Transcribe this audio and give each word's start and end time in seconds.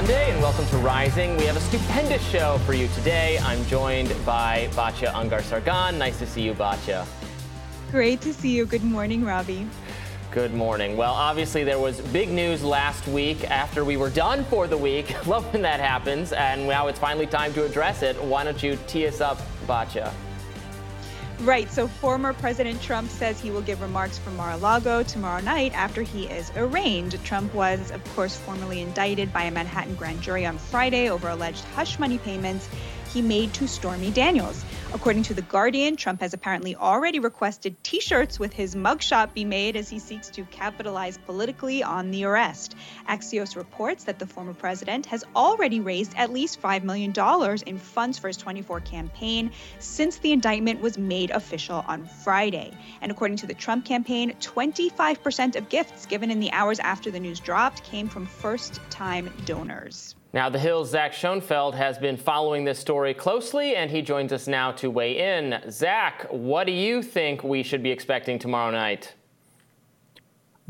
Monday 0.00 0.32
and 0.32 0.40
welcome 0.40 0.64
to 0.68 0.78
Rising. 0.78 1.36
We 1.36 1.44
have 1.44 1.58
a 1.58 1.60
stupendous 1.60 2.26
show 2.30 2.56
for 2.64 2.72
you 2.72 2.88
today. 2.94 3.38
I'm 3.42 3.62
joined 3.66 4.08
by 4.24 4.70
Batya 4.72 5.12
Ungar 5.12 5.42
Sargon. 5.42 5.98
Nice 5.98 6.18
to 6.20 6.26
see 6.26 6.40
you, 6.40 6.54
Batya. 6.54 7.06
Great 7.90 8.22
to 8.22 8.32
see 8.32 8.56
you. 8.56 8.64
Good 8.64 8.82
morning, 8.82 9.26
Robby. 9.26 9.66
Good 10.30 10.54
morning. 10.54 10.96
Well, 10.96 11.12
obviously, 11.12 11.64
there 11.64 11.78
was 11.78 12.00
big 12.00 12.30
news 12.30 12.64
last 12.64 13.06
week 13.08 13.44
after 13.50 13.84
we 13.84 13.98
were 13.98 14.08
done 14.08 14.42
for 14.44 14.66
the 14.66 14.78
week. 14.78 15.14
Love 15.26 15.44
when 15.52 15.60
that 15.60 15.80
happens. 15.80 16.32
And 16.32 16.66
now 16.66 16.86
it's 16.86 16.98
finally 16.98 17.26
time 17.26 17.52
to 17.52 17.66
address 17.66 18.00
it. 18.00 18.16
Why 18.22 18.42
don't 18.42 18.62
you 18.62 18.78
tee 18.86 19.06
us 19.06 19.20
up, 19.20 19.38
Batya? 19.66 20.10
Right. 21.42 21.70
So 21.72 21.88
former 21.88 22.34
President 22.34 22.82
Trump 22.82 23.10
says 23.10 23.40
he 23.40 23.50
will 23.50 23.62
give 23.62 23.80
remarks 23.80 24.18
from 24.18 24.36
Mar-a-Lago 24.36 25.02
tomorrow 25.02 25.40
night 25.40 25.72
after 25.74 26.02
he 26.02 26.26
is 26.26 26.52
arraigned. 26.54 27.18
Trump 27.24 27.54
was, 27.54 27.90
of 27.90 28.04
course, 28.14 28.36
formally 28.36 28.82
indicted 28.82 29.32
by 29.32 29.44
a 29.44 29.50
Manhattan 29.50 29.94
grand 29.94 30.20
jury 30.20 30.44
on 30.44 30.58
Friday 30.58 31.08
over 31.08 31.30
alleged 31.30 31.64
hush 31.74 31.98
money 31.98 32.18
payments 32.18 32.68
he 33.14 33.22
made 33.22 33.54
to 33.54 33.66
Stormy 33.66 34.10
Daniels. 34.10 34.62
According 34.92 35.22
to 35.24 35.34
The 35.34 35.42
Guardian, 35.42 35.94
Trump 35.94 36.20
has 36.20 36.34
apparently 36.34 36.74
already 36.74 37.20
requested 37.20 37.76
t 37.84 38.00
shirts 38.00 38.40
with 38.40 38.52
his 38.52 38.74
mugshot 38.74 39.32
be 39.34 39.44
made 39.44 39.76
as 39.76 39.88
he 39.88 40.00
seeks 40.00 40.28
to 40.30 40.42
capitalize 40.46 41.16
politically 41.16 41.80
on 41.80 42.10
the 42.10 42.24
arrest. 42.24 42.74
Axios 43.08 43.54
reports 43.54 44.02
that 44.04 44.18
the 44.18 44.26
former 44.26 44.52
president 44.52 45.06
has 45.06 45.22
already 45.36 45.78
raised 45.78 46.12
at 46.16 46.32
least 46.32 46.60
$5 46.60 46.82
million 46.82 47.12
in 47.66 47.78
funds 47.78 48.18
for 48.18 48.26
his 48.26 48.36
24 48.36 48.80
campaign 48.80 49.52
since 49.78 50.18
the 50.18 50.32
indictment 50.32 50.80
was 50.80 50.98
made 50.98 51.30
official 51.30 51.84
on 51.86 52.04
Friday. 52.04 52.72
And 53.00 53.12
according 53.12 53.36
to 53.38 53.46
the 53.46 53.54
Trump 53.54 53.84
campaign, 53.84 54.32
25% 54.40 55.54
of 55.54 55.68
gifts 55.68 56.06
given 56.06 56.32
in 56.32 56.40
the 56.40 56.50
hours 56.50 56.80
after 56.80 57.12
the 57.12 57.20
news 57.20 57.38
dropped 57.38 57.84
came 57.84 58.08
from 58.08 58.26
first 58.26 58.80
time 58.90 59.30
donors. 59.44 60.16
Now, 60.32 60.48
The 60.48 60.60
Hill's 60.60 60.90
Zach 60.90 61.12
Schonfeld 61.12 61.74
has 61.74 61.98
been 61.98 62.16
following 62.16 62.64
this 62.64 62.78
story 62.78 63.14
closely, 63.14 63.74
and 63.74 63.90
he 63.90 64.00
joins 64.00 64.32
us 64.32 64.46
now 64.46 64.70
to 64.72 64.88
weigh 64.88 65.36
in. 65.36 65.60
Zach, 65.70 66.26
what 66.30 66.68
do 66.68 66.72
you 66.72 67.02
think 67.02 67.42
we 67.42 67.64
should 67.64 67.82
be 67.82 67.90
expecting 67.90 68.38
tomorrow 68.38 68.70
night? 68.70 69.14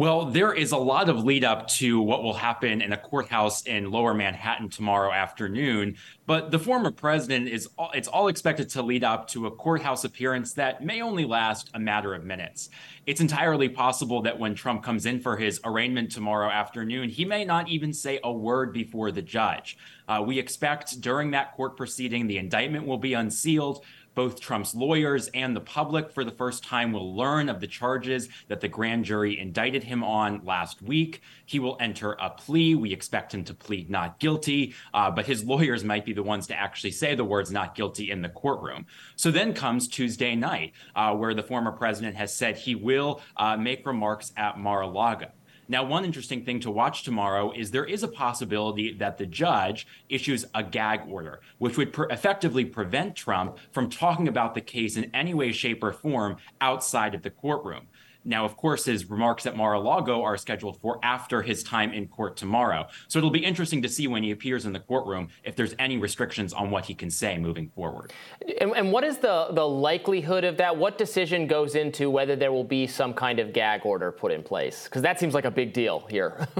Well, 0.01 0.25
there 0.25 0.55
is 0.55 0.73
a 0.73 0.79
lot 0.79 1.11
of 1.11 1.25
lead 1.25 1.45
up 1.45 1.69
to 1.73 2.01
what 2.01 2.23
will 2.23 2.33
happen 2.33 2.81
in 2.81 2.95
a 2.95 2.97
courthouse 2.97 3.67
in 3.67 3.91
lower 3.91 4.15
Manhattan 4.15 4.70
tomorrow 4.70 5.12
afternoon. 5.12 5.98
But 6.25 6.51
the 6.51 6.59
former 6.59 6.91
president 6.91 7.48
is 7.48 7.69
all, 7.77 7.91
it's 7.93 8.09
all 8.09 8.28
expected 8.28 8.71
to 8.71 8.83
lead 8.83 9.05
up 9.05 9.28
to 9.28 9.47
a 9.47 9.51
courthouse 9.51 10.05
appearance 10.05 10.55
that 10.55 10.83
may 10.83 11.03
only 11.03 11.27
last 11.27 11.69
a 11.75 11.78
matter 11.78 12.15
of 12.15 12.25
minutes. 12.25 12.71
It's 13.05 13.21
entirely 13.21 13.69
possible 13.69 14.23
that 14.23 14.39
when 14.39 14.55
Trump 14.55 14.83
comes 14.83 15.05
in 15.05 15.21
for 15.21 15.37
his 15.37 15.61
arraignment 15.65 16.11
tomorrow 16.11 16.48
afternoon, 16.48 17.11
he 17.11 17.27
may 17.27 17.45
not 17.45 17.69
even 17.69 17.93
say 17.93 18.21
a 18.25 18.33
word 18.33 18.73
before 18.73 19.12
the 19.12 19.21
judge. 19.21 19.77
Uh, 20.09 20.23
we 20.27 20.39
expect 20.39 21.03
during 21.03 21.33
that 21.33 21.55
court 21.55 21.77
proceeding, 21.77 22.27
the 22.27 22.39
indictment 22.39 22.87
will 22.87 22.97
be 22.97 23.12
unsealed 23.12 23.84
both 24.21 24.39
Trump's 24.39 24.75
lawyers 24.75 25.29
and 25.29 25.57
the 25.57 25.63
public 25.63 26.11
for 26.11 26.25
the 26.25 26.31
first 26.31 26.63
time 26.63 26.93
will 26.93 27.17
learn 27.17 27.49
of 27.49 27.59
the 27.59 27.67
charges 27.67 28.29
that 28.49 28.61
the 28.61 28.69
grand 28.69 29.03
jury 29.03 29.39
indicted 29.39 29.83
him 29.83 30.05
on 30.05 30.45
last 30.45 30.83
week. 30.83 31.23
He 31.47 31.59
will 31.59 31.79
enter 31.81 32.12
a 32.21 32.29
plea. 32.29 32.75
We 32.75 32.93
expect 32.93 33.33
him 33.33 33.45
to 33.45 33.55
plead 33.55 33.89
not 33.89 34.21
guilty, 34.21 34.75
uh, 34.93 35.11
but 35.11 35.25
his 35.25 35.43
lawyers 35.43 35.85
might 35.85 36.05
be 36.05 36.12
the 36.12 36.23
ones 36.23 36.47
to 36.49 36.55
actually 36.55 36.91
say 36.91 37.15
the 37.15 37.25
words 37.25 37.51
not 37.51 37.75
guilty 37.75 38.11
in 38.11 38.21
the 38.21 38.29
courtroom. 38.29 38.85
So 39.17 39.31
then 39.31 39.55
comes 39.55 39.89
Tuesday 39.89 40.34
night, 40.37 40.75
uh, 40.95 41.15
where 41.15 41.33
the 41.33 41.43
former 41.43 41.73
president 41.73 42.15
has 42.17 42.34
said 42.34 42.59
he 42.59 42.75
will 42.75 43.23
uh, 43.39 43.57
make 43.57 43.87
remarks 43.87 44.34
at 44.37 44.59
Mar 44.59 44.83
a 44.83 44.87
Lago. 44.87 45.29
Now, 45.71 45.85
one 45.85 46.05
interesting 46.05 46.45
thing 46.45 46.59
to 46.61 46.71
watch 46.73 47.05
tomorrow 47.05 47.53
is 47.53 47.71
there 47.71 47.85
is 47.85 48.03
a 48.03 48.09
possibility 48.09 48.93
that 48.94 49.19
the 49.19 49.27
judge 49.27 49.87
issues 50.09 50.44
a 50.53 50.65
gag 50.65 51.03
order, 51.09 51.43
which 51.59 51.77
would 51.77 51.94
effectively 52.11 52.65
prevent 52.65 53.15
Trump 53.15 53.56
from 53.71 53.89
talking 53.89 54.27
about 54.27 54.56
the 54.56 54.62
case 54.62 54.97
in 54.97 55.15
any 55.15 55.33
way, 55.33 55.53
shape, 55.53 55.84
or 55.84 55.93
form 55.93 56.39
outside 56.61 57.15
of 57.15 57.22
the 57.22 57.31
courtroom. 57.31 57.87
Now, 58.25 58.44
of 58.44 58.56
course, 58.56 58.84
his 58.84 59.08
remarks 59.08 59.47
at 59.47 59.56
Mar-a-Lago 59.56 60.22
are 60.22 60.36
scheduled 60.36 60.81
for 60.81 60.98
after 61.03 61.42
his 61.42 61.62
time 61.62 61.92
in 61.92 62.06
court 62.06 62.36
tomorrow. 62.36 62.86
So 63.08 63.19
it'll 63.19 63.31
be 63.31 63.44
interesting 63.44 63.81
to 63.82 63.88
see 63.88 64.08
when 64.08 64.22
he 64.22 64.31
appears 64.31 64.66
in 64.66 64.72
the 64.72 64.81
courtroom 64.81 65.28
if 65.42 65.56
there's 65.56 65.75
any 65.78 65.97
restrictions 65.97 66.53
on 66.53 66.70
what 66.70 66.84
he 66.84 66.94
can 66.94 67.10
say 67.10 67.38
moving 67.38 67.70
forward. 67.70 68.12
And, 68.60 68.72
and 68.72 68.92
what 68.92 69.04
is 69.04 69.19
the, 69.19 69.48
the 69.53 69.66
likelihood 69.66 70.44
of 70.44 70.56
that? 70.58 70.76
What 70.76 70.98
decision 70.98 71.47
goes 71.47 71.75
into 71.75 72.10
whether 72.10 72.36
there 72.36 72.53
will 72.53 72.64
be 72.64 72.86
some 72.86 73.14
kind 73.14 73.38
of 73.38 73.53
gag 73.53 73.86
order 73.86 74.12
put 74.12 74.32
in 74.32 74.42
place? 74.42 74.84
Because 74.84 75.02
that 75.02 75.19
seems 75.19 75.32
like 75.32 75.44
a 75.47 75.50
big 75.50 75.72
deal 75.72 76.06
here. 76.10 76.47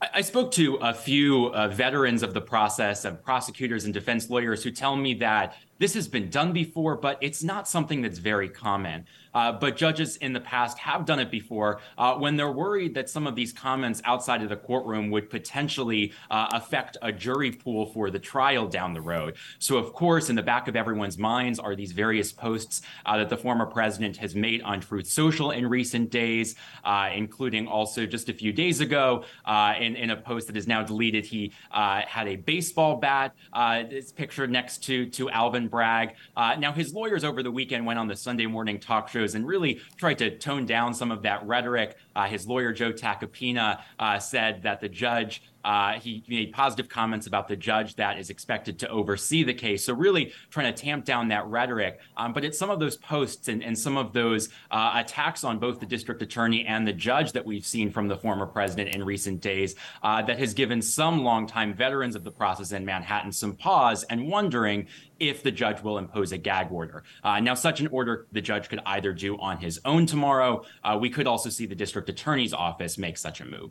I 0.00 0.20
spoke 0.20 0.52
to 0.52 0.76
a 0.76 0.94
few 0.94 1.46
uh, 1.46 1.66
veterans 1.68 2.22
of 2.22 2.32
the 2.32 2.40
process, 2.40 3.04
of 3.04 3.20
prosecutors 3.20 3.84
and 3.84 3.92
defense 3.92 4.30
lawyers, 4.30 4.62
who 4.62 4.70
tell 4.70 4.94
me 4.94 5.14
that 5.14 5.56
this 5.78 5.94
has 5.94 6.08
been 6.08 6.28
done 6.28 6.52
before, 6.52 6.96
but 6.96 7.18
it's 7.20 7.42
not 7.42 7.68
something 7.68 8.02
that's 8.02 8.18
very 8.18 8.48
common. 8.48 9.06
Uh, 9.34 9.52
but 9.52 9.76
judges 9.76 10.16
in 10.16 10.32
the 10.32 10.40
past 10.40 10.78
have 10.78 11.04
done 11.04 11.20
it 11.20 11.30
before 11.30 11.80
uh, 11.96 12.14
when 12.14 12.36
they're 12.36 12.50
worried 12.50 12.94
that 12.94 13.08
some 13.08 13.26
of 13.26 13.36
these 13.36 13.52
comments 13.52 14.00
outside 14.04 14.42
of 14.42 14.48
the 14.48 14.56
courtroom 14.56 15.10
would 15.10 15.30
potentially 15.30 16.12
uh, 16.30 16.48
affect 16.52 16.96
a 17.02 17.12
jury 17.12 17.52
pool 17.52 17.86
for 17.86 18.10
the 18.10 18.18
trial 18.18 18.66
down 18.66 18.92
the 18.92 19.00
road. 19.00 19.36
So, 19.58 19.76
of 19.76 19.92
course, 19.92 20.30
in 20.30 20.34
the 20.34 20.42
back 20.42 20.66
of 20.66 20.74
everyone's 20.74 21.18
minds 21.18 21.58
are 21.58 21.76
these 21.76 21.92
various 21.92 22.32
posts 22.32 22.82
uh, 23.06 23.18
that 23.18 23.28
the 23.28 23.36
former 23.36 23.66
president 23.66 24.16
has 24.16 24.34
made 24.34 24.62
on 24.62 24.80
Truth 24.80 25.06
Social 25.06 25.50
in 25.52 25.68
recent 25.68 26.10
days, 26.10 26.56
uh, 26.84 27.10
including 27.14 27.68
also 27.68 28.06
just 28.06 28.28
a 28.28 28.32
few 28.32 28.52
days 28.52 28.80
ago 28.80 29.24
uh, 29.44 29.74
in, 29.78 29.94
in 29.94 30.10
a 30.10 30.16
post 30.16 30.48
that 30.48 30.56
is 30.56 30.66
now 30.66 30.82
deleted. 30.82 31.24
He 31.24 31.52
had 31.70 32.26
a 32.26 32.36
baseball 32.36 32.96
bat. 32.96 33.34
it's 33.54 34.10
pictured 34.10 34.50
next 34.50 34.82
to 34.84 35.06
to 35.10 35.30
Alvin 35.30 35.67
Bragg. 35.68 36.14
Uh, 36.36 36.56
now, 36.58 36.72
his 36.72 36.92
lawyers 36.92 37.24
over 37.24 37.42
the 37.42 37.50
weekend 37.50 37.84
went 37.86 37.98
on 37.98 38.08
the 38.08 38.16
Sunday 38.16 38.46
morning 38.46 38.78
talk 38.78 39.08
shows 39.08 39.34
and 39.34 39.46
really 39.46 39.80
tried 39.96 40.18
to 40.18 40.36
tone 40.38 40.66
down 40.66 40.94
some 40.94 41.10
of 41.10 41.22
that 41.22 41.46
rhetoric. 41.46 41.96
Uh, 42.16 42.26
his 42.26 42.46
lawyer, 42.46 42.72
Joe 42.72 42.92
Tacopina, 42.92 43.80
uh, 43.98 44.18
said 44.18 44.62
that 44.62 44.80
the 44.80 44.88
judge 44.88 45.42
uh, 45.68 46.00
he 46.00 46.24
made 46.28 46.50
positive 46.50 46.88
comments 46.88 47.26
about 47.26 47.46
the 47.46 47.54
judge 47.54 47.94
that 47.96 48.18
is 48.18 48.30
expected 48.30 48.78
to 48.78 48.88
oversee 48.88 49.44
the 49.44 49.52
case. 49.52 49.84
So, 49.84 49.92
really 49.92 50.32
trying 50.48 50.72
to 50.72 50.82
tamp 50.82 51.04
down 51.04 51.28
that 51.28 51.46
rhetoric. 51.46 52.00
Um, 52.16 52.32
but 52.32 52.42
it's 52.42 52.58
some 52.58 52.70
of 52.70 52.80
those 52.80 52.96
posts 52.96 53.48
and, 53.48 53.62
and 53.62 53.78
some 53.78 53.98
of 53.98 54.14
those 54.14 54.48
uh, 54.70 54.92
attacks 54.94 55.44
on 55.44 55.58
both 55.58 55.78
the 55.78 55.84
district 55.84 56.22
attorney 56.22 56.64
and 56.64 56.88
the 56.88 56.92
judge 56.94 57.32
that 57.32 57.44
we've 57.44 57.66
seen 57.66 57.90
from 57.90 58.08
the 58.08 58.16
former 58.16 58.46
president 58.46 58.94
in 58.94 59.04
recent 59.04 59.42
days 59.42 59.74
uh, 60.02 60.22
that 60.22 60.38
has 60.38 60.54
given 60.54 60.80
some 60.80 61.22
longtime 61.22 61.74
veterans 61.74 62.16
of 62.16 62.24
the 62.24 62.32
process 62.32 62.72
in 62.72 62.86
Manhattan 62.86 63.30
some 63.30 63.54
pause 63.54 64.04
and 64.04 64.26
wondering 64.26 64.86
if 65.20 65.42
the 65.42 65.50
judge 65.50 65.82
will 65.82 65.98
impose 65.98 66.32
a 66.32 66.38
gag 66.38 66.72
order. 66.72 67.02
Uh, 67.22 67.40
now, 67.40 67.52
such 67.52 67.80
an 67.80 67.88
order 67.88 68.26
the 68.32 68.40
judge 68.40 68.70
could 68.70 68.80
either 68.86 69.12
do 69.12 69.36
on 69.38 69.58
his 69.58 69.78
own 69.84 70.06
tomorrow. 70.06 70.64
Uh, 70.82 70.96
we 70.98 71.10
could 71.10 71.26
also 71.26 71.50
see 71.50 71.66
the 71.66 71.74
district 71.74 72.08
attorney's 72.08 72.54
office 72.54 72.96
make 72.96 73.18
such 73.18 73.42
a 73.42 73.44
move. 73.44 73.70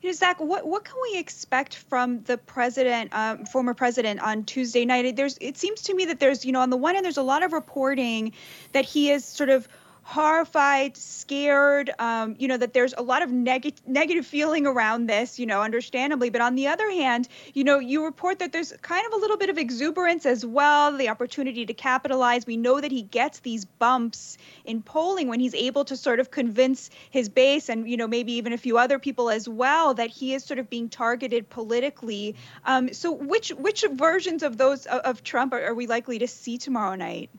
You 0.00 0.08
know, 0.08 0.12
Zach, 0.14 0.40
what 0.40 0.66
what 0.66 0.84
can 0.84 0.96
we 1.12 1.18
expect 1.18 1.76
from 1.76 2.22
the 2.22 2.38
president, 2.38 3.12
um, 3.12 3.44
former 3.44 3.74
president, 3.74 4.20
on 4.20 4.44
Tuesday 4.44 4.86
night? 4.86 5.14
There's, 5.14 5.36
it 5.40 5.58
seems 5.58 5.82
to 5.82 5.94
me 5.94 6.06
that 6.06 6.20
there's, 6.20 6.44
you 6.44 6.52
know, 6.52 6.60
on 6.60 6.70
the 6.70 6.76
one 6.76 6.94
hand, 6.94 7.04
there's 7.04 7.18
a 7.18 7.22
lot 7.22 7.42
of 7.42 7.52
reporting 7.52 8.32
that 8.72 8.86
he 8.86 9.10
is 9.10 9.24
sort 9.24 9.50
of 9.50 9.68
horrified, 10.02 10.96
scared, 10.96 11.90
um, 11.98 12.34
you 12.38 12.48
know, 12.48 12.56
that 12.56 12.72
there's 12.72 12.94
a 12.96 13.02
lot 13.02 13.22
of 13.22 13.30
neg- 13.30 13.80
negative 13.86 14.26
feeling 14.26 14.66
around 14.66 15.06
this, 15.06 15.38
you 15.38 15.46
know, 15.46 15.62
understandably. 15.62 16.30
But 16.30 16.40
on 16.40 16.54
the 16.54 16.68
other 16.68 16.90
hand, 16.90 17.28
you 17.54 17.64
know, 17.64 17.78
you 17.78 18.04
report 18.04 18.40
that 18.40 18.52
there's 18.52 18.72
kind 18.82 19.06
of 19.06 19.12
a 19.12 19.16
little 19.16 19.36
bit 19.36 19.50
of 19.50 19.58
exuberance 19.58 20.26
as 20.26 20.44
well, 20.44 20.96
the 20.96 21.08
opportunity 21.08 21.66
to 21.66 21.74
capitalize. 21.74 22.46
We 22.46 22.56
know 22.56 22.80
that 22.80 22.90
he 22.90 23.02
gets 23.02 23.40
these 23.40 23.64
bumps 23.64 24.38
in 24.64 24.82
polling 24.82 25.28
when 25.28 25.40
he's 25.40 25.54
able 25.54 25.84
to 25.86 25.96
sort 25.96 26.20
of 26.20 26.30
convince 26.30 26.90
his 27.10 27.28
base 27.28 27.68
and, 27.68 27.88
you 27.88 27.96
know, 27.96 28.08
maybe 28.08 28.32
even 28.34 28.52
a 28.52 28.58
few 28.58 28.78
other 28.78 28.98
people 28.98 29.30
as 29.30 29.48
well 29.48 29.94
that 29.94 30.10
he 30.10 30.34
is 30.34 30.44
sort 30.44 30.58
of 30.58 30.68
being 30.68 30.88
targeted 30.88 31.48
politically. 31.48 32.36
Um, 32.64 32.92
so 32.92 33.12
which 33.12 33.50
which 33.50 33.84
versions 33.92 34.42
of 34.42 34.56
those 34.56 34.86
of 34.86 35.22
Trump 35.22 35.52
are, 35.52 35.66
are 35.66 35.74
we 35.74 35.86
likely 35.86 36.18
to 36.20 36.28
see 36.28 36.58
tomorrow 36.58 36.94
night? 36.94 37.30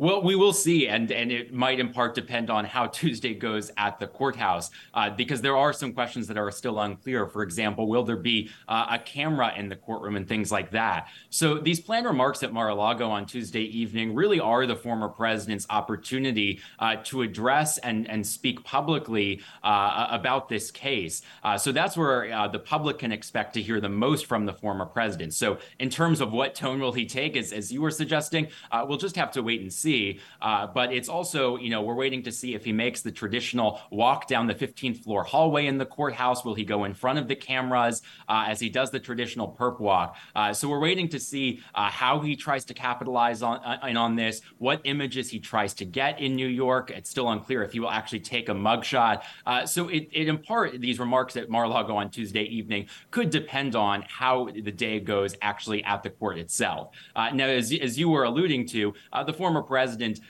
Well, 0.00 0.22
we 0.22 0.34
will 0.34 0.54
see, 0.54 0.88
and 0.88 1.12
and 1.12 1.30
it 1.30 1.52
might 1.52 1.78
in 1.78 1.92
part 1.92 2.14
depend 2.14 2.48
on 2.48 2.64
how 2.64 2.86
Tuesday 2.86 3.34
goes 3.34 3.70
at 3.76 4.00
the 4.00 4.06
courthouse, 4.06 4.70
uh, 4.94 5.10
because 5.10 5.42
there 5.42 5.58
are 5.58 5.74
some 5.74 5.92
questions 5.92 6.26
that 6.28 6.38
are 6.38 6.50
still 6.50 6.80
unclear. 6.80 7.26
For 7.26 7.42
example, 7.42 7.86
will 7.86 8.02
there 8.02 8.16
be 8.16 8.48
uh, 8.66 8.86
a 8.92 8.98
camera 8.98 9.52
in 9.58 9.68
the 9.68 9.76
courtroom 9.76 10.16
and 10.16 10.26
things 10.26 10.50
like 10.50 10.70
that? 10.70 11.08
So 11.28 11.58
these 11.58 11.80
planned 11.80 12.06
remarks 12.06 12.42
at 12.42 12.50
Mar-a-Lago 12.50 13.10
on 13.10 13.26
Tuesday 13.26 13.60
evening 13.60 14.14
really 14.14 14.40
are 14.40 14.64
the 14.64 14.74
former 14.74 15.10
president's 15.10 15.66
opportunity 15.68 16.60
uh, 16.78 16.96
to 17.04 17.20
address 17.20 17.76
and 17.76 18.08
and 18.08 18.26
speak 18.26 18.64
publicly 18.64 19.42
uh, 19.62 20.06
about 20.10 20.48
this 20.48 20.70
case. 20.70 21.20
Uh, 21.44 21.58
so 21.58 21.72
that's 21.72 21.94
where 21.94 22.32
uh, 22.32 22.48
the 22.48 22.58
public 22.58 23.00
can 23.00 23.12
expect 23.12 23.52
to 23.52 23.60
hear 23.60 23.82
the 23.82 23.88
most 23.90 24.24
from 24.24 24.46
the 24.46 24.54
former 24.54 24.86
president. 24.86 25.34
So 25.34 25.58
in 25.78 25.90
terms 25.90 26.22
of 26.22 26.32
what 26.32 26.54
tone 26.54 26.80
will 26.80 26.92
he 26.92 27.04
take, 27.04 27.36
as 27.36 27.52
as 27.52 27.70
you 27.70 27.82
were 27.82 27.90
suggesting, 27.90 28.48
we'll 28.86 28.96
just 28.96 29.16
have 29.16 29.30
to 29.32 29.42
wait 29.42 29.60
and 29.60 29.70
see 29.70 29.89
see. 29.90 30.20
Uh, 30.40 30.66
but 30.66 30.92
it's 30.92 31.08
also, 31.08 31.56
you 31.56 31.70
know, 31.70 31.82
we're 31.82 31.94
waiting 31.94 32.22
to 32.22 32.32
see 32.32 32.54
if 32.54 32.64
he 32.64 32.72
makes 32.72 33.02
the 33.02 33.12
traditional 33.12 33.80
walk 33.90 34.26
down 34.26 34.46
the 34.46 34.54
15th 34.54 35.02
floor 35.04 35.22
hallway 35.24 35.66
in 35.66 35.78
the 35.78 35.86
courthouse. 35.86 36.44
Will 36.44 36.54
he 36.54 36.64
go 36.64 36.84
in 36.84 36.94
front 36.94 37.18
of 37.18 37.28
the 37.28 37.36
cameras 37.36 38.02
uh, 38.28 38.44
as 38.46 38.60
he 38.60 38.68
does 38.68 38.90
the 38.90 39.00
traditional 39.00 39.48
perp 39.58 39.80
walk? 39.80 40.16
Uh, 40.34 40.52
so 40.52 40.68
we're 40.68 40.80
waiting 40.80 41.08
to 41.08 41.18
see 41.18 41.60
uh, 41.74 41.90
how 41.90 42.20
he 42.20 42.36
tries 42.36 42.64
to 42.64 42.74
capitalize 42.74 43.42
on, 43.42 43.58
uh, 43.58 43.98
on 43.98 44.16
this, 44.16 44.40
what 44.58 44.80
images 44.84 45.28
he 45.28 45.38
tries 45.38 45.74
to 45.74 45.84
get 45.84 46.20
in 46.20 46.36
New 46.36 46.48
York. 46.48 46.90
It's 46.90 47.10
still 47.10 47.28
unclear 47.30 47.62
if 47.62 47.72
he 47.72 47.80
will 47.80 47.90
actually 47.90 48.20
take 48.20 48.48
a 48.48 48.54
mugshot. 48.54 49.22
So 49.66 49.88
it, 49.88 50.08
it 50.12 50.28
in 50.28 50.38
part, 50.38 50.80
these 50.80 50.98
remarks 50.98 51.36
at 51.36 51.50
Mar-a-Lago 51.50 51.96
on 51.96 52.10
Tuesday 52.10 52.44
evening 52.44 52.86
could 53.10 53.30
depend 53.30 53.74
on 53.74 54.04
how 54.08 54.48
the 54.68 54.72
day 54.72 55.00
goes 55.00 55.34
actually 55.42 55.82
at 55.84 56.02
the 56.02 56.10
court 56.10 56.38
itself. 56.38 56.94
Now, 57.16 57.46
as, 57.46 57.72
as 57.72 57.98
you 57.98 58.08
were 58.08 58.24
alluding 58.24 58.66
to, 58.68 58.94
the 59.26 59.32
former 59.32 59.62
president, 59.62 59.79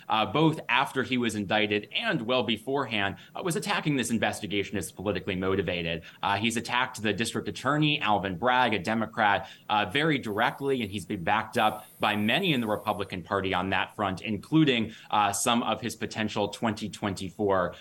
uh, 0.09 0.27
both 0.27 0.61
after 0.69 1.03
he 1.03 1.19
was 1.19 1.35
indicted 1.35 1.89
and 1.97 2.23
well 2.23 2.43
beforehand, 2.43 3.17
uh, 3.35 3.43
was 3.43 3.57
attacking 3.57 3.97
this 3.97 4.11
investigation 4.11 4.77
as 4.77 4.93
politically 4.93 5.37
motivated. 5.37 6.03
Uh, 6.23 6.37
he's 6.37 6.57
attacked 6.57 7.03
the 7.03 7.13
district 7.13 7.49
attorney, 7.49 8.01
Alvin 8.01 8.37
Bragg, 8.37 8.75
a 8.75 8.79
Democrat, 8.79 9.49
very 9.93 10.19
directly, 10.19 10.83
and 10.83 10.91
he's 10.91 11.05
been 11.05 11.23
backed 11.23 11.59
up 11.59 11.87
by 12.01 12.17
many 12.17 12.53
in 12.53 12.61
the 12.61 12.67
Republican 12.67 13.23
Party 13.23 13.55
on 13.55 13.71
that 13.71 13.95
front, 13.95 14.21
including 14.23 14.93
some 15.33 15.63
of 15.63 15.81
his 15.81 15.97
potential 15.97 16.49
2024 16.49 17.75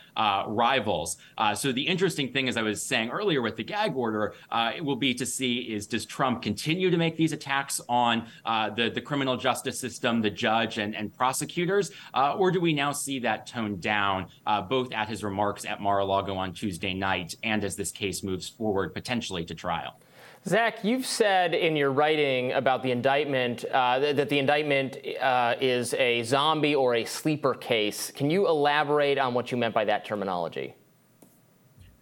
rivals. 0.48 1.18
so 1.56 1.72
the 1.72 1.88
interesting 1.88 2.32
thing, 2.32 2.48
as 2.48 2.58
I 2.58 2.62
was 2.62 2.82
saying 2.82 3.10
earlier 3.10 3.42
with 3.42 3.56
the 3.56 3.64
gag 3.64 3.96
order, 3.96 4.34
it 4.76 4.84
will 4.84 4.96
be 4.96 5.14
to 5.14 5.26
see 5.26 5.60
is 5.74 5.88
does 5.88 6.06
Trump 6.06 6.42
continue 6.42 6.90
to 6.90 6.98
make 6.98 7.18
these 7.18 7.32
attacks 7.32 7.82
on 7.90 8.28
uh, 8.46 8.70
the, 8.70 8.90
the 8.90 9.02
criminal 9.02 9.38
justice 9.38 9.80
system, 9.80 10.22
the 10.22 10.30
judge, 10.30 10.78
and, 10.78 10.96
and 10.96 11.14
prosecutors? 11.60 11.92
Uh, 12.14 12.36
or 12.36 12.52
do 12.52 12.60
we 12.60 12.74
now 12.74 12.92
see 12.92 13.20
that 13.20 13.48
toned 13.48 13.82
down, 13.82 14.28
uh, 14.46 14.62
both 14.62 14.92
at 14.94 15.08
his 15.08 15.24
remarks 15.24 15.66
at 15.66 15.82
Mar 15.82 16.00
a 16.00 16.06
Lago 16.06 16.36
on 16.36 16.54
Tuesday 16.54 16.94
night 16.94 17.36
and 17.44 17.64
as 17.64 17.76
this 17.76 17.92
case 17.92 18.24
moves 18.24 18.48
forward 18.48 18.94
potentially 18.94 19.46
to 19.46 19.56
trial? 19.56 20.00
Zach, 20.48 20.86
you've 20.86 21.06
said 21.06 21.54
in 21.54 21.76
your 21.76 21.92
writing 21.92 22.54
about 22.54 22.82
the 22.82 22.92
indictment 22.92 23.66
uh, 23.66 24.00
that 24.00 24.30
the 24.30 24.40
indictment 24.40 24.98
uh, 25.22 25.56
is 25.60 25.94
a 25.96 26.24
zombie 26.24 26.76
or 26.76 26.96
a 26.96 27.04
sleeper 27.04 27.54
case. 27.54 28.10
Can 28.12 28.30
you 28.30 28.48
elaborate 28.48 29.18
on 29.18 29.34
what 29.34 29.52
you 29.52 29.58
meant 29.58 29.74
by 29.74 29.84
that 29.86 30.06
terminology? 30.06 30.76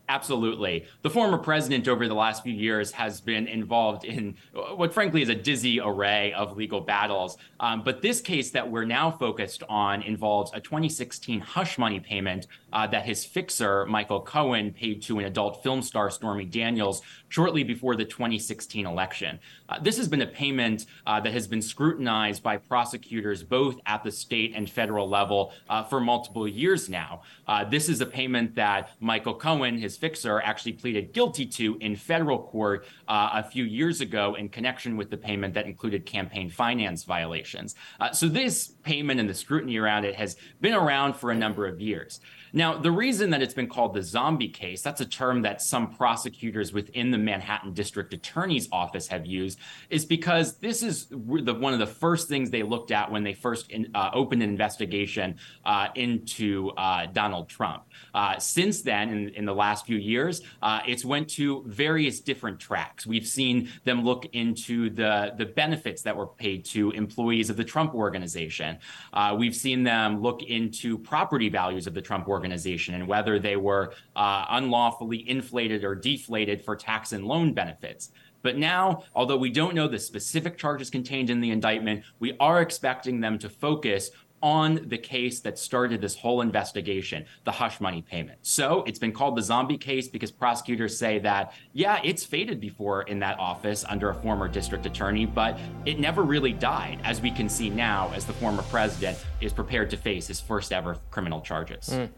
Absolutely. 0.09 0.86
The 1.01 1.09
former 1.09 1.38
president 1.38 1.89
over 1.89 2.07
the 2.07 2.13
last 2.13 2.42
few 2.42 2.54
years 2.54 2.94
has 2.94 3.19
been 3.19 3.45
involved 3.45 4.06
in 4.06 4.38
what, 4.54 4.94
frankly, 4.94 5.21
is 5.21 5.27
a 5.27 5.36
dizzy 5.36 5.81
array 5.81 6.31
of 6.31 6.56
legal 6.56 6.80
battles. 6.80 7.38
Um, 7.59 7.83
but 7.83 8.01
this 8.01 8.21
case 8.21 8.51
that 8.51 8.71
we're 8.71 8.86
now 8.86 9.12
focused 9.12 9.63
on 9.68 10.01
involves 10.04 10.51
a 10.54 10.62
2016 10.62 11.42
hush 11.42 11.77
money 11.77 12.00
payment 12.00 12.48
uh, 12.71 12.88
that 12.88 13.06
his 13.06 13.25
fixer, 13.25 13.86
Michael 13.86 14.21
Cohen, 14.21 14.71
paid 14.71 15.01
to 15.04 15.19
an 15.19 15.25
adult 15.25 15.62
film 15.62 15.81
star, 15.81 16.09
Stormy 16.09 16.45
Daniels, 16.45 17.01
shortly 17.27 17.63
before 17.63 17.98
the 17.98 18.06
2016 18.06 18.86
election. 18.86 19.39
Uh, 19.69 19.80
this 19.80 19.98
has 19.98 20.08
been 20.08 20.22
a 20.22 20.28
payment 20.28 20.86
uh, 21.06 21.19
that 21.19 21.34
has 21.34 21.48
been 21.48 21.62
scrutinized 21.62 22.44
by 22.44 22.58
prosecutors 22.58 23.44
both 23.44 23.80
at 23.86 24.04
the 24.04 24.12
state 24.12 24.54
and 24.56 24.69
federal 24.69 25.10
level 25.10 25.54
uh, 25.69 25.84
for 25.84 26.00
multiple 26.00 26.48
years 26.48 26.90
now. 26.90 27.22
Uh, 27.48 27.64
this 27.64 27.90
is 27.90 28.02
a 28.02 28.06
payment 28.06 28.56
that 28.56 28.92
Michael 29.00 29.34
Cohen, 29.36 29.78
his 29.78 29.98
fixer, 29.98 30.42
actually 30.42 30.74
pleaded 30.74 31.14
guilty 31.14 31.46
to 31.46 31.78
in 31.81 31.96
federal 31.96 32.40
court 32.40 32.86
uh, 33.08 33.30
a 33.34 33.44
few 33.44 33.64
years 33.64 34.02
ago 34.02 34.36
in 34.36 34.50
connection 34.50 34.98
with 34.98 35.10
the 35.10 35.18
payment 35.18 35.54
that 35.54 35.66
included 35.66 36.06
campaign 36.06 36.50
finance 36.50 37.04
violations. 37.04 37.75
Uh, 38.00 38.12
so 38.12 38.28
this 38.28 38.69
payment 38.84 39.19
and 39.19 39.30
the 39.30 39.34
scrutiny 39.34 39.78
around 39.78 40.06
it 40.06 40.16
has 40.16 40.38
been 40.62 40.74
around 40.74 41.16
for 41.16 41.31
a 41.31 41.36
number 41.36 41.66
of 41.66 41.80
years. 41.81 42.19
Now, 42.54 42.78
the 42.78 42.92
reason 42.92 43.30
that 43.32 43.42
it's 43.42 43.54
been 43.54 43.68
called 43.68 43.94
the 43.94 44.02
zombie 44.02 44.48
case, 44.48 44.82
that's 44.82 45.02
a 45.02 45.06
term 45.06 45.42
that 45.42 45.62
some 45.62 45.94
prosecutors 45.94 46.72
within 46.72 47.12
the 47.12 47.18
Manhattan 47.18 47.74
District 47.74 48.14
Attorney's 48.14 48.70
Office 48.72 49.08
have 49.08 49.26
used, 49.26 49.60
is 49.90 50.06
because 50.06 50.58
this 50.58 50.82
is 50.82 51.08
the, 51.08 51.54
one 51.54 51.74
of 51.74 51.80
the 51.80 51.88
first 51.88 52.30
things 52.30 52.50
they 52.50 52.64
looked 52.64 52.92
at 52.92 53.12
when 53.12 53.24
they 53.24 53.34
first 53.34 53.70
in, 53.72 53.92
uh, 53.94 54.12
opened 54.14 54.42
an 54.44 54.50
investigation 54.50 55.36
uh, 55.66 55.88
into 55.96 56.70
uh, 56.78 57.08
Donald 57.08 57.50
Trump. 57.50 57.84
Uh, 58.14 58.38
since 58.40 58.82
then, 58.82 59.10
in, 59.10 59.30
in, 59.30 59.46
the 59.46 59.54
last 59.54 59.86
few 59.86 59.98
years, 59.98 60.42
uh, 60.62 60.82
it's 60.88 61.06
went 61.06 61.30
to 61.30 61.64
various 61.66 62.20
different 62.20 62.60
tracks. 62.60 63.06
We've 63.06 63.28
seen 63.28 63.70
them 63.84 64.04
look 64.04 64.26
into 64.34 64.90
the, 64.90 65.34
the 65.38 65.46
benefits 65.46 66.02
that 66.04 66.16
were 66.16 66.28
paid 66.28 66.66
to 66.66 66.92
employees 66.92 67.50
of 67.50 67.58
the 67.58 67.64
Trump 67.64 67.94
organization. 67.94 68.78
Uh, 69.14 69.36
we've 69.38 69.56
seen 69.56 69.84
them 69.84 70.22
look 70.22 70.44
into 70.44 70.98
property 70.98 71.50
values 71.50 71.88
of 71.88 71.94
the 71.94 72.02
Trump 72.02 72.28
organization 72.28 72.37
organization 72.38 72.94
and 72.94 73.07
whether 73.07 73.39
they 73.39 73.56
were 73.56 73.94
uh, 74.16 74.45
unlawfully 74.50 75.28
inflated 75.28 75.84
or 75.84 75.95
deflated 75.95 76.63
for 76.63 76.75
tax 76.75 77.12
and 77.13 77.25
loan 77.25 77.51
benefits. 77.51 78.12
But 78.44 78.57
now, 78.57 79.04
although 79.16 79.38
we 79.38 79.50
don't 79.50 79.74
know 79.74 79.88
the 79.88 79.98
specific 79.98 80.57
charges 80.57 80.92
contained 80.92 81.31
in 81.31 81.42
the 81.42 81.50
indictment, 81.50 82.04
we 82.19 82.38
are 82.39 82.62
expecting 82.62 83.19
them 83.19 83.39
to 83.39 83.50
focus 83.50 84.12
on 84.42 84.81
the 84.88 84.98
case 84.98 85.39
that 85.42 85.57
started 85.57 86.01
this 86.01 86.16
whole 86.16 86.42
investigation, 86.42 87.25
the 87.44 87.51
hush 87.51 87.80
money 87.80 88.01
payment. 88.01 88.38
So 88.42 88.84
it's 88.86 89.00
been 89.00 89.12
called 89.12 89.36
the 89.36 89.42
zombie 89.42 89.78
case 89.78 90.07
because 90.07 90.31
prosecutors 90.31 90.98
say 90.98 91.19
that, 91.19 91.54
yeah, 91.74 92.00
it's 92.04 92.24
faded 92.24 92.60
before 92.60 93.04
in 93.04 93.19
that 93.19 93.39
office 93.39 93.84
under 93.88 94.10
a 94.10 94.16
former 94.16 94.48
district 94.48 94.86
attorney, 94.86 95.25
but 95.25 95.60
it 95.86 96.00
never 96.00 96.24
really 96.24 96.54
died, 96.54 97.00
as 97.04 97.22
we 97.22 97.31
can 97.31 97.50
see 97.50 97.69
now 97.69 98.12
as 98.13 98.25
the 98.25 98.34
former 98.34 98.63
president 98.63 99.18
is 99.42 99.54
prepared 99.54 99.89
to 99.89 99.98
face 99.98 100.28
his 100.28 100.40
first 100.40 100.72
ever 100.72 100.98
criminal 101.10 101.42
charges. 101.42 101.90
Mm. 101.90 102.10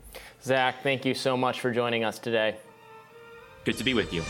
Zach, 0.43 0.83
thank 0.83 1.05
you 1.05 1.13
so 1.13 1.37
much 1.37 1.59
for 1.59 1.71
joining 1.71 2.03
us 2.03 2.19
today. 2.19 2.55
Good 3.65 3.77
to 3.77 3.83
be 3.83 3.93
with 3.93 4.13
you. 4.13 4.23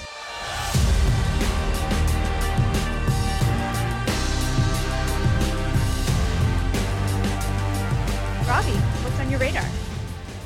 Robby, 8.50 8.72
what's 8.72 9.20
on 9.20 9.30
your 9.30 9.40
radar? 9.40 9.64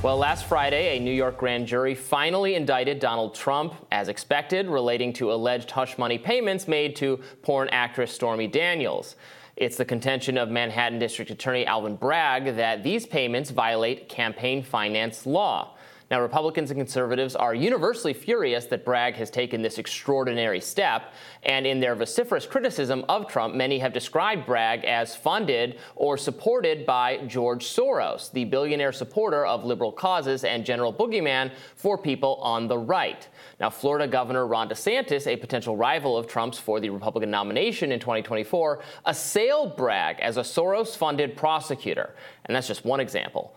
Well, 0.01 0.17
last 0.17 0.43
Friday, 0.43 0.97
a 0.97 0.99
New 0.99 1.13
York 1.13 1.37
grand 1.37 1.67
jury 1.67 1.95
finally 1.95 2.55
indicted 2.55 2.99
Donald 2.99 3.33
Trump, 3.33 3.75
as 3.93 4.09
expected, 4.09 4.67
relating 4.67 5.13
to 5.13 5.31
alleged 5.31 5.71
hush 5.71 5.97
money 5.97 6.17
payments 6.17 6.67
made 6.67 6.97
to 6.97 7.21
porn 7.43 7.69
actress 7.69 8.11
Stormy 8.11 8.47
Daniels. 8.47 9.15
It's 9.55 9.77
the 9.77 9.85
contention 9.85 10.37
of 10.37 10.49
Manhattan 10.49 10.99
District 10.99 11.31
Attorney 11.31 11.65
Alvin 11.65 11.95
Bragg 11.95 12.57
that 12.57 12.83
these 12.83 13.05
payments 13.05 13.51
violate 13.51 14.09
campaign 14.09 14.63
finance 14.63 15.25
law. 15.25 15.72
Now, 16.13 16.21
Republicans 16.21 16.69
and 16.69 16.79
conservatives 16.79 17.35
are 17.35 17.55
universally 17.55 18.13
furious 18.13 18.65
that 18.65 18.85
Bragg 18.85 19.15
has 19.15 19.31
taken 19.31 19.63
this 19.63 19.79
extraordinary 19.79 20.61
step, 20.61 21.11
and 21.41 21.65
in 21.65 21.79
their 21.79 21.95
vociferous 21.95 22.45
criticism 22.45 23.03
of 23.09 23.27
Trump, 23.27 23.55
many 23.55 23.79
have 23.79 23.93
described 23.93 24.45
Bragg 24.45 24.85
as 24.85 25.15
funded 25.15 25.79
or 25.95 26.15
supported 26.15 26.85
by 26.85 27.17
George 27.25 27.65
Soros, 27.65 28.31
the 28.31 28.45
billionaire 28.45 28.91
supporter 28.91 29.43
of 29.43 29.65
liberal 29.65 29.91
causes 29.91 30.43
and 30.43 30.63
general 30.63 30.93
boogeyman 30.93 31.51
for 31.75 31.97
people 31.97 32.35
on 32.43 32.67
the 32.67 32.77
right. 32.77 33.27
Now, 33.59 33.71
Florida 33.71 34.07
Governor 34.07 34.45
Ron 34.45 34.69
DeSantis, 34.69 35.25
a 35.25 35.35
potential 35.35 35.75
rival 35.75 36.15
of 36.15 36.27
Trump's 36.27 36.59
for 36.59 36.79
the 36.79 36.91
Republican 36.91 37.31
nomination 37.31 37.91
in 37.91 37.99
2024, 37.99 38.83
assailed 39.05 39.75
Bragg 39.75 40.19
as 40.19 40.37
a 40.37 40.41
Soros 40.41 40.95
funded 40.95 41.35
prosecutor. 41.35 42.13
And 42.45 42.55
that's 42.55 42.67
just 42.67 42.85
one 42.85 42.99
example. 42.99 43.55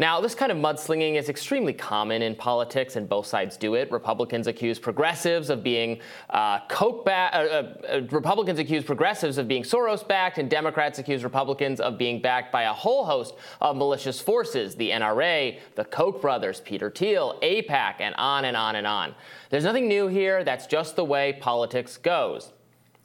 Now, 0.00 0.20
this 0.20 0.32
kind 0.36 0.52
of 0.52 0.58
mudslinging 0.58 1.16
is 1.16 1.28
extremely 1.28 1.72
common 1.72 2.22
in 2.22 2.36
politics, 2.36 2.94
and 2.94 3.08
both 3.08 3.26
sides 3.26 3.56
do 3.56 3.74
it. 3.74 3.90
Republicans 3.90 4.46
accuse 4.46 4.78
progressives 4.78 5.50
of 5.50 5.64
being 5.64 6.00
uh, 6.30 6.60
Koch 6.68 7.04
backed. 7.04 7.34
Uh, 7.34 7.38
uh, 7.38 7.74
uh, 7.96 8.00
Republicans 8.12 8.60
accuse 8.60 8.84
progressives 8.84 9.38
of 9.38 9.48
being 9.48 9.64
Soros 9.64 10.06
backed, 10.06 10.38
and 10.38 10.48
Democrats 10.48 11.00
accuse 11.00 11.24
Republicans 11.24 11.80
of 11.80 11.98
being 11.98 12.22
backed 12.22 12.52
by 12.52 12.62
a 12.62 12.72
whole 12.72 13.04
host 13.04 13.34
of 13.60 13.76
malicious 13.76 14.20
forces: 14.20 14.76
the 14.76 14.90
NRA, 14.90 15.58
the 15.74 15.84
Koch 15.84 16.20
brothers, 16.20 16.60
Peter 16.60 16.90
Thiel, 16.90 17.36
AIPAC, 17.42 17.96
and 17.98 18.14
on 18.18 18.44
and 18.44 18.56
on 18.56 18.76
and 18.76 18.86
on. 18.86 19.16
There's 19.50 19.64
nothing 19.64 19.88
new 19.88 20.06
here. 20.06 20.44
That's 20.44 20.68
just 20.68 20.94
the 20.94 21.04
way 21.04 21.36
politics 21.40 21.96
goes. 21.96 22.52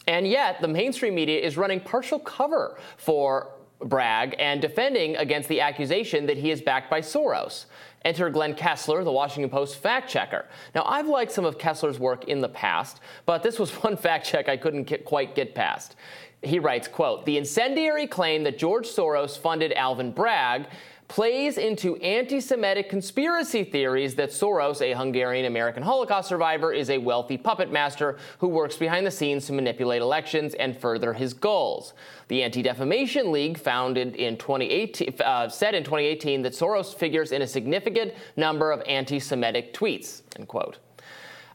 And 0.06 0.28
yet, 0.28 0.62
the 0.62 0.68
mainstream 0.68 1.16
media 1.16 1.40
is 1.40 1.58
running 1.58 1.80
partial 1.80 2.20
cover 2.20 2.78
for 2.98 3.54
Bragg 3.84 4.36
and 4.40 4.62
defending 4.62 5.16
against 5.18 5.50
the 5.50 5.62
accusation 5.62 6.26
that 6.26 6.38
he 6.38 6.52
is 6.52 6.62
backed 6.62 6.90
by 6.90 7.02
Soros. 7.02 7.66
Enter 8.06 8.30
Glenn 8.30 8.54
Kessler, 8.54 9.04
the 9.04 9.12
Washington 9.12 9.50
Post 9.50 9.78
fact 9.78 10.10
checker. 10.10 10.46
Now, 10.76 10.84
I've 10.86 11.08
liked 11.08 11.32
some 11.32 11.46
of 11.46 11.58
Kessler's 11.58 12.00
work 12.00 12.26
in 12.26 12.42
the 12.42 12.50
past, 12.50 13.00
but 13.26 13.44
this 13.44 13.60
was 13.60 13.72
one 13.84 13.96
fact 13.96 14.26
check 14.26 14.50
I 14.50 14.58
couldn't 14.58 14.84
get, 14.84 15.06
quite 15.06 15.36
get 15.36 15.56
past. 15.56 15.96
He 16.44 16.60
writes, 16.60 16.88
quote, 16.88 17.26
"The 17.26 17.38
incendiary 17.38 18.08
claim 18.08 18.44
that 18.44 18.58
George 18.58 18.88
Soros 18.88 19.38
funded 19.38 19.74
Alvin 19.74 20.12
Bragg 20.12 20.68
plays 21.08 21.60
into 21.60 21.96
anti 21.98 22.40
Semitic 22.40 22.90
conspiracy 22.90 23.64
theories 23.64 24.16
that 24.16 24.30
Soros, 24.30 24.82
a 24.82 24.94
Hungarian 24.94 25.46
American 25.46 25.84
Holocaust 25.84 26.30
survivor, 26.30 26.74
is 26.74 26.90
a 26.90 26.98
wealthy 26.98 27.38
puppet 27.38 27.72
master 27.72 28.18
who 28.40 28.48
works 28.48 28.78
behind 28.78 29.06
the 29.06 29.12
scenes 29.12 29.46
to 29.46 29.54
manipulate 29.54 30.02
elections 30.02 30.56
and 30.56 30.76
further 30.76 31.14
his 31.14 31.34
goals. 31.34 31.94
The 32.30 32.42
Anti 32.42 32.64
Defamation 32.64 33.32
League, 33.32 33.60
founded 33.60 34.16
in 34.16 34.38
2018, 34.38 35.14
uh, 35.24 35.50
said 35.50 35.76
in 35.76 35.84
2018 35.84 36.42
that 36.42 36.54
Soros 36.54 36.96
figures 36.96 37.32
in 37.32 37.44
a 37.44 37.48
significant 37.48 38.14
number 38.36 38.72
of 38.72 38.82
anti 38.88 39.20
Semitic 39.20 39.74
tweets. 39.74 40.24
End 40.36 40.48
quote. 40.48 40.80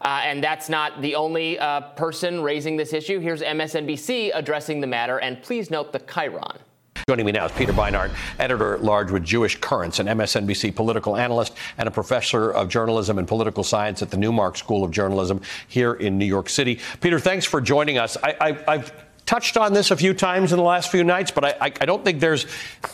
Uh, 0.00 0.20
and 0.24 0.42
that's 0.42 0.68
not 0.68 1.00
the 1.02 1.14
only 1.14 1.58
uh, 1.58 1.80
person 1.80 2.42
raising 2.42 2.76
this 2.76 2.92
issue. 2.92 3.18
Here's 3.18 3.42
MSNBC 3.42 4.30
addressing 4.34 4.80
the 4.80 4.86
matter, 4.86 5.18
and 5.18 5.42
please 5.42 5.70
note 5.70 5.92
the 5.92 6.00
Chiron. 6.00 6.58
Joining 7.08 7.24
me 7.24 7.32
now 7.32 7.46
is 7.46 7.52
Peter 7.52 7.72
Beinart, 7.72 8.10
editor 8.38 8.74
at 8.74 8.82
large 8.82 9.10
with 9.10 9.24
Jewish 9.24 9.58
Currents, 9.60 9.98
an 9.98 10.08
MSNBC 10.08 10.74
political 10.74 11.16
analyst 11.16 11.54
and 11.78 11.88
a 11.88 11.90
professor 11.90 12.50
of 12.50 12.68
journalism 12.68 13.18
and 13.18 13.26
political 13.26 13.64
science 13.64 14.02
at 14.02 14.10
the 14.10 14.16
Newmark 14.16 14.56
School 14.56 14.84
of 14.84 14.90
Journalism 14.90 15.40
here 15.68 15.94
in 15.94 16.18
New 16.18 16.26
York 16.26 16.48
City. 16.50 16.80
Peter, 17.00 17.18
thanks 17.18 17.46
for 17.46 17.60
joining 17.60 17.98
us. 17.98 18.16
I, 18.22 18.52
have 18.66 18.92
touched 19.28 19.58
on 19.58 19.74
this 19.74 19.90
a 19.90 19.96
few 19.96 20.14
times 20.14 20.52
in 20.52 20.56
the 20.56 20.64
last 20.64 20.90
few 20.90 21.04
nights, 21.04 21.30
but 21.30 21.44
I, 21.44 21.48
I, 21.60 21.72
I 21.82 21.84
don't 21.84 22.02
think 22.02 22.18
there's 22.18 22.46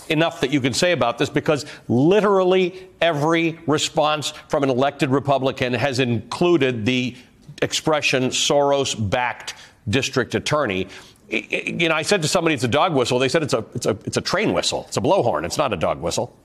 enough 0.09 0.41
that 0.41 0.51
you 0.51 0.61
can 0.61 0.75
say 0.75 0.91
about 0.91 1.17
this 1.17 1.31
because 1.31 1.65
literally 1.87 2.89
every 3.01 3.61
response 3.69 4.31
from 4.49 4.65
an 4.65 4.69
elected 4.69 5.11
Republican 5.11 5.73
has 5.75 6.01
included 6.01 6.85
the 6.85 7.15
expression 7.63 8.25
Soros 8.31 8.97
backed 9.11 9.55
district 9.89 10.35
attorney 10.35 10.89
you 11.31 11.89
know, 11.89 11.95
I 11.95 12.03
said 12.03 12.23
to 12.23 12.29
somebody 12.29 12.55
it's 12.55 12.65
a 12.65 12.69
dog 12.69 12.95
whistle. 12.95 13.19
They 13.19 13.29
said 13.29 13.43
it's 13.43 13.55
a, 13.55 13.65
it's 13.75 13.87
a, 13.87 13.97
it's 14.05 14.17
a 14.17 14.21
train 14.21 14.53
whistle. 14.53 14.85
It's 14.89 14.97
a 14.97 15.01
blowhorn. 15.01 15.45
It's 15.45 15.57
not 15.57 15.73
a 15.73 15.77
dog 15.77 16.01
whistle. 16.01 16.37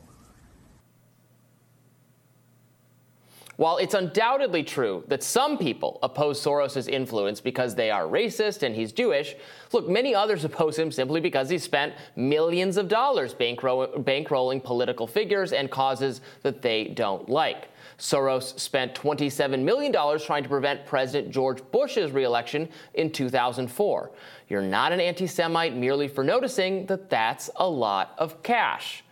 While 3.60 3.76
it's 3.76 3.94
undoubtedly 3.94 4.64
true 4.64 5.04
that 5.10 5.22
some 5.22 5.58
people 5.58 6.00
oppose 6.02 6.42
Soros' 6.42 6.88
influence 6.88 7.42
because 7.42 7.76
they 7.76 7.92
are 7.92 8.04
racist 8.04 8.64
and 8.64 8.74
he's 8.74 8.94
Jewish, 8.94 9.36
look, 9.74 9.86
many 9.86 10.16
others 10.16 10.46
oppose 10.46 10.80
him 10.80 10.94
simply 10.94 11.20
because 11.20 11.50
he 11.50 11.58
spent 11.58 11.94
millions 12.16 12.78
of 12.78 12.88
dollars 12.88 13.34
bankrolling 13.34 14.64
political 14.64 15.06
figures 15.06 15.52
and 15.52 15.70
causes 15.70 16.22
that 16.42 16.62
they 16.62 16.86
don't 16.86 17.28
like. 17.28 17.68
Soros 17.98 18.58
spent 18.58 18.96
$27 18.96 19.62
million 19.62 19.92
trying 19.92 20.44
to 20.44 20.48
prevent 20.48 20.86
President 20.86 21.30
George 21.30 21.62
Bush's 21.74 22.14
reelection 22.14 22.70
in 22.94 23.12
2004. 23.12 24.12
You're 24.48 24.62
not 24.62 24.94
an 24.94 25.02
anti 25.02 25.28
Semite 25.28 25.76
merely 25.76 26.08
for 26.08 26.24
noticing 26.24 26.86
that 26.86 27.10
that's 27.10 27.50
a 27.58 27.68
lot 27.68 28.16
of 28.18 28.42
cash. 28.42 29.04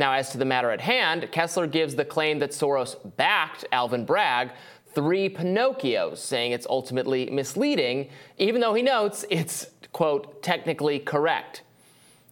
Now, 0.00 0.14
as 0.14 0.30
to 0.30 0.38
the 0.38 0.46
matter 0.46 0.70
at 0.70 0.80
hand, 0.80 1.30
Kessler 1.30 1.66
gives 1.66 1.94
the 1.94 2.06
claim 2.06 2.38
that 2.38 2.52
Soros 2.52 2.96
backed 3.18 3.66
Alvin 3.70 4.06
Bragg 4.06 4.52
three 4.94 5.28
Pinocchios, 5.28 6.16
saying 6.16 6.52
it's 6.52 6.66
ultimately 6.70 7.28
misleading, 7.28 8.08
even 8.38 8.62
though 8.62 8.72
he 8.72 8.80
notes 8.80 9.26
it's, 9.28 9.66
quote, 9.92 10.42
technically 10.42 11.00
correct. 11.00 11.64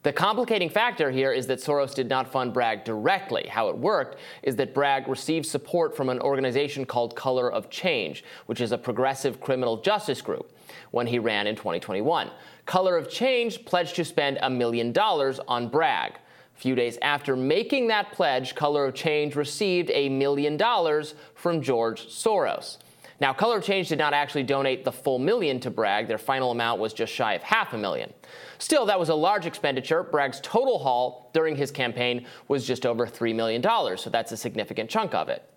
The 0.02 0.14
complicating 0.14 0.70
factor 0.70 1.10
here 1.10 1.30
is 1.30 1.46
that 1.48 1.58
Soros 1.58 1.94
did 1.94 2.08
not 2.08 2.32
fund 2.32 2.54
Bragg 2.54 2.84
directly. 2.84 3.46
How 3.50 3.68
it 3.68 3.76
worked 3.76 4.16
is 4.42 4.56
that 4.56 4.72
Bragg 4.72 5.06
received 5.06 5.44
support 5.44 5.94
from 5.94 6.08
an 6.08 6.20
organization 6.20 6.86
called 6.86 7.14
Color 7.16 7.52
of 7.52 7.68
Change, 7.68 8.24
which 8.46 8.62
is 8.62 8.72
a 8.72 8.78
progressive 8.78 9.42
criminal 9.42 9.76
justice 9.76 10.22
group, 10.22 10.56
when 10.90 11.06
he 11.06 11.18
ran 11.18 11.46
in 11.46 11.54
2021. 11.54 12.30
Color 12.64 12.96
of 12.96 13.10
Change 13.10 13.66
pledged 13.66 13.94
to 13.96 14.06
spend 14.06 14.38
a 14.40 14.48
million 14.48 14.90
dollars 14.90 15.38
on 15.46 15.68
Bragg. 15.68 16.14
Few 16.58 16.74
days 16.74 16.98
after 17.02 17.36
making 17.36 17.86
that 17.86 18.10
pledge, 18.10 18.56
Color 18.56 18.86
of 18.86 18.94
Change 18.94 19.36
received 19.36 19.92
a 19.94 20.08
million 20.08 20.56
dollars 20.56 21.14
from 21.36 21.62
George 21.62 22.08
Soros. 22.08 22.78
Now, 23.20 23.32
Color 23.32 23.58
of 23.58 23.64
Change 23.64 23.88
did 23.88 23.98
not 23.98 24.12
actually 24.12 24.42
donate 24.42 24.84
the 24.84 24.90
full 24.90 25.20
million 25.20 25.60
to 25.60 25.70
Bragg. 25.70 26.08
Their 26.08 26.18
final 26.18 26.50
amount 26.50 26.80
was 26.80 26.92
just 26.92 27.12
shy 27.12 27.34
of 27.34 27.44
half 27.44 27.74
a 27.74 27.78
million. 27.78 28.12
Still, 28.58 28.86
that 28.86 28.98
was 28.98 29.08
a 29.08 29.14
large 29.14 29.46
expenditure. 29.46 30.02
Bragg's 30.02 30.40
total 30.40 30.80
haul 30.80 31.30
during 31.32 31.54
his 31.54 31.70
campaign 31.70 32.26
was 32.48 32.66
just 32.66 32.84
over 32.84 33.06
$3 33.06 33.36
million, 33.36 33.62
so 33.96 34.10
that's 34.10 34.32
a 34.32 34.36
significant 34.36 34.90
chunk 34.90 35.14
of 35.14 35.28
it. 35.28 35.48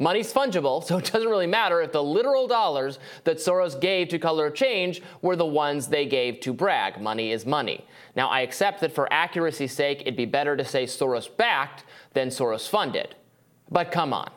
Money's 0.00 0.32
fungible, 0.32 0.82
so 0.82 0.96
it 0.96 1.12
doesn't 1.12 1.28
really 1.28 1.46
matter 1.46 1.82
if 1.82 1.92
the 1.92 2.02
literal 2.02 2.48
dollars 2.48 2.98
that 3.24 3.36
Soros 3.36 3.78
gave 3.78 4.08
to 4.08 4.18
Color 4.18 4.46
of 4.46 4.54
Change 4.54 5.02
were 5.20 5.36
the 5.36 5.44
ones 5.44 5.86
they 5.86 6.06
gave 6.06 6.40
to 6.40 6.54
Bragg. 6.54 7.00
Money 7.00 7.32
is 7.32 7.44
money. 7.44 7.86
Now, 8.16 8.28
I 8.28 8.40
accept 8.40 8.80
that 8.80 8.92
for 8.92 9.12
accuracy's 9.12 9.72
sake, 9.72 10.00
it'd 10.00 10.16
be 10.16 10.24
better 10.24 10.56
to 10.56 10.64
say 10.64 10.84
Soros 10.84 11.28
backed 11.36 11.84
than 12.14 12.28
Soros 12.28 12.66
funded. 12.66 13.14
But 13.70 13.92
come 13.92 14.14
on. 14.14 14.30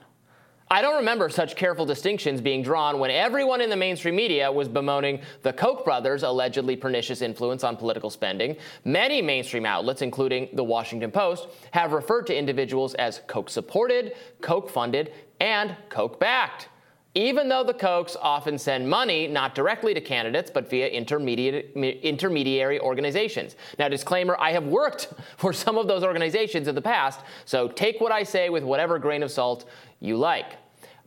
I 0.74 0.82
don't 0.82 0.96
remember 0.96 1.30
such 1.30 1.56
careful 1.56 1.86
distinctions 1.86 2.42
being 2.42 2.64
drawn 2.64 2.98
when 2.98 3.12
everyone 3.12 3.62
in 3.62 3.70
the 3.70 3.76
mainstream 3.76 4.16
media 4.16 4.52
was 4.52 4.68
bemoaning 4.68 5.22
the 5.44 5.54
Koch 5.54 5.86
brothers' 5.86 6.24
allegedly 6.24 6.76
pernicious 6.76 7.22
influence 7.22 7.64
on 7.64 7.78
political 7.78 8.10
spending. 8.10 8.56
Many 8.84 9.22
mainstream 9.22 9.68
outlets, 9.68 10.02
including 10.02 10.50
the 10.54 10.64
Washington 10.64 11.12
Post, 11.12 11.48
have 11.72 11.92
referred 11.92 12.26
to 12.26 12.36
individuals 12.36 12.96
as 12.96 13.22
Koch 13.28 13.50
supported, 13.50 14.14
Koch 14.42 14.68
funded, 14.68 15.14
and 15.44 15.76
Koch 15.90 16.18
backed. 16.20 16.70
Even 17.16 17.50
though 17.50 17.66
the 17.66 17.74
Kochs 17.74 18.16
often 18.20 18.58
send 18.58 18.90
money 18.90 19.28
not 19.28 19.54
directly 19.54 19.94
to 19.94 20.02
candidates, 20.02 20.50
but 20.50 20.68
via 20.68 20.88
intermediary 20.88 22.80
organizations. 22.80 23.56
Now, 23.78 23.90
disclaimer 23.90 24.36
I 24.40 24.54
have 24.54 24.66
worked 24.66 25.14
for 25.38 25.54
some 25.54 25.78
of 25.78 25.88
those 25.88 26.04
organizations 26.04 26.68
in 26.68 26.76
the 26.76 26.82
past, 26.82 27.20
so 27.46 27.68
take 27.68 28.00
what 28.00 28.12
I 28.12 28.24
say 28.24 28.50
with 28.50 28.64
whatever 28.64 28.98
grain 28.98 29.22
of 29.22 29.32
salt 29.32 29.66
you 30.00 30.18
like. 30.18 30.56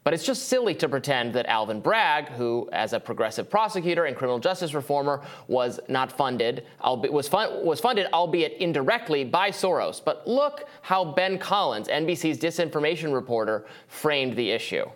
But 0.06 0.14
it's 0.14 0.22
just 0.22 0.44
silly 0.44 0.72
to 0.76 0.88
pretend 0.88 1.32
that 1.32 1.46
Alvin 1.46 1.80
Bragg, 1.80 2.28
who, 2.28 2.68
as 2.72 2.92
a 2.92 3.00
progressive 3.00 3.50
prosecutor 3.50 4.04
and 4.04 4.16
criminal 4.16 4.38
justice 4.38 4.72
reformer, 4.72 5.20
was 5.48 5.80
not 5.88 6.12
funded, 6.12 6.64
was, 6.80 7.26
fun, 7.26 7.66
was 7.66 7.80
funded, 7.80 8.06
albeit 8.12 8.52
indirectly, 8.60 9.24
by 9.24 9.50
Soros. 9.50 10.00
But 10.04 10.24
look 10.24 10.68
how 10.82 11.04
Ben 11.04 11.38
Collins, 11.38 11.88
NBC's 11.88 12.38
disinformation 12.38 13.12
reporter, 13.12 13.66
framed 13.88 14.36
the 14.36 14.48
issue. 14.48 14.88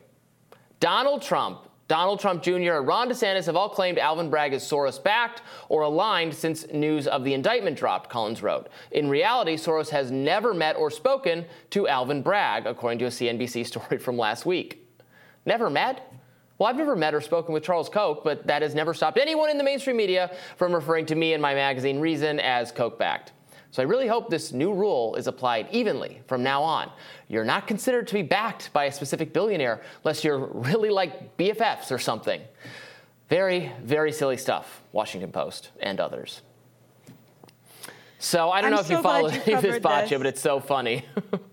Donald 0.78 1.22
Trump, 1.22 1.68
Donald 1.88 2.20
Trump 2.20 2.40
Jr., 2.40 2.74
and 2.74 2.86
Ron 2.86 3.08
DeSantis 3.08 3.46
have 3.46 3.56
all 3.56 3.68
claimed 3.68 3.98
Alvin 3.98 4.30
Bragg 4.30 4.52
is 4.52 4.62
Soros 4.62 5.02
backed 5.02 5.42
or 5.68 5.82
aligned 5.82 6.32
since 6.32 6.68
news 6.68 7.08
of 7.08 7.24
the 7.24 7.34
indictment 7.34 7.76
dropped, 7.76 8.10
Collins 8.10 8.44
wrote. 8.44 8.68
In 8.92 9.08
reality, 9.08 9.56
Soros 9.56 9.88
has 9.88 10.12
never 10.12 10.54
met 10.54 10.76
or 10.76 10.88
spoken 10.88 11.46
to 11.70 11.88
Alvin 11.88 12.22
Bragg, 12.22 12.66
according 12.66 13.00
to 13.00 13.06
a 13.06 13.08
CNBC 13.08 13.66
story 13.72 13.98
from 13.98 14.16
last 14.16 14.46
week. 14.46 14.79
Never 15.46 15.70
met? 15.70 16.12
Well, 16.58 16.68
I've 16.68 16.76
never 16.76 16.94
met 16.94 17.14
or 17.14 17.22
spoken 17.22 17.54
with 17.54 17.62
Charles 17.62 17.88
Koch, 17.88 18.22
but 18.22 18.46
that 18.46 18.60
has 18.60 18.74
never 18.74 18.92
stopped 18.92 19.18
anyone 19.18 19.48
in 19.48 19.56
the 19.56 19.64
mainstream 19.64 19.96
media 19.96 20.36
from 20.56 20.74
referring 20.74 21.06
to 21.06 21.14
me 21.14 21.32
and 21.32 21.40
my 21.40 21.54
magazine 21.54 22.00
Reason 22.00 22.38
as 22.38 22.70
Koch 22.70 22.98
backed. 22.98 23.32
So 23.70 23.82
I 23.82 23.86
really 23.86 24.08
hope 24.08 24.28
this 24.28 24.52
new 24.52 24.72
rule 24.72 25.14
is 25.14 25.26
applied 25.26 25.68
evenly 25.70 26.20
from 26.26 26.42
now 26.42 26.62
on. 26.62 26.90
You're 27.28 27.44
not 27.44 27.66
considered 27.66 28.08
to 28.08 28.14
be 28.14 28.22
backed 28.22 28.72
by 28.72 28.86
a 28.86 28.92
specific 28.92 29.32
billionaire 29.32 29.80
unless 30.04 30.24
you're 30.24 30.38
really 30.38 30.90
like 30.90 31.36
BFFs 31.36 31.90
or 31.92 31.98
something. 31.98 32.42
Very, 33.28 33.72
very 33.82 34.10
silly 34.12 34.36
stuff, 34.36 34.82
Washington 34.92 35.30
Post 35.30 35.70
and 35.80 36.00
others. 36.00 36.42
So 38.18 38.50
I 38.50 38.60
don't 38.60 38.66
I'm 38.66 38.74
know 38.74 38.80
if 38.80 38.86
so 38.86 38.96
you 38.96 39.02
follow 39.02 39.30
this, 39.30 39.78
Batya, 39.78 40.18
but 40.18 40.26
it's 40.26 40.40
so 40.42 40.60
funny. 40.60 41.04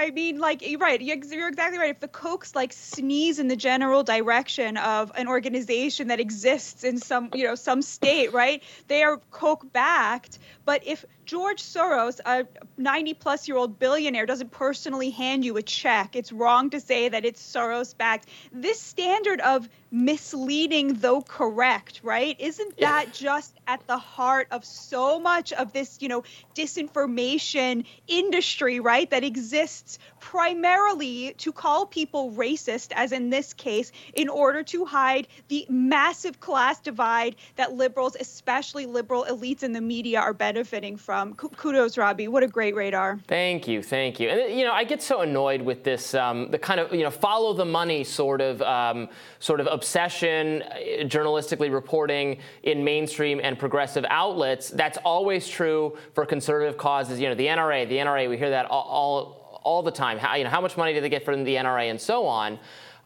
I 0.00 0.10
mean, 0.12 0.38
like 0.38 0.66
you're 0.66 0.80
right. 0.80 0.98
You're 0.98 1.16
exactly 1.16 1.78
right. 1.78 1.90
If 1.90 2.00
the 2.00 2.08
Kochs 2.08 2.54
like 2.54 2.72
sneeze 2.72 3.38
in 3.38 3.48
the 3.48 3.56
general 3.56 4.02
direction 4.02 4.78
of 4.78 5.12
an 5.14 5.28
organization 5.28 6.08
that 6.08 6.20
exists 6.20 6.84
in 6.84 6.96
some, 6.96 7.28
you 7.34 7.44
know, 7.44 7.54
some 7.54 7.82
state, 7.82 8.32
right? 8.32 8.62
They 8.88 9.02
are 9.02 9.18
Koch 9.30 9.62
backed. 9.74 10.38
But 10.70 10.86
if 10.86 11.04
George 11.24 11.60
Soros, 11.60 12.20
a 12.24 12.46
90 12.76 13.14
plus 13.14 13.48
year 13.48 13.56
old 13.56 13.80
billionaire, 13.80 14.24
doesn't 14.24 14.52
personally 14.52 15.10
hand 15.10 15.44
you 15.44 15.56
a 15.56 15.62
check. 15.62 16.14
It's 16.14 16.30
wrong 16.30 16.70
to 16.70 16.80
say 16.80 17.08
that 17.08 17.24
it's 17.24 17.42
Soros 17.42 17.96
backed. 17.96 18.28
This 18.52 18.80
standard 18.80 19.40
of 19.40 19.68
misleading, 19.92 20.94
though 20.94 21.22
correct, 21.22 22.00
right? 22.04 22.36
Isn't 22.38 22.78
that 22.78 23.06
yeah. 23.06 23.12
just 23.12 23.56
at 23.66 23.84
the 23.88 23.98
heart 23.98 24.46
of 24.52 24.64
so 24.64 25.18
much 25.18 25.52
of 25.52 25.72
this, 25.72 25.98
you 26.00 26.08
know, 26.08 26.22
disinformation 26.54 27.84
industry, 28.06 28.78
right? 28.78 29.10
That 29.10 29.24
exists 29.24 29.98
primarily 30.20 31.34
to 31.38 31.52
call 31.52 31.86
people 31.86 32.30
racist, 32.32 32.92
as 32.94 33.10
in 33.10 33.30
this 33.30 33.52
case, 33.52 33.90
in 34.14 34.28
order 34.28 34.62
to 34.64 34.84
hide 34.84 35.26
the 35.48 35.66
massive 35.68 36.38
class 36.38 36.78
divide 36.80 37.34
that 37.56 37.72
liberals, 37.72 38.16
especially 38.18 38.86
liberal 38.86 39.26
elites 39.28 39.64
in 39.64 39.72
the 39.72 39.80
media, 39.80 40.20
are 40.20 40.32
benefiting 40.32 40.59
from 40.64 41.20
Um, 41.20 41.34
kudos, 41.34 41.96
Robby. 41.98 42.28
What 42.28 42.42
a 42.42 42.48
great 42.48 42.74
radar. 42.74 43.18
Thank 43.26 43.66
you, 43.66 43.82
thank 43.82 44.20
you. 44.20 44.28
And 44.28 44.58
you 44.58 44.64
know, 44.64 44.72
I 44.72 44.84
get 44.84 45.02
so 45.02 45.20
annoyed 45.20 45.62
with 45.62 45.84
this, 45.84 46.14
um, 46.14 46.50
the 46.50 46.58
kind 46.58 46.80
of 46.80 46.92
you 46.94 47.02
know 47.02 47.10
follow 47.10 47.52
the 47.52 47.64
money 47.64 48.04
sort 48.04 48.40
of 48.40 48.62
um, 48.62 49.08
sort 49.38 49.60
of 49.60 49.66
obsession, 49.66 50.62
uh, 50.62 51.04
journalistically 51.04 51.72
reporting 51.72 52.38
in 52.62 52.84
mainstream 52.84 53.40
and 53.42 53.58
progressive 53.58 54.04
outlets. 54.08 54.70
That's 54.70 54.98
always 55.04 55.48
true 55.48 55.96
for 56.14 56.24
conservative 56.26 56.76
causes. 56.76 57.18
You 57.18 57.28
know, 57.28 57.34
the 57.34 57.46
NRA, 57.46 57.88
the 57.88 57.96
NRA. 57.96 58.28
We 58.28 58.36
hear 58.36 58.50
that 58.50 58.66
all 58.66 59.00
all, 59.00 59.60
all 59.64 59.82
the 59.82 59.90
time. 59.90 60.18
How, 60.18 60.34
you 60.36 60.44
know, 60.44 60.50
how 60.50 60.60
much 60.60 60.76
money 60.76 60.92
do 60.92 61.00
they 61.00 61.08
get 61.08 61.24
from 61.24 61.44
the 61.44 61.54
NRA 61.54 61.90
and 61.90 62.00
so 62.00 62.26
on. 62.26 62.58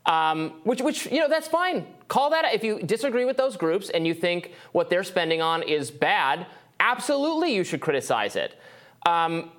Um, 0.07 0.61
which, 0.65 0.83
which, 0.83 1.07
you 1.07 1.21
know, 1.21 1.29
that's 1.29 1.49
fine. 1.49 1.87
Call 2.09 2.31
that 2.31 2.53
if 2.53 2.63
you 2.63 2.81
disagree 2.81 3.25
with 3.25 3.39
those 3.39 3.57
groups 3.57 3.89
and 3.89 4.07
you 4.07 4.13
think 4.13 4.53
what 4.73 4.91
they're 4.91 5.05
spending 5.05 5.41
on 5.41 5.63
is 5.63 5.91
bad. 5.91 6.47
Absolutely, 6.85 7.55
you 7.55 7.65
should 7.65 7.81
criticize 7.81 8.37
it. 8.37 8.59
Um, 9.07 9.51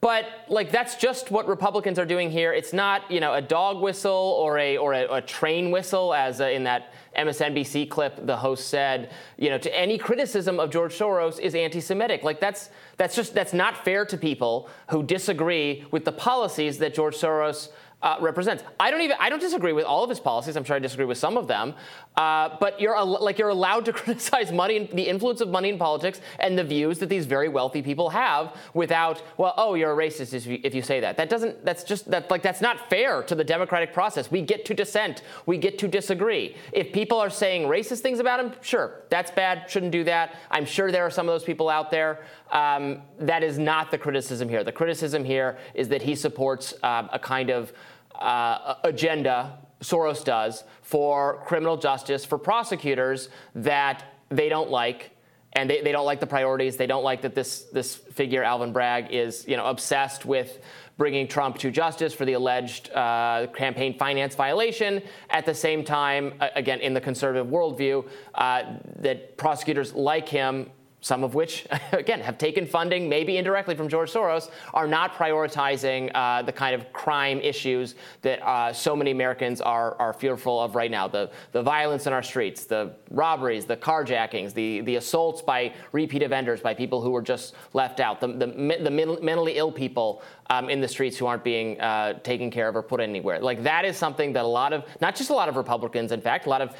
but 0.00 0.24
like 0.48 0.72
that's 0.72 0.96
just 0.96 1.30
what 1.30 1.46
Republicans 1.46 1.96
are 1.96 2.04
doing 2.04 2.28
here. 2.28 2.52
It's 2.52 2.72
not 2.72 3.08
you 3.08 3.20
know 3.20 3.34
a 3.34 3.42
dog 3.42 3.80
whistle 3.80 4.36
or 4.40 4.58
a 4.58 4.76
or 4.76 4.92
a, 4.94 5.14
a 5.14 5.20
train 5.20 5.70
whistle, 5.70 6.12
as 6.12 6.40
uh, 6.40 6.46
in 6.46 6.64
that 6.64 6.92
MSNBC 7.16 7.88
clip 7.88 8.26
the 8.26 8.36
host 8.36 8.68
said. 8.68 9.12
You 9.38 9.50
know, 9.50 9.58
to 9.58 9.78
any 9.78 9.96
criticism 9.96 10.58
of 10.58 10.70
George 10.70 10.98
Soros 10.98 11.38
is 11.38 11.54
anti-Semitic. 11.54 12.24
Like 12.24 12.40
that's 12.40 12.70
that's 12.96 13.14
just 13.14 13.32
that's 13.32 13.52
not 13.52 13.84
fair 13.84 14.04
to 14.06 14.16
people 14.16 14.68
who 14.90 15.04
disagree 15.04 15.84
with 15.92 16.04
the 16.04 16.12
policies 16.12 16.78
that 16.78 16.94
George 16.94 17.14
Soros 17.16 17.68
uh, 18.02 18.16
represents. 18.20 18.64
I 18.80 18.90
don't 18.90 19.00
even 19.00 19.16
I 19.20 19.28
don't 19.28 19.40
disagree 19.40 19.72
with 19.72 19.84
all 19.84 20.02
of 20.02 20.10
his 20.10 20.20
policies. 20.20 20.56
I'm 20.56 20.64
sure 20.64 20.76
I 20.76 20.78
disagree 20.78 21.06
with 21.06 21.18
some 21.18 21.36
of 21.36 21.46
them. 21.46 21.74
Uh, 22.16 22.56
but 22.60 22.80
you're 22.80 23.02
like 23.04 23.38
you're 23.38 23.48
allowed 23.48 23.84
to 23.84 23.92
criticize 24.02 24.52
money, 24.52 24.90
the 24.92 25.02
influence 25.02 25.40
of 25.40 25.48
money 25.48 25.68
in 25.68 25.78
politics, 25.78 26.20
and 26.38 26.58
the 26.58 26.64
views 26.64 26.98
that 26.98 27.08
these 27.08 27.26
very 27.26 27.48
wealthy 27.48 27.80
people 27.80 28.10
have, 28.10 28.56
without 28.74 29.22
well, 29.36 29.54
oh, 29.56 29.74
you're 29.74 29.92
a 29.92 29.96
racist 29.96 30.34
if 30.34 30.46
you, 30.46 30.60
if 30.64 30.74
you 30.74 30.82
say 30.82 31.00
that. 31.00 31.16
That 31.16 31.28
doesn't. 31.28 31.64
That's 31.64 31.84
just 31.84 32.10
that 32.10 32.30
like 32.30 32.42
that's 32.42 32.60
not 32.60 32.90
fair 32.90 33.22
to 33.22 33.34
the 33.34 33.44
democratic 33.44 33.92
process. 33.92 34.30
We 34.30 34.42
get 34.42 34.64
to 34.66 34.74
dissent. 34.74 35.22
We 35.46 35.58
get 35.58 35.78
to 35.78 35.88
disagree. 35.88 36.56
If 36.72 36.92
people 36.92 37.18
are 37.18 37.30
saying 37.30 37.68
racist 37.68 38.00
things 38.00 38.18
about 38.18 38.40
him, 38.40 38.52
sure, 38.62 39.02
that's 39.10 39.30
bad. 39.30 39.70
Shouldn't 39.70 39.92
do 39.92 40.04
that. 40.04 40.36
I'm 40.50 40.64
sure 40.64 40.90
there 40.90 41.06
are 41.06 41.10
some 41.10 41.28
of 41.28 41.34
those 41.34 41.44
people 41.44 41.68
out 41.68 41.90
there. 41.90 42.24
Um, 42.50 43.02
that 43.18 43.42
is 43.42 43.58
not 43.58 43.90
the 43.90 43.96
criticism 43.96 44.48
here. 44.48 44.62
The 44.62 44.72
criticism 44.72 45.24
here 45.24 45.56
is 45.72 45.88
that 45.88 46.02
he 46.02 46.14
supports 46.14 46.74
uh, 46.82 47.08
a 47.10 47.18
kind 47.18 47.48
of 47.48 47.72
uh, 48.18 48.74
agenda, 48.84 49.58
Soros 49.80 50.24
does, 50.24 50.64
for 50.82 51.42
criminal 51.44 51.76
justice, 51.76 52.24
for 52.24 52.38
prosecutors 52.38 53.28
that 53.54 54.04
they 54.28 54.48
don't 54.48 54.70
like. 54.70 55.10
And 55.54 55.68
they, 55.68 55.82
they 55.82 55.92
don't 55.92 56.06
like 56.06 56.20
the 56.20 56.26
priorities. 56.26 56.78
They 56.78 56.86
don't 56.86 57.04
like 57.04 57.22
that 57.22 57.34
this, 57.34 57.64
this 57.72 57.94
figure, 57.94 58.42
Alvin 58.42 58.72
Bragg, 58.72 59.12
is 59.12 59.46
you 59.46 59.58
know, 59.58 59.66
obsessed 59.66 60.24
with 60.24 60.60
bringing 60.96 61.28
Trump 61.28 61.58
to 61.58 61.70
justice 61.70 62.14
for 62.14 62.24
the 62.24 62.34
alleged 62.34 62.90
uh, 62.92 63.46
campaign 63.54 63.98
finance 63.98 64.34
violation. 64.34 65.02
At 65.30 65.44
the 65.44 65.54
same 65.54 65.84
time, 65.84 66.34
again, 66.54 66.80
in 66.80 66.94
the 66.94 67.00
conservative 67.00 67.48
worldview, 67.48 68.08
uh, 68.34 68.62
that 69.00 69.36
prosecutors 69.36 69.92
like 69.94 70.28
him 70.28 70.70
some 71.02 71.22
of 71.24 71.34
which, 71.34 71.66
again, 71.92 72.20
have 72.20 72.38
taken 72.38 72.64
funding, 72.64 73.08
maybe 73.08 73.36
indirectly 73.36 73.74
from 73.74 73.88
George 73.88 74.10
Soros, 74.10 74.50
are 74.72 74.86
not 74.86 75.14
prioritizing 75.14 76.10
uh, 76.14 76.40
the 76.40 76.52
kind 76.52 76.74
of 76.74 76.90
crime 76.92 77.38
issues 77.40 77.96
that 78.22 78.40
uh, 78.46 78.72
so 78.72 78.96
many 78.96 79.10
Americans 79.10 79.60
are, 79.60 79.96
are 79.96 80.14
fearful 80.14 80.60
of 80.60 80.74
right 80.74 80.90
now. 80.90 81.06
The, 81.06 81.30
the 81.50 81.62
violence 81.62 82.06
in 82.06 82.12
our 82.12 82.22
streets, 82.22 82.64
the 82.64 82.94
robberies, 83.10 83.66
the 83.66 83.76
carjackings, 83.76 84.54
the, 84.54 84.80
the 84.82 84.96
assaults 84.96 85.42
by 85.42 85.74
repeat 85.90 86.22
offenders, 86.22 86.60
by 86.60 86.72
people 86.72 87.02
who 87.02 87.10
were 87.10 87.22
just 87.22 87.54
left 87.74 88.00
out, 88.00 88.20
the, 88.20 88.28
the, 88.28 88.78
the 88.80 88.90
mentally 88.90 89.56
ill 89.56 89.72
people 89.72 90.22
um, 90.52 90.68
in 90.68 90.80
the 90.80 90.88
streets 90.88 91.16
who 91.16 91.26
aren't 91.26 91.44
being 91.44 91.80
uh, 91.80 92.18
taken 92.20 92.50
care 92.50 92.68
of 92.68 92.76
or 92.76 92.82
put 92.82 93.00
anywhere. 93.00 93.40
Like 93.40 93.62
that 93.62 93.84
is 93.84 93.96
something 93.96 94.32
that 94.34 94.44
a 94.44 94.46
lot 94.46 94.72
of, 94.72 94.84
not 95.00 95.16
just 95.16 95.30
a 95.30 95.34
lot 95.34 95.48
of 95.48 95.56
Republicans, 95.56 96.12
in 96.12 96.20
fact, 96.20 96.46
a 96.46 96.50
lot 96.50 96.60
of 96.60 96.76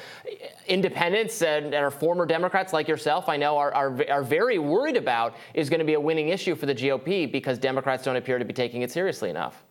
independents 0.67 1.41
and, 1.41 1.65
and 1.65 1.75
are 1.75 1.91
former 1.91 2.25
Democrats 2.25 2.71
like 2.71 2.87
yourself, 2.87 3.27
I 3.27 3.37
know, 3.37 3.57
are, 3.57 3.73
are, 3.73 4.05
are 4.09 4.23
very 4.23 4.59
worried 4.59 4.97
about 4.97 5.35
is 5.53 5.69
going 5.69 5.79
to 5.79 5.85
be 5.85 5.95
a 5.95 5.99
winning 5.99 6.29
issue 6.29 6.55
for 6.55 6.67
the 6.67 6.75
GOP 6.75 7.31
because 7.31 7.57
Democrats 7.57 8.03
don't 8.03 8.15
appear 8.15 8.37
to 8.37 8.45
be 8.45 8.53
taking 8.53 8.83
it 8.83 8.91
seriously 8.91 9.29
enough. 9.29 9.63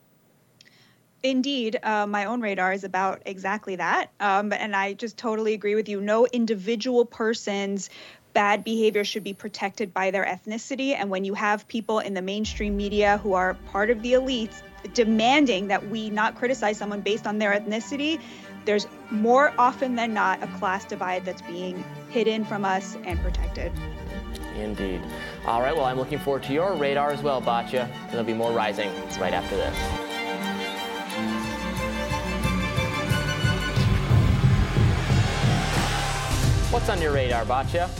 Indeed, 1.22 1.78
uh, 1.84 2.04
my 2.04 2.24
own 2.24 2.40
radar 2.40 2.72
is 2.72 2.82
about 2.82 3.22
exactly 3.26 3.76
that. 3.76 4.10
Um, 4.18 4.52
and 4.52 4.74
I 4.74 4.94
just 4.94 5.16
totally 5.16 5.54
agree 5.54 5.76
with 5.76 5.88
you. 5.88 6.00
No 6.00 6.26
individual 6.32 7.04
person's 7.04 7.90
bad 8.32 8.64
behavior 8.64 9.04
should 9.04 9.24
be 9.24 9.34
protected 9.34 9.92
by 9.92 10.10
their 10.10 10.24
ethnicity. 10.24 10.94
And 10.94 11.10
when 11.10 11.24
you 11.24 11.34
have 11.34 11.66
people 11.68 11.98
in 11.98 12.14
the 12.14 12.22
mainstream 12.22 12.76
media 12.76 13.18
who 13.18 13.34
are 13.34 13.54
part 13.70 13.90
of 13.90 14.02
the 14.02 14.12
elites 14.12 14.62
demanding 14.94 15.68
that 15.68 15.88
we 15.88 16.10
not 16.10 16.34
criticize 16.36 16.76
someone 16.76 17.00
based 17.00 17.26
on 17.26 17.38
their 17.38 17.52
ethnicity, 17.52 18.20
there's 18.64 18.86
more 19.10 19.52
often 19.58 19.94
than 19.94 20.14
not 20.14 20.42
a 20.42 20.46
class 20.58 20.84
divide 20.84 21.24
that's 21.24 21.42
being 21.42 21.84
hidden 22.10 22.44
from 22.44 22.64
us 22.64 22.96
and 23.04 23.18
protected. 23.20 23.72
Indeed. 24.56 25.00
All 25.46 25.60
right, 25.60 25.74
well, 25.74 25.86
I'm 25.86 25.98
looking 25.98 26.18
forward 26.18 26.42
to 26.44 26.52
your 26.52 26.74
radar 26.74 27.10
as 27.10 27.22
well, 27.22 27.40
Batya. 27.40 27.88
There'll 28.10 28.24
be 28.24 28.34
more 28.34 28.52
rising 28.52 28.90
right 29.18 29.32
after 29.32 29.56
this. 29.56 29.76
What's 36.70 36.88
on 36.88 37.02
your 37.02 37.12
radar, 37.12 37.44
Batya? 37.44 37.90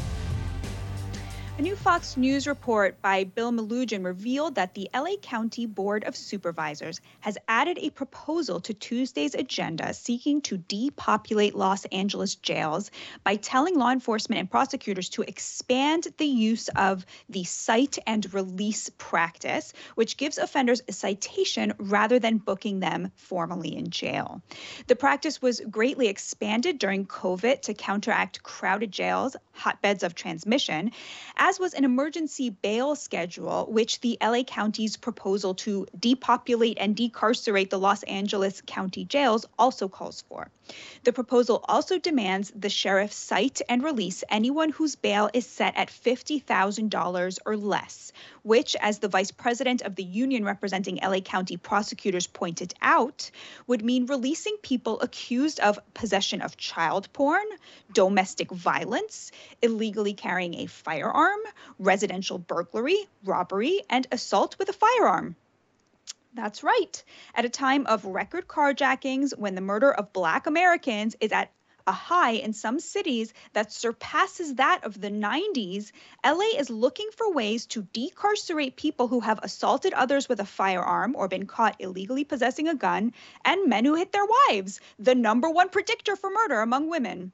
A 1.62 1.64
new 1.64 1.77
Fox 1.77 2.16
News 2.16 2.48
report 2.48 3.01
by 3.03 3.22
Bill 3.22 3.53
Melugin 3.53 4.05
revealed 4.05 4.57
that 4.57 4.75
the 4.75 4.90
LA 4.92 5.14
County 5.22 5.64
Board 5.64 6.03
of 6.03 6.16
Supervisors 6.16 7.01
has 7.20 7.38
added 7.46 7.79
a 7.79 7.90
proposal 7.90 8.59
to 8.62 8.75
Tuesday's 8.75 9.37
agenda 9.37 9.94
seeking 9.94 10.40
to 10.40 10.59
depopulate 10.59 11.55
Los 11.55 11.85
Angeles 11.92 12.35
jails 12.35 12.90
by 13.22 13.37
telling 13.37 13.79
law 13.79 13.92
enforcement 13.92 14.40
and 14.40 14.51
prosecutors 14.51 15.09
to 15.11 15.22
expand 15.22 16.09
the 16.18 16.27
use 16.27 16.66
of 16.75 17.07
the 17.29 17.44
cite 17.44 17.96
and 18.09 18.35
release 18.35 18.90
practice, 18.98 19.72
which 19.94 20.16
gives 20.16 20.38
offenders 20.38 20.83
a 20.88 20.92
citation 20.92 21.75
rather 21.79 22.18
than 22.18 22.38
booking 22.38 22.81
them 22.81 23.12
formally 23.14 23.77
in 23.77 23.88
jail. 23.88 24.42
The 24.88 24.96
practice 24.96 25.40
was 25.40 25.61
greatly 25.70 26.09
expanded 26.09 26.81
during 26.81 27.07
COVID 27.07 27.62
to 27.62 27.72
counteract 27.72 28.42
crowded 28.42 28.90
jails, 28.90 29.37
hotbeds 29.52 30.02
of 30.02 30.14
transmission. 30.14 30.90
As 31.36 31.52
as 31.52 31.60
was 31.60 31.74
an 31.74 31.84
emergency 31.84 32.48
bail 32.48 32.96
schedule, 32.96 33.66
which 33.68 34.00
the 34.00 34.16
LA 34.22 34.42
County's 34.42 34.96
proposal 34.96 35.52
to 35.56 35.86
depopulate 36.00 36.78
and 36.80 36.96
decarcerate 36.96 37.68
the 37.68 37.78
Los 37.78 38.02
Angeles 38.04 38.62
County 38.64 39.04
jails 39.04 39.44
also 39.58 39.86
calls 39.86 40.24
for. 40.30 40.48
The 41.05 41.12
proposal 41.12 41.64
also 41.66 41.98
demands 41.98 42.53
the 42.55 42.68
sheriff 42.68 43.12
cite 43.12 43.61
and 43.68 43.83
release 43.83 44.22
anyone 44.29 44.70
whose 44.70 44.94
bail 44.94 45.29
is 45.35 45.44
set 45.44 45.77
at 45.77 45.88
$50,000 45.88 47.38
or 47.44 47.57
less, 47.57 48.12
which, 48.42 48.77
as 48.77 48.98
the 49.01 49.09
vice 49.09 49.33
president 49.33 49.83
of 49.83 49.96
the 49.96 50.05
union 50.05 50.44
representing 50.44 51.01
LA 51.03 51.18
County 51.20 51.57
prosecutors 51.57 52.29
pointed 52.29 52.75
out, 52.81 53.31
would 53.66 53.85
mean 53.85 54.07
releasing 54.07 54.57
people 54.59 55.01
accused 55.01 55.59
of 55.59 55.81
possession 55.94 56.40
of 56.40 56.57
child 56.57 57.12
porn, 57.12 57.46
domestic 57.92 58.51
violence, 58.51 59.33
illegally 59.62 60.14
carrying 60.14 60.55
a 60.55 60.66
firearm, 60.66 61.40
residential 61.79 62.38
burglary, 62.38 63.09
robbery, 63.25 63.83
and 63.90 64.07
assault 64.12 64.57
with 64.59 64.68
a 64.68 64.72
firearm. 64.72 65.35
That's 66.35 66.62
right. 66.62 67.05
At 67.35 67.45
a 67.45 67.51
time 67.51 67.87
of 67.87 68.05
record 68.07 68.49
carjackings, 68.49 69.37
when 69.37 69.55
the 69.55 69.61
murder 69.61 69.92
of 69.92 70.12
Black 70.12 70.47
Americans 70.47 71.14
is 71.21 71.31
at 71.31 71.53
a 71.87 71.92
high 71.92 72.33
in 72.33 72.53
some 72.53 72.81
cities 72.81 73.35
that 73.53 73.73
surpasses 73.73 74.55
that 74.55 74.85
of 74.85 75.01
the 75.01 75.11
90s, 75.11 75.92
LA 76.25 76.59
is 76.59 76.71
looking 76.71 77.11
for 77.11 77.33
ways 77.33 77.66
to 77.66 77.83
decarcerate 77.83 78.77
people 78.77 79.09
who 79.09 79.21
have 79.21 79.40
assaulted 79.42 79.92
others 79.92 80.29
with 80.29 80.40
a 80.40 80.47
firearm 80.47 81.16
or 81.16 81.29
been 81.29 81.47
caught 81.47 81.77
illegally 81.81 82.25
possessing 82.25 82.68
a 82.68 82.75
gun, 82.75 83.12
and 83.45 83.68
men 83.68 83.85
who 83.85 83.95
hit 83.95 84.12
their 84.12 84.27
wives, 84.49 84.81
the 84.99 85.14
number 85.14 85.51
one 85.51 85.68
predictor 85.68 86.16
for 86.16 86.31
murder 86.31 86.61
among 86.61 86.88
women 86.88 87.33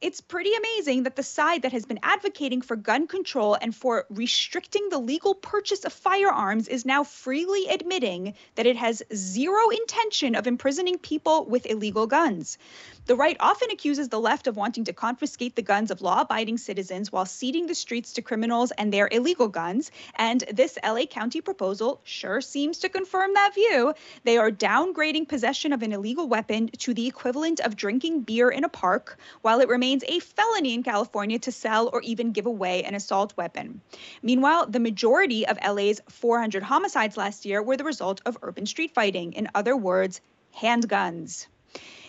it's 0.00 0.20
pretty 0.20 0.54
amazing 0.54 1.02
that 1.04 1.16
the 1.16 1.22
side 1.22 1.62
that 1.62 1.72
has 1.72 1.84
been 1.84 1.98
advocating 2.02 2.62
for 2.62 2.76
gun 2.76 3.06
control 3.06 3.56
and 3.60 3.74
for 3.74 4.06
restricting 4.10 4.88
the 4.88 4.98
legal 4.98 5.34
purchase 5.34 5.84
of 5.84 5.92
firearms 5.92 6.68
is 6.68 6.84
now 6.84 7.04
freely 7.04 7.68
admitting 7.68 8.34
that 8.54 8.66
it 8.66 8.76
has 8.76 9.02
zero 9.14 9.70
intention 9.70 10.34
of 10.34 10.46
imprisoning 10.46 10.98
people 10.98 11.44
with 11.46 11.66
illegal 11.66 12.06
guns. 12.06 12.58
The 13.06 13.16
right 13.16 13.36
often 13.40 13.70
accuses 13.70 14.08
the 14.08 14.20
left 14.20 14.46
of 14.46 14.56
wanting 14.56 14.84
to 14.84 14.92
confiscate 14.92 15.56
the 15.56 15.62
guns 15.62 15.90
of 15.90 16.02
law 16.02 16.20
abiding 16.20 16.58
citizens 16.58 17.10
while 17.10 17.24
ceding 17.24 17.66
the 17.66 17.74
streets 17.74 18.12
to 18.14 18.22
criminals 18.22 18.70
and 18.72 18.92
their 18.92 19.08
illegal 19.10 19.48
guns. 19.48 19.90
And 20.16 20.44
this 20.52 20.78
LA 20.84 21.06
County 21.06 21.40
proposal 21.40 22.00
sure 22.04 22.40
seems 22.40 22.78
to 22.80 22.88
confirm 22.88 23.32
that 23.34 23.54
view. 23.54 23.94
They 24.24 24.36
are 24.36 24.50
downgrading 24.50 25.28
possession 25.28 25.72
of 25.72 25.82
an 25.82 25.92
illegal 25.92 26.28
weapon 26.28 26.68
to 26.78 26.92
the 26.92 27.06
equivalent 27.06 27.60
of 27.60 27.76
drinking 27.76 28.22
beer 28.22 28.50
in 28.50 28.64
a 28.64 28.68
park, 28.68 29.18
while 29.40 29.60
it 29.60 29.68
remains 29.68 29.87
remains 29.88 30.04
a 30.06 30.20
felony 30.20 30.74
in 30.74 30.82
California 30.82 31.38
to 31.38 31.50
sell 31.50 31.88
or 31.94 32.02
even 32.02 32.32
give 32.32 32.44
away 32.44 32.84
an 32.84 32.94
assault 32.94 33.32
weapon. 33.38 33.80
Meanwhile, 34.22 34.66
the 34.66 34.80
majority 34.80 35.46
of 35.46 35.58
LA's 35.66 36.02
400 36.10 36.62
homicides 36.62 37.16
last 37.16 37.46
year 37.46 37.62
were 37.62 37.78
the 37.78 37.84
result 37.84 38.20
of 38.26 38.36
urban 38.42 38.66
street 38.66 38.92
fighting. 38.92 39.32
In 39.32 39.48
other 39.54 39.74
words, 39.74 40.20
handguns. 40.54 41.46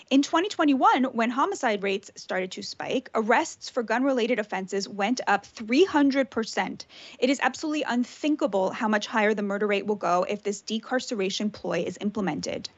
In 0.10 0.22
2021, 0.24 1.06
when 1.06 1.30
homicide 1.30 1.82
rates 1.82 2.12
started 2.16 2.52
to 2.52 2.64
spike, 2.64 3.10
arrests 3.16 3.70
for 3.70 3.82
gun 3.82 4.04
related 4.04 4.40
offenses 4.40 4.90
went 4.90 5.22
up 5.26 5.46
300%. 5.46 6.86
It 7.18 7.30
is 7.30 7.40
absolutely 7.42 7.84
unthinkable 7.84 8.72
how 8.72 8.90
much 8.90 9.08
higher 9.08 9.34
the 9.34 9.42
murder 9.42 9.68
rate 9.68 9.86
will 9.86 9.96
go 9.96 10.26
if 10.28 10.44
this 10.44 10.62
decarceration 10.64 11.54
ploy 11.54 11.86
is 11.88 11.98
implemented. 12.02 12.70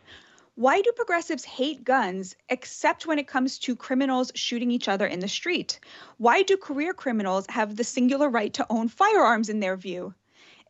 Why 0.61 0.81
do 0.81 0.91
progressives 0.91 1.43
hate 1.43 1.83
guns 1.83 2.35
except 2.47 3.07
when 3.07 3.17
it 3.17 3.27
comes 3.27 3.57
to 3.57 3.75
criminals 3.75 4.31
shooting 4.35 4.69
each 4.69 4.87
other 4.87 5.07
in 5.07 5.19
the 5.19 5.27
street? 5.27 5.79
Why 6.17 6.43
do 6.43 6.55
career 6.55 6.93
criminals 6.93 7.47
have 7.49 7.75
the 7.77 7.83
singular 7.83 8.29
right 8.29 8.53
to 8.53 8.67
own 8.69 8.87
firearms 8.87 9.49
in 9.49 9.59
their 9.59 9.75
view? 9.75 10.13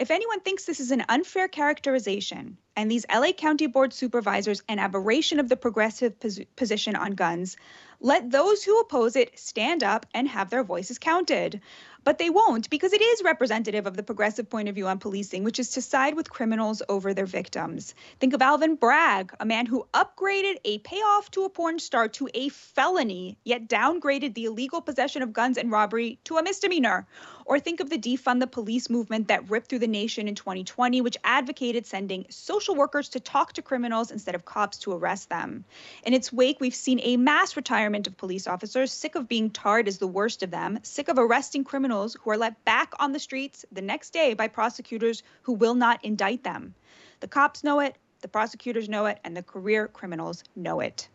If 0.01 0.09
anyone 0.09 0.39
thinks 0.39 0.65
this 0.65 0.79
is 0.79 0.89
an 0.89 1.05
unfair 1.09 1.47
characterization, 1.47 2.57
and 2.75 2.89
these 2.89 3.05
LA 3.13 3.33
County 3.33 3.67
Board 3.67 3.93
supervisors 3.93 4.63
an 4.67 4.79
aberration 4.79 5.39
of 5.39 5.47
the 5.47 5.55
progressive 5.55 6.19
pos- 6.19 6.39
position 6.55 6.95
on 6.95 7.11
guns, 7.11 7.55
let 7.99 8.31
those 8.31 8.63
who 8.63 8.79
oppose 8.79 9.15
it 9.15 9.37
stand 9.37 9.83
up 9.83 10.07
and 10.15 10.27
have 10.27 10.49
their 10.49 10.63
voices 10.63 10.97
counted. 10.97 11.61
But 12.03 12.17
they 12.17 12.31
won't 12.31 12.67
because 12.71 12.93
it 12.93 13.01
is 13.01 13.21
representative 13.21 13.85
of 13.85 13.95
the 13.95 14.01
progressive 14.01 14.49
point 14.49 14.69
of 14.69 14.73
view 14.73 14.87
on 14.87 14.97
policing, 14.97 15.43
which 15.43 15.59
is 15.59 15.69
to 15.71 15.83
side 15.83 16.15
with 16.15 16.31
criminals 16.31 16.81
over 16.89 17.13
their 17.13 17.27
victims. 17.27 17.93
Think 18.19 18.33
of 18.33 18.41
Alvin 18.41 18.73
Bragg, 18.73 19.35
a 19.39 19.45
man 19.45 19.67
who 19.67 19.85
upgraded 19.93 20.55
a 20.65 20.79
payoff 20.79 21.29
to 21.31 21.43
a 21.43 21.49
porn 21.49 21.77
star 21.77 22.07
to 22.07 22.27
a 22.33 22.49
felony, 22.49 23.37
yet 23.43 23.67
downgraded 23.67 24.33
the 24.33 24.45
illegal 24.45 24.81
possession 24.81 25.21
of 25.21 25.31
guns 25.31 25.59
and 25.59 25.71
robbery 25.71 26.17
to 26.23 26.37
a 26.37 26.43
misdemeanor. 26.43 27.05
Or 27.51 27.59
think 27.59 27.81
of 27.81 27.89
the 27.89 27.97
defund 27.97 28.39
the 28.39 28.47
police 28.47 28.89
movement 28.89 29.27
that 29.27 29.49
ripped 29.49 29.67
through 29.67 29.79
the 29.79 29.87
nation 29.87 30.29
in 30.29 30.35
2020, 30.35 31.01
which 31.01 31.17
advocated 31.21 31.85
sending 31.85 32.25
social 32.29 32.75
workers 32.75 33.09
to 33.09 33.19
talk 33.19 33.51
to 33.51 33.61
criminals 33.61 34.09
instead 34.09 34.35
of 34.35 34.45
cops 34.45 34.77
to 34.77 34.93
arrest 34.93 35.27
them. 35.27 35.65
In 36.05 36.13
its 36.13 36.31
wake, 36.31 36.61
we've 36.61 36.73
seen 36.73 37.01
a 37.03 37.17
mass 37.17 37.57
retirement 37.57 38.07
of 38.07 38.15
police 38.15 38.47
officers, 38.47 38.93
sick 38.93 39.15
of 39.15 39.27
being 39.27 39.49
tarred 39.49 39.89
as 39.89 39.97
the 39.97 40.07
worst 40.07 40.43
of 40.43 40.51
them, 40.51 40.79
sick 40.83 41.09
of 41.09 41.19
arresting 41.19 41.65
criminals 41.65 42.15
who 42.21 42.31
are 42.31 42.37
let 42.37 42.63
back 42.63 42.93
on 43.01 43.11
the 43.11 43.19
streets 43.19 43.65
the 43.69 43.81
next 43.81 44.11
day 44.11 44.33
by 44.33 44.47
prosecutors 44.47 45.21
who 45.41 45.51
will 45.51 45.75
not 45.75 45.99
indict 46.05 46.45
them. 46.45 46.73
The 47.19 47.27
cops 47.27 47.65
know 47.65 47.81
it, 47.81 47.97
the 48.21 48.29
prosecutors 48.29 48.87
know 48.87 49.07
it, 49.07 49.19
and 49.25 49.35
the 49.35 49.43
career 49.43 49.89
criminals 49.89 50.45
know 50.55 50.79
it. 50.79 51.09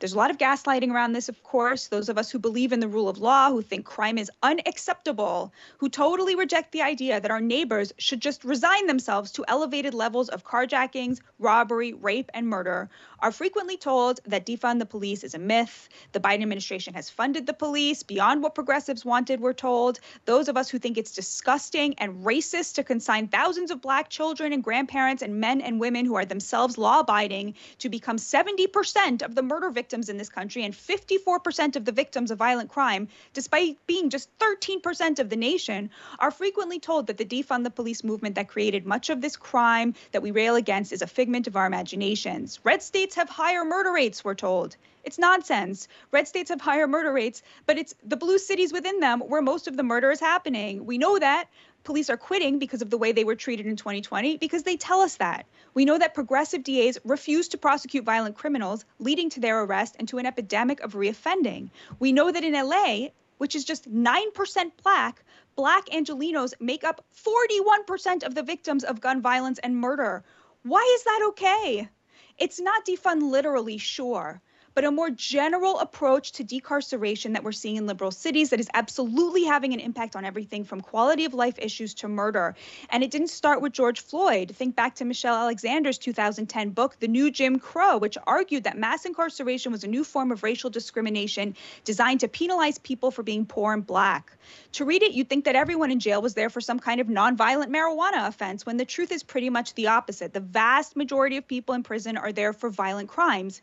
There's 0.00 0.12
a 0.12 0.16
lot 0.16 0.30
of 0.30 0.38
gaslighting 0.38 0.92
around 0.92 1.12
this, 1.12 1.28
of 1.28 1.42
course. 1.42 1.88
Those 1.88 2.08
of 2.08 2.18
us 2.18 2.30
who 2.30 2.38
believe 2.38 2.72
in 2.72 2.78
the 2.78 2.86
rule 2.86 3.08
of 3.08 3.18
law, 3.18 3.50
who 3.50 3.62
think 3.62 3.84
crime 3.84 4.16
is 4.16 4.30
unacceptable, 4.44 5.52
who 5.78 5.88
totally 5.88 6.36
reject 6.36 6.70
the 6.70 6.82
idea 6.82 7.20
that 7.20 7.32
our 7.32 7.40
neighbors 7.40 7.92
should 7.98 8.20
just 8.20 8.44
resign 8.44 8.86
themselves 8.86 9.32
to 9.32 9.44
elevated 9.48 9.94
levels 9.94 10.28
of 10.28 10.44
carjackings, 10.44 11.20
robbery, 11.40 11.94
rape, 11.94 12.30
and 12.32 12.46
murder, 12.46 12.88
are 13.18 13.32
frequently 13.32 13.76
told 13.76 14.20
that 14.24 14.46
defund 14.46 14.78
the 14.78 14.86
police 14.86 15.24
is 15.24 15.34
a 15.34 15.38
myth. 15.38 15.88
The 16.12 16.20
Biden 16.20 16.42
administration 16.42 16.94
has 16.94 17.10
funded 17.10 17.46
the 17.46 17.52
police 17.52 18.04
beyond 18.04 18.40
what 18.40 18.54
progressives 18.54 19.04
wanted, 19.04 19.40
we're 19.40 19.52
told. 19.52 19.98
Those 20.26 20.46
of 20.46 20.56
us 20.56 20.70
who 20.70 20.78
think 20.78 20.96
it's 20.96 21.10
disgusting 21.10 21.94
and 21.98 22.24
racist 22.24 22.74
to 22.74 22.84
consign 22.84 23.26
thousands 23.26 23.72
of 23.72 23.82
black 23.82 24.10
children 24.10 24.52
and 24.52 24.62
grandparents 24.62 25.22
and 25.22 25.40
men 25.40 25.60
and 25.60 25.80
women 25.80 26.06
who 26.06 26.14
are 26.14 26.24
themselves 26.24 26.78
law 26.78 27.00
abiding 27.00 27.54
to 27.78 27.88
become 27.88 28.16
70% 28.16 29.22
of 29.22 29.34
the 29.34 29.42
murder 29.42 29.70
victims 29.70 29.87
victims 29.88 30.10
in 30.10 30.18
this 30.18 30.28
country 30.28 30.64
and 30.64 30.74
54% 30.74 31.74
of 31.74 31.86
the 31.86 31.92
victims 31.92 32.30
of 32.30 32.36
violent 32.36 32.68
crime, 32.68 33.08
despite 33.32 33.78
being 33.86 34.10
just 34.10 34.28
13% 34.38 35.18
of 35.18 35.30
the 35.30 35.36
nation, 35.36 35.88
are 36.18 36.30
frequently 36.30 36.78
told 36.78 37.06
that 37.06 37.16
the 37.16 37.24
defund 37.24 37.64
the 37.64 37.70
police 37.70 38.04
movement 38.04 38.34
that 38.34 38.48
created 38.48 38.84
much 38.84 39.08
of 39.08 39.22
this 39.22 39.34
crime 39.34 39.94
that 40.12 40.20
we 40.20 40.30
rail 40.30 40.56
against 40.56 40.92
is 40.92 41.00
a 41.00 41.06
figment 41.06 41.46
of 41.46 41.56
our 41.56 41.64
imaginations. 41.64 42.60
Red 42.64 42.82
states 42.82 43.14
have 43.14 43.30
higher 43.30 43.64
murder 43.64 43.90
rates, 43.90 44.22
we're 44.22 44.34
told. 44.34 44.76
It's 45.04 45.18
nonsense. 45.18 45.88
Red 46.10 46.28
states 46.28 46.50
have 46.50 46.60
higher 46.60 46.86
murder 46.86 47.10
rates, 47.10 47.42
but 47.64 47.78
it's 47.78 47.94
the 48.04 48.18
blue 48.18 48.36
cities 48.36 48.74
within 48.74 49.00
them 49.00 49.20
where 49.20 49.40
most 49.40 49.66
of 49.66 49.74
the 49.74 49.82
murder 49.82 50.10
is 50.10 50.20
happening. 50.20 50.84
We 50.84 50.98
know 50.98 51.18
that 51.18 51.48
police 51.88 52.10
are 52.10 52.18
quitting 52.18 52.58
because 52.58 52.82
of 52.82 52.90
the 52.90 52.98
way 52.98 53.12
they 53.12 53.24
were 53.24 53.34
treated 53.34 53.64
in 53.64 53.74
2020 53.74 54.36
because 54.36 54.62
they 54.62 54.76
tell 54.76 55.00
us 55.00 55.16
that. 55.16 55.46
We 55.72 55.86
know 55.86 55.96
that 55.96 56.12
progressive 56.12 56.62
DAs 56.62 56.98
refuse 57.02 57.48
to 57.48 57.56
prosecute 57.56 58.04
violent 58.04 58.36
criminals, 58.36 58.84
leading 58.98 59.30
to 59.30 59.40
their 59.40 59.62
arrest 59.62 59.96
and 59.98 60.06
to 60.08 60.18
an 60.18 60.26
epidemic 60.26 60.80
of 60.80 60.92
reoffending. 60.92 61.70
We 61.98 62.12
know 62.12 62.30
that 62.30 62.44
in 62.44 62.52
LA, 62.52 63.08
which 63.38 63.54
is 63.54 63.64
just 63.64 63.90
9% 63.90 64.70
black, 64.82 65.24
black 65.56 65.86
Angelenos 65.86 66.52
make 66.60 66.84
up 66.84 67.02
41% 67.24 68.22
of 68.22 68.34
the 68.34 68.42
victims 68.42 68.84
of 68.84 69.00
gun 69.00 69.22
violence 69.22 69.58
and 69.58 69.74
murder. 69.74 70.22
Why 70.64 70.84
is 70.94 71.04
that 71.04 71.24
okay? 71.28 71.88
It's 72.36 72.60
not 72.60 72.84
defund 72.84 73.22
literally, 73.22 73.78
sure, 73.78 74.42
but 74.78 74.84
a 74.84 74.90
more 74.92 75.10
general 75.10 75.80
approach 75.80 76.30
to 76.30 76.44
decarceration 76.44 77.32
that 77.32 77.42
we're 77.42 77.50
seeing 77.50 77.74
in 77.74 77.88
liberal 77.88 78.12
cities 78.12 78.50
that 78.50 78.60
is 78.60 78.68
absolutely 78.74 79.42
having 79.42 79.72
an 79.72 79.80
impact 79.80 80.14
on 80.14 80.24
everything 80.24 80.62
from 80.62 80.80
quality 80.80 81.24
of 81.24 81.34
life 81.34 81.58
issues 81.58 81.94
to 81.94 82.06
murder. 82.06 82.54
And 82.90 83.02
it 83.02 83.10
didn't 83.10 83.30
start 83.30 83.60
with 83.60 83.72
George 83.72 83.98
Floyd. 83.98 84.54
Think 84.54 84.76
back 84.76 84.94
to 84.94 85.04
Michelle 85.04 85.34
Alexander's 85.34 85.98
2010 85.98 86.70
book, 86.70 86.96
The 87.00 87.08
New 87.08 87.32
Jim 87.32 87.58
Crow, 87.58 87.98
which 87.98 88.16
argued 88.24 88.62
that 88.62 88.78
mass 88.78 89.04
incarceration 89.04 89.72
was 89.72 89.82
a 89.82 89.88
new 89.88 90.04
form 90.04 90.30
of 90.30 90.44
racial 90.44 90.70
discrimination 90.70 91.56
designed 91.82 92.20
to 92.20 92.28
penalize 92.28 92.78
people 92.78 93.10
for 93.10 93.24
being 93.24 93.46
poor 93.46 93.72
and 93.72 93.84
black. 93.84 94.30
To 94.74 94.84
read 94.84 95.02
it, 95.02 95.10
you'd 95.10 95.28
think 95.28 95.46
that 95.46 95.56
everyone 95.56 95.90
in 95.90 95.98
jail 95.98 96.22
was 96.22 96.34
there 96.34 96.50
for 96.50 96.60
some 96.60 96.78
kind 96.78 97.00
of 97.00 97.08
nonviolent 97.08 97.70
marijuana 97.70 98.28
offense, 98.28 98.64
when 98.64 98.76
the 98.76 98.84
truth 98.84 99.10
is 99.10 99.24
pretty 99.24 99.50
much 99.50 99.74
the 99.74 99.88
opposite. 99.88 100.32
The 100.32 100.38
vast 100.38 100.94
majority 100.94 101.36
of 101.36 101.48
people 101.48 101.74
in 101.74 101.82
prison 101.82 102.16
are 102.16 102.30
there 102.30 102.52
for 102.52 102.70
violent 102.70 103.08
crimes. 103.08 103.60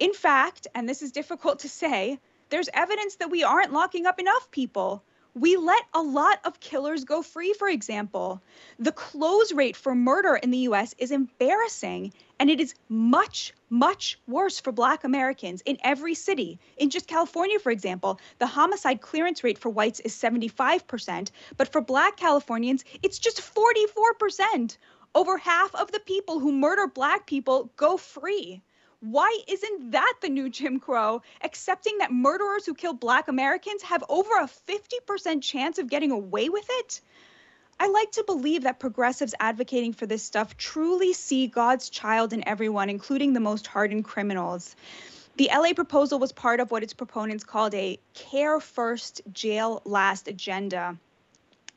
In 0.00 0.14
fact, 0.14 0.66
and 0.74 0.88
this 0.88 1.02
is 1.02 1.12
difficult 1.12 1.58
to 1.58 1.68
say, 1.68 2.18
there's 2.48 2.70
evidence 2.72 3.16
that 3.16 3.30
we 3.30 3.44
aren't 3.44 3.74
locking 3.74 4.06
up 4.06 4.18
enough 4.18 4.50
people. 4.50 5.02
We 5.34 5.58
let 5.58 5.82
a 5.92 6.00
lot 6.00 6.40
of 6.46 6.58
killers 6.58 7.04
go 7.04 7.20
free, 7.20 7.52
for 7.52 7.68
example. 7.68 8.40
The 8.78 8.92
close 8.92 9.52
rate 9.52 9.76
for 9.76 9.94
murder 9.94 10.36
in 10.36 10.50
the 10.50 10.64
US 10.70 10.94
is 10.96 11.10
embarrassing, 11.10 12.14
and 12.38 12.48
it 12.48 12.60
is 12.60 12.74
much, 12.88 13.52
much 13.68 14.18
worse 14.26 14.58
for 14.58 14.72
Black 14.72 15.04
Americans 15.04 15.62
in 15.66 15.76
every 15.84 16.14
city. 16.14 16.58
In 16.78 16.88
just 16.88 17.06
California, 17.06 17.58
for 17.58 17.70
example, 17.70 18.18
the 18.38 18.46
homicide 18.46 19.02
clearance 19.02 19.44
rate 19.44 19.58
for 19.58 19.68
whites 19.68 20.00
is 20.00 20.14
75%, 20.14 21.30
but 21.58 21.70
for 21.70 21.82
Black 21.82 22.16
Californians, 22.16 22.86
it's 23.02 23.18
just 23.18 23.42
44%. 23.42 24.78
Over 25.14 25.36
half 25.36 25.74
of 25.74 25.92
the 25.92 26.00
people 26.00 26.38
who 26.40 26.52
murder 26.52 26.86
Black 26.86 27.26
people 27.26 27.70
go 27.76 27.98
free. 27.98 28.62
Why 29.00 29.38
isn't 29.48 29.92
that 29.92 30.14
the 30.20 30.28
new 30.28 30.50
Jim 30.50 30.78
Crow? 30.78 31.22
Accepting 31.42 31.98
that 31.98 32.12
murderers 32.12 32.66
who 32.66 32.74
kill 32.74 32.92
black 32.92 33.28
Americans 33.28 33.82
have 33.82 34.04
over 34.10 34.36
a 34.36 34.48
50% 34.68 35.42
chance 35.42 35.78
of 35.78 35.88
getting 35.88 36.10
away 36.10 36.50
with 36.50 36.66
it? 36.68 37.00
I 37.78 37.88
like 37.88 38.12
to 38.12 38.24
believe 38.24 38.64
that 38.64 38.78
progressives 38.78 39.34
advocating 39.40 39.94
for 39.94 40.04
this 40.04 40.22
stuff 40.22 40.54
truly 40.58 41.14
see 41.14 41.46
God's 41.46 41.88
child 41.88 42.34
in 42.34 42.46
everyone, 42.46 42.90
including 42.90 43.32
the 43.32 43.40
most 43.40 43.66
hardened 43.66 44.04
criminals. 44.04 44.76
The 45.36 45.48
LA 45.50 45.72
proposal 45.72 46.18
was 46.18 46.32
part 46.32 46.60
of 46.60 46.70
what 46.70 46.82
its 46.82 46.92
proponents 46.92 47.42
called 47.42 47.74
a 47.74 47.98
care 48.12 48.60
first, 48.60 49.22
jail 49.32 49.80
last 49.86 50.28
agenda. 50.28 50.98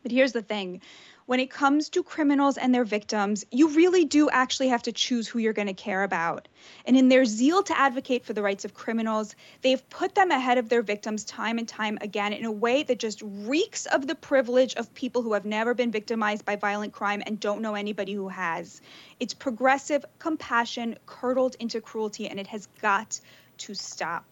But 0.02 0.12
here's 0.12 0.34
the 0.34 0.42
thing 0.42 0.82
when 1.26 1.40
it 1.40 1.50
comes 1.50 1.90
to 1.90 2.04
criminals 2.04 2.58
and 2.58 2.74
their 2.74 2.84
victims, 2.84 3.46
you 3.52 3.70
really 3.70 4.06
do 4.06 4.30
actually 4.30 4.70
have 4.70 4.84
to 4.84 4.92
choose 4.92 5.28
who 5.28 5.40
you're 5.40 5.54
going 5.54 5.68
to 5.68 5.74
care 5.74 6.04
about. 6.04 6.48
And 6.86 6.98
in 6.98 7.10
their 7.10 7.26
zeal 7.26 7.64
to 7.64 7.78
advocate 7.78 8.26
for 8.26 8.34
the 8.34 8.42
rights 8.42 8.66
of 8.66 8.74
criminals, 8.74 9.36
they've 9.62 9.88
put 9.90 10.16
them 10.16 10.32
ahead 10.32 10.58
of 10.58 10.70
their 10.70 10.82
victims 10.82 11.24
time 11.24 11.58
and 11.58 11.68
time 11.68 11.98
again 12.02 12.34
in 12.34 12.46
a 12.46 12.52
way 12.52 12.84
that 12.84 13.00
just 13.00 13.22
reeks 13.24 13.86
of 13.86 14.08
the 14.08 14.16
privilege 14.16 14.76
of 14.76 14.94
people 14.94 15.22
who 15.22 15.34
have 15.34 15.46
never 15.46 15.74
been 15.74 15.92
victimized 15.92 16.46
by 16.46 16.56
violent 16.56 16.94
crime 16.94 17.24
and 17.26 17.40
don't 17.40 17.62
know 17.62 17.76
anybody 17.76 18.14
who 18.14 18.28
has. 18.28 18.82
It's 19.20 19.34
progressive 19.34 20.06
compassion 20.20 20.98
curdled 21.06 21.56
into 21.60 21.82
cruelty, 21.82 22.28
and 22.28 22.40
it 22.40 22.48
has 22.48 22.68
got 22.82 23.20
to 23.60 23.74
stop. 23.74 24.26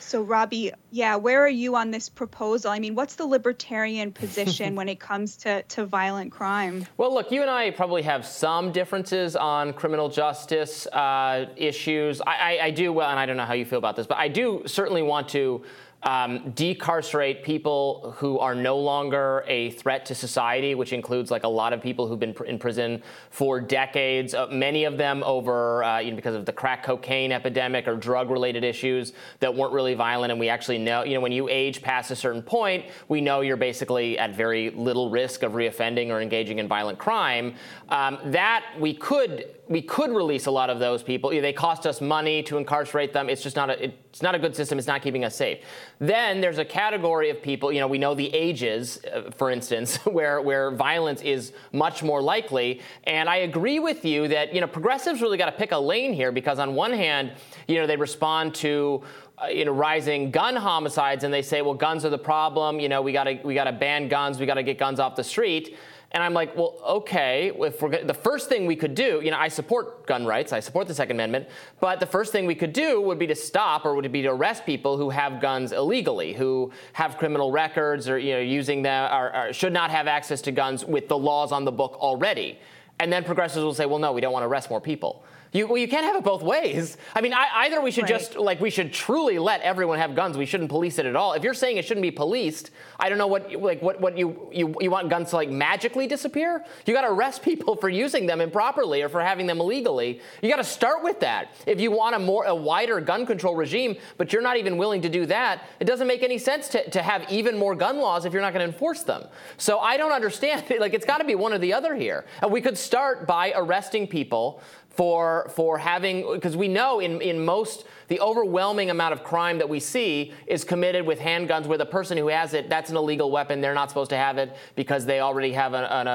So, 0.00 0.22
Robby, 0.22 0.72
yeah, 0.90 1.16
where 1.16 1.42
are 1.44 1.48
you 1.48 1.76
on 1.76 1.90
this 1.90 2.08
proposal? 2.08 2.70
I 2.70 2.78
mean, 2.78 2.94
what's 2.94 3.14
the 3.14 3.26
libertarian 3.26 4.12
position 4.22 4.74
when 4.74 4.88
it 4.88 5.00
comes 5.00 5.36
to, 5.38 5.62
to 5.62 5.84
violent 5.84 6.32
crime? 6.32 6.86
Well, 6.96 7.12
look, 7.12 7.30
you 7.30 7.42
and 7.42 7.50
I 7.50 7.70
probably 7.70 8.02
have 8.02 8.26
some 8.26 8.72
differences 8.72 9.36
on 9.36 9.72
criminal 9.72 10.08
justice 10.08 10.86
uh, 10.88 11.46
issues. 11.56 12.20
I, 12.22 12.58
I, 12.58 12.64
I 12.64 12.70
do, 12.70 12.92
well, 12.92 13.10
and 13.10 13.18
I 13.18 13.26
don't 13.26 13.36
know 13.36 13.44
how 13.44 13.54
you 13.54 13.64
feel 13.64 13.78
about 13.78 13.96
this, 13.96 14.06
but 14.06 14.18
I 14.18 14.28
do 14.28 14.62
certainly 14.66 15.02
want 15.02 15.28
to 15.30 15.62
um, 16.02 16.50
decarcerate 16.52 17.42
people 17.42 18.14
who 18.16 18.38
are 18.38 18.54
no 18.54 18.78
longer 18.78 19.44
a 19.46 19.70
threat 19.72 20.06
to 20.06 20.14
society, 20.14 20.74
which 20.74 20.92
includes 20.92 21.30
like 21.30 21.44
a 21.44 21.48
lot 21.48 21.72
of 21.72 21.82
people 21.82 22.06
who've 22.06 22.18
been 22.18 22.32
pr- 22.32 22.44
in 22.44 22.58
prison 22.58 23.02
for 23.30 23.60
decades, 23.60 24.32
uh, 24.32 24.46
many 24.50 24.84
of 24.84 24.96
them 24.96 25.22
over 25.24 25.84
uh, 25.84 25.98
you 25.98 26.10
know, 26.10 26.16
because 26.16 26.34
of 26.34 26.46
the 26.46 26.52
crack 26.52 26.82
cocaine 26.82 27.32
epidemic 27.32 27.86
or 27.86 27.96
drug-related 27.96 28.64
issues 28.64 29.12
that 29.40 29.54
weren't 29.54 29.74
really 29.74 29.94
violent. 29.94 30.30
And 30.30 30.40
we 30.40 30.48
actually 30.48 30.78
know, 30.78 31.04
you 31.04 31.14
know, 31.14 31.20
when 31.20 31.32
you 31.32 31.48
age 31.48 31.82
past 31.82 32.10
a 32.10 32.16
certain 32.16 32.42
point, 32.42 32.86
we 33.08 33.20
know 33.20 33.42
you're 33.42 33.58
basically 33.58 34.18
at 34.18 34.34
very 34.34 34.70
little 34.70 35.10
risk 35.10 35.42
of 35.42 35.52
reoffending 35.52 36.08
or 36.08 36.22
engaging 36.22 36.60
in 36.60 36.66
violent 36.66 36.98
crime. 36.98 37.54
Um, 37.90 38.18
that 38.26 38.64
we 38.78 38.94
could 38.94 39.54
we 39.70 39.80
could 39.80 40.10
release 40.10 40.46
a 40.46 40.50
lot 40.50 40.68
of 40.68 40.80
those 40.80 41.00
people. 41.00 41.30
They 41.30 41.52
cost 41.52 41.86
us 41.86 42.00
money 42.00 42.42
to 42.42 42.58
incarcerate 42.58 43.12
them. 43.12 43.28
It's 43.28 43.40
just 43.40 43.54
not 43.54 43.70
a 43.70 43.92
it's 44.10 44.22
not 44.22 44.34
a 44.34 44.38
good 44.40 44.56
system. 44.56 44.76
It's 44.76 44.88
not 44.88 45.02
keeping 45.02 45.24
us 45.24 45.36
safe. 45.36 45.64
Then 46.00 46.40
there's 46.40 46.58
a 46.58 46.64
category 46.64 47.30
of 47.30 47.40
people. 47.40 47.72
You 47.72 47.78
know, 47.78 47.86
we 47.86 47.96
know 47.96 48.14
the 48.14 48.28
ages, 48.34 49.00
uh, 49.04 49.30
for 49.30 49.50
instance, 49.50 49.96
where 50.04 50.40
where 50.40 50.72
violence 50.72 51.22
is 51.22 51.52
much 51.72 52.02
more 52.02 52.20
likely. 52.20 52.80
And 53.04 53.28
I 53.28 53.36
agree 53.36 53.78
with 53.78 54.04
you 54.04 54.26
that 54.28 54.52
you 54.52 54.60
know 54.60 54.66
progressives 54.66 55.22
really 55.22 55.38
got 55.38 55.46
to 55.46 55.52
pick 55.52 55.70
a 55.70 55.78
lane 55.78 56.12
here 56.12 56.32
because 56.32 56.58
on 56.58 56.74
one 56.74 56.92
hand, 56.92 57.32
you 57.68 57.76
know, 57.76 57.86
they 57.86 57.96
respond 57.96 58.54
to 58.56 59.02
uh, 59.42 59.46
you 59.46 59.64
know, 59.64 59.72
rising 59.72 60.30
gun 60.30 60.54
homicides, 60.54 61.24
and 61.24 61.32
they 61.32 61.40
say, 61.40 61.62
well, 61.62 61.72
guns 61.72 62.04
are 62.04 62.10
the 62.10 62.18
problem. 62.18 62.78
You 62.78 62.88
know, 62.88 63.00
we 63.00 63.12
got 63.12 63.24
to 63.24 63.40
we 63.44 63.54
got 63.54 63.64
to 63.64 63.72
ban 63.72 64.08
guns. 64.08 64.38
We 64.38 64.44
got 64.44 64.54
to 64.54 64.62
get 64.62 64.76
guns 64.76 65.00
off 65.00 65.16
the 65.16 65.24
street. 65.24 65.78
And 66.12 66.24
I'm 66.24 66.34
like, 66.34 66.56
well, 66.56 66.76
okay, 66.84 67.52
if 67.54 67.80
we're, 67.80 68.04
the 68.04 68.14
first 68.14 68.48
thing 68.48 68.66
we 68.66 68.74
could 68.74 68.96
do, 68.96 69.20
you 69.22 69.30
know, 69.30 69.38
I 69.38 69.46
support 69.46 70.06
gun 70.06 70.26
rights, 70.26 70.52
I 70.52 70.58
support 70.58 70.88
the 70.88 70.94
Second 70.94 71.16
Amendment, 71.16 71.46
but 71.78 72.00
the 72.00 72.06
first 72.06 72.32
thing 72.32 72.46
we 72.46 72.56
could 72.56 72.72
do 72.72 73.00
would 73.00 73.18
be 73.18 73.28
to 73.28 73.34
stop 73.36 73.84
or 73.84 73.94
would 73.94 74.10
be 74.10 74.22
to 74.22 74.28
arrest 74.28 74.66
people 74.66 74.96
who 74.96 75.10
have 75.10 75.40
guns 75.40 75.70
illegally, 75.70 76.32
who 76.32 76.72
have 76.94 77.16
criminal 77.16 77.52
records 77.52 78.08
or, 78.08 78.18
you 78.18 78.32
know, 78.32 78.40
using 78.40 78.82
them, 78.82 79.12
or, 79.12 79.36
or 79.36 79.52
should 79.52 79.72
not 79.72 79.92
have 79.92 80.08
access 80.08 80.42
to 80.42 80.50
guns 80.50 80.84
with 80.84 81.06
the 81.06 81.16
laws 81.16 81.52
on 81.52 81.64
the 81.64 81.72
book 81.72 81.96
already. 82.00 82.58
And 82.98 83.12
then 83.12 83.22
progressives 83.22 83.64
will 83.64 83.74
say, 83.74 83.86
well, 83.86 84.00
no, 84.00 84.12
we 84.12 84.20
don't 84.20 84.32
want 84.32 84.42
to 84.42 84.48
arrest 84.48 84.68
more 84.68 84.80
people. 84.80 85.24
You, 85.52 85.66
well, 85.66 85.78
you 85.78 85.88
can't 85.88 86.04
have 86.04 86.14
it 86.14 86.22
both 86.22 86.42
ways. 86.42 86.96
I 87.12 87.20
mean, 87.20 87.34
I, 87.34 87.48
either 87.64 87.80
we 87.80 87.90
should 87.90 88.04
right. 88.04 88.10
just 88.10 88.36
like 88.36 88.60
we 88.60 88.70
should 88.70 88.92
truly 88.92 89.38
let 89.38 89.60
everyone 89.62 89.98
have 89.98 90.14
guns. 90.14 90.38
We 90.38 90.46
shouldn't 90.46 90.70
police 90.70 90.98
it 90.98 91.06
at 91.06 91.16
all. 91.16 91.32
If 91.32 91.42
you're 91.42 91.54
saying 91.54 91.76
it 91.76 91.84
shouldn't 91.84 92.02
be 92.02 92.12
policed, 92.12 92.70
I 93.00 93.08
don't 93.08 93.18
know 93.18 93.26
what 93.26 93.52
like 93.60 93.82
what, 93.82 94.00
what 94.00 94.16
you, 94.16 94.48
you 94.52 94.76
you 94.80 94.90
want 94.92 95.08
guns 95.08 95.30
to 95.30 95.36
like 95.36 95.50
magically 95.50 96.06
disappear. 96.06 96.64
You 96.86 96.94
got 96.94 97.02
to 97.02 97.08
arrest 97.08 97.42
people 97.50 97.74
for 97.74 97.88
using 97.88 98.26
them 98.26 98.40
improperly 98.40 99.02
or 99.02 99.08
for 99.08 99.20
having 99.20 99.46
them 99.46 99.60
illegally. 99.60 100.20
You 100.40 100.48
got 100.48 100.56
to 100.56 100.64
start 100.64 101.02
with 101.02 101.18
that. 101.20 101.52
If 101.66 101.80
you 101.80 101.90
want 101.90 102.14
a 102.14 102.20
more 102.20 102.44
a 102.44 102.54
wider 102.54 103.00
gun 103.00 103.26
control 103.26 103.56
regime, 103.56 103.96
but 104.18 104.32
you're 104.32 104.42
not 104.42 104.56
even 104.56 104.76
willing 104.76 105.02
to 105.02 105.08
do 105.08 105.26
that, 105.26 105.64
it 105.80 105.84
doesn't 105.84 106.06
make 106.06 106.22
any 106.22 106.38
sense 106.38 106.68
to, 106.68 106.88
to 106.90 107.02
have 107.02 107.28
even 107.28 107.58
more 107.58 107.74
gun 107.74 107.98
laws 107.98 108.24
if 108.24 108.32
you're 108.32 108.42
not 108.42 108.52
going 108.52 108.64
to 108.64 108.72
enforce 108.72 109.02
them. 109.02 109.24
So 109.56 109.80
I 109.80 109.96
don't 109.96 110.12
understand. 110.12 110.64
Like 110.80 110.94
it's 110.94 111.04
got 111.04 111.18
to 111.18 111.24
be 111.24 111.34
one 111.34 111.52
or 111.52 111.58
the 111.58 111.74
other 111.74 111.94
here. 111.94 112.24
And 112.40 112.50
we 112.50 112.60
could 112.60 112.78
start 112.78 113.26
by 113.26 113.52
arresting 113.54 114.06
people 114.06 114.62
for 115.00 115.50
for 115.54 115.78
having 115.78 116.30
because 116.34 116.58
we 116.58 116.68
know 116.68 117.00
in 117.00 117.22
in 117.22 117.42
most 117.42 117.86
the 118.08 118.20
overwhelming 118.20 118.90
amount 118.90 119.14
of 119.14 119.24
crime 119.24 119.56
that 119.56 119.66
we 119.66 119.80
see 119.80 120.34
is 120.46 120.62
committed 120.62 121.06
with 121.06 121.18
handguns 121.18 121.64
where 121.64 121.78
the 121.78 121.86
person 121.86 122.18
who 122.18 122.26
has 122.26 122.52
it. 122.52 122.68
That's 122.68 122.90
an 122.90 122.98
illegal 122.98 123.30
weapon. 123.30 123.62
They're 123.62 123.72
not 123.72 123.88
supposed 123.88 124.10
to 124.10 124.18
have 124.18 124.36
it 124.36 124.54
because 124.74 125.06
they 125.06 125.20
already 125.20 125.52
have 125.52 125.72
an, 125.72 125.84
an 125.84 126.06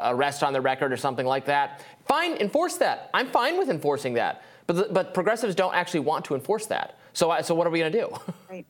arrest 0.00 0.42
on 0.42 0.52
the 0.52 0.60
record 0.60 0.92
or 0.92 0.96
something 0.96 1.26
like 1.26 1.44
that. 1.44 1.80
Fine 2.08 2.38
enforce 2.38 2.76
that. 2.78 3.08
I'm 3.14 3.28
fine 3.28 3.56
with 3.56 3.70
enforcing 3.70 4.14
that. 4.14 4.42
But 4.66 4.92
but 4.92 5.14
progressives 5.14 5.54
don't 5.54 5.76
actually 5.76 6.00
want 6.00 6.24
to 6.24 6.34
enforce 6.34 6.66
that. 6.66 6.98
So 7.12 7.30
I, 7.30 7.42
so 7.42 7.54
what 7.54 7.68
are 7.68 7.70
we 7.70 7.78
going 7.78 7.92
to 7.92 8.00
do? 8.00 8.08
Right. 8.50 8.66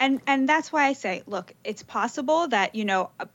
And 0.00 0.20
and 0.26 0.48
that's 0.48 0.72
why 0.72 0.86
i 0.86 0.92
say 0.92 1.22
look 1.28 1.54
it's 1.62 1.84
possible 1.84 2.48
that 2.48 2.74
you 2.74 2.84
know 2.84 3.10
uh, 3.20 3.26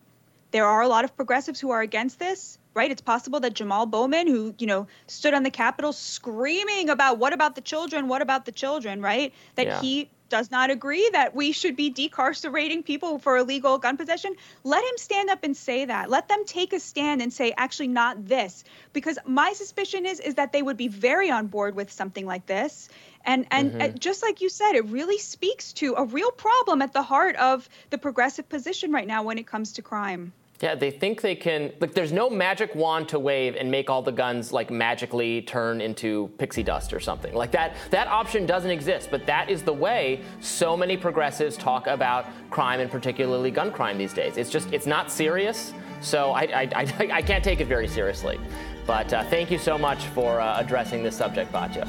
there 0.51 0.65
are 0.65 0.81
a 0.81 0.89
lot 0.89 1.05
of 1.05 1.15
progressives 1.15 1.57
who 1.61 1.71
are 1.71 1.81
against 1.81 2.19
this 2.19 2.58
right? 2.79 2.91
It's 2.91 3.01
possible 3.01 3.41
that 3.41 3.55
Jamal 3.55 3.87
Bowman, 3.87 4.25
who, 4.25 4.55
you 4.57 4.65
know, 4.65 4.87
stood 5.07 5.33
on 5.33 5.43
the 5.43 5.51
Capitol 5.51 5.91
screaming 5.91 6.89
about 6.89 7.17
what 7.17 7.33
about 7.33 7.55
the 7.55 7.61
children, 7.61 8.07
what 8.07 8.21
about 8.21 8.45
the 8.45 8.53
children, 8.53 9.01
right? 9.01 9.33
That 9.55 9.67
yeah. 9.67 9.81
he 9.81 10.09
does 10.29 10.49
not 10.49 10.69
agree 10.69 11.09
that 11.11 11.35
we 11.35 11.51
should 11.51 11.75
be 11.75 11.91
decarcerating 11.91 12.85
people 12.85 13.19
for 13.19 13.35
illegal 13.35 13.79
gun 13.79 13.97
possession, 13.97 14.33
let 14.63 14.81
him 14.81 14.97
stand 14.97 15.29
up 15.29 15.43
and 15.43 15.57
say 15.57 15.83
that. 15.83 16.09
Let 16.09 16.29
them 16.29 16.45
take 16.45 16.71
a 16.71 16.79
stand 16.79 17.21
and 17.21 17.33
say, 17.33 17.53
actually, 17.57 17.89
not 17.89 18.25
this. 18.25 18.63
Because 18.93 19.19
my 19.25 19.51
suspicion 19.51 20.05
is 20.05 20.21
is 20.21 20.35
that 20.35 20.53
they 20.53 20.61
would 20.61 20.77
be 20.77 20.87
very 20.87 21.29
on 21.29 21.47
board 21.47 21.75
with 21.75 21.91
something 21.91 22.25
like 22.25 22.45
this. 22.45 22.87
And 23.25 23.45
and 23.51 23.73
mm-hmm. 23.73 23.97
just 23.97 24.23
like 24.23 24.39
you 24.39 24.47
said, 24.47 24.75
it 24.75 24.85
really 24.85 25.17
speaks 25.17 25.73
to 25.73 25.95
a 25.97 26.05
real 26.05 26.31
problem 26.31 26.81
at 26.81 26.93
the 26.93 27.03
heart 27.03 27.35
of 27.35 27.67
the 27.89 27.97
progressive 27.97 28.47
position 28.47 28.93
right 28.93 29.07
now 29.07 29.23
when 29.23 29.37
it 29.37 29.47
comes 29.47 29.73
to 29.73 29.81
crime. 29.81 30.31
Yeah, 30.61 30.75
they 30.75 30.91
think 30.91 31.21
they 31.21 31.35
can. 31.35 31.71
Like, 31.79 31.93
there's 31.93 32.11
no 32.11 32.29
magic 32.29 32.75
wand 32.75 33.07
to 33.09 33.19
wave 33.19 33.55
and 33.55 33.71
make 33.71 33.89
all 33.89 34.01
the 34.01 34.11
guns 34.11 34.51
like 34.51 34.69
magically 34.69 35.41
turn 35.43 35.79
into 35.79 36.29
pixie 36.37 36.63
dust 36.63 36.91
or 36.91 36.99
something 36.99 37.33
like 37.33 37.51
that. 37.51 37.75
That 37.91 38.07
option 38.07 38.45
doesn't 38.45 38.69
exist, 38.69 39.07
but 39.09 39.25
that 39.25 39.49
is 39.49 39.63
the 39.63 39.71
way 39.71 40.19
so 40.41 40.75
many 40.75 40.97
progressives 40.97 41.55
talk 41.55 41.87
about 41.87 42.25
crime 42.49 42.81
and 42.81 42.91
particularly 42.91 43.51
gun 43.51 43.71
crime 43.71 43.97
these 43.97 44.13
days. 44.13 44.35
It's 44.35 44.49
just 44.49 44.71
it's 44.73 44.85
not 44.85 45.09
serious, 45.09 45.73
so 46.01 46.31
I 46.31 46.41
I, 46.41 46.69
I, 46.75 47.09
I 47.13 47.21
can't 47.21 47.43
take 47.43 47.61
it 47.61 47.67
very 47.67 47.87
seriously. 47.87 48.37
But 48.85 49.13
uh, 49.13 49.23
thank 49.25 49.51
you 49.51 49.59
so 49.59 49.77
much 49.77 50.05
for 50.07 50.41
uh, 50.41 50.59
addressing 50.59 51.03
this 51.03 51.15
subject, 51.15 51.53
Batya. 51.53 51.87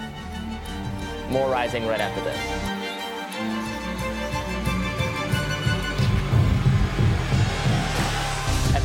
More 1.30 1.50
rising 1.50 1.86
right 1.86 2.00
after 2.00 2.22
this. 2.22 2.79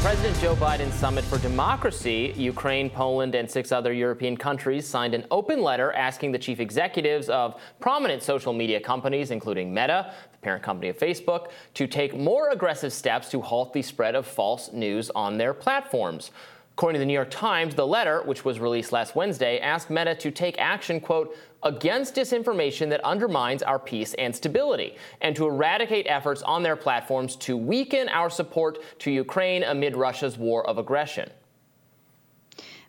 President 0.06 0.39
Joe 0.39 0.56
Biden's 0.56 0.94
Summit 0.94 1.24
for 1.24 1.39
Democracy, 1.39 2.32
Ukraine, 2.38 2.91
Poland, 2.91 3.34
and 3.34 3.50
six 3.50 3.72
other 3.72 3.91
European 3.91 4.38
countries 4.38 4.88
signed 4.88 5.15
an 5.15 5.26
open 5.32 5.63
letter 5.63 5.91
asking 5.94 6.32
the 6.32 6.38
chief 6.38 6.60
executives 6.60 7.28
of 7.28 7.60
prominent 7.80 8.22
social 8.22 8.54
media 8.54 8.80
companies, 8.80 9.32
including 9.32 9.74
Meta, 9.74 10.13
the 10.32 10.38
parent 10.38 10.62
company 10.62 10.89
of 10.89 11.00
Facebook, 11.00 11.48
to 11.74 11.88
take 11.88 12.15
more 12.15 12.52
aggressive 12.52 12.94
steps 12.94 13.32
to 13.32 13.41
halt 13.41 13.74
the 13.74 13.82
spread 13.82 14.13
of 14.13 14.28
false 14.28 14.72
news 14.72 15.10
on 15.15 15.39
their 15.39 15.56
platforms. 15.56 16.30
According 16.75 16.95
to 16.95 16.99
the 16.99 17.05
New 17.05 17.13
York 17.13 17.31
Times, 17.31 17.73
the 17.73 17.88
letter, 17.88 18.21
which 18.25 18.43
was 18.43 18.59
released 18.59 18.91
last 18.91 19.15
Wednesday, 19.15 19.59
asked 19.59 19.89
Meta 19.89 20.13
to 20.15 20.29
take 20.29 20.59
action, 20.59 20.99
quote, 20.99 21.38
against 21.63 22.15
disinformation 22.15 22.89
that 22.89 23.01
undermines 23.05 23.63
our 23.63 23.79
peace 23.79 24.13
and 24.15 24.35
stability, 24.35 24.97
and 25.21 25.38
to 25.38 25.45
eradicate 25.45 26.05
efforts 26.09 26.41
on 26.41 26.63
their 26.63 26.75
platforms 26.75 27.38
to 27.38 27.55
weaken 27.55 28.09
our 28.09 28.29
support 28.29 28.79
to 28.99 29.09
Ukraine 29.09 29.63
amid 29.63 29.95
Russia's 29.95 30.38
war 30.38 30.67
of 30.67 30.77
aggression. 30.77 31.29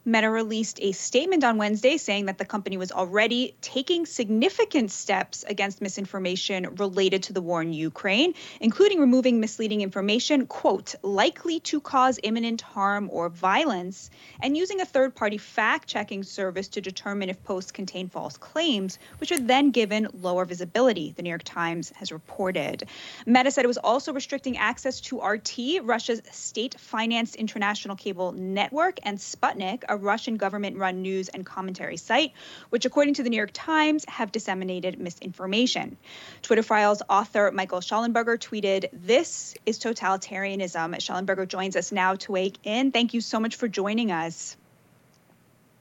Meta 0.09 0.31
released 0.31 0.79
a 0.81 0.93
statement 0.93 1.43
on 1.43 1.59
Wednesday 1.59 1.97
saying 1.97 2.27
that 2.27 2.39
the 2.39 2.45
company 2.45 2.77
was 2.77 2.93
already 2.93 3.57
taking 3.61 4.07
significant 4.07 4.93
steps 4.93 5.45
against 5.49 5.83
misinformation 5.83 6.77
related 6.77 7.25
to 7.25 7.33
the 7.33 7.43
war 7.43 7.61
in 7.61 7.73
Ukraine, 7.73 8.33
including 8.61 9.01
removing 9.01 9.41
misleading 9.41 9.81
information, 9.81 10.47
quote, 10.47 10.95
likely 11.03 11.59
to 11.59 11.81
cause 11.81 12.21
imminent 12.23 12.61
harm 12.61 13.11
or 13.13 13.29
violence, 13.29 14.09
and 14.41 14.57
using 14.57 14.81
a 14.81 14.85
third 14.85 15.13
party 15.13 15.39
fact 15.39 15.89
checking 15.89 16.23
service 16.23 16.69
to 16.69 16.81
determine 16.81 17.29
if 17.29 17.43
posts 17.43 17.73
contain 17.73 18.09
false 18.09 18.37
claims, 18.37 19.01
which 19.19 19.33
are 19.33 19.41
then 19.41 19.73
given 19.73 20.07
lower 20.13 20.45
visibility, 20.45 21.15
the 21.17 21.23
New 21.23 21.31
York 21.31 21.43
Times 21.43 21.93
has 21.97 22.13
reported. 22.13 22.85
Meta 23.27 23.51
said 23.51 23.65
it 23.65 23.67
was 23.67 23.77
also 23.77 24.13
restricting 24.13 24.57
access 24.57 25.01
to 25.01 25.21
RT, 25.21 25.83
Russia's 25.83 26.23
state 26.31 26.79
financed 26.79 27.35
international 27.35 27.97
cable 27.97 28.31
network, 28.31 29.01
and 29.03 29.19
Sputnik, 29.19 29.83
Russian 30.03 30.37
government 30.37 30.77
run 30.77 31.03
news 31.03 31.29
and 31.29 31.45
commentary 31.45 31.97
site, 31.97 32.33
which, 32.71 32.85
according 32.85 33.15
to 33.15 33.23
the 33.23 33.31
New 33.31 33.37
York 33.37 33.51
Times, 33.53 34.05
have 34.09 34.33
disseminated 34.33 34.99
misinformation. 34.99 35.97
Twitter 36.43 36.63
Files 36.63 37.03
author 37.09 37.51
Michael 37.53 37.81
Shellenberger 37.81 38.39
tweeted, 38.39 38.89
This 38.93 39.55
is 39.65 39.79
totalitarianism. 39.79 40.95
Shellenberger 40.97 41.47
joins 41.49 41.77
us 41.77 41.93
now 41.93 42.15
to 42.17 42.33
weigh 42.33 42.53
in. 42.65 42.93
Thank 42.93 43.15
you 43.15 43.21
so 43.21 43.41
much 43.41 43.57
for 43.57 43.69
joining 43.69 44.13
us. 44.13 44.57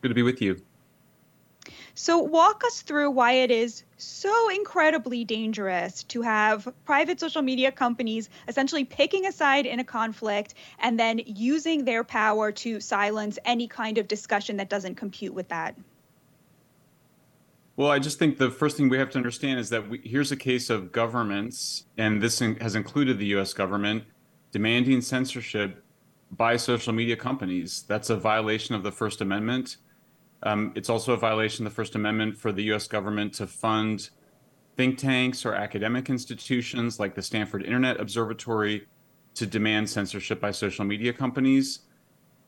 Good 0.02 0.10
to 0.10 0.16
be 0.16 0.24
with 0.24 0.42
you. 0.42 0.62
So, 1.98 2.20
walk 2.20 2.64
us 2.66 2.82
through 2.82 3.12
why 3.12 3.32
it 3.32 3.52
is 3.52 3.86
so 3.96 4.50
incredibly 4.50 5.24
dangerous 5.24 6.04
to 6.04 6.22
have 6.22 6.68
private 6.84 7.22
social 7.22 7.42
media 7.42 7.72
companies 7.72 8.30
essentially 8.50 8.84
picking 8.84 9.26
a 9.28 9.32
side 9.32 9.66
in 9.66 9.80
a 9.80 9.84
conflict 9.84 10.56
and 10.80 11.00
then 11.00 11.22
using 11.26 11.86
their 11.86 12.04
power 12.04 12.52
to 12.52 12.82
silence 12.82 13.40
any 13.46 13.70
kind 13.70 13.98
of 13.98 14.10
discussion 14.10 14.58
that 14.58 14.70
doesn't 14.70 14.96
compute 14.96 15.34
with 15.34 15.48
that. 15.48 15.78
Well, 17.78 17.90
I 17.90 18.00
just 18.00 18.20
think 18.20 18.40
the 18.40 18.52
first 18.52 18.76
thing 18.76 18.90
we 18.90 18.98
have 18.98 19.10
to 19.12 19.18
understand 19.18 19.60
is 19.60 19.70
that 19.70 19.90
we, 19.90 20.02
here's 20.04 20.34
a 20.34 20.38
case 20.38 20.70
of 20.70 20.92
governments, 20.92 21.86
and 21.98 22.22
this 22.22 22.42
in, 22.42 22.58
has 22.58 22.76
included 22.76 23.20
the 23.20 23.28
US 23.38 23.54
government, 23.54 24.04
demanding 24.52 25.00
censorship 25.00 25.82
by 26.30 26.58
social 26.58 26.92
media 26.92 27.16
companies. 27.16 27.86
That's 27.88 28.10
a 28.10 28.18
violation 28.18 28.76
of 28.76 28.84
the 28.84 28.92
First 28.92 29.22
Amendment. 29.22 29.78
Um, 30.46 30.72
it's 30.76 30.90
also 30.90 31.14
a 31.14 31.18
violation 31.18 31.66
of 31.66 31.72
the 31.72 31.76
First 31.76 31.96
Amendment 31.96 32.38
for 32.38 32.52
the 32.52 32.64
U.S. 32.66 32.88
government 32.88 33.34
to 33.36 33.48
fund 33.48 34.10
think 34.78 34.98
tanks 34.98 35.46
or 35.46 35.56
academic 35.56 36.10
institutions 36.10 37.00
like 37.00 37.16
the 37.16 37.22
Stanford 37.22 37.64
Internet 37.64 38.00
Observatory 38.00 38.88
to 39.34 39.46
demand 39.46 39.90
censorship 39.90 40.40
by 40.40 40.52
social 40.52 40.86
media 40.86 41.12
companies. 41.12 41.80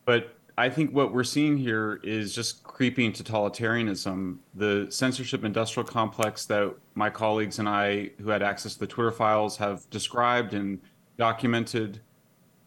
But 0.05 0.37
I 0.57 0.69
think 0.69 0.93
what 0.93 1.13
we're 1.13 1.23
seeing 1.23 1.57
here 1.57 1.99
is 2.03 2.33
just 2.33 2.63
creeping 2.63 3.13
totalitarianism. 3.13 4.37
The 4.55 4.87
censorship 4.89 5.43
industrial 5.43 5.87
complex 5.87 6.45
that 6.45 6.75
my 6.95 7.09
colleagues 7.09 7.59
and 7.59 7.67
I, 7.67 8.11
who 8.19 8.29
had 8.29 8.43
access 8.43 8.73
to 8.73 8.79
the 8.79 8.87
Twitter 8.87 9.11
files, 9.11 9.57
have 9.57 9.89
described 9.89 10.53
and 10.53 10.79
documented, 11.17 12.01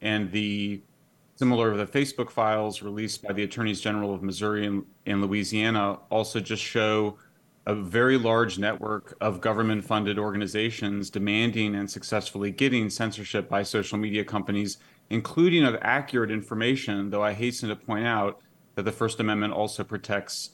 and 0.01 0.31
the 0.33 0.83
similar 1.41 1.71
to 1.73 1.79
the 1.79 1.87
Facebook 1.87 2.29
files 2.29 2.83
released 2.83 3.23
by 3.23 3.33
the 3.33 3.43
attorneys 3.43 3.81
general 3.81 4.13
of 4.13 4.23
Missouri 4.23 4.67
and, 4.67 4.85
and 5.07 5.23
Louisiana 5.23 5.99
also 6.11 6.39
just 6.39 6.63
show 6.63 7.17
a 7.65 7.75
very 7.75 8.19
large 8.19 8.59
network 8.59 9.17
of 9.23 9.41
government 9.41 9.83
funded 9.83 10.19
organizations 10.19 11.09
demanding 11.09 11.77
and 11.77 11.91
successfully 11.91 12.51
getting 12.51 12.91
censorship 12.91 13.49
by 13.49 13.63
social 13.63 13.97
media 13.97 14.23
companies, 14.23 14.77
including 15.09 15.65
of 15.65 15.79
accurate 15.81 16.31
information, 16.31 17.09
though 17.09 17.25
I 17.25 17.33
hasten 17.33 17.71
to 17.71 17.77
point 17.77 18.07
out 18.07 18.43
that 18.75 18.83
the 18.83 18.93
First 18.93 19.19
Amendment 19.19 19.55
also 19.55 19.83
protects 19.83 20.51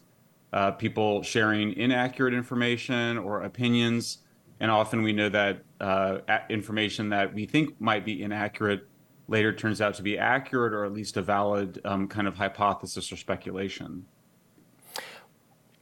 uh, 0.52 0.70
people 0.70 1.20
sharing 1.24 1.72
inaccurate 1.72 2.32
information 2.32 3.18
or 3.18 3.42
opinions. 3.42 4.18
And 4.60 4.70
often 4.70 5.02
we 5.02 5.12
know 5.12 5.30
that 5.30 5.64
uh, 5.80 6.18
information 6.48 7.08
that 7.08 7.34
we 7.34 7.44
think 7.44 7.74
might 7.80 8.04
be 8.04 8.22
inaccurate 8.22 8.86
later 9.28 9.52
turns 9.52 9.80
out 9.80 9.94
to 9.94 10.02
be 10.02 10.18
accurate 10.18 10.72
or 10.72 10.84
at 10.84 10.92
least 10.92 11.16
a 11.16 11.22
valid 11.22 11.80
um, 11.84 12.06
kind 12.08 12.28
of 12.28 12.36
hypothesis 12.36 13.10
or 13.12 13.16
speculation. 13.16 14.06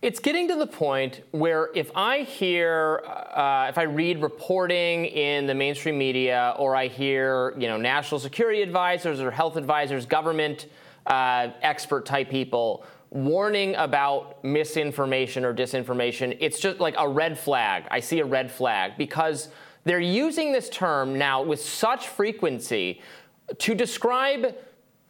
It's 0.03 0.21
getting 0.21 0.49
to 0.49 0.57
the 0.57 0.67
point 0.67 1.23
where 1.31 1.71
if 1.75 1.91
I 1.95 2.21
hear, 2.21 3.03
uh, 3.07 3.67
if 3.71 3.79
I 3.79 3.85
read 3.85 4.21
reporting 4.21 5.07
in 5.07 5.47
the 5.47 5.55
mainstream 5.55 5.97
media, 5.97 6.55
or 6.59 6.77
I 6.77 6.89
hear, 6.89 7.55
you 7.57 7.69
know, 7.69 7.79
national 7.79 8.21
security 8.21 8.61
advisors 8.61 9.21
or 9.21 9.31
health 9.31 9.57
advisors, 9.57 10.05
government 10.05 10.67
uh, 11.07 11.49
expert 11.63 12.05
type 12.05 12.29
people 12.29 12.85
warning 13.15 13.77
about 13.77 14.45
misinformation 14.45 15.45
or 15.45 15.55
disinformation, 15.55 16.37
it's 16.41 16.59
just 16.59 16.81
like 16.81 16.95
a 16.99 17.09
red 17.09 17.39
flag. 17.39 17.85
I 17.91 18.01
see 18.01 18.19
a 18.21 18.25
red 18.27 18.51
flag 18.51 18.99
because 18.99 19.49
they're 19.85 20.01
using 20.01 20.53
this 20.53 20.69
term 20.69 21.17
now 21.17 21.43
with 21.43 21.63
such 21.63 22.09
frequency 22.09 23.01
to 23.59 23.75
describe 23.75 24.55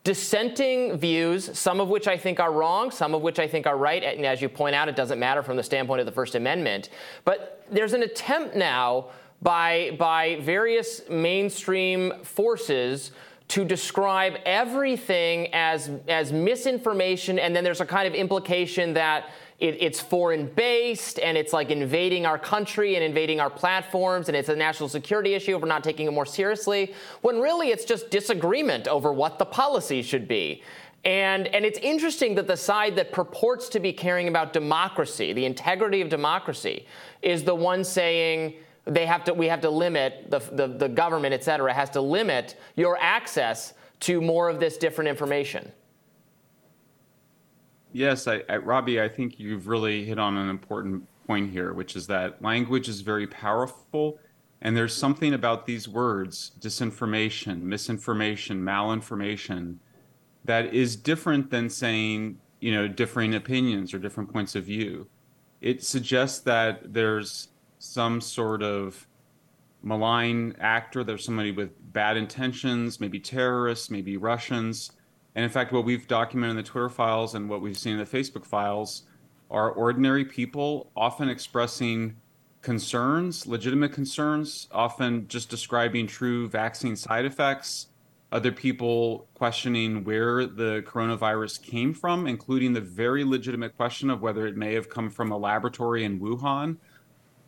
dissenting 0.05 0.99
views, 0.99 1.59
some 1.59 1.81
of 1.81 1.89
which 1.89 2.07
I 2.07 2.19
think 2.19 2.39
are 2.39 2.53
wrong, 2.53 2.91
some 2.91 3.15
of 3.15 3.23
which 3.23 3.39
I 3.39 3.49
think 3.49 3.67
are 3.67 3.77
right. 3.77 4.03
And 4.03 4.25
as 4.27 4.43
you 4.43 4.51
point 4.51 4.75
out, 4.75 4.89
it 4.89 4.97
doesn't 4.97 5.19
matter 5.19 5.43
from 5.43 5.57
the 5.57 5.63
standpoint 5.63 6.01
of 6.01 6.07
the 6.07 6.13
First 6.13 6.35
Amendment. 6.35 6.91
But 7.25 7.65
there's 7.71 7.95
an 7.95 8.03
attempt 8.03 8.55
now 8.55 9.07
by, 9.41 9.97
by 9.99 10.39
various 10.43 11.09
mainstream 11.09 12.13
forces 12.23 13.13
to 13.49 13.65
describe 13.65 14.37
everything 14.45 15.49
as, 15.53 15.91
as 16.09 16.33
misinformation, 16.33 17.39
and 17.39 17.55
then 17.55 17.63
there's 17.65 17.81
a 17.81 17.87
kind 17.87 18.07
of 18.07 18.15
implication 18.15 18.95
that 18.95 19.31
it, 19.65 19.79
it's 19.81 19.99
foreign 19.99 20.47
based 20.47 21.19
and 21.19 21.39
it's 21.39 21.55
like 21.55 21.71
invading 21.71 22.27
our 22.27 22.39
country 22.39 22.97
and 22.97 23.03
invading 23.03 23.41
our 23.41 23.49
platforms 23.49 24.29
and 24.29 24.37
it's 24.37 24.51
a 24.51 24.57
national 24.57 24.91
security 24.91 25.33
issue 25.33 25.57
if 25.57 25.63
we're 25.63 25.69
not 25.69 25.83
taking 25.83 26.07
it 26.07 26.11
more 26.11 26.27
seriously, 26.27 26.93
when 27.23 27.41
really 27.41 27.71
it's 27.71 27.87
just 27.87 28.11
disagreement 28.11 28.87
over 28.89 29.11
what 29.11 29.39
the 29.39 29.45
policy 29.47 30.03
should 30.03 30.29
be. 30.29 30.63
And, 31.07 31.47
and 31.49 31.65
it's 31.65 31.79
interesting 31.79 32.35
that 32.35 32.47
the 32.47 32.59
side 32.59 32.95
that 32.97 33.11
purports 33.11 33.71
to 33.71 33.81
be 33.81 33.91
caring 33.91 34.29
about 34.29 34.53
democracy, 34.53 35.33
the 35.33 35.47
integrity 35.47 36.03
of 36.03 36.11
democracy, 36.11 36.87
is 37.23 37.43
the 37.43 37.55
one 37.55 37.85
saying 37.85 38.55
they 38.85 39.07
have 39.07 39.25
to, 39.25 39.33
we 39.33 39.47
have 39.47 39.63
to 39.63 39.71
limit, 39.71 40.31
the, 40.31 40.41
the, 40.41 40.67
the 40.67 40.89
government, 40.91 41.33
et 41.33 41.43
cetera, 41.43 41.73
has 41.73 41.89
to 41.91 42.03
limit 42.03 42.57
your 42.77 42.99
access 43.01 43.73
to 44.01 44.21
more 44.21 44.51
of 44.51 44.61
this 44.61 44.77
different 44.77 45.09
information. 45.09 45.73
Yes, 47.95 48.27
I, 48.27 48.43
I, 48.49 48.57
Robby, 48.57 49.01
I 49.01 49.09
think 49.09 49.39
you've 49.39 49.69
really 49.69 50.05
hit 50.05 50.19
on 50.19 50.37
an 50.37 50.51
important 50.51 51.05
point 51.29 51.53
here, 51.53 51.73
which 51.73 51.95
is 51.95 52.09
that 52.09 52.43
language 52.43 52.89
is 52.89 53.03
very 53.03 53.29
powerful. 53.29 54.19
And 54.63 54.77
there's 54.77 54.93
something 54.93 55.33
about 55.33 55.65
these 55.65 55.89
words, 55.89 56.51
disinformation, 56.59 57.63
misinformation, 57.63 58.61
malinformation, 58.61 59.77
that 60.45 60.75
is 60.75 60.97
different 60.97 61.51
than 61.51 61.71
saying, 61.71 62.41
you 62.61 62.75
know, 62.75 62.89
differing 62.89 63.37
opinions 63.37 63.95
or 63.95 64.01
different 64.01 64.33
points 64.33 64.57
of 64.57 64.65
view. 64.65 65.07
It 65.61 65.85
suggests 65.85 66.41
that 66.41 66.93
there's 66.93 67.49
some 67.79 68.21
sort 68.21 68.65
of 68.65 69.07
malign 69.85 70.57
actor, 70.59 71.05
there's 71.05 71.25
somebody 71.25 71.53
with 71.53 71.71
bad 71.93 72.17
intentions, 72.17 72.99
maybe 72.99 73.21
terrorists, 73.21 73.89
maybe 73.89 74.17
Russians 74.17 74.91
and 75.35 75.45
in 75.45 75.51
fact, 75.51 75.73
what 75.73 75.85
we've 75.85 76.07
documented 76.07 76.53
in 76.53 76.57
the 76.57 76.63
Twitter 76.63 76.89
files 76.89 77.35
and 77.35 77.49
what 77.49 77.61
we've 77.61 77.79
seen 77.79 77.95
in 77.95 77.99
the 77.99 78.05
Facebook 78.05 78.47
files 78.47 79.03
are 79.51 79.71
ordinary 79.71 80.25
people 80.25 80.91
often 80.97 81.29
expressing 81.29 82.17
concerns, 82.63 83.47
legitimate 83.47 83.93
concerns, 83.93 84.69
often 84.73 85.29
just 85.29 85.51
describing 85.51 86.07
true 86.07 86.49
vaccine 86.49 86.97
side 86.97 87.25
effects, 87.25 87.89
other 88.33 88.51
people 88.51 89.29
questioning 89.35 90.03
where 90.03 90.47
the 90.47 90.83
coronavirus 90.87 91.63
came 91.63 91.93
from, 91.93 92.27
including 92.27 92.73
the 92.73 92.81
very 92.81 93.23
legitimate 93.23 93.77
question 93.77 94.11
of 94.11 94.23
whether 94.23 94.47
it 94.47 94.57
may 94.57 94.73
have 94.75 94.89
come 94.89 95.11
from 95.11 95.31
a 95.31 95.37
laboratory 95.37 96.05
in 96.05 96.19
Wuhan. 96.19 96.77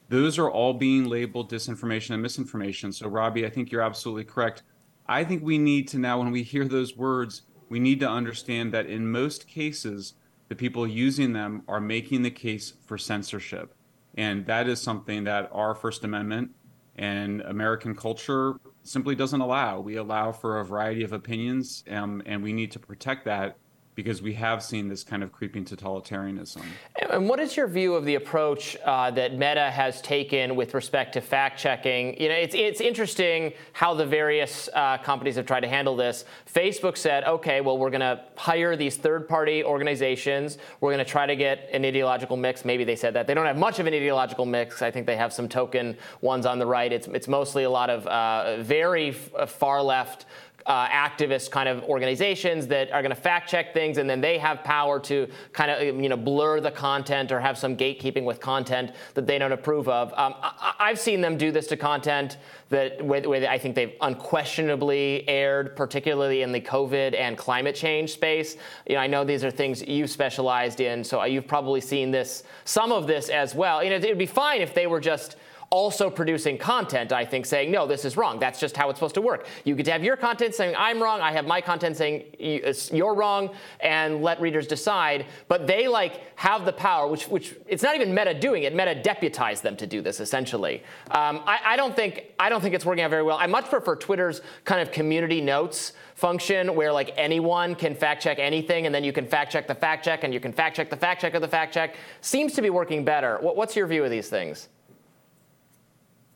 Those 0.09 0.39
are 0.39 0.51
all 0.51 0.75
being 0.75 1.09
labeled 1.09 1.51
disinformation 1.51 2.11
and 2.11 2.23
misinformation. 2.23 2.93
So, 2.93 3.09
Robby, 3.09 3.47
I 3.47 3.51
think 3.51 3.73
you're 3.73 3.83
absolutely 3.83 4.25
correct. 4.25 4.63
I 5.09 5.25
think 5.25 5.43
we 5.43 5.59
need 5.59 5.89
to 5.89 5.99
now, 5.99 6.19
when 6.19 6.31
we 6.31 6.43
hear 6.43 6.65
those 6.65 6.97
words, 6.97 7.43
we 7.69 7.81
need 7.81 8.01
to 8.01 8.09
understand 8.09 8.73
that 8.73 8.87
in 8.87 9.11
most 9.11 9.47
cases, 9.47 10.15
the 10.49 10.55
people 10.55 10.87
using 10.87 11.33
them 11.33 11.63
are 11.67 11.81
making 11.81 12.23
the 12.23 12.31
case 12.31 12.75
for 12.87 12.97
censorship. 12.97 13.75
And 14.15 14.47
that 14.47 14.69
is 14.69 14.81
something 14.81 15.25
that 15.25 15.51
our 15.53 15.75
First 15.75 16.05
Amendment 16.05 16.51
and 16.95 17.43
American 17.43 17.95
culture 17.95 18.55
simply 18.83 19.15
doesn't 19.15 19.41
allow. 19.41 19.81
We 19.81 19.97
allow 19.97 20.33
for 20.33 20.59
a 20.59 20.65
variety 20.65 21.03
of 21.03 21.13
opinions, 21.13 21.85
um, 21.91 22.23
and 22.25 22.43
we 22.43 22.53
need 22.53 22.71
to 22.73 22.79
protect 22.79 23.25
that 23.27 23.57
because 23.97 24.21
we 24.21 24.35
have 24.35 24.63
seen 24.63 24.89
this 24.89 25.03
kind 25.03 25.23
of 25.23 25.33
creeping 25.33 25.65
totalitarianism. 25.65 26.63
And 27.11 27.29
what 27.29 27.41
is 27.41 27.57
your 27.57 27.67
view 27.67 27.95
of 27.95 28.05
the 28.05 28.15
approach 28.17 28.77
uh, 28.85 29.11
that 29.13 29.33
Meta 29.33 29.71
has 29.71 30.03
taken 30.03 30.55
with 30.55 30.75
respect 30.75 31.15
to 31.15 31.23
fact 31.23 31.59
checking? 31.59 32.21
You 32.21 32.29
know, 32.29 32.35
it's 32.35 32.55
it's 32.55 32.81
interesting 32.81 33.55
how 33.73 33.95
the 33.95 34.05
various 34.05 34.69
uh, 34.75 34.99
companies 34.99 35.37
have 35.37 35.47
tried 35.47 35.61
to 35.61 35.69
handle 35.69 35.97
this. 35.97 36.27
Facebook 36.55 36.99
said, 36.99 37.25
okay, 37.25 37.63
well, 37.63 37.79
we're 37.79 37.91
going 37.91 38.01
to 38.01 38.21
hire 38.37 38.77
these 38.77 38.97
third-party 38.97 39.65
organizations. 39.65 40.59
We're 40.81 40.93
going 40.93 41.05
to 41.05 41.11
try 41.11 41.27
to 41.27 41.35
get 41.35 41.71
an 41.73 41.85
ideological 41.85 42.37
mix. 42.37 42.65
Maybe 42.67 42.85
they 42.85 42.97
said 42.97 43.15
that 43.15 43.27
they 43.27 43.33
don't 43.33 43.47
have 43.47 43.57
much 43.57 43.79
of 43.79 43.87
an 43.87 43.95
ideological 43.95 44.45
mix. 44.45 44.83
I 44.83 44.91
think 44.91 45.07
they 45.07 45.17
have 45.17 45.33
some 45.33 45.49
token 45.49 45.97
ones 46.21 46.45
on 46.45 46.59
the 46.59 46.67
right. 46.67 46.93
It's 46.93 47.09
it's 47.09 47.29
mostly 47.29 47.65
a 47.65 47.71
lot 47.71 47.89
of 47.89 48.07
uh, 48.07 48.63
very 48.63 49.09
f- 49.09 49.49
far 49.51 49.83
left 49.83 50.27
uh, 50.67 50.89
activist 50.89 51.51
kind 51.51 51.69
of 51.69 51.85
organizations 51.85 52.67
that 52.67 52.91
are 52.91 53.01
going 53.03 53.15
to 53.15 53.21
fact 53.21 53.49
check 53.49 53.73
things, 53.73 53.99
and 53.99 54.11
then 54.11 54.21
they 54.21 54.37
have 54.39 54.65
power 54.65 54.99
to 55.01 55.29
kind 55.53 55.71
of 55.71 55.81
you 56.03 56.09
know 56.09 56.17
blur 56.17 56.61
the 56.61 56.71
content 56.71 57.31
or 57.31 57.41
have 57.41 57.57
some 57.57 57.77
gatekeeping 57.77 58.25
with 58.25 58.41
content 58.41 58.93
that 59.15 59.27
they 59.27 59.39
don't 59.39 59.53
approve 59.53 59.89
of. 59.89 60.13
Um, 60.17 60.35
I, 60.41 60.89
have 60.89 60.99
seen 60.99 61.21
them 61.21 61.37
do 61.37 61.53
this 61.53 61.67
to 61.69 61.77
content 61.77 62.39
that 62.69 63.01
I 63.49 63.59
think 63.59 63.77
they've 63.77 63.95
unquestionably 64.01 65.29
erred, 65.29 65.77
particularly 65.77 66.43
in 66.43 66.51
the 66.51 66.61
COVID 66.61 67.15
and 67.15 67.39
climate 67.39 67.77
change 67.77 68.13
space. 68.13 68.57
You 68.89 68.97
know, 68.97 69.01
I 69.01 69.07
know 69.07 69.25
these 69.25 69.45
are 69.45 69.51
things 69.53 69.83
you've 69.87 70.11
specialized 70.11 70.81
in, 70.81 71.05
so 71.05 71.23
you've 71.25 71.47
probably 71.47 71.81
seen 71.81 72.11
this, 72.11 72.43
some 72.65 72.91
of 72.91 73.07
this 73.07 73.29
as 73.29 73.55
well. 73.55 73.85
You 73.85 73.91
know, 73.91 73.97
it'd 73.97 74.19
be 74.19 74.27
fine 74.27 74.61
if 74.61 74.75
they 74.75 74.89
were 74.89 75.01
just 75.01 75.37
also 75.71 76.09
producing 76.09 76.59
content, 76.59 77.13
I 77.13 77.25
think, 77.25 77.47
saying, 77.47 77.71
no, 77.71 77.87
this 77.87 78.05
is 78.05 78.17
wrong. 78.17 78.39
That's 78.39 78.61
just 78.61 78.77
how 78.77 78.89
it's 78.91 78.99
supposed 78.99 79.15
to 79.17 79.21
work. 79.21 79.47
You 79.65 79.75
get 79.75 79.87
to 79.87 79.93
have 79.93 80.05
your 80.05 80.17
content 80.17 80.55
saying, 80.55 80.75
I'm 80.79 81.03
wrong. 81.03 81.21
I 81.21 81.33
have 81.33 81.47
my 81.47 81.61
content 81.61 81.97
saying, 81.97 82.25
you're 82.39 83.15
wrong, 83.15 83.51
and 83.81 84.23
let 84.23 84.41
readers 84.41 84.67
decide. 84.67 85.27
But 85.49 85.67
they 85.67 85.89
like 85.89 86.21
have 86.37 86.65
the 86.65 86.73
power, 86.73 87.09
which, 87.09 87.29
which 87.29 87.55
it's 87.67 87.83
not 87.83 87.95
even 87.95 88.15
Meta 88.15 88.35
doing 88.35 88.63
it. 88.63 88.75
Meta 88.75 88.95
deputized 88.95 89.63
them 89.63 89.77
to 89.77 89.87
do 89.87 90.01
this, 90.01 90.21
essentially. 90.21 90.83
Um, 91.11 91.43
I, 91.47 91.59
I, 91.65 91.77
don't 91.77 91.97
think, 91.97 92.25
I 92.39 92.49
don't 92.49 92.61
think 92.61 92.75
it's 92.75 92.87
working 92.87 93.05
out 93.05 93.11
very 93.11 93.23
well. 93.23 93.39
I 93.39 93.47
much 93.47 93.69
prefer 93.69 93.97
Twitter's 93.97 94.43
kind 94.65 94.81
of 94.81 94.93
community 94.93 95.41
notes 95.41 95.93
function 96.15 96.75
where 96.75 96.93
like 96.93 97.13
anyone 97.17 97.75
can 97.75 97.95
fact 97.95 98.23
check 98.23 98.39
anything 98.39 98.87
and 98.87 98.95
then 98.95 99.05
you 99.05 99.13
can 99.13 99.27
fact 99.27 99.53
check 99.53 99.67
the 99.67 99.75
fact 99.75 100.03
check 100.05 100.25
and 100.25 100.33
you 100.33 100.41
can 100.41 100.51
fact 100.51 100.75
check 100.75 100.89
the 100.89 100.97
fact 100.97 101.21
check 101.21 101.35
of 101.35 101.43
the 101.43 101.49
fact 101.49 101.75
check 101.75 101.97
seems 102.23 102.55
to 102.55 102.63
be 102.63 102.71
working 102.71 103.05
better. 103.05 103.39
What's 103.43 103.77
your 103.77 103.87
view 103.87 104.03
of 104.03 104.11
these 104.11 104.29
things? 104.29 104.69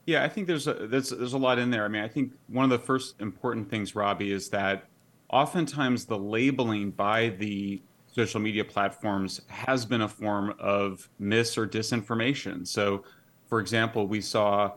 Yeah, 0.07 0.25
I 0.25 0.29
think 0.29 0.47
there's 0.47 0.67
a 0.67 0.75
there's 0.75 1.11
there's 1.11 1.35
a 1.35 1.39
lot 1.39 1.59
in 1.59 1.71
there. 1.71 1.85
I 1.85 1.89
mean, 1.89 2.03
I 2.03 2.09
think 2.09 2.33
one 2.49 2.65
of 2.65 2.71
the 2.71 2.79
first 2.85 3.21
important 3.21 3.71
things, 3.71 3.95
Robby, 3.95 4.33
is 4.33 4.49
that 4.49 4.85
oftentimes 5.29 6.07
the 6.07 6.19
labeling 6.19 6.91
by 6.91 7.29
the 7.29 7.81
social 8.13 8.41
media 8.41 8.65
platforms 8.65 9.41
has 9.47 9.85
been 9.87 10.01
a 10.01 10.09
form 10.09 10.55
of 10.59 11.09
mis 11.19 11.57
or 11.57 11.67
disinformation. 11.67 12.67
So 12.67 13.05
For 13.51 13.59
example, 13.61 14.07
we 14.07 14.21
saw 14.21 14.73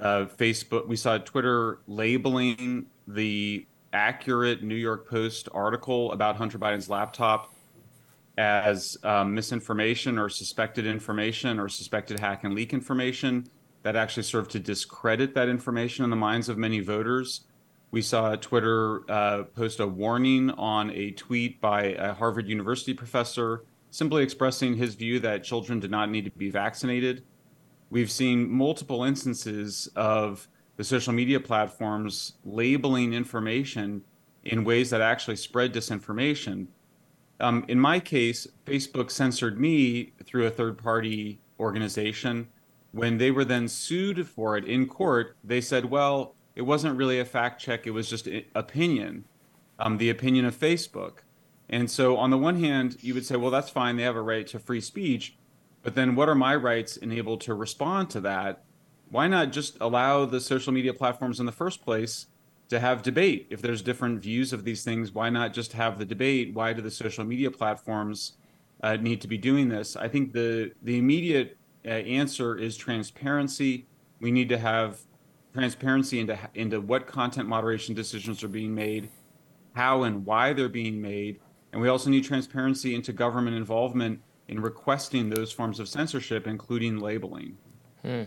uh, 0.00 0.26
Facebook, 0.26 0.88
we 0.88 0.96
saw 0.96 1.18
Twitter 1.18 1.78
labeling 1.86 2.86
the 3.06 3.64
accurate 3.92 4.62
New 4.62 4.74
York 4.74 5.08
Post 5.08 5.48
article 5.54 6.10
about 6.12 6.36
Hunter 6.36 6.58
Biden's 6.58 6.90
laptop 6.90 7.54
as 8.36 8.96
um, 9.04 9.34
misinformation 9.34 10.18
or 10.18 10.28
suspected 10.28 10.84
information 10.84 11.58
or 11.60 11.68
suspected 11.68 12.18
hack 12.18 12.42
and 12.44 12.54
leak 12.54 12.72
information 12.72 13.48
that 13.82 13.96
actually 13.96 14.24
served 14.24 14.50
to 14.52 14.58
discredit 14.58 15.34
that 15.34 15.48
information 15.48 16.04
in 16.04 16.10
the 16.10 16.16
minds 16.16 16.48
of 16.48 16.58
many 16.58 16.80
voters. 16.80 17.42
We 17.90 18.02
saw 18.02 18.36
Twitter 18.36 19.10
uh, 19.10 19.44
post 19.44 19.80
a 19.80 19.86
warning 19.86 20.50
on 20.50 20.90
a 20.90 21.12
tweet 21.12 21.60
by 21.60 21.94
a 21.94 22.12
Harvard 22.12 22.48
University 22.48 22.92
professor 22.92 23.64
simply 23.90 24.22
expressing 24.22 24.76
his 24.76 24.94
view 24.94 25.18
that 25.20 25.42
children 25.42 25.80
did 25.80 25.90
not 25.90 26.10
need 26.10 26.24
to 26.24 26.30
be 26.32 26.50
vaccinated. 26.50 27.24
We've 27.90 28.10
seen 28.10 28.50
multiple 28.50 29.04
instances 29.04 29.88
of 29.96 30.46
the 30.76 30.84
social 30.84 31.12
media 31.12 31.40
platforms 31.40 32.34
labeling 32.44 33.14
information 33.14 34.02
in 34.44 34.64
ways 34.64 34.90
that 34.90 35.00
actually 35.00 35.36
spread 35.36 35.72
disinformation. 35.72 36.66
Um, 37.40 37.64
in 37.68 37.80
my 37.80 37.98
case, 38.00 38.46
Facebook 38.66 39.10
censored 39.10 39.58
me 39.58 40.12
through 40.24 40.46
a 40.46 40.50
third 40.50 40.76
party 40.76 41.40
organization. 41.58 42.48
When 42.98 43.18
they 43.18 43.30
were 43.30 43.44
then 43.44 43.68
sued 43.68 44.26
for 44.26 44.56
it 44.56 44.64
in 44.64 44.88
court, 44.88 45.36
they 45.44 45.60
said, 45.60 45.84
well, 45.84 46.34
it 46.56 46.62
wasn't 46.62 46.96
really 46.96 47.20
a 47.20 47.24
fact 47.24 47.62
check, 47.62 47.86
it 47.86 47.92
was 47.92 48.10
just 48.10 48.28
opinion, 48.56 49.24
um, 49.78 49.98
the 49.98 50.10
opinion 50.10 50.44
of 50.44 50.58
Facebook. 50.58 51.18
And 51.68 51.88
so, 51.88 52.16
on 52.16 52.30
the 52.30 52.38
one 52.38 52.58
hand, 52.58 52.96
you 53.00 53.14
would 53.14 53.24
say, 53.24 53.36
well, 53.36 53.52
that's 53.52 53.70
fine, 53.70 53.96
they 53.96 54.02
have 54.02 54.16
a 54.16 54.20
right 54.20 54.44
to 54.48 54.58
free 54.58 54.80
speech. 54.80 55.36
But 55.84 55.94
then, 55.94 56.16
what 56.16 56.28
are 56.28 56.34
my 56.34 56.56
rights 56.56 56.96
enabled 56.96 57.40
to 57.42 57.54
respond 57.54 58.10
to 58.10 58.20
that? 58.22 58.64
Why 59.10 59.28
not 59.28 59.52
just 59.52 59.76
allow 59.80 60.24
the 60.24 60.40
social 60.40 60.72
media 60.72 60.92
platforms 60.92 61.38
in 61.38 61.46
the 61.46 61.52
first 61.52 61.84
place 61.84 62.26
to 62.68 62.80
have 62.80 63.04
debate? 63.04 63.46
If 63.48 63.62
there's 63.62 63.80
different 63.80 64.20
views 64.20 64.52
of 64.52 64.64
these 64.64 64.82
things, 64.82 65.12
why 65.12 65.30
not 65.30 65.52
just 65.52 65.72
have 65.74 66.00
the 66.00 66.04
debate? 66.04 66.52
Why 66.52 66.72
do 66.72 66.82
the 66.82 66.90
social 66.90 67.24
media 67.24 67.52
platforms 67.52 68.32
uh, 68.82 68.96
need 68.96 69.20
to 69.20 69.28
be 69.28 69.38
doing 69.38 69.68
this? 69.68 69.94
I 69.94 70.08
think 70.08 70.32
the 70.32 70.72
the 70.82 70.98
immediate 70.98 71.58
answer 71.94 72.56
is 72.56 72.76
transparency. 72.76 73.86
We 74.20 74.30
need 74.30 74.48
to 74.48 74.58
have 74.58 75.00
transparency 75.52 76.20
into 76.20 76.38
into 76.54 76.80
what 76.80 77.06
content 77.06 77.48
moderation 77.48 77.94
decisions 77.94 78.42
are 78.44 78.48
being 78.48 78.74
made, 78.74 79.10
how 79.74 80.02
and 80.04 80.24
why 80.24 80.52
they're 80.52 80.68
being 80.68 81.00
made, 81.00 81.40
and 81.72 81.80
we 81.80 81.88
also 81.88 82.10
need 82.10 82.24
transparency 82.24 82.94
into 82.94 83.12
government 83.12 83.56
involvement 83.56 84.20
in 84.48 84.60
requesting 84.60 85.28
those 85.28 85.52
forms 85.52 85.78
of 85.78 85.88
censorship, 85.88 86.46
including 86.46 86.98
labeling. 86.98 87.56
Hmm. 88.02 88.22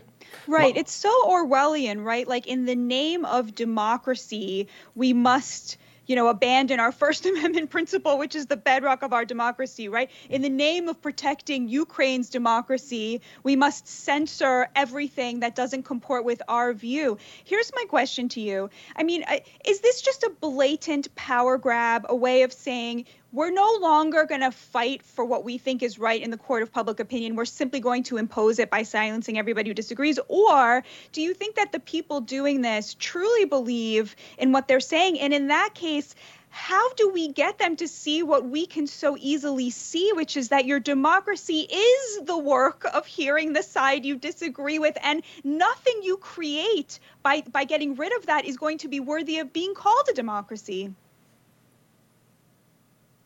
Right. 0.48 0.74
Well, 0.74 0.74
it's 0.76 0.92
so 0.92 1.10
Orwellian, 1.28 2.04
right? 2.04 2.28
Like 2.28 2.48
in 2.48 2.66
the 2.66 2.76
name 2.76 3.26
of 3.26 3.56
democracy, 3.56 4.68
we 4.96 5.14
must 5.14 5.78
you 6.06 6.16
know, 6.16 6.28
abandon 6.28 6.80
our 6.80 6.92
First 7.02 7.26
Amendment 7.26 7.70
principle, 7.70 8.18
which 8.18 8.36
is 8.36 8.48
the 8.48 8.58
bedrock 8.58 9.04
of 9.04 9.14
our 9.14 9.26
democracy, 9.26 9.88
right? 9.88 10.10
In 10.30 10.42
the 10.42 10.50
name 10.50 10.90
of 10.90 11.02
protecting 11.02 11.68
Ukraine's 11.68 12.30
democracy, 12.30 13.22
we 13.44 13.56
must 13.56 13.88
censor 13.88 14.68
everything 14.76 15.40
that 15.42 15.56
doesn't 15.56 15.84
comport 15.84 16.26
with 16.26 16.42
our 16.48 16.74
view. 16.74 17.18
Here's 17.44 17.72
my 17.76 17.86
question 17.86 18.30
to 18.30 18.42
you. 18.42 18.70
I 18.96 19.04
mean, 19.04 19.24
uh, 19.28 19.38
is 19.66 19.82
this 19.82 20.02
just 20.02 20.24
a 20.24 20.32
blatant 20.42 21.14
power 21.16 21.58
grab, 21.58 22.06
a 22.10 22.16
way 22.16 22.44
of 22.44 22.54
saying 22.54 23.06
we're 23.32 23.52
no 23.52 23.78
longer 23.80 24.26
going 24.26 24.42
to 24.42 24.52
fight 24.52 25.04
for 25.04 25.24
what 25.24 25.46
we 25.46 25.58
think 25.58 25.82
is 25.82 25.98
right 25.98 26.22
in 26.22 26.32
the 26.32 26.38
court 26.38 26.64
of 26.64 26.72
public 26.72 27.00
opinion. 27.00 27.36
We're 27.36 27.46
simply 27.46 27.80
going 27.80 28.04
to 28.04 28.18
impose 28.18 28.60
it 28.60 28.70
by 28.70 28.84
silencing 28.84 29.38
everybody 29.38 29.70
who 29.70 29.74
disagrees. 29.74 30.20
Or 30.28 30.84
do 31.14 31.22
you 31.22 31.34
think 31.34 31.56
that 31.56 31.72
the 31.72 31.80
people 31.80 32.22
doing 32.22 32.62
this 32.62 32.96
truly 33.00 33.46
believe 33.46 34.16
in 34.38 34.52
what 34.52 34.68
they're 34.68 34.82
saying? 34.82 35.20
And 35.20 35.34
in 35.34 35.48
that 35.48 35.74
case, 35.74 36.14
how 36.50 36.94
do 36.96 37.10
we 37.10 37.30
get 37.30 37.58
them 37.58 37.78
to 37.78 37.88
see 37.88 38.24
what 38.24 38.46
we 38.46 38.66
can 38.66 38.86
so 38.86 39.16
easily 39.18 39.70
see, 39.70 40.12
which 40.14 40.36
is 40.36 40.50
that 40.50 40.66
your 40.66 40.82
democracy 40.82 41.62
is 41.62 42.26
the 42.26 42.38
work 42.38 42.86
of 42.94 43.06
hearing 43.06 43.54
the 43.54 43.64
side 43.64 44.04
you 44.04 44.18
disagree 44.18 44.78
with, 44.78 44.98
and 45.02 45.24
nothing 45.46 46.02
you 46.04 46.18
create 46.18 47.00
by, 47.24 47.42
by 47.50 47.64
getting 47.64 47.96
rid 47.96 48.14
of 48.18 48.26
that 48.26 48.44
is 48.44 48.58
going 48.58 48.80
to 48.80 48.90
be 48.90 49.00
worthy 49.00 49.40
of 49.40 49.54
being 49.54 49.74
called 49.74 50.10
a 50.10 50.14
democracy? 50.14 50.94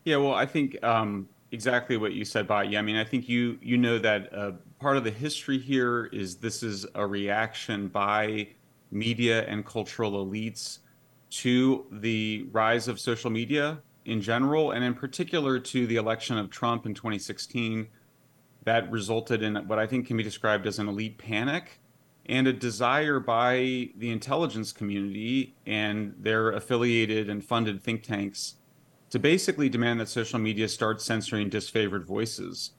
Yeah, 0.06 0.18
well, 0.18 0.36
I 0.36 0.46
think 0.46 0.82
um, 0.84 1.28
exactly 1.52 1.98
what 1.98 2.14
you 2.14 2.26
said, 2.26 2.48
Batya. 2.48 2.78
I 2.78 2.82
mean, 2.84 2.96
I 2.96 3.04
think 3.04 3.28
you 3.28 3.58
you 3.62 3.76
know 3.76 3.98
that 3.98 4.32
uh, 4.34 4.52
part 4.80 4.98
of 4.98 5.04
the 5.04 5.10
history 5.10 5.58
here 5.58 6.06
is 6.14 6.38
this 6.38 6.62
is 6.62 6.86
a 6.94 7.06
reaction 7.06 7.88
by 7.88 8.50
media 8.92 9.46
and 9.48 9.66
cultural 9.66 10.24
elites 10.24 10.80
to 11.32 11.88
the 11.92 12.48
rise 12.52 12.88
of 12.88 13.00
social 13.00 13.32
media 13.32 13.80
in 14.06 14.22
general, 14.22 14.72
and 14.72 14.84
in 14.84 14.94
particular 14.94 15.58
to 15.58 15.88
the 15.88 15.96
election 15.96 16.38
of 16.38 16.52
Trump 16.52 16.86
in 16.86 16.94
2016. 16.94 17.88
That 18.64 18.90
resulted 18.92 19.42
in 19.42 19.56
what 19.68 19.80
I 19.80 19.88
think 19.88 20.08
can 20.08 20.18
be 20.18 20.24
described 20.24 20.68
as 20.68 20.78
an 20.78 20.88
elite 20.88 21.18
panic 21.18 21.80
and 22.28 22.48
a 22.48 22.54
desire 22.54 23.20
by 23.20 23.90
the 23.98 24.12
intelligence 24.12 24.72
community 24.72 25.56
and 25.66 26.16
their 26.20 26.52
affiliated 26.52 27.30
and 27.30 27.44
funded 27.44 27.84
think 27.84 28.04
tanks 28.04 28.56
to 29.16 29.20
basically 29.20 29.70
demand 29.70 29.98
that 29.98 30.10
social 30.10 30.38
media 30.38 30.68
start 30.68 31.02
censoring 31.02 31.50
disfavored 31.50 32.04
voices. 32.04 32.72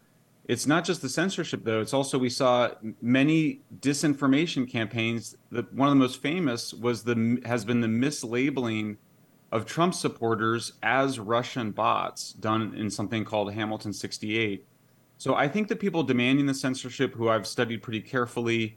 It's 0.45 0.67
not 0.67 0.85
just 0.85 1.01
the 1.01 1.09
censorship, 1.09 1.65
though. 1.65 1.81
It's 1.81 1.95
also 1.95 2.19
we 2.19 2.29
saw 2.29 2.73
many 3.01 3.63
disinformation 3.81 4.71
campaigns. 4.71 5.35
That 5.51 5.73
one 5.73 5.89
of 5.89 5.93
the 5.93 5.99
most 5.99 6.21
famous 6.21 6.75
was 6.75 7.05
the 7.05 7.41
has 7.47 7.65
been 7.65 7.81
the 7.81 7.89
mislabeling 7.89 8.99
of 9.51 9.65
Trump 9.65 9.95
supporters 9.95 10.75
as 10.83 11.19
Russian 11.19 11.71
bots, 11.71 12.35
done 12.35 12.75
in 12.75 12.91
something 12.91 13.25
called 13.25 13.55
Hamilton 13.55 13.95
68. 13.95 14.67
So 15.17 15.37
I 15.37 15.49
think 15.49 15.69
the 15.69 15.75
people 15.75 16.03
demanding 16.03 16.45
the 16.45 16.53
censorship, 16.53 17.15
who 17.15 17.31
I've 17.31 17.47
studied 17.47 17.83
pretty 17.83 18.03
carefully, 18.03 18.77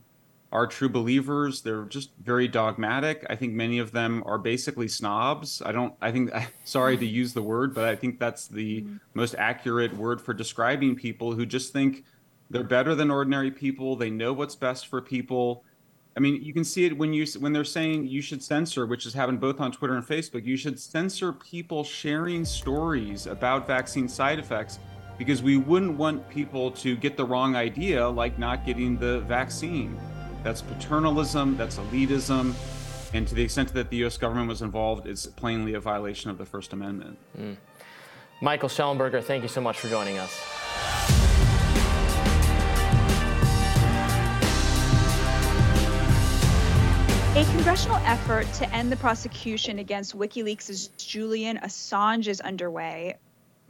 are 0.52 0.66
true 0.66 0.90
believers. 0.90 1.62
They're 1.62 1.86
just 1.86 2.10
very 2.24 2.48
dogmatic. 2.48 3.26
I 3.30 3.36
think 3.36 3.54
many 3.54 3.80
of 3.80 3.92
them 3.92 4.24
are 4.26 4.38
basically 4.38 4.88
snobs. 4.88 5.62
I 5.64 5.72
don't, 5.72 5.94
I 6.02 6.12
think, 6.12 6.32
sorry 6.64 6.98
to 6.98 7.06
use 7.06 7.34
the 7.34 7.42
word, 7.42 7.76
but 7.76 7.86
I 7.86 7.96
think 7.96 8.20
that's 8.20 8.48
the 8.48 8.82
mm-hmm. 8.82 8.98
most 9.14 9.36
accurate 9.38 9.96
word 9.96 10.22
for 10.22 10.34
describing 10.34 10.96
people 10.96 11.34
who 11.34 11.46
just 11.46 11.72
think 11.72 12.04
they're 12.50 12.64
better 12.64 12.96
than 12.96 13.12
ordinary 13.12 13.52
people. 13.52 13.96
They 13.96 14.10
know 14.10 14.34
what's 14.34 14.56
best 14.56 14.88
for 14.88 15.02
people. 15.02 15.64
I 16.18 16.20
mean, 16.20 16.42
you 16.44 16.52
can 16.52 16.64
see 16.64 16.86
it 16.86 16.98
when 16.98 17.14
you 17.14 17.26
when 17.38 17.54
they're 17.54 17.64
saying 17.64 18.08
you 18.08 18.22
should 18.22 18.44
censor, 18.44 18.88
which 18.88 19.04
has 19.04 19.14
happened 19.14 19.40
both 19.40 19.62
on 19.62 19.72
Twitter 19.72 19.96
and 19.96 20.06
Facebook. 20.06 20.44
You 20.44 20.58
should 20.58 20.80
censor 20.80 21.32
people 21.32 21.84
sharing 21.84 22.44
stories 22.44 23.28
about 23.28 23.68
vaccine 23.68 24.10
side 24.10 24.40
effects 24.40 24.80
because 25.20 25.44
we 25.44 25.58
wouldn't 25.58 25.98
want 25.98 26.28
people 26.30 26.72
to 26.72 26.96
get 26.96 27.16
the 27.16 27.24
wrong 27.24 27.56
idea, 27.56 28.08
like 28.08 28.40
not 28.40 28.66
getting 28.66 28.98
the 28.98 29.20
vaccine. 29.22 30.00
That's 30.44 30.62
paternalism, 30.62 31.58
that's 31.58 31.78
elitism, 31.78 32.54
and 33.14 33.28
to 33.28 33.36
the 33.36 33.44
extent 33.44 33.74
that 33.74 33.90
the 33.90 33.98
U.S. 33.98 34.18
government 34.18 34.48
was 34.48 34.62
involved, 34.62 35.06
it's 35.06 35.26
plainly 35.26 35.74
a 35.74 35.80
violation 35.80 36.30
of 36.30 36.38
the 36.38 36.46
First 36.46 36.74
Amendment. 36.74 37.18
Mm. 37.38 37.58
Michael 38.42 38.70
Shellenberger, 38.70 39.22
thank 39.22 39.44
you 39.44 39.50
so 39.50 39.60
much 39.60 39.80
for 39.80 39.90
joining 39.90 40.18
us. 40.18 40.32
A 47.36 47.44
congressional 47.52 47.98
effort 48.06 48.52
to 48.54 48.74
end 48.74 48.92
the 48.92 48.98
prosecution 48.98 49.80
against 49.80 50.18
WikiLeaks' 50.18 50.90
Julian 50.98 51.58
Assange 51.58 52.28
is 52.28 52.42
underway. 52.42 53.16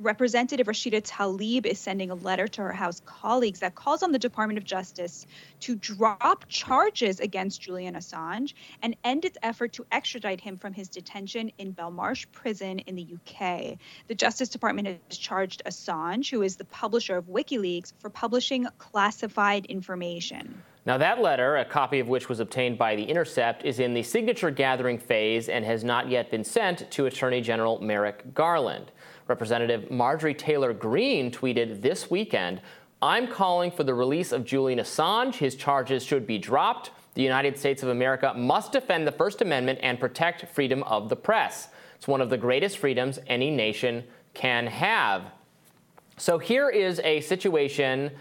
Representative 0.02 0.68
Rashida 0.68 1.02
Tlaib 1.02 1.66
is 1.66 1.78
sending 1.78 2.10
a 2.10 2.16
letter 2.16 2.48
to 2.48 2.62
her 2.62 2.72
House 2.72 3.02
colleagues 3.06 3.60
that 3.60 3.76
calls 3.76 4.02
on 4.02 4.14
the 4.14 4.20
Department 4.20 4.58
of 4.58 4.64
Justice 4.64 5.28
to 5.60 5.76
drop 5.76 6.46
charges 6.48 7.20
against 7.20 7.60
Julian 7.60 7.96
Assange 7.96 8.54
and 8.82 8.96
end 9.04 9.26
its 9.26 9.38
effort 9.44 9.74
to 9.74 9.86
extradite 9.92 10.40
him 10.40 10.58
from 10.58 10.72
his 10.72 10.88
detention 10.88 11.52
in 11.58 11.74
Belmarsh 11.74 12.28
prison 12.32 12.80
in 12.80 12.96
the 12.96 13.06
UK. 13.14 13.78
The 14.08 14.16
Justice 14.16 14.48
Department 14.48 14.88
has 14.88 15.18
charged 15.18 15.64
Assange, 15.66 16.32
who 16.32 16.44
is 16.44 16.56
the 16.56 16.64
publisher 16.64 17.18
of 17.18 17.26
WikiLeaks, 17.26 17.92
for 18.00 18.10
publishing 18.10 18.68
classified 18.78 19.66
information. 19.66 20.64
Now, 20.86 20.98
that 20.98 21.22
letter, 21.22 21.58
a 21.58 21.66
copy 21.66 22.00
of 22.00 22.08
which 22.08 22.30
was 22.30 22.40
obtained 22.40 22.78
by 22.78 22.96
The 22.96 23.04
Intercept, 23.04 23.66
is 23.66 23.80
in 23.80 23.94
the 23.94 24.04
signature 24.04 24.50
gathering 24.50 24.98
phase 24.98 25.50
and 25.50 25.66
has 25.66 25.84
not 25.84 26.10
yet 26.10 26.32
been 26.32 26.46
sent 26.46 26.90
to 26.92 27.06
Attorney 27.06 27.42
General 27.42 27.82
Merrick 27.82 28.34
Garland. 28.34 28.94
Representative 29.30 29.92
Marjorie 29.92 30.34
Taylor 30.34 30.74
Greene 30.74 31.32
tweeted 31.32 31.82
this 31.82 32.10
weekend 32.10 32.62
I'm 33.02 33.28
calling 33.28 33.72
for 33.72 33.86
the 33.86 33.94
release 33.94 34.34
of 34.34 34.44
Julian 34.44 34.80
Assange. 34.80 35.36
His 35.36 35.56
charges 35.56 36.04
should 36.04 36.28
be 36.28 36.38
dropped. 36.38 36.92
The 37.14 37.22
United 37.22 37.58
States 37.58 37.82
of 37.82 37.90
America 37.90 38.34
must 38.36 38.74
defend 38.74 39.08
the 39.08 39.12
First 39.14 39.42
Amendment 39.42 39.80
and 39.82 40.00
protect 40.00 40.46
freedom 40.48 40.84
of 40.84 41.08
the 41.08 41.16
press. 41.16 41.70
It's 41.96 42.10
one 42.10 42.20
of 42.20 42.30
the 42.30 42.38
greatest 42.38 42.78
freedoms 42.78 43.20
any 43.28 43.52
nation 43.52 44.04
can 44.34 44.68
have. 44.68 45.32
So 46.18 46.40
here 46.40 46.70
is 46.70 47.00
a 47.06 47.22
situation 47.22 48.12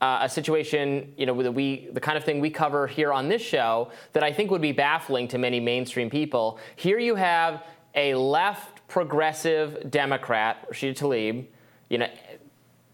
uh, 0.00 0.18
a 0.22 0.28
situation, 0.28 1.14
you 1.16 1.24
know, 1.24 1.32
we, 1.32 1.88
the 1.92 2.00
kind 2.00 2.18
of 2.18 2.24
thing 2.24 2.38
we 2.38 2.50
cover 2.50 2.86
here 2.86 3.10
on 3.10 3.28
this 3.28 3.40
show 3.40 3.90
that 4.12 4.22
I 4.22 4.32
think 4.32 4.50
would 4.50 4.60
be 4.60 4.72
baffling 4.72 5.28
to 5.28 5.38
many 5.38 5.60
mainstream 5.60 6.10
people. 6.10 6.58
Here 6.76 6.98
you 6.98 7.14
have 7.14 7.62
a 7.94 8.14
left 8.14 8.73
progressive 8.94 9.90
Democrat, 9.90 10.70
Rashida 10.70 10.96
Tlaib, 10.96 11.46
you 11.88 11.98
know, 11.98 12.06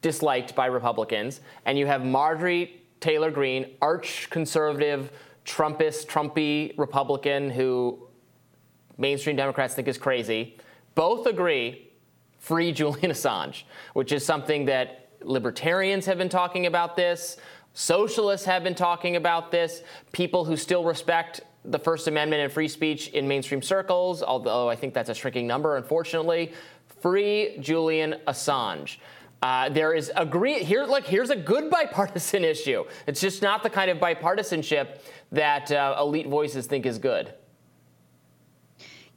disliked 0.01 0.55
by 0.55 0.65
Republicans, 0.65 1.43
and 1.67 1.79
you 1.79 1.85
have 1.85 2.03
Marjorie 2.03 2.81
Taylor 3.01 3.31
Greene, 3.31 3.77
arch 3.83 4.31
conservative, 4.31 5.13
Trumpist, 5.45 6.07
Trumpy 6.07 6.73
Republican 6.79 7.51
who 7.51 7.99
mainstream 8.97 9.37
Democrats 9.37 9.75
think 9.75 9.89
is 9.89 9.99
crazy. 9.99 10.57
Both 10.95 11.27
agree 11.27 11.91
free 12.39 12.73
Julian 12.81 13.11
Assange, 13.11 13.65
which 13.93 14.11
is 14.11 14.25
something 14.25 14.65
that 14.65 15.11
libertarians 15.21 16.07
have 16.07 16.17
been 16.17 16.31
talking 16.31 16.65
about 16.65 16.97
this, 16.97 17.37
socialists 17.75 18.47
have 18.47 18.65
been 18.65 18.75
talking 18.75 19.17
about 19.17 19.51
this, 19.51 19.83
people 20.13 20.47
who 20.47 20.57
still 20.57 20.83
respect 20.83 21.43
the 21.65 21.79
First 21.79 22.09
Amendment 22.09 22.43
and 22.43 22.53
free 22.53 22.69
speech 22.69 23.09
in 23.09 23.29
mainstream 23.29 23.63
circles, 23.63 24.23
although 24.23 24.69
I 24.69 24.77
think 24.77 24.95
that's 24.95 25.11
a 25.11 25.15
shrinking 25.15 25.47
number, 25.47 25.77
unfortunately. 25.77 26.53
Free 27.01 27.57
Julian 27.61 28.17
Assange. 28.27 28.97
Uh, 29.43 29.71
there 29.71 29.95
is 29.95 30.13
agree 30.17 30.63
here. 30.63 30.85
Like 30.85 31.05
here's 31.05 31.31
a 31.31 31.37
good 31.37 31.71
bipartisan 31.71 32.45
issue. 32.55 32.85
It's 33.07 33.21
just 33.21 33.43
not 33.43 33.63
the 33.63 33.71
kind 33.71 33.91
of 33.91 33.99
bipartisanship 33.99 35.01
that 35.33 35.71
uh, 35.73 35.97
elite 35.99 36.29
voices 36.29 36.67
think 36.67 36.85
is 36.85 36.99
good. 36.99 37.33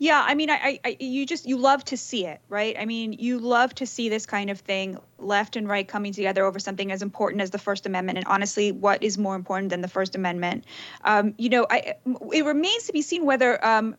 Yeah, 0.04 0.22
I 0.22 0.36
mean, 0.36 0.50
I, 0.50 0.82
I, 0.84 0.98
you 1.00 1.26
just 1.26 1.48
you 1.48 1.56
love 1.56 1.86
to 1.86 1.96
see 1.96 2.26
it, 2.26 2.42
right? 2.50 2.76
I 2.78 2.84
mean, 2.84 3.14
you 3.14 3.40
love 3.40 3.74
to 3.76 3.88
see 3.88 4.10
this 4.10 4.26
kind 4.26 4.50
of 4.50 4.60
thing, 4.60 4.98
left 5.18 5.56
and 5.56 5.66
right 5.66 5.88
coming 5.88 6.12
together 6.12 6.46
over 6.46 6.60
something 6.60 6.92
as 6.92 7.02
important 7.02 7.42
as 7.42 7.52
the 7.52 7.58
First 7.58 7.86
Amendment. 7.86 8.18
And 8.18 8.28
honestly, 8.28 8.74
what 8.74 9.02
is 9.02 9.18
more 9.18 9.34
important 9.34 9.70
than 9.70 9.80
the 9.80 9.88
First 9.88 10.18
Amendment? 10.18 10.66
Um, 11.06 11.36
you 11.38 11.48
know, 11.48 11.66
I, 11.70 11.94
it 12.34 12.44
remains 12.44 12.88
to 12.88 12.92
be 12.92 13.02
seen 13.02 13.26
whether 13.26 13.66
um, 13.66 13.96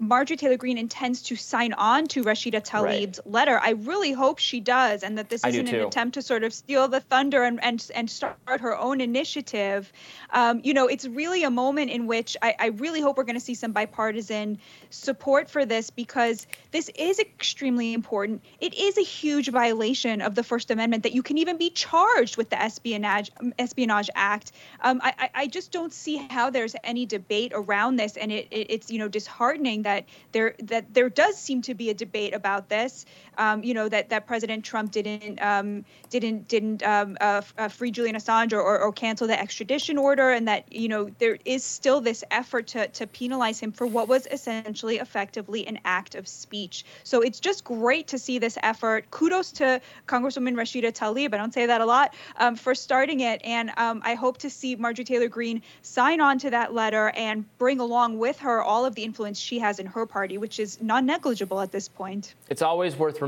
Marjorie 0.00 0.38
Taylor 0.38 0.56
Greene 0.56 0.78
intends 0.78 1.20
to 1.22 1.36
sign 1.36 1.74
on 1.74 2.06
to 2.08 2.24
Rashida 2.24 2.64
Tlaib's 2.64 3.20
right. 3.24 3.32
letter. 3.32 3.60
I 3.62 3.72
really 3.72 4.12
hope 4.12 4.38
she 4.38 4.58
does, 4.58 5.02
and 5.02 5.18
that 5.18 5.28
this 5.28 5.44
isn't 5.44 5.68
an 5.68 5.80
attempt 5.80 6.14
to 6.14 6.22
sort 6.22 6.42
of 6.42 6.54
steal 6.54 6.88
the 6.88 7.00
thunder 7.00 7.42
and 7.44 7.62
and, 7.62 7.86
and 7.94 8.10
start 8.10 8.38
her 8.46 8.76
own 8.76 9.02
initiative. 9.02 9.92
Um, 10.30 10.62
you 10.64 10.72
know, 10.72 10.86
it's 10.86 11.06
really 11.06 11.44
a 11.44 11.50
moment 11.50 11.90
in 11.90 12.06
which 12.06 12.34
I, 12.40 12.54
I 12.58 12.66
really 12.68 13.02
hope 13.02 13.18
we're 13.18 13.24
going 13.24 13.34
to 13.34 13.44
see 13.44 13.54
some 13.54 13.72
bipartisan 13.72 14.58
support 14.88 15.50
for 15.50 15.66
this 15.66 15.90
because 15.90 16.46
this 16.70 16.88
is 16.94 17.18
extremely 17.18 17.92
important. 17.92 18.42
It 18.58 18.74
is 18.74 18.96
a 18.96 19.02
huge 19.02 19.50
violation 19.50 20.22
of 20.22 20.34
the 20.34 20.42
First 20.42 20.70
Amendment 20.70 21.02
that 21.02 21.12
you 21.12 21.22
can 21.22 21.36
even 21.36 21.58
be 21.58 21.68
charged 21.68 22.38
with 22.38 22.48
the 22.48 22.60
Espionage 22.60 23.30
Espionage 23.58 24.08
Act. 24.14 24.52
Um, 24.80 25.00
I, 25.04 25.30
I 25.34 25.46
just 25.46 25.72
don't 25.72 25.92
see 25.92 26.16
how 26.16 26.48
there's 26.48 26.74
any 26.82 27.04
debate 27.04 27.52
around 27.54 27.96
this, 27.96 28.16
and 28.16 28.32
it, 28.32 28.48
it 28.50 28.70
it's 28.70 28.90
you 28.90 28.98
know 28.98 29.08
disheartening 29.08 29.82
that 29.82 29.89
that 29.90 30.04
there 30.32 30.54
that 30.60 30.94
there 30.94 31.08
does 31.08 31.36
seem 31.36 31.62
to 31.62 31.74
be 31.74 31.90
a 31.90 31.94
debate 31.94 32.34
about 32.34 32.68
this. 32.68 33.04
Um, 33.40 33.64
you 33.64 33.72
know 33.72 33.88
that 33.88 34.10
that 34.10 34.26
President 34.26 34.66
Trump 34.66 34.92
didn't 34.92 35.40
um, 35.40 35.86
didn't 36.10 36.46
didn't 36.46 36.82
um, 36.82 37.16
uh, 37.22 37.40
uh, 37.56 37.68
free 37.68 37.90
Julian 37.90 38.14
Assange 38.14 38.52
or, 38.52 38.60
or, 38.60 38.78
or, 38.78 38.92
cancel 38.92 39.26
the 39.26 39.40
extradition 39.40 39.96
order, 39.96 40.30
and 40.30 40.46
that 40.46 40.70
you 40.70 40.88
know 40.88 41.10
there 41.18 41.38
is 41.46 41.64
still 41.64 42.02
this 42.02 42.22
effort 42.30 42.66
to 42.68 42.88
to 42.88 43.06
penalize 43.06 43.58
him 43.58 43.72
for 43.72 43.86
what 43.86 44.08
was 44.08 44.28
essentially 44.30 44.98
effectively 44.98 45.66
an 45.66 45.78
act 45.86 46.14
of 46.16 46.28
speech. 46.28 46.84
So 47.02 47.22
it's 47.22 47.40
just 47.40 47.64
great 47.64 48.08
to 48.08 48.18
see 48.18 48.38
this 48.38 48.58
effort. 48.62 49.10
Kudos 49.10 49.52
to 49.52 49.80
Congresswoman 50.06 50.54
Rashida 50.54 50.92
Tlaib. 50.92 51.32
I 51.32 51.38
don't 51.38 51.54
say 51.54 51.64
that 51.64 51.80
a 51.80 51.86
lot 51.86 52.14
um, 52.36 52.56
for 52.56 52.74
starting 52.74 53.20
it, 53.20 53.40
and 53.42 53.70
um, 53.78 54.02
I 54.04 54.16
hope 54.16 54.36
to 54.38 54.50
see 54.50 54.76
Marjorie 54.76 55.06
Taylor 55.06 55.28
Greene 55.28 55.62
sign 55.80 56.20
on 56.20 56.38
to 56.40 56.50
that 56.50 56.74
letter 56.74 57.10
and 57.16 57.46
bring 57.56 57.80
along 57.80 58.18
with 58.18 58.38
her 58.40 58.62
all 58.62 58.84
of 58.84 58.94
the 58.94 59.04
influence 59.04 59.38
she 59.38 59.58
has 59.60 59.78
in 59.78 59.86
her 59.86 60.04
party, 60.04 60.36
which 60.36 60.60
is 60.60 60.78
non 60.82 61.06
negligible 61.06 61.60
at 61.60 61.72
this 61.72 61.88
point. 61.88 62.34
It's 62.50 62.62
always 62.62 62.96
worth 62.96 63.22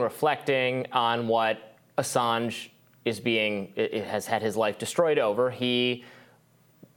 reflecting 0.00 0.86
on 0.92 1.28
what 1.28 1.76
Assange 1.98 2.68
is 3.04 3.20
being, 3.20 3.72
has 4.08 4.26
had 4.26 4.42
his 4.42 4.56
life 4.56 4.78
destroyed 4.78 5.18
over. 5.18 5.50
He 5.50 6.04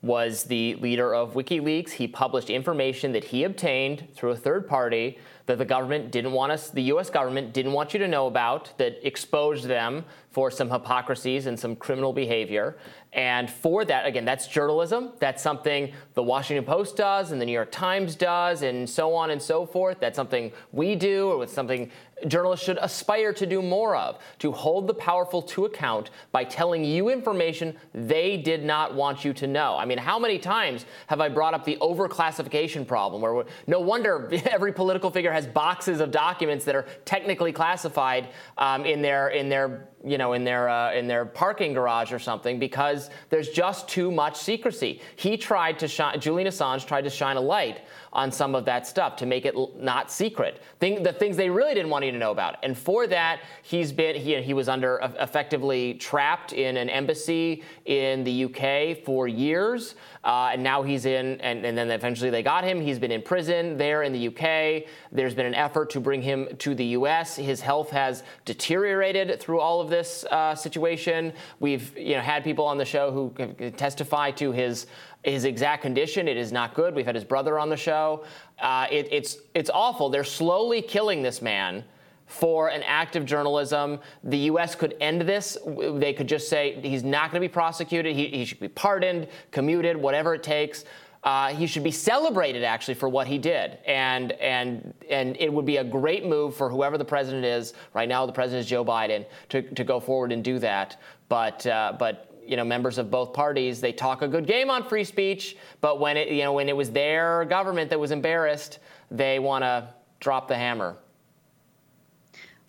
was 0.01 0.45
the 0.45 0.76
leader 0.76 1.14
of 1.14 1.34
WikiLeaks. 1.34 1.91
He 1.91 2.07
published 2.07 2.49
information 2.49 3.12
that 3.12 3.26
he 3.26 3.43
obtained 3.43 4.07
through 4.14 4.32
a 4.32 4.36
third 4.36 4.68
party 4.68 5.18
that 5.45 5.57
the 5.57 5.66
government 5.66 6.12
didn't 6.12 6.32
want 6.32 6.51
us, 6.51 6.70
the 6.70 6.84
US 6.84 7.10
government 7.10 7.53
didn't 7.53 7.74
want 7.74 7.93
you 7.93 7.99
to 7.99 8.07
know 8.07 8.28
about, 8.28 8.72
that 8.78 9.05
exposed 9.05 9.66
them 9.66 10.05
for 10.32 10.51
some 10.51 10.69
hypocrisies 10.69 11.47
and 11.47 11.59
some 11.59 11.75
criminal 11.75 12.13
behavior. 12.13 12.77
And 13.13 13.49
for 13.49 13.84
that, 13.86 14.05
again, 14.05 14.23
that's 14.23 14.47
journalism. 14.47 15.13
That's 15.19 15.41
something 15.41 15.91
the 16.13 16.21
Washington 16.21 16.63
Post 16.63 16.95
does 16.95 17.32
and 17.32 17.41
the 17.41 17.45
New 17.45 17.51
York 17.51 17.71
Times 17.71 18.15
does, 18.15 18.61
and 18.61 18.88
so 18.88 19.15
on 19.15 19.32
and 19.32 19.41
so 19.41 19.65
forth. 19.65 19.99
That's 19.99 20.15
something 20.15 20.51
we 20.71 20.95
do, 20.95 21.32
or 21.32 21.43
it's 21.43 21.53
something 21.53 21.89
journalists 22.27 22.65
should 22.65 22.77
aspire 22.82 23.34
to 23.34 23.45
do 23.45 23.61
more 23.61 23.95
of 23.95 24.19
to 24.39 24.51
hold 24.51 24.88
the 24.88 24.93
powerful 24.93 25.41
to 25.41 25.65
account 25.65 26.09
by 26.32 26.43
telling 26.43 26.84
you 26.84 27.09
information 27.09 27.75
they 27.93 28.38
did 28.38 28.63
not 28.63 28.93
want 28.93 29.23
you 29.23 29.34
to 29.34 29.47
know. 29.47 29.75
I 29.77 29.86
mean, 29.86 29.97
how 29.97 30.19
many 30.19 30.38
times 30.38 30.86
have 31.07 31.21
I 31.21 31.30
brought 31.30 31.53
up 31.53 31.65
the 31.65 31.77
overclassification 31.77 32.86
problem 32.86 33.21
where 33.21 33.45
no 33.67 33.80
wonder 33.80 34.30
every 34.51 34.73
political 34.73 35.09
figure 35.09 35.32
has 35.32 35.47
boxes 35.47 36.01
of 36.01 36.11
documents 36.11 36.65
that 36.65 36.75
are 36.75 36.86
technically 37.05 37.51
classified 37.51 38.30
um, 38.57 38.86
in 38.86 39.01
their 39.01 39.30
in 39.30 39.49
their 39.49 39.88
you 40.03 40.17
know, 40.17 40.33
in 40.33 40.43
their 40.43 40.69
uh, 40.69 40.93
in 40.93 41.07
their 41.07 41.25
parking 41.25 41.73
garage 41.73 42.13
or 42.13 42.19
something 42.19 42.59
because 42.59 43.09
there's 43.29 43.49
just 43.49 43.87
too 43.87 44.11
much 44.11 44.37
secrecy. 44.37 45.01
He 45.15 45.37
tried 45.37 45.79
to 45.79 45.87
shine. 45.87 46.19
Julian 46.19 46.47
Assange 46.47 46.85
tried 46.85 47.03
to 47.03 47.09
shine 47.09 47.37
a 47.37 47.41
light 47.41 47.81
on 48.14 48.32
some 48.32 48.55
of 48.55 48.66
that 48.66 48.88
stuff 48.88 49.16
to 49.18 49.26
make 49.26 49.45
it 49.45 49.55
not 49.78 50.12
secret. 50.12 50.62
Thing, 50.80 51.03
the 51.03 51.14
things 51.14 51.38
they 51.38 51.49
really 51.49 51.74
didn't 51.74 51.89
want 51.89 52.05
you 52.05 52.12
to 52.12 52.18
know 52.18 52.32
about. 52.32 52.57
And 52.64 52.78
for 52.78 53.07
that, 53.07 53.41
he's 53.64 53.91
been 53.91 54.16
he, 54.16 54.41
he 54.41 54.53
was 54.53 54.68
under 54.68 54.99
effectively 55.20 55.95
trapped 55.95 56.53
in 56.53 56.78
an 56.78 56.89
embassy 56.89 57.64
in 57.86 58.24
the 58.24 58.45
UK 58.45 59.03
for 59.03 59.28
years. 59.28 59.95
Uh, 60.24 60.49
and 60.51 60.62
now 60.62 60.84
he's 60.84 61.05
in, 61.05 61.39
and, 61.39 61.66
and, 61.66 61.78
then 61.78 61.89
eventually 61.89 62.30
they 62.30 62.43
got 62.43 62.66
him. 62.66 62.82
He's 62.82 62.99
been 62.99 63.12
in 63.12 63.22
prison 63.22 63.78
there 63.78 64.03
in 64.03 64.12
the 64.12 64.28
UK. 64.28 64.84
There's 65.14 65.34
been 65.34 65.45
an 65.45 65.55
effort 65.55 65.89
to 65.91 66.01
bring 66.01 66.22
him 66.22 66.49
to 66.57 66.76
the 66.76 66.86
US. 66.88 67.38
His 67.38 67.62
health 67.62 67.89
has 67.91 68.24
deteriorated 68.43 69.39
through 69.39 69.62
all 69.62 69.80
of 69.80 69.89
this 69.89 70.26
uh, 70.26 70.55
situation. 70.55 71.32
We've 71.62 71.97
you 71.97 72.16
know 72.16 72.22
had 72.22 72.43
people 72.43 72.66
on 72.66 72.78
the 72.78 72.86
show 72.86 73.12
who 73.12 73.72
testify 73.72 74.32
to 74.32 74.51
his 74.51 74.88
his 75.24 75.45
exact 75.45 75.82
condition. 75.82 76.28
It 76.28 76.38
is 76.38 76.51
not 76.51 76.74
good. 76.74 76.95
We've 76.95 77.05
had 77.05 77.15
his 77.15 77.24
brother 77.24 77.59
on 77.59 77.70
the 77.70 77.78
show. 77.78 78.24
Uh, 78.59 78.88
it, 78.89 79.07
it's 79.11 79.38
it's 79.53 79.70
awful. 79.70 80.09
They're 80.09 80.24
slowly 80.24 80.82
killing 80.82 81.22
this 81.22 81.41
man 81.41 81.84
for 82.26 82.70
an 82.70 82.84
act 82.84 83.15
of 83.15 83.26
journalism. 83.26 83.99
The 84.24 84.38
U.S. 84.38 84.76
could 84.76 84.95
end 85.01 85.22
this. 85.22 85.57
They 85.65 86.13
could 86.13 86.28
just 86.28 86.47
say 86.47 86.80
he's 86.82 87.03
not 87.03 87.32
going 87.32 87.41
to 87.41 87.47
be 87.47 87.51
prosecuted. 87.51 88.15
He, 88.15 88.28
he, 88.28 88.45
should 88.45 88.59
be 88.59 88.67
pardoned, 88.67 89.28
commuted, 89.51 89.97
whatever 89.97 90.36
it 90.36 90.43
takes. 90.43 90.86
Uh, 91.24 91.49
he 91.49 91.67
should 91.67 91.84
be 91.84 91.91
celebrated 91.91 92.63
actually 92.63 92.93
for 92.93 93.09
what 93.09 93.28
he 93.28 93.38
did, 93.38 93.78
and 93.86 94.32
and 94.34 94.93
and 95.09 95.36
it 95.38 95.51
would 95.51 95.65
be 95.65 95.78
a 95.78 95.84
great 95.84 96.26
move 96.26 96.55
for 96.55 96.70
whoever 96.70 96.97
the 96.97 97.03
president 97.03 97.43
is. 97.43 97.74
Right 97.93 98.07
now, 98.07 98.26
the 98.26 98.32
president 98.32 98.61
is 98.61 98.70
Joe 98.70 98.86
Biden 98.86 99.26
to, 99.49 99.61
to 99.61 99.84
go 99.84 99.99
forward 99.99 100.32
and 100.32 100.41
do 100.41 100.59
that. 100.59 101.01
But 101.28 101.65
uh, 101.67 101.93
but 101.99 102.28
you 102.49 102.57
know 102.57 102.63
members 102.65 102.97
of 102.97 103.11
both 103.11 103.33
parties 103.33 103.79
they 103.79 103.91
talk 103.91 104.21
a 104.21 104.27
good 104.27 104.47
game 104.47 104.69
on 104.69 104.83
free 104.83 105.03
speech, 105.03 105.55
but 105.81 105.99
when 105.99 106.17
it 106.17 106.29
you 106.29 106.43
know 106.43 106.53
when 106.53 106.67
it 106.67 106.75
was 106.75 106.91
their 106.91 107.45
government 107.45 107.89
that 107.91 107.99
was 107.99 108.11
embarrassed, 108.11 108.79
they 109.11 109.39
want 109.39 109.63
to 109.63 109.87
drop 110.19 110.47
the 110.47 110.55
hammer. 110.55 110.97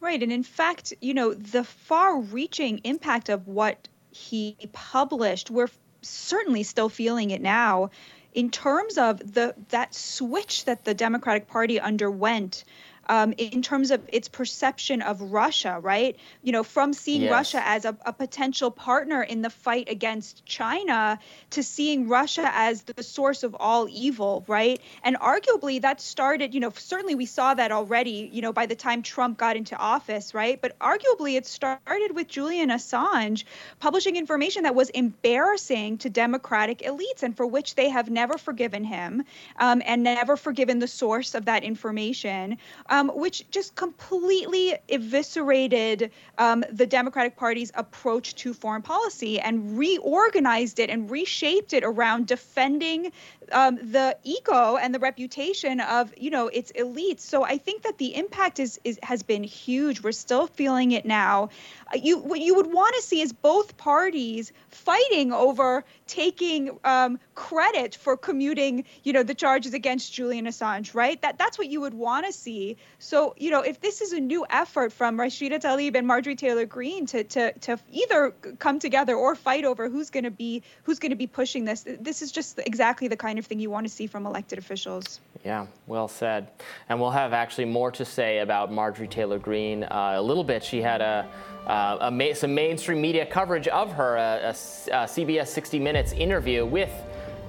Right, 0.01 0.23
and 0.23 0.33
in 0.33 0.43
fact, 0.43 0.93
you 1.01 1.15
know 1.15 1.35
the 1.35 1.65
far-reaching 1.65 2.79
impact 2.85 3.29
of 3.29 3.49
what 3.49 3.89
he 4.11 4.57
published, 4.73 5.51
we're 5.51 5.71
certainly 6.03 6.63
still 6.63 6.89
feeling 6.89 7.31
it 7.31 7.41
now 7.41 7.91
in 8.35 8.51
terms 8.51 8.99
of 8.99 9.19
the 9.35 9.55
that 9.71 9.95
switch 9.95 10.65
that 10.65 10.85
the 10.85 10.95
Democratic 10.95 11.49
Party 11.49 11.81
underwent 11.81 12.65
um, 13.11 13.35
in 13.39 13.61
terms 13.61 13.91
of 13.91 14.01
its 14.13 14.29
perception 14.29 15.03
of 15.03 15.21
Russia, 15.21 15.81
right? 15.83 16.17
You 16.45 16.53
know, 16.53 16.63
from 16.63 16.93
seeing 16.93 17.23
yes. 17.23 17.33
Russia 17.33 17.61
as 17.67 17.85
a, 17.85 17.97
a, 18.07 18.13
potential 18.13 18.71
partner 18.71 19.21
in 19.21 19.43
the 19.43 19.51
fight 19.51 19.89
against 19.89 20.47
China 20.47 21.19
to 21.51 21.63
seeing 21.65 22.07
Russia 22.07 22.49
as 22.55 22.83
the 22.83 23.03
source 23.03 23.43
of 23.43 23.57
all 23.59 23.89
evil, 23.91 24.45
right? 24.47 24.81
And 25.03 25.17
arguably 25.19 25.83
that 25.83 26.01
started, 26.01 26.55
you 26.55 26.61
know, 26.61 26.71
certainly 26.71 27.17
we 27.17 27.27
saw 27.27 27.53
that 27.55 27.73
already, 27.73 28.31
you 28.33 28.43
know, 28.43 28.53
by 28.53 28.67
the 28.67 28.77
time 28.77 29.03
Trump 29.03 29.37
got 29.39 29.57
into 29.57 29.77
office, 29.77 30.33
right? 30.33 30.61
But 30.61 30.79
arguably 30.79 31.37
it 31.37 31.47
started 31.47 32.15
with 32.15 32.29
Julian 32.29 32.71
Assange 32.71 33.43
publishing 33.81 34.15
information 34.15 34.63
that 34.63 34.77
was 34.77 34.89
embarrassing 34.91 35.99
to 35.99 36.11
Democratic 36.11 36.79
elites 36.83 37.25
and 37.25 37.37
for 37.37 37.47
which 37.47 37.75
they 37.75 37.89
have 37.89 38.09
never 38.09 38.39
forgiven 38.39 38.85
him 38.85 39.25
um, 39.59 39.83
and 39.85 40.05
never 40.05 40.37
forgiven 40.37 40.79
the 40.79 40.87
source 40.87 41.35
of 41.35 41.47
that 41.47 41.65
information. 41.65 42.57
Um, 42.89 43.00
um, 43.01 43.09
which 43.15 43.49
just 43.51 43.75
completely 43.75 44.75
eviscerated 44.89 46.11
um, 46.39 46.65
the 46.71 46.87
Democratic 46.87 47.37
Party's 47.37 47.73
approach 47.75 48.35
to 48.37 48.53
foreign 48.53 48.83
policy 48.83 49.41
and 49.41 49.79
reorganized 49.79 50.79
it 50.79 50.91
and 50.91 51.11
reshaped 51.11 51.73
it 51.73 51.83
around 51.83 52.27
defending 52.27 53.11
um, 53.53 53.77
the 53.77 54.17
ego 54.23 54.77
and 54.77 54.95
the 54.95 54.99
reputation 54.99 55.81
of 55.81 56.13
you 56.17 56.31
know 56.31 56.49
its 56.49 56.73
elites. 56.73 57.21
So 57.21 57.45
I 57.45 57.59
think 57.59 57.83
that 57.83 57.99
the 57.99 58.15
impact 58.17 58.61
is, 58.61 58.81
is 58.85 58.99
has 59.03 59.23
been 59.23 59.43
huge. 59.43 60.03
We're 60.03 60.13
still 60.13 60.47
feeling 60.47 60.93
it 60.93 61.05
now. 61.05 61.51
Uh, 61.93 61.99
you 62.03 62.19
what 62.19 62.41
you 62.41 62.55
would 62.57 62.73
want 62.73 62.95
to 62.97 63.03
see 63.03 63.21
is 63.21 63.33
both 63.33 63.77
parties 63.77 64.53
fighting 64.69 65.33
over 65.33 65.85
taking 66.07 66.79
um, 66.85 67.19
credit 67.35 67.95
for 67.95 68.17
commuting 68.17 68.85
you 69.03 69.13
know 69.13 69.23
the 69.23 69.35
charges 69.35 69.75
against 69.75 70.13
Julian 70.13 70.47
Assange, 70.47 70.95
right? 70.95 71.21
That 71.23 71.39
that's 71.39 71.59
what 71.59 71.69
you 71.69 71.81
would 71.81 71.95
want 71.95 72.27
to 72.27 72.33
see. 72.33 72.77
So 72.99 73.35
you 73.37 73.51
know 73.51 73.61
if 73.61 73.81
this 73.81 74.01
is 74.01 74.13
a 74.13 74.21
new 74.21 74.47
effort 74.49 74.93
from 74.93 75.17
Rashida 75.17 75.61
Tlaib 75.61 75.97
and 75.97 76.07
Marjorie 76.07 76.37
Taylor 76.37 76.67
Greene 76.67 77.07
to 77.07 77.25
to 77.25 77.53
to 77.53 77.79
either 77.91 78.33
come 78.59 78.79
together 78.79 79.15
or 79.15 79.35
fight 79.35 79.65
over 79.65 79.89
who's 79.89 80.11
going 80.11 80.25
to 80.25 80.31
be 80.31 80.63
who's 80.85 80.99
going 80.99 81.11
to 81.11 81.17
be 81.17 81.27
pushing 81.27 81.65
this, 81.65 81.85
this 82.01 82.23
is 82.23 82.33
just 82.33 82.59
exactly 82.59 83.09
the 83.09 83.17
kind 83.17 83.39
of 83.39 83.40
thing 83.43 83.61
you 83.61 83.71
want 83.71 83.87
to 83.87 83.93
see 83.93 84.07
from 84.07 84.27
elected 84.27 84.59
officials. 84.59 85.21
Yeah, 85.45 85.67
well 85.87 86.09
said. 86.09 86.49
And 86.89 87.01
we'll 87.01 87.11
have 87.11 87.33
actually 87.33 87.67
more 87.67 87.91
to 87.93 88.05
say 88.05 88.39
about 88.39 88.73
Marjorie 88.73 89.09
Taylor 89.09 89.39
Greene 89.39 89.85
uh, 89.85 90.15
a 90.17 90.23
little 90.23 90.45
bit. 90.45 90.63
She 90.63 90.83
had 90.83 91.01
a, 91.01 91.29
uh, 91.67 92.11
a 92.11 92.35
some 92.35 92.55
mainstream 92.55 93.01
media 93.01 93.27
coverage 93.27 93.69
of 93.69 93.93
her, 93.93 94.17
a, 94.17 94.41
a, 94.43 94.51
a 94.51 95.07
CBS 95.07 95.49
60 95.49 95.79
Minutes 95.79 96.13
interview 96.13 96.65
with 96.67 96.93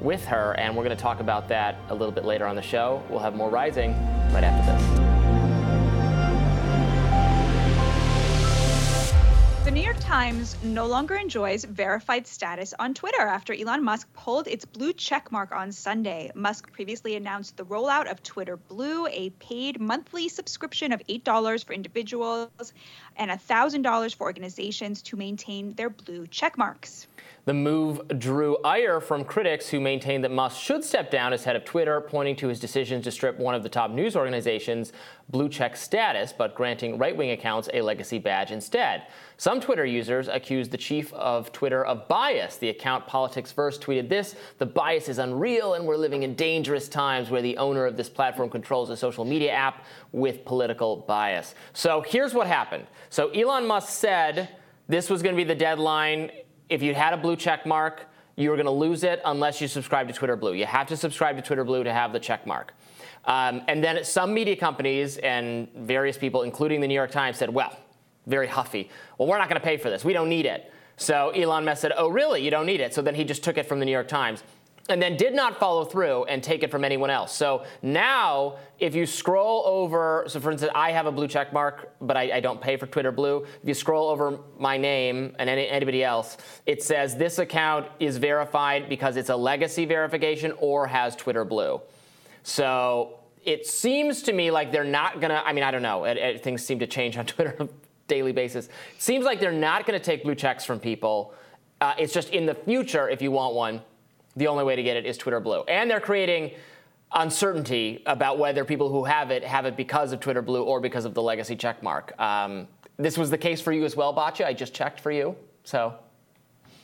with 0.01 0.25
her, 0.25 0.53
and 0.53 0.75
we're 0.75 0.83
going 0.83 0.97
to 0.97 1.01
talk 1.01 1.19
about 1.19 1.47
that 1.47 1.77
a 1.89 1.93
little 1.93 2.11
bit 2.11 2.25
later 2.25 2.47
on 2.47 2.55
the 2.55 2.61
show. 2.61 3.03
We'll 3.07 3.19
have 3.19 3.35
more 3.35 3.51
rising 3.51 3.91
right 4.33 4.43
after 4.43 4.71
this. 4.71 4.90
The 9.71 9.75
New 9.75 9.83
York 9.83 9.99
Times 10.01 10.57
no 10.61 10.85
longer 10.85 11.15
enjoys 11.15 11.63
verified 11.63 12.27
status 12.27 12.73
on 12.77 12.93
Twitter 12.93 13.21
after 13.21 13.53
Elon 13.53 13.85
Musk 13.85 14.11
pulled 14.11 14.49
its 14.49 14.65
blue 14.65 14.91
checkmark 14.91 15.53
on 15.53 15.71
Sunday. 15.71 16.29
Musk 16.35 16.73
previously 16.73 17.15
announced 17.15 17.55
the 17.55 17.63
rollout 17.63 18.11
of 18.11 18.21
Twitter 18.21 18.57
Blue, 18.57 19.07
a 19.07 19.29
paid 19.29 19.79
monthly 19.79 20.27
subscription 20.27 20.91
of 20.91 21.01
$8 21.07 21.63
for 21.63 21.71
individuals 21.71 22.73
and 23.15 23.31
$1,000 23.31 24.15
for 24.15 24.23
organizations 24.25 25.03
to 25.03 25.15
maintain 25.15 25.73
their 25.75 25.89
blue 25.89 26.27
checkmarks. 26.27 27.07
The 27.45 27.53
move 27.55 28.07
drew 28.19 28.57
ire 28.63 28.99
from 29.01 29.23
critics 29.23 29.67
who 29.67 29.79
maintained 29.79 30.23
that 30.23 30.31
Musk 30.31 30.61
should 30.61 30.83
step 30.83 31.09
down 31.09 31.33
as 31.33 31.43
head 31.43 31.55
of 31.55 31.65
Twitter, 31.65 31.99
pointing 31.99 32.35
to 32.35 32.47
his 32.47 32.59
decision 32.59 33.01
to 33.01 33.09
strip 33.09 33.39
one 33.39 33.55
of 33.55 33.63
the 33.63 33.69
top 33.69 33.89
news 33.89 34.15
organizations 34.15 34.93
blue 35.29 35.49
check 35.49 35.75
status, 35.75 36.33
but 36.37 36.53
granting 36.53 36.99
right 36.99 37.17
wing 37.17 37.31
accounts 37.31 37.67
a 37.73 37.81
legacy 37.81 38.19
badge 38.19 38.51
instead. 38.51 39.07
Some 39.37 39.59
Twitter 39.59 39.85
users 39.85 40.27
accused 40.27 40.69
the 40.69 40.77
chief 40.77 41.11
of 41.13 41.51
Twitter 41.51 41.83
of 41.83 42.07
bias. 42.07 42.57
The 42.57 42.69
account 42.69 43.07
Politics 43.07 43.51
First 43.51 43.81
tweeted 43.81 44.07
this 44.07 44.35
The 44.59 44.67
bias 44.67 45.09
is 45.09 45.17
unreal, 45.17 45.73
and 45.73 45.85
we're 45.85 45.97
living 45.97 46.21
in 46.21 46.35
dangerous 46.35 46.87
times 46.87 47.31
where 47.31 47.41
the 47.41 47.57
owner 47.57 47.87
of 47.87 47.97
this 47.97 48.09
platform 48.09 48.51
controls 48.51 48.91
a 48.91 48.97
social 48.97 49.25
media 49.25 49.51
app 49.51 49.83
with 50.11 50.45
political 50.45 50.97
bias. 51.07 51.55
So 51.73 52.01
here's 52.01 52.35
what 52.35 52.45
happened. 52.45 52.85
So 53.09 53.29
Elon 53.29 53.65
Musk 53.65 53.89
said 53.89 54.49
this 54.87 55.09
was 55.09 55.23
going 55.23 55.33
to 55.33 55.37
be 55.37 55.47
the 55.47 55.55
deadline 55.55 56.29
if 56.71 56.81
you 56.81 56.95
had 56.95 57.13
a 57.13 57.17
blue 57.17 57.35
check 57.35 57.65
mark, 57.65 58.05
you 58.37 58.49
were 58.49 58.55
going 58.55 58.65
to 58.65 58.71
lose 58.71 59.03
it 59.03 59.21
unless 59.25 59.59
you 59.59 59.67
subscribe 59.67 60.07
to 60.07 60.13
Twitter 60.13 60.37
Blue. 60.37 60.53
You 60.53 60.65
have 60.65 60.87
to 60.87 60.97
subscribe 60.97 61.35
to 61.35 61.41
Twitter 61.41 61.65
Blue 61.65 61.83
to 61.83 61.93
have 61.93 62.13
the 62.13 62.19
check 62.19 62.47
mark. 62.47 62.73
Um, 63.25 63.61
and 63.67 63.83
then 63.83 64.03
some 64.05 64.33
media 64.33 64.55
companies 64.55 65.17
and 65.17 65.67
various 65.75 66.17
people, 66.17 66.43
including 66.43 66.79
the 66.79 66.87
New 66.87 66.95
York 66.95 67.11
Times, 67.11 67.37
said, 67.37 67.53
well, 67.53 67.77
very 68.25 68.47
huffy, 68.47 68.89
well, 69.17 69.27
we're 69.27 69.37
not 69.37 69.49
going 69.49 69.59
to 69.59 69.65
pay 69.65 69.77
for 69.77 69.89
this. 69.89 70.05
We 70.05 70.13
don't 70.13 70.29
need 70.29 70.45
it. 70.45 70.71
So 70.95 71.31
Elon 71.31 71.65
Musk 71.65 71.81
said, 71.81 71.91
oh, 71.97 72.07
really? 72.07 72.41
You 72.41 72.51
don't 72.51 72.65
need 72.65 72.79
it. 72.79 72.93
So 72.93 73.01
then 73.01 73.15
he 73.15 73.25
just 73.25 73.43
took 73.43 73.57
it 73.57 73.67
from 73.67 73.79
the 73.79 73.85
New 73.85 73.91
York 73.91 74.07
Times 74.07 74.43
and 74.91 75.01
then 75.01 75.15
did 75.15 75.33
not 75.33 75.57
follow 75.57 75.85
through 75.85 76.25
and 76.25 76.43
take 76.43 76.63
it 76.63 76.69
from 76.69 76.83
anyone 76.83 77.09
else. 77.09 77.33
So 77.33 77.63
now, 77.81 78.57
if 78.77 78.93
you 78.93 79.05
scroll 79.05 79.63
over, 79.65 80.25
so 80.27 80.39
for 80.41 80.51
instance, 80.51 80.71
I 80.75 80.91
have 80.91 81.05
a 81.05 81.11
blue 81.11 81.29
check 81.29 81.53
mark, 81.53 81.93
but 82.01 82.17
I, 82.17 82.31
I 82.33 82.39
don't 82.41 82.59
pay 82.59 82.75
for 82.75 82.87
Twitter 82.87 83.11
Blue. 83.11 83.45
If 83.61 83.67
you 83.67 83.73
scroll 83.73 84.09
over 84.09 84.39
my 84.59 84.77
name 84.77 85.33
and 85.39 85.49
any, 85.49 85.67
anybody 85.69 86.03
else, 86.03 86.35
it 86.65 86.83
says 86.83 87.15
this 87.15 87.39
account 87.39 87.87
is 88.01 88.17
verified 88.17 88.89
because 88.89 89.15
it's 89.15 89.29
a 89.29 89.35
legacy 89.35 89.85
verification 89.85 90.51
or 90.57 90.87
has 90.87 91.15
Twitter 91.15 91.45
Blue. 91.45 91.81
So 92.43 93.19
it 93.45 93.65
seems 93.65 94.21
to 94.23 94.33
me 94.33 94.51
like 94.51 94.73
they're 94.73 94.83
not 94.83 95.21
gonna. 95.21 95.41
I 95.45 95.53
mean, 95.53 95.63
I 95.63 95.71
don't 95.71 95.81
know. 95.81 96.03
It, 96.03 96.17
it, 96.17 96.43
things 96.43 96.63
seem 96.65 96.79
to 96.79 96.87
change 96.87 97.17
on 97.17 97.25
Twitter 97.27 97.55
on 97.59 97.67
a 97.67 97.69
daily 98.07 98.33
basis. 98.33 98.67
Seems 98.97 99.23
like 99.23 99.39
they're 99.39 99.53
not 99.53 99.85
to 99.85 99.99
take 99.99 100.23
blue 100.23 100.35
checks 100.35 100.65
from 100.65 100.79
people. 100.79 101.33
Uh, 101.79 101.93
it's 101.97 102.13
just 102.13 102.29
in 102.29 102.45
the 102.45 102.53
future, 102.53 103.09
if 103.09 103.21
you 103.23 103.31
want 103.31 103.55
one, 103.55 103.81
the 104.35 104.47
only 104.47 104.63
way 104.63 104.75
to 104.75 104.83
get 104.83 104.97
it 104.97 105.05
is 105.05 105.17
Twitter 105.17 105.39
Blue. 105.39 105.61
And 105.63 105.89
they're 105.89 105.99
creating 105.99 106.51
uncertainty 107.13 108.01
about 108.05 108.39
whether 108.39 108.63
people 108.63 108.89
who 108.89 109.03
have 109.03 109.31
it 109.31 109.43
have 109.43 109.65
it 109.65 109.75
because 109.75 110.13
of 110.13 110.19
Twitter 110.19 110.41
Blue 110.41 110.63
or 110.63 110.79
because 110.79 111.05
of 111.05 111.13
the 111.13 111.21
legacy 111.21 111.55
checkmark. 111.55 112.19
Um, 112.19 112.67
this 112.97 113.17
was 113.17 113.29
the 113.29 113.37
case 113.37 113.59
for 113.59 113.71
you 113.71 113.83
as 113.83 113.95
well, 113.95 114.13
Batya. 114.13 114.45
I 114.45 114.53
just 114.53 114.73
checked 114.73 114.99
for 114.99 115.11
you. 115.11 115.35
So. 115.63 115.95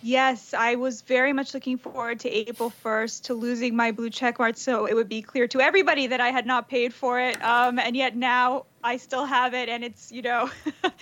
Yes, 0.04 0.54
I 0.54 0.76
was 0.76 1.02
very 1.02 1.34
much 1.34 1.54
looking 1.54 1.78
forward 1.78 2.20
to 2.20 2.30
April 2.30 2.72
1st 2.84 3.24
to 3.24 3.34
losing 3.34 3.76
my 3.76 3.92
blue 3.92 4.12
checkmark 4.12 4.56
so 4.56 4.86
it 4.86 4.94
would 4.94 5.10
be 5.10 5.24
clear 5.24 5.48
to 5.48 5.60
everybody 5.60 6.06
that 6.08 6.22
I 6.22 6.30
had 6.30 6.46
not 6.46 6.70
paid 6.70 6.94
for 6.94 7.20
it. 7.20 7.42
Um, 7.44 7.80
and 7.80 7.96
yet 7.96 8.16
now 8.16 8.66
I 8.84 8.98
still 8.98 9.26
have 9.26 9.56
it. 9.56 9.70
And 9.70 9.84
it's, 9.84 10.12
you 10.12 10.22
know, 10.22 10.52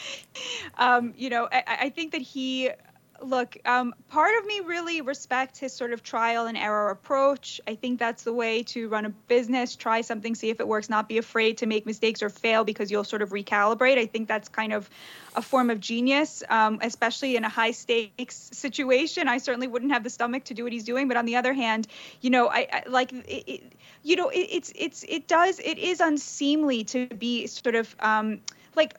um, 0.78 1.14
you 1.18 1.30
know, 1.30 1.50
I, 1.52 1.64
I 1.82 1.90
think 1.90 2.14
that 2.14 2.22
he 2.22 2.72
look, 3.22 3.58
um, 3.66 3.94
part 4.10 4.38
of 4.38 4.46
me 4.46 4.62
really 4.62 5.02
respects 5.02 5.60
his 5.60 5.74
sort 5.74 5.94
of 5.94 6.04
trial 6.04 6.48
and 6.48 6.58
error 6.58 6.90
approach. 6.90 7.62
I 7.68 7.76
think 7.76 8.00
that's 8.00 8.24
the 8.24 8.34
way 8.34 8.64
to 8.64 8.88
run 8.90 9.06
a 9.06 9.10
business. 9.10 9.76
Try 9.76 10.02
something, 10.02 10.36
see 10.36 10.50
if 10.50 10.60
it 10.60 10.68
works. 10.68 10.90
Not 10.90 11.08
be 11.08 11.18
afraid 11.18 11.60
to 11.60 11.66
make 11.66 11.86
mistakes 11.86 12.22
or 12.22 12.30
fail 12.30 12.64
because 12.64 12.92
you'll 12.92 13.04
sort 13.04 13.22
of 13.22 13.30
recalibrate. 13.30 13.98
I 13.98 14.06
think 14.06 14.28
that's 14.28 14.50
kind 14.50 14.74
of 14.74 14.90
a 15.36 15.42
form 15.42 15.70
of 15.70 15.80
genius, 15.80 16.44
um, 16.50 16.80
especially 16.82 17.36
in 17.36 17.44
a 17.44 17.50
high 17.50 17.72
stakes 17.72 18.50
situation. 18.54 19.28
I 19.28 19.38
certainly 19.38 19.68
wouldn't 19.68 19.92
have 19.92 20.04
the 20.04 20.10
stomach 20.10 20.46
to 20.46 20.54
do 20.54 20.64
what 20.64 20.74
he's 20.74 20.86
doing. 20.86 21.08
But 21.08 21.18
on 21.18 21.26
the 21.26 21.36
other 21.36 21.54
hand, 21.54 21.88
you 22.22 22.30
know, 22.30 22.48
I, 22.50 22.68
I 22.72 22.84
like, 22.88 23.12
it, 23.12 23.44
it, 23.48 23.74
you 24.04 24.16
know, 24.16 24.30
it, 24.30 24.48
it's 24.52 24.72
it's 24.76 25.04
it 25.04 25.28
does 25.28 25.60
it 25.60 25.78
is 25.78 26.00
unseemly 26.00 26.84
to 26.86 27.08
be 27.08 27.48
sort 27.48 27.76
of. 27.76 27.96
Um, 28.00 28.42
like 28.76 28.96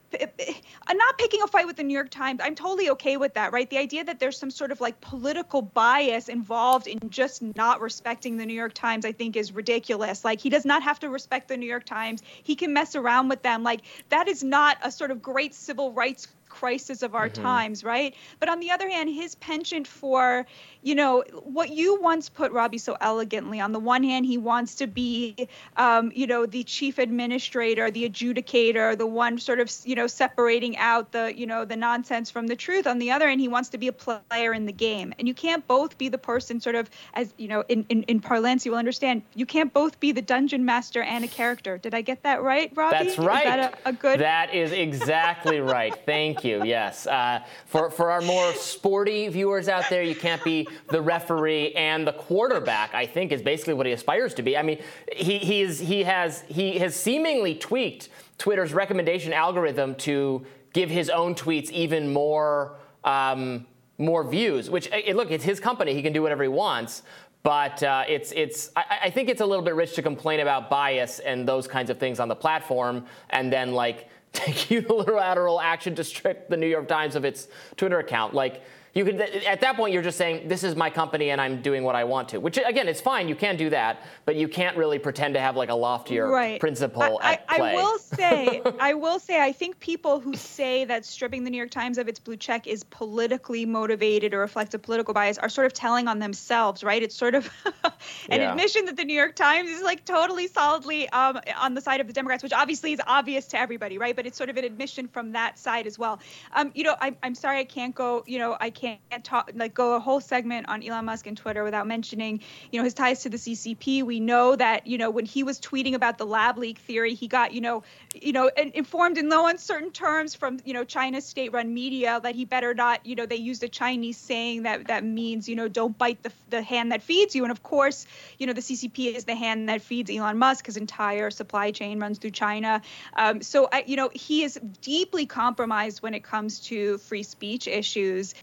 I'm 0.86 0.96
not 0.96 1.18
picking 1.18 1.42
a 1.42 1.46
fight 1.46 1.66
with 1.66 1.76
the 1.76 1.82
New 1.82 1.94
York 1.94 2.10
Times. 2.10 2.40
I'm 2.42 2.54
totally 2.54 2.90
okay 2.90 3.16
with 3.16 3.34
that, 3.34 3.52
right? 3.52 3.68
The 3.68 3.78
idea 3.78 4.04
that 4.04 4.18
there's 4.18 4.38
some 4.38 4.50
sort 4.50 4.70
of 4.70 4.80
like 4.80 5.00
political 5.00 5.62
bias 5.62 6.28
involved 6.28 6.86
in 6.86 7.10
just 7.10 7.42
not 7.42 7.80
respecting 7.80 8.36
the 8.36 8.46
New 8.46 8.54
York 8.54 8.74
Times, 8.74 9.04
I 9.04 9.12
think 9.12 9.36
is 9.36 9.52
ridiculous. 9.52 10.24
Like 10.24 10.40
he 10.40 10.50
does 10.50 10.64
not 10.64 10.82
have 10.82 11.00
to 11.00 11.08
respect 11.08 11.48
the 11.48 11.56
New 11.56 11.66
York 11.66 11.84
Times. 11.84 12.22
He 12.42 12.56
can 12.56 12.72
mess 12.72 12.94
around 12.94 13.28
with 13.28 13.42
them. 13.42 13.62
Like 13.62 13.82
that 14.08 14.28
is 14.28 14.42
not 14.42 14.78
a 14.82 14.90
sort 14.90 15.10
of 15.10 15.22
great 15.22 15.54
civil 15.54 15.92
rights 15.92 16.28
crisis 16.56 17.02
of 17.02 17.14
our 17.14 17.28
mm-hmm. 17.28 17.42
times, 17.42 17.84
right? 17.84 18.14
But 18.40 18.48
on 18.48 18.60
the 18.60 18.70
other 18.70 18.88
hand, 18.88 19.10
his 19.10 19.34
penchant 19.34 19.86
for, 19.86 20.46
you 20.82 20.94
know, 20.94 21.22
what 21.44 21.70
you 21.70 22.00
once 22.00 22.30
put 22.30 22.50
Robby 22.50 22.78
so 22.78 22.96
elegantly. 23.00 23.60
On 23.60 23.72
the 23.72 23.78
one 23.78 24.02
hand, 24.02 24.24
he 24.24 24.38
wants 24.38 24.76
to 24.76 24.86
be, 24.86 25.48
um, 25.76 26.10
you 26.14 26.26
know, 26.26 26.46
the 26.46 26.64
chief 26.64 26.98
administrator, 26.98 27.90
the 27.90 28.08
adjudicator, 28.08 28.96
the 28.96 29.06
one 29.06 29.38
sort 29.38 29.60
of, 29.60 29.70
you 29.84 29.94
know, 29.94 30.06
separating 30.06 30.78
out 30.78 31.12
the, 31.12 31.36
you 31.36 31.46
know, 31.46 31.66
the 31.66 31.76
nonsense 31.76 32.30
from 32.30 32.46
the 32.46 32.56
truth. 32.56 32.86
On 32.86 32.98
the 32.98 33.10
other 33.10 33.28
hand, 33.28 33.40
he 33.40 33.48
wants 33.48 33.68
to 33.70 33.78
be 33.78 33.88
a 33.88 33.92
player 33.92 34.54
in 34.54 34.64
the 34.64 34.72
game, 34.72 35.12
and 35.18 35.28
you 35.28 35.34
can't 35.34 35.66
both 35.66 35.98
be 35.98 36.08
the 36.08 36.18
person 36.18 36.60
sort 36.60 36.74
of, 36.74 36.88
as 37.12 37.34
you 37.36 37.48
know, 37.48 37.64
in 37.68 37.84
in, 37.90 38.02
in 38.04 38.20
parlance, 38.20 38.64
you 38.64 38.72
will 38.72 38.78
understand. 38.78 39.22
You 39.34 39.44
can't 39.44 39.72
both 39.72 40.00
be 40.00 40.12
the 40.12 40.22
dungeon 40.22 40.64
master 40.64 41.02
and 41.02 41.22
a 41.22 41.28
character. 41.28 41.76
Did 41.76 41.94
I 41.94 42.00
get 42.00 42.22
that 42.22 42.42
right, 42.42 42.72
Robby 42.74 43.04
That's 43.04 43.18
right. 43.18 43.46
Is 43.46 43.52
that 43.52 43.80
a, 43.84 43.88
a 43.90 43.92
good? 43.92 44.20
That 44.20 44.54
is 44.54 44.72
exactly 44.72 45.60
right. 45.60 45.94
Thank 46.06 46.44
you 46.44 46.45
you. 46.46 46.64
Yes. 46.64 47.06
Uh, 47.06 47.40
for 47.66 47.90
for 47.90 48.10
our 48.10 48.20
more 48.20 48.52
sporty 48.54 49.28
viewers 49.28 49.68
out 49.68 49.84
there, 49.90 50.02
you 50.02 50.14
can't 50.14 50.42
be 50.44 50.68
the 50.88 51.00
referee 51.00 51.72
and 51.74 52.06
the 52.06 52.12
quarterback. 52.12 52.94
I 52.94 53.06
think 53.06 53.32
is 53.32 53.42
basically 53.42 53.74
what 53.74 53.86
he 53.86 53.92
aspires 53.92 54.34
to 54.34 54.42
be. 54.42 54.56
I 54.56 54.62
mean, 54.62 54.82
he 55.12 55.38
he's 55.38 55.78
he 55.78 56.02
has 56.04 56.42
he 56.48 56.78
has 56.78 56.94
seemingly 56.94 57.54
tweaked 57.54 58.08
Twitter's 58.38 58.72
recommendation 58.72 59.32
algorithm 59.32 59.94
to 59.96 60.46
give 60.72 60.90
his 60.90 61.10
own 61.10 61.34
tweets 61.34 61.70
even 61.70 62.12
more. 62.12 62.76
Um, 63.04 63.66
more 63.98 64.22
views, 64.22 64.68
which 64.68 64.90
eh, 64.92 65.14
look, 65.14 65.30
it's 65.30 65.44
his 65.44 65.58
company. 65.58 65.94
He 65.94 66.02
can 66.02 66.12
do 66.12 66.20
whatever 66.20 66.42
he 66.42 66.50
wants. 66.50 67.02
But 67.46 67.80
uh, 67.84 68.02
it's 68.08 68.32
it's 68.32 68.72
I, 68.74 68.98
I, 69.04 69.10
think 69.10 69.28
it's 69.28 69.40
a 69.40 69.46
little 69.46 69.64
bit 69.64 69.76
rich 69.76 69.94
to 69.94 70.02
complain 70.02 70.40
about 70.40 70.68
bias 70.68 71.20
and 71.20 71.48
those 71.48 71.68
kinds 71.68 71.90
of 71.90 71.96
things 71.96 72.18
on 72.18 72.26
the 72.26 72.34
platform, 72.34 73.06
and 73.30 73.52
then 73.52 73.70
like 73.70 74.08
unilateral 74.70 75.60
action 75.60 75.94
to 75.96 76.04
strip 76.04 76.48
the 76.48 76.56
New 76.56 76.66
York 76.66 76.88
Times 76.88 77.16
of 77.16 77.24
its 77.24 77.48
Twitter 77.76 77.98
account. 77.98 78.34
Like, 78.34 78.62
You 78.96 79.04
could 79.04 79.20
at 79.20 79.60
that 79.60 79.76
point 79.76 79.92
you're 79.92 80.02
just 80.02 80.16
saying 80.16 80.48
this 80.48 80.64
is 80.64 80.74
my 80.74 80.88
company 80.88 81.28
and 81.28 81.38
I'm 81.38 81.60
doing 81.60 81.82
what 81.82 81.94
I 81.94 82.04
want 82.04 82.30
to. 82.30 82.38
Which 82.38 82.56
again, 82.56 82.88
it's 82.88 83.00
fine. 83.02 83.28
You 83.28 83.34
can 83.34 83.58
do 83.58 83.68
that, 83.68 84.00
but 84.24 84.36
you 84.36 84.48
can't 84.48 84.74
really 84.74 84.98
pretend 84.98 85.34
to 85.34 85.40
have 85.40 85.54
like 85.54 85.68
a 85.68 85.74
loftier 85.74 86.26
right. 86.26 86.58
principle 86.58 87.20
I, 87.22 87.34
at 87.34 87.46
play. 87.46 87.72
I 87.72 87.74
will 87.74 87.98
say, 87.98 88.62
I 88.80 88.94
will 88.94 89.18
say, 89.18 89.42
I 89.42 89.52
think 89.52 89.80
people 89.80 90.18
who 90.18 90.32
say 90.32 90.86
that 90.86 91.04
stripping 91.04 91.44
the 91.44 91.50
New 91.50 91.58
York 91.58 91.70
Times 91.70 91.98
of 91.98 92.08
its 92.08 92.18
blue 92.18 92.38
check 92.38 92.66
is 92.66 92.84
politically 92.84 93.66
motivated 93.66 94.32
or 94.32 94.38
reflects 94.38 94.72
a 94.72 94.78
political 94.78 95.12
bias 95.12 95.36
are 95.36 95.50
sort 95.50 95.66
of 95.66 95.74
telling 95.74 96.08
on 96.08 96.18
themselves, 96.18 96.82
right? 96.82 97.02
It's 97.02 97.14
sort 97.14 97.34
of 97.34 97.50
an 97.84 98.40
yeah. 98.40 98.50
admission 98.50 98.86
that 98.86 98.96
the 98.96 99.04
New 99.04 99.12
York 99.14 99.36
Times 99.36 99.68
is 99.68 99.82
like 99.82 100.06
totally 100.06 100.48
solidly 100.48 101.06
um, 101.10 101.38
on 101.60 101.74
the 101.74 101.82
side 101.82 102.00
of 102.00 102.06
the 102.06 102.14
Democrats, 102.14 102.42
which 102.42 102.54
obviously 102.54 102.94
is 102.94 103.00
obvious 103.06 103.46
to 103.48 103.60
everybody, 103.60 103.98
right? 103.98 104.16
But 104.16 104.24
it's 104.24 104.38
sort 104.38 104.48
of 104.48 104.56
an 104.56 104.64
admission 104.64 105.06
from 105.06 105.32
that 105.32 105.58
side 105.58 105.86
as 105.86 105.98
well. 105.98 106.18
Um, 106.54 106.72
you 106.74 106.82
know, 106.82 106.96
I, 107.02 107.14
I'm 107.22 107.34
sorry 107.34 107.58
I 107.58 107.64
can't 107.64 107.94
go. 107.94 108.24
You 108.26 108.38
know, 108.38 108.56
I 108.58 108.70
can't 108.70 108.85
talk 109.22 109.50
like 109.54 109.74
go 109.74 109.94
a 109.94 110.00
whole 110.00 110.20
segment 110.20 110.68
on 110.68 110.82
Elon 110.82 111.04
Musk 111.04 111.26
and 111.26 111.36
Twitter 111.36 111.64
without 111.64 111.86
mentioning, 111.86 112.40
you 112.70 112.78
know, 112.78 112.84
his 112.84 112.94
ties 112.94 113.22
to 113.22 113.28
the 113.28 113.36
CCP. 113.36 114.02
We 114.02 114.20
know 114.20 114.56
that 114.56 114.86
you 114.86 114.98
know 114.98 115.10
when 115.10 115.24
he 115.24 115.42
was 115.42 115.60
tweeting 115.60 115.94
about 115.94 116.18
the 116.18 116.26
lab 116.26 116.58
leak 116.58 116.78
theory, 116.78 117.14
he 117.14 117.28
got 117.28 117.52
you 117.52 117.60
know, 117.60 117.82
you 118.14 118.32
know, 118.32 118.50
informed 118.56 119.18
in 119.18 119.28
no 119.28 119.46
uncertain 119.46 119.90
terms 119.90 120.34
from 120.34 120.58
you 120.64 120.74
know 120.74 120.84
China's 120.84 121.24
state-run 121.24 121.72
media 121.72 122.20
that 122.22 122.34
he 122.34 122.44
better 122.44 122.74
not. 122.74 123.04
You 123.04 123.16
know, 123.16 123.26
they 123.26 123.36
used 123.36 123.62
a 123.62 123.68
Chinese 123.68 124.16
saying 124.16 124.62
that 124.62 124.88
that 124.88 125.04
means 125.04 125.48
you 125.48 125.56
know 125.56 125.68
don't 125.68 125.96
bite 125.96 126.22
the 126.22 126.32
the 126.50 126.62
hand 126.62 126.92
that 126.92 127.02
feeds 127.02 127.34
you. 127.34 127.44
And 127.44 127.50
of 127.50 127.62
course, 127.62 128.06
you 128.38 128.46
know, 128.46 128.52
the 128.52 128.60
CCP 128.60 129.14
is 129.14 129.24
the 129.24 129.34
hand 129.34 129.68
that 129.68 129.82
feeds 129.82 130.10
Elon 130.10 130.38
Musk. 130.38 130.66
His 130.66 130.76
entire 130.76 131.30
supply 131.30 131.70
chain 131.70 132.00
runs 132.00 132.18
through 132.18 132.30
China. 132.30 132.82
Um, 133.14 133.42
so 133.42 133.68
I, 133.72 133.84
you 133.86 133.96
know, 133.96 134.10
he 134.12 134.44
is 134.44 134.58
deeply 134.80 135.26
compromised 135.26 136.02
when 136.02 136.14
it 136.14 136.22
comes 136.22 136.60
to 136.60 136.98
free 136.98 137.22
speech 137.22 137.66
issues. 137.66 138.34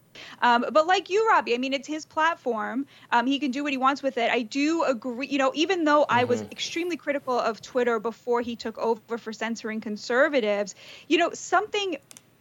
Um, 0.42 0.66
but 0.72 0.86
like 0.86 1.10
you, 1.10 1.28
Robby, 1.28 1.54
I 1.54 1.58
mean, 1.58 1.72
it's 1.72 1.88
his 1.88 2.06
platform. 2.06 2.86
Um, 3.10 3.26
he 3.26 3.38
can 3.38 3.50
do 3.50 3.62
what 3.62 3.72
he 3.72 3.78
wants 3.78 4.02
with 4.02 4.18
it. 4.18 4.30
I 4.30 4.42
do 4.42 4.84
agree. 4.84 5.26
You 5.26 5.38
know, 5.38 5.52
even 5.54 5.84
though 5.84 6.02
mm-hmm. 6.02 6.18
I 6.18 6.24
was 6.24 6.40
mm-hmm. 6.40 6.52
extremely 6.52 6.96
critical 6.96 7.38
of 7.38 7.60
Twitter 7.60 7.98
before 7.98 8.40
he 8.40 8.56
took 8.56 8.78
over 8.78 9.18
for 9.18 9.32
censoring 9.32 9.80
conservatives, 9.80 10.74
you 11.08 11.18
know, 11.18 11.30
something 11.32 11.96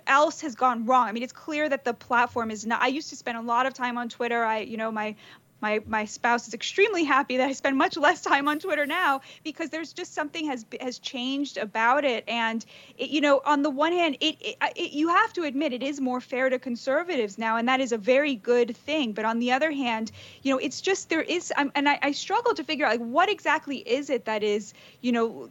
else 0.07 0.41
has 0.41 0.55
gone 0.55 0.85
wrong. 0.85 1.07
I 1.07 1.11
mean, 1.11 1.23
it's 1.23 1.33
clear 1.33 1.67
that 1.69 1.85
the 1.85 1.93
platform 1.93 2.51
is 2.51 2.65
not. 2.65 2.81
I 2.81 2.87
used 2.87 3.09
to 3.09 3.15
spend 3.15 3.37
a 3.37 3.41
lot 3.41 3.65
of 3.65 3.73
time 3.73 3.97
on 3.97 4.09
Twitter. 4.09 4.43
I, 4.43 4.59
you 4.59 4.77
know, 4.77 4.91
my 4.91 5.15
my 5.63 5.79
my 5.87 6.05
spouse 6.05 6.47
is 6.47 6.53
extremely 6.53 7.03
happy 7.05 7.37
that 7.37 7.47
I 7.47 7.53
spend 7.53 7.77
much 7.77 7.97
less 7.97 8.21
time 8.21 8.47
on 8.47 8.59
Twitter 8.59 8.85
now 8.85 9.21
because 9.43 9.69
there's 9.69 9.93
just 9.93 10.13
something 10.13 10.45
has 10.45 10.65
has 10.81 10.99
changed 10.99 11.57
about 11.57 12.03
it. 12.03 12.23
And 12.27 12.63
it, 12.97 13.09
you 13.09 13.21
know, 13.21 13.41
on 13.45 13.63
the 13.63 13.69
one 13.69 13.93
hand, 13.93 14.17
it, 14.19 14.35
it, 14.41 14.57
it 14.75 14.91
you 14.91 15.07
have 15.07 15.31
to 15.33 15.43
admit 15.43 15.73
it 15.73 15.81
is 15.81 16.01
more 16.01 16.19
fair 16.19 16.49
to 16.49 16.59
conservatives 16.59 17.37
now, 17.37 17.55
and 17.55 17.67
that 17.67 17.79
is 17.79 17.93
a 17.93 17.97
very 17.97 18.35
good 18.35 18.75
thing. 18.75 19.13
But 19.13 19.25
on 19.25 19.39
the 19.39 19.51
other 19.53 19.71
hand, 19.71 20.11
you 20.43 20.53
know, 20.53 20.59
it's 20.59 20.81
just 20.81 21.09
there 21.09 21.21
is, 21.21 21.51
I'm, 21.55 21.71
and 21.75 21.87
I, 21.87 21.97
I 22.01 22.11
struggle 22.11 22.53
to 22.53 22.63
figure 22.63 22.85
out 22.85 22.99
like 22.99 23.07
what 23.07 23.29
exactly 23.29 23.77
is 23.77 24.09
it 24.09 24.25
that 24.25 24.43
is, 24.43 24.73
you 25.01 25.13
know, 25.13 25.49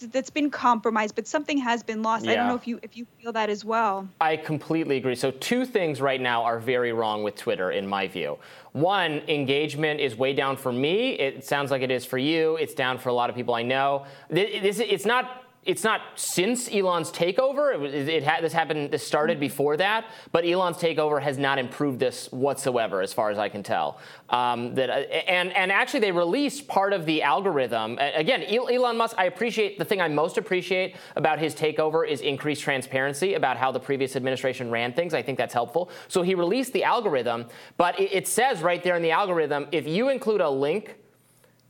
that's 0.00 0.30
been 0.30 0.50
compromised, 0.50 1.14
but 1.14 1.26
something 1.26 1.58
has 1.58 1.82
been 1.82 2.02
lost. 2.02 2.24
Yeah. 2.24 2.32
I 2.32 2.34
don't 2.36 2.48
know 2.48 2.54
if 2.54 2.66
you 2.66 2.80
if 2.82 2.96
you 2.96 3.06
feel 3.20 3.32
that 3.32 3.50
as 3.50 3.62
well. 3.62 4.08
I 4.22 4.38
completely 4.38 4.96
agree. 4.96 5.16
So 5.16 5.30
two 5.32 5.66
things 5.66 6.00
right 6.00 6.20
now 6.20 6.44
are 6.44 6.58
very 6.58 6.92
wrong 6.92 7.22
with 7.22 7.36
Twitter, 7.36 7.70
in 7.70 7.86
my 7.86 8.08
view. 8.08 8.38
One, 8.72 9.22
engagement 9.26 10.00
is 10.00 10.16
way 10.16 10.32
down 10.32 10.56
for 10.56 10.72
me. 10.72 11.12
It 11.12 11.44
sounds 11.44 11.70
like 11.70 11.82
it 11.82 11.90
is 11.90 12.04
for 12.04 12.18
you. 12.18 12.56
It's 12.56 12.74
down 12.74 12.98
for 12.98 13.08
a 13.08 13.12
lot 13.12 13.28
of 13.28 13.36
people 13.36 13.54
I 13.54 13.62
know. 13.62 14.06
This, 14.28 14.78
it's 14.78 15.04
not 15.04 15.44
it's 15.66 15.84
not 15.84 16.00
since 16.14 16.72
Elon's 16.72 17.12
takeover. 17.12 17.74
It, 17.74 17.78
was, 17.78 17.92
it 17.92 18.22
had, 18.22 18.42
this 18.42 18.52
happened. 18.52 18.90
This 18.90 19.06
started 19.06 19.34
mm-hmm. 19.34 19.40
before 19.40 19.76
that, 19.76 20.06
but 20.32 20.46
Elon's 20.46 20.78
takeover 20.78 21.20
has 21.20 21.36
not 21.36 21.58
improved 21.58 21.98
this 21.98 22.32
whatsoever, 22.32 23.02
as 23.02 23.12
far 23.12 23.30
as 23.30 23.38
I 23.38 23.50
can 23.50 23.62
tell. 23.62 23.98
Um, 24.30 24.74
that 24.76 24.88
and 25.28 25.54
and 25.54 25.70
actually, 25.70 26.00
they 26.00 26.12
released 26.12 26.66
part 26.66 26.94
of 26.94 27.04
the 27.04 27.22
algorithm. 27.22 27.98
Again, 27.98 28.42
Elon 28.44 28.96
Musk. 28.96 29.16
I 29.18 29.26
appreciate 29.26 29.78
the 29.78 29.84
thing 29.84 30.00
I 30.00 30.08
most 30.08 30.38
appreciate 30.38 30.96
about 31.16 31.38
his 31.38 31.54
takeover 31.54 32.08
is 32.08 32.22
increased 32.22 32.62
transparency 32.62 33.34
about 33.34 33.58
how 33.58 33.70
the 33.70 33.80
previous 33.80 34.16
administration 34.16 34.70
ran 34.70 34.94
things. 34.94 35.12
I 35.12 35.20
think 35.20 35.36
that's 35.36 35.54
helpful. 35.54 35.90
So 36.08 36.22
he 36.22 36.34
released 36.34 36.72
the 36.72 36.84
algorithm, 36.84 37.46
but 37.76 38.00
it, 38.00 38.12
it 38.12 38.28
says 38.28 38.62
right 38.62 38.82
there 38.82 38.96
in 38.96 39.02
the 39.02 39.10
algorithm 39.10 39.66
if 39.72 39.86
you 39.86 40.08
include 40.08 40.40
a 40.40 40.48
link 40.48 40.96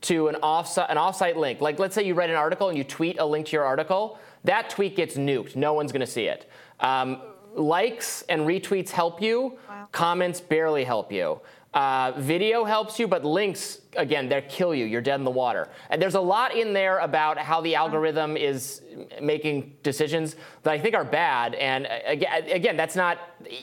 to 0.01 0.27
an 0.27 0.35
offsite, 0.35 0.89
an 0.89 0.97
offsite 0.97 1.35
link. 1.35 1.61
Like 1.61 1.79
let's 1.79 1.95
say 1.95 2.03
you 2.03 2.13
read 2.13 2.29
an 2.29 2.35
article 2.35 2.69
and 2.69 2.77
you 2.77 2.83
tweet 2.83 3.19
a 3.19 3.25
link 3.25 3.47
to 3.47 3.51
your 3.53 3.63
article, 3.63 4.19
that 4.43 4.69
tweet 4.69 4.95
gets 4.95 5.15
nuked. 5.15 5.55
No 5.55 5.73
one's 5.73 5.91
going 5.91 6.01
to 6.01 6.07
see 6.07 6.25
it. 6.25 6.49
Um, 6.79 7.21
likes 7.53 8.23
and 8.23 8.41
retweets 8.41 8.89
help 8.89 9.21
you. 9.21 9.57
Wow. 9.69 9.87
Comments 9.91 10.39
barely 10.41 10.83
help 10.83 11.11
you. 11.11 11.39
Uh, 11.73 12.11
video 12.17 12.65
helps 12.65 12.99
you, 12.99 13.07
but 13.07 13.23
links, 13.23 13.79
again, 13.95 14.27
they 14.27 14.41
kill 14.41 14.75
you. 14.75 14.83
You're 14.83 14.99
dead 14.99 15.19
in 15.19 15.23
the 15.23 15.31
water. 15.31 15.69
And 15.89 16.01
there's 16.01 16.15
a 16.15 16.21
lot 16.21 16.53
in 16.53 16.73
there 16.73 16.99
about 16.99 17.37
how 17.37 17.61
the 17.61 17.75
algorithm 17.75 18.35
is 18.35 18.81
making 19.21 19.77
decisions 19.81 20.35
that 20.63 20.71
I 20.73 20.77
think 20.77 20.95
are 20.95 21.05
bad. 21.05 21.55
And 21.55 21.85
uh, 21.85 21.89
again, 22.51 22.75
that's 22.75 22.97
not, 22.97 23.19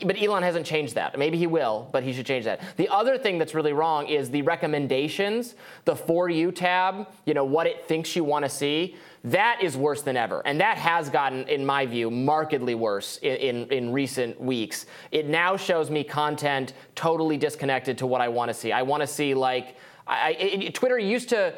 but 0.06 0.20
Elon 0.22 0.42
hasn't 0.42 0.64
changed 0.64 0.94
that. 0.94 1.18
Maybe 1.18 1.36
he 1.36 1.46
will, 1.46 1.90
but 1.92 2.02
he 2.02 2.14
should 2.14 2.24
change 2.24 2.46
that. 2.46 2.62
The 2.78 2.88
other 2.88 3.18
thing 3.18 3.36
that's 3.36 3.54
really 3.54 3.74
wrong 3.74 4.06
is 4.06 4.30
the 4.30 4.40
recommendations, 4.40 5.54
the 5.84 5.94
For 5.94 6.30
You 6.30 6.50
tab, 6.50 7.08
you 7.26 7.34
know, 7.34 7.44
what 7.44 7.66
it 7.66 7.86
thinks 7.86 8.16
you 8.16 8.24
want 8.24 8.46
to 8.46 8.48
see. 8.48 8.96
That 9.24 9.58
is 9.62 9.76
worse 9.76 10.02
than 10.02 10.16
ever. 10.16 10.42
And 10.46 10.60
that 10.60 10.78
has 10.78 11.10
gotten, 11.10 11.48
in 11.48 11.66
my 11.66 11.86
view, 11.86 12.10
markedly 12.10 12.74
worse 12.74 13.18
in, 13.18 13.36
in, 13.36 13.72
in 13.72 13.92
recent 13.92 14.40
weeks. 14.40 14.86
It 15.10 15.26
now 15.26 15.56
shows 15.56 15.90
me 15.90 16.04
content 16.04 16.74
totally 16.94 17.36
disconnected 17.36 17.98
to 17.98 18.06
what 18.06 18.20
I 18.20 18.28
want 18.28 18.48
to 18.48 18.54
see. 18.54 18.72
I 18.72 18.82
want 18.82 19.02
to 19.02 19.06
see, 19.06 19.34
like, 19.34 19.76
I, 20.06 20.30
it, 20.38 20.74
Twitter 20.74 20.98
used 20.98 21.28
to 21.30 21.52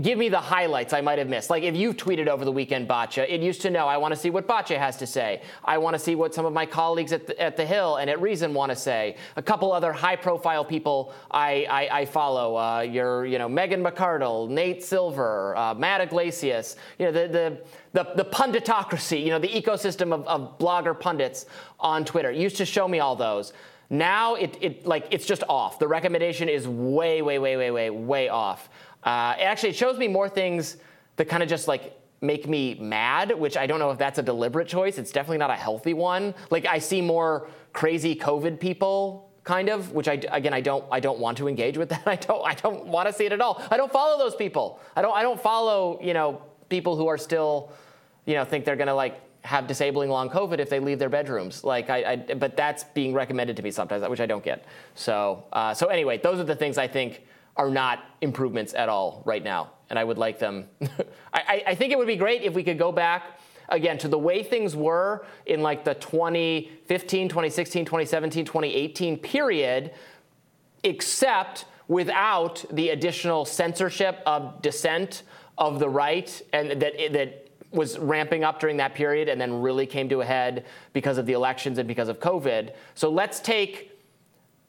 give 0.00 0.18
me 0.18 0.28
the 0.28 0.40
highlights 0.40 0.92
I 0.92 1.00
might 1.00 1.18
have 1.18 1.28
missed. 1.28 1.50
Like 1.50 1.62
if 1.62 1.76
you've 1.76 1.96
tweeted 1.96 2.26
over 2.26 2.44
the 2.44 2.52
weekend, 2.52 2.88
Batya, 2.88 3.28
it 3.28 3.40
used 3.40 3.60
to 3.62 3.70
know 3.70 3.86
I 3.86 3.96
want 3.98 4.14
to 4.14 4.20
see 4.20 4.30
what 4.30 4.48
Batya 4.48 4.78
has 4.78 4.96
to 4.96 5.06
say. 5.06 5.42
I 5.64 5.78
want 5.78 5.94
to 5.94 5.98
see 5.98 6.14
what 6.14 6.34
some 6.34 6.46
of 6.46 6.52
my 6.52 6.64
colleagues 6.64 7.12
at 7.12 7.26
the, 7.26 7.40
at 7.40 7.56
the 7.56 7.66
Hill 7.66 7.96
and 7.96 8.08
at 8.08 8.20
Reason 8.20 8.54
want 8.54 8.70
to 8.70 8.76
say. 8.76 9.16
A 9.36 9.42
couple 9.42 9.72
other 9.72 9.92
high-profile 9.92 10.64
people 10.64 11.12
I, 11.30 11.66
I, 11.70 12.00
I 12.00 12.04
follow. 12.06 12.56
Uh, 12.56 12.80
your, 12.80 13.26
you 13.26 13.38
know, 13.38 13.48
Megan 13.48 13.82
McArdle, 13.82 14.48
Nate 14.48 14.82
Silver, 14.82 15.56
uh, 15.56 15.74
Matt 15.74 16.00
Yglesias. 16.00 16.76
You 16.98 17.06
know, 17.06 17.12
the, 17.12 17.28
the 17.28 17.58
the, 17.92 18.12
the 18.16 18.24
punditocracy, 18.24 19.22
you 19.22 19.30
know, 19.30 19.38
the 19.38 19.48
ecosystem 19.48 20.12
of, 20.12 20.26
of 20.26 20.58
blogger 20.58 20.98
pundits 20.98 21.46
on 21.78 22.04
Twitter. 22.04 22.30
It 22.30 22.38
used 22.38 22.56
to 22.56 22.64
show 22.64 22.88
me 22.88 22.98
all 22.98 23.14
those. 23.14 23.52
Now 23.90 24.34
it, 24.34 24.58
it 24.60 24.86
like 24.86 25.06
it's 25.10 25.26
just 25.26 25.44
off. 25.48 25.78
The 25.78 25.86
recommendation 25.86 26.48
is 26.48 26.66
way, 26.66 27.22
way, 27.22 27.38
way, 27.38 27.56
way, 27.56 27.70
way, 27.70 27.90
way 27.90 28.28
off. 28.28 28.68
Uh, 29.04 29.34
actually, 29.38 29.70
it 29.70 29.76
shows 29.76 29.98
me 29.98 30.08
more 30.08 30.28
things 30.28 30.76
that 31.16 31.26
kind 31.26 31.42
of 31.42 31.48
just 31.48 31.68
like 31.68 31.98
make 32.20 32.48
me 32.48 32.74
mad, 32.80 33.38
which 33.38 33.56
I 33.56 33.66
don't 33.66 33.78
know 33.78 33.90
if 33.90 33.98
that's 33.98 34.18
a 34.18 34.22
deliberate 34.22 34.66
choice. 34.66 34.98
It's 34.98 35.12
definitely 35.12 35.38
not 35.38 35.50
a 35.50 35.56
healthy 35.56 35.94
one. 35.94 36.34
Like 36.50 36.66
I 36.66 36.78
see 36.78 37.00
more 37.00 37.48
crazy 37.72 38.16
COVID 38.16 38.58
people 38.60 39.30
kind 39.44 39.68
of 39.68 39.92
which 39.92 40.08
i 40.08 40.14
again 40.32 40.54
i 40.54 40.60
don't 40.60 40.84
i 40.90 40.98
don't 40.98 41.18
want 41.18 41.36
to 41.38 41.46
engage 41.46 41.76
with 41.76 41.90
that. 41.90 42.02
I 42.06 42.16
don't 42.16 42.46
i 42.46 42.54
don't 42.54 42.86
want 42.86 43.08
to 43.08 43.12
see 43.12 43.26
it 43.26 43.32
at 43.32 43.40
all. 43.40 43.62
I 43.70 43.76
don't 43.76 43.92
follow 43.92 44.18
those 44.18 44.34
people. 44.34 44.80
I 44.96 45.02
don't 45.02 45.14
i 45.14 45.22
don't 45.22 45.40
follow 45.40 46.00
you 46.02 46.14
know 46.14 46.42
people 46.70 46.96
who 46.96 47.06
are 47.06 47.18
still 47.18 47.70
you 48.24 48.34
know 48.34 48.44
think 48.44 48.64
they're 48.64 48.76
going 48.76 48.88
to 48.88 48.94
like 48.94 49.20
have 49.42 49.66
disabling 49.66 50.08
long 50.08 50.30
covid 50.30 50.58
if 50.58 50.70
they 50.70 50.80
leave 50.80 50.98
their 50.98 51.10
bedrooms. 51.10 51.62
Like 51.62 51.90
I, 51.90 52.12
I 52.12 52.16
but 52.16 52.56
that's 52.56 52.84
being 52.84 53.12
recommended 53.12 53.56
to 53.58 53.62
me 53.62 53.70
sometimes 53.70 54.08
which 54.08 54.20
i 54.20 54.26
don't 54.26 54.42
get. 54.42 54.64
So 54.94 55.44
uh, 55.52 55.74
so 55.74 55.88
anyway 55.88 56.18
those 56.18 56.40
are 56.40 56.44
the 56.44 56.56
things 56.56 56.78
i 56.78 56.88
think 56.88 57.22
are 57.56 57.70
not 57.70 58.04
improvements 58.20 58.74
at 58.74 58.88
all 58.88 59.22
right 59.24 59.42
now. 59.42 59.70
And 59.90 59.98
I 59.98 60.04
would 60.04 60.18
like 60.18 60.38
them. 60.38 60.68
I, 61.32 61.62
I, 61.68 61.74
think 61.74 61.92
it 61.92 61.98
would 61.98 62.06
be 62.06 62.16
great 62.16 62.42
if 62.42 62.54
we 62.54 62.64
could 62.64 62.78
go 62.78 62.90
back 62.90 63.38
again 63.68 63.96
to 63.98 64.08
the 64.08 64.18
way 64.18 64.42
things 64.42 64.74
were 64.74 65.24
in 65.46 65.62
like 65.62 65.84
the 65.84 65.94
2015, 65.94 67.28
2016, 67.28 67.84
2017, 67.84 68.44
2018 68.44 69.18
period, 69.18 69.92
except 70.82 71.66
without 71.86 72.64
the 72.72 72.90
additional 72.90 73.44
censorship 73.44 74.20
of 74.26 74.60
dissent 74.62 75.22
of 75.58 75.78
the 75.78 75.88
right 75.88 76.42
and 76.52 76.82
that 76.82 77.12
that 77.12 77.44
was 77.70 77.98
ramping 77.98 78.44
up 78.44 78.60
during 78.60 78.76
that 78.76 78.94
period 78.94 79.28
and 79.28 79.40
then 79.40 79.60
really 79.60 79.86
came 79.86 80.08
to 80.08 80.20
a 80.20 80.24
head 80.24 80.64
because 80.92 81.18
of 81.18 81.26
the 81.26 81.32
elections 81.32 81.78
and 81.78 81.88
because 81.88 82.08
of 82.08 82.20
COVID. 82.20 82.72
So 82.94 83.10
let's 83.10 83.40
take 83.40 83.93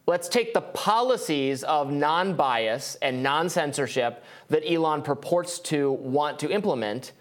Let's 0.08 0.28
take 0.30 0.54
the 0.54 0.62
policies 0.62 1.64
of 1.64 1.92
non 1.92 2.36
bias 2.36 2.96
and 3.02 3.24
non 3.24 3.50
censorship 3.50 4.24
that 4.50 4.64
Elon 4.70 5.02
purports 5.02 5.60
to 5.60 5.94
want 5.94 6.38
to 6.40 6.50
implement 6.52 7.14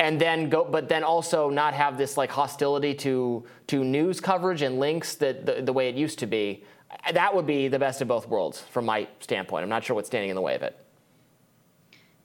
and 0.00 0.20
then 0.20 0.48
go 0.48 0.64
but 0.64 0.88
then 0.88 1.04
also 1.04 1.48
not 1.50 1.74
have 1.74 1.96
this 1.96 2.16
like 2.16 2.30
hostility 2.30 2.94
to 2.94 3.44
to 3.68 3.84
news 3.84 4.20
coverage 4.20 4.62
and 4.62 4.80
links 4.80 5.14
that 5.16 5.46
the, 5.46 5.62
the 5.62 5.72
way 5.72 5.88
it 5.88 5.94
used 5.94 6.18
to 6.18 6.26
be. 6.26 6.64
That 7.12 7.34
would 7.34 7.46
be 7.46 7.68
the 7.68 7.78
best 7.78 8.00
of 8.00 8.08
both 8.08 8.26
worlds 8.26 8.60
from 8.60 8.86
my 8.86 9.06
standpoint. 9.20 9.62
I'm 9.62 9.68
not 9.68 9.84
sure 9.84 9.94
what's 9.94 10.08
standing 10.08 10.30
in 10.30 10.36
the 10.36 10.42
way 10.42 10.54
of 10.54 10.62
it 10.62 10.76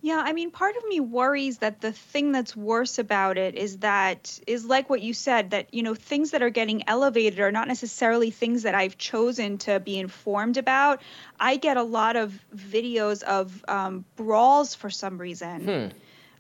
Yeah, 0.04 0.22
I 0.22 0.34
mean, 0.34 0.51
part 0.51 0.76
of 0.76 0.86
me 0.86 0.99
worries 0.99 1.60
that 1.60 1.80
the 1.80 1.93
thing 1.93 2.34
that's 2.34 2.58
worse 2.58 2.99
about 2.99 3.38
it 3.38 3.56
is 3.56 3.78
that 3.78 4.38
is 4.45 4.66
like 4.66 4.89
what 4.89 5.01
you 5.01 5.14
said 5.14 5.51
that 5.51 5.74
you 5.74 5.82
know 5.82 5.95
things 5.95 6.32
that 6.32 6.43
are 6.43 6.49
getting 6.49 6.84
elevated 6.89 7.39
are 7.39 7.54
not 7.54 7.70
necessarily 7.70 8.30
things 8.30 8.64
that 8.64 8.76
I've 8.76 8.97
chosen 8.97 9.60
to 9.60 9.80
be 9.80 9.97
informed 9.97 10.58
about. 10.58 11.01
I 11.39 11.56
get 11.56 11.78
a 11.78 11.84
lot 11.84 12.18
of 12.18 12.38
videos 12.54 13.24
of 13.24 13.64
um, 13.70 14.04
brawls 14.18 14.76
for 14.76 14.89
some 14.89 15.18
reason, 15.18 15.93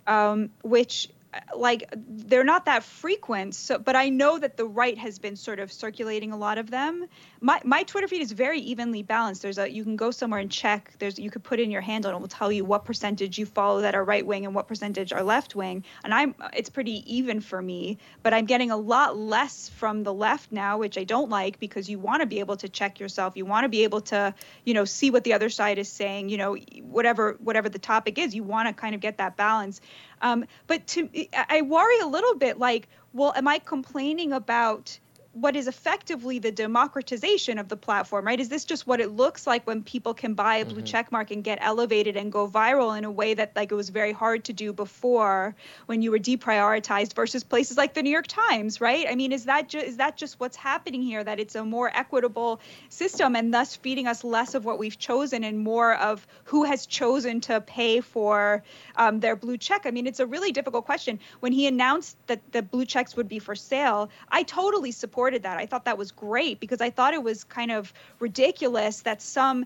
hmm. 0.07 0.13
um, 0.13 0.49
which 0.61 1.07
like 1.55 1.89
they're 1.95 2.43
not 2.43 2.65
that 2.65 2.83
frequent 2.83 3.55
so 3.55 3.79
but 3.79 3.95
i 3.95 4.09
know 4.09 4.37
that 4.37 4.55
the 4.55 4.65
right 4.65 4.97
has 4.99 5.17
been 5.17 5.35
sort 5.35 5.59
of 5.59 5.71
circulating 5.71 6.31
a 6.31 6.37
lot 6.37 6.59
of 6.59 6.69
them 6.69 7.05
my, 7.43 7.59
my 7.65 7.83
twitter 7.83 8.07
feed 8.07 8.21
is 8.21 8.31
very 8.31 8.59
evenly 8.59 9.03
balanced. 9.03 9.41
There's 9.41 9.57
a 9.57 9.69
you 9.69 9.83
can 9.83 9.97
go 9.97 10.11
somewhere 10.11 10.39
and 10.39 10.49
check. 10.49 10.93
There's 10.97 11.19
you 11.19 11.29
could 11.29 11.43
put 11.43 11.59
in 11.59 11.69
your 11.71 11.81
handle 11.81 12.09
and 12.09 12.17
it 12.17 12.21
will 12.21 12.29
tell 12.29 12.51
you 12.51 12.63
what 12.63 12.85
percentage 12.85 13.37
you 13.37 13.45
follow 13.45 13.81
that 13.81 13.95
are 13.95 14.03
right 14.03 14.25
wing 14.25 14.45
and 14.45 14.55
what 14.55 14.67
percentage 14.69 15.11
are 15.11 15.21
left 15.21 15.53
wing. 15.53 15.83
And 16.05 16.13
i'm 16.13 16.35
it's 16.53 16.69
pretty 16.69 17.03
even 17.13 17.41
for 17.41 17.61
me 17.61 17.97
but 18.23 18.33
i'm 18.33 18.45
getting 18.45 18.71
a 18.71 18.77
lot 18.77 19.17
less 19.17 19.67
from 19.67 20.03
the 20.03 20.13
left 20.13 20.53
now 20.53 20.77
which 20.77 20.97
i 20.97 21.03
don't 21.03 21.29
like 21.29 21.59
because 21.59 21.89
you 21.89 21.99
want 21.99 22.21
to 22.21 22.25
be 22.25 22.39
able 22.39 22.55
to 22.57 22.69
check 22.69 23.01
yourself. 23.01 23.35
You 23.35 23.45
want 23.45 23.65
to 23.65 23.69
be 23.69 23.83
able 23.83 24.01
to 24.01 24.33
you 24.63 24.73
know 24.73 24.85
see 24.85 25.11
what 25.11 25.25
the 25.25 25.33
other 25.33 25.49
side 25.49 25.77
is 25.77 25.89
saying 25.89 26.29
you 26.29 26.37
know 26.37 26.55
whatever 26.81 27.37
whatever 27.39 27.67
the 27.67 27.79
topic 27.79 28.17
is 28.17 28.33
you 28.33 28.43
want 28.43 28.69
to 28.69 28.73
kind 28.73 28.95
of 28.95 29.01
get 29.01 29.17
that 29.17 29.35
balance. 29.35 29.81
Um, 30.21 30.45
but 30.67 30.87
to 30.87 31.09
I 31.35 31.61
worry 31.61 31.99
a 31.99 32.07
little 32.07 32.35
bit 32.35 32.57
like, 32.57 32.87
well, 33.11 33.33
am 33.35 33.47
I 33.47 33.59
complaining 33.59 34.31
about 34.31 34.97
what 35.33 35.55
is 35.55 35.67
effectively 35.67 36.37
the 36.37 36.51
democratization 36.51 37.57
of 37.57 37.67
the 37.67 37.75
platform, 37.75 38.25
right? 38.25 38.39
Is 38.39 38.49
this 38.49 38.65
just 38.65 38.85
what 38.85 38.99
it 38.99 39.11
looks 39.11 39.47
like 39.47 39.65
when 39.65 39.81
people 39.81 40.13
can 40.13 40.35
buy 40.35 40.57
a 40.57 40.65
blue 40.65 40.77
mm-hmm. 40.77 40.85
check 40.85 41.11
mark 41.11 41.31
and 41.31 41.43
get 41.43 41.57
elevated 41.59 42.15
and 42.15 42.31
go 42.31 42.47
viral 42.47 42.95
in 42.95 43.03
a 43.03 43.09
way 43.09 43.33
that 43.33 43.55
like 43.55 43.71
it 43.71 43.75
was 43.75 43.89
very 43.89 44.11
hard 44.11 44.43
to 44.45 44.53
do 44.53 44.71
before 44.71 45.55
when 45.87 46.03
you 46.03 46.11
were 46.11 46.19
deprioritized 46.19 47.15
versus 47.15 47.43
places 47.43 47.77
like 47.77 47.95
the 47.95 48.03
New 48.03 48.11
York 48.11 48.27
Times, 48.27 48.79
right? 48.79 49.07
I 49.09 49.15
mean, 49.15 49.31
is 49.31 49.45
that 49.45 49.69
ju- 49.69 49.79
is 49.79 49.97
that 49.97 50.17
just 50.17 50.39
what's 50.39 50.55
happening 50.55 51.01
here 51.01 51.23
that 51.23 51.39
it's 51.39 51.55
a 51.55 51.65
more 51.65 51.89
equitable 51.91 52.61
system 52.89 53.35
and 53.35 53.51
thus 53.51 53.75
feeding 53.75 54.05
us 54.05 54.23
less 54.23 54.53
of 54.53 54.65
what 54.65 54.77
we've 54.77 54.99
chosen 54.99 55.43
and 55.43 55.57
more 55.57 55.95
of 55.95 56.27
who 56.43 56.63
has 56.63 56.85
chosen 56.85 57.41
to 57.41 57.59
pay 57.59 58.01
for 58.01 58.61
um, 58.97 59.19
their 59.19 59.35
blue 59.35 59.57
check? 59.57 59.87
I 59.87 59.91
mean, 59.91 60.05
it's 60.05 60.19
a 60.19 60.27
really 60.27 60.51
difficult 60.51 60.85
question. 60.85 61.19
When 61.39 61.53
he 61.53 61.65
announced 61.65 62.17
that 62.27 62.39
the 62.51 62.61
blue 62.61 62.85
checks 62.85 63.15
would 63.15 63.27
be 63.27 63.39
for 63.39 63.55
sale, 63.55 64.11
I 64.29 64.43
totally 64.43 64.91
support 64.91 65.22
supported 65.23 65.43
that. 65.43 65.57
I 65.57 65.65
thought 65.65 65.85
that 65.85 65.97
was 65.97 66.11
great 66.11 66.59
because 66.59 66.81
I 66.81 66.89
thought 66.89 67.13
it 67.13 67.23
was 67.23 67.45
kind 67.45 67.71
of 67.71 67.93
ridiculous 68.19 69.03
that 69.03 69.21
some 69.21 69.65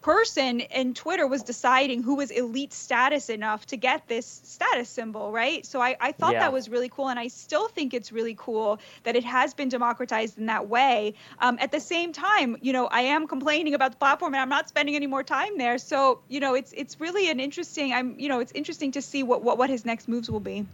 person 0.00 0.60
in 0.60 0.94
Twitter 0.94 1.26
was 1.26 1.42
deciding 1.42 2.02
who 2.02 2.14
was 2.14 2.30
elite 2.30 2.72
status 2.72 3.28
enough 3.28 3.66
to 3.66 3.76
get 3.76 4.08
this 4.08 4.40
status 4.44 4.88
symbol, 4.88 5.30
right? 5.30 5.66
So 5.66 5.82
I, 5.82 5.96
I 6.00 6.12
thought 6.12 6.32
yeah. 6.32 6.40
that 6.40 6.54
was 6.54 6.70
really 6.70 6.88
cool. 6.88 7.08
And 7.08 7.18
I 7.18 7.28
still 7.28 7.68
think 7.68 7.92
it's 7.92 8.12
really 8.12 8.34
cool 8.34 8.80
that 9.02 9.14
it 9.14 9.24
has 9.24 9.52
been 9.52 9.68
democratized 9.68 10.38
in 10.38 10.46
that 10.46 10.68
way. 10.68 11.14
Um, 11.38 11.58
at 11.60 11.70
the 11.70 11.80
same 11.80 12.12
time, 12.12 12.56
you 12.62 12.72
know, 12.72 12.86
I 12.86 13.02
am 13.02 13.26
complaining 13.26 13.74
about 13.74 13.90
the 13.92 13.98
platform 13.98 14.32
and 14.32 14.40
I'm 14.40 14.48
not 14.48 14.70
spending 14.70 14.96
any 14.96 15.06
more 15.06 15.22
time 15.22 15.58
there. 15.58 15.76
So, 15.76 16.20
you 16.28 16.40
know, 16.40 16.54
it's 16.54 16.72
it's 16.72 16.98
really 16.98 17.28
an 17.30 17.40
interesting, 17.40 17.92
I'm, 17.92 18.18
you 18.18 18.28
know, 18.30 18.40
it's 18.40 18.52
interesting 18.52 18.92
to 18.92 19.02
see 19.02 19.22
what, 19.22 19.42
what, 19.42 19.58
what 19.58 19.68
his 19.68 19.84
next 19.84 20.08
moves 20.08 20.30
will 20.30 20.40
be. 20.40 20.64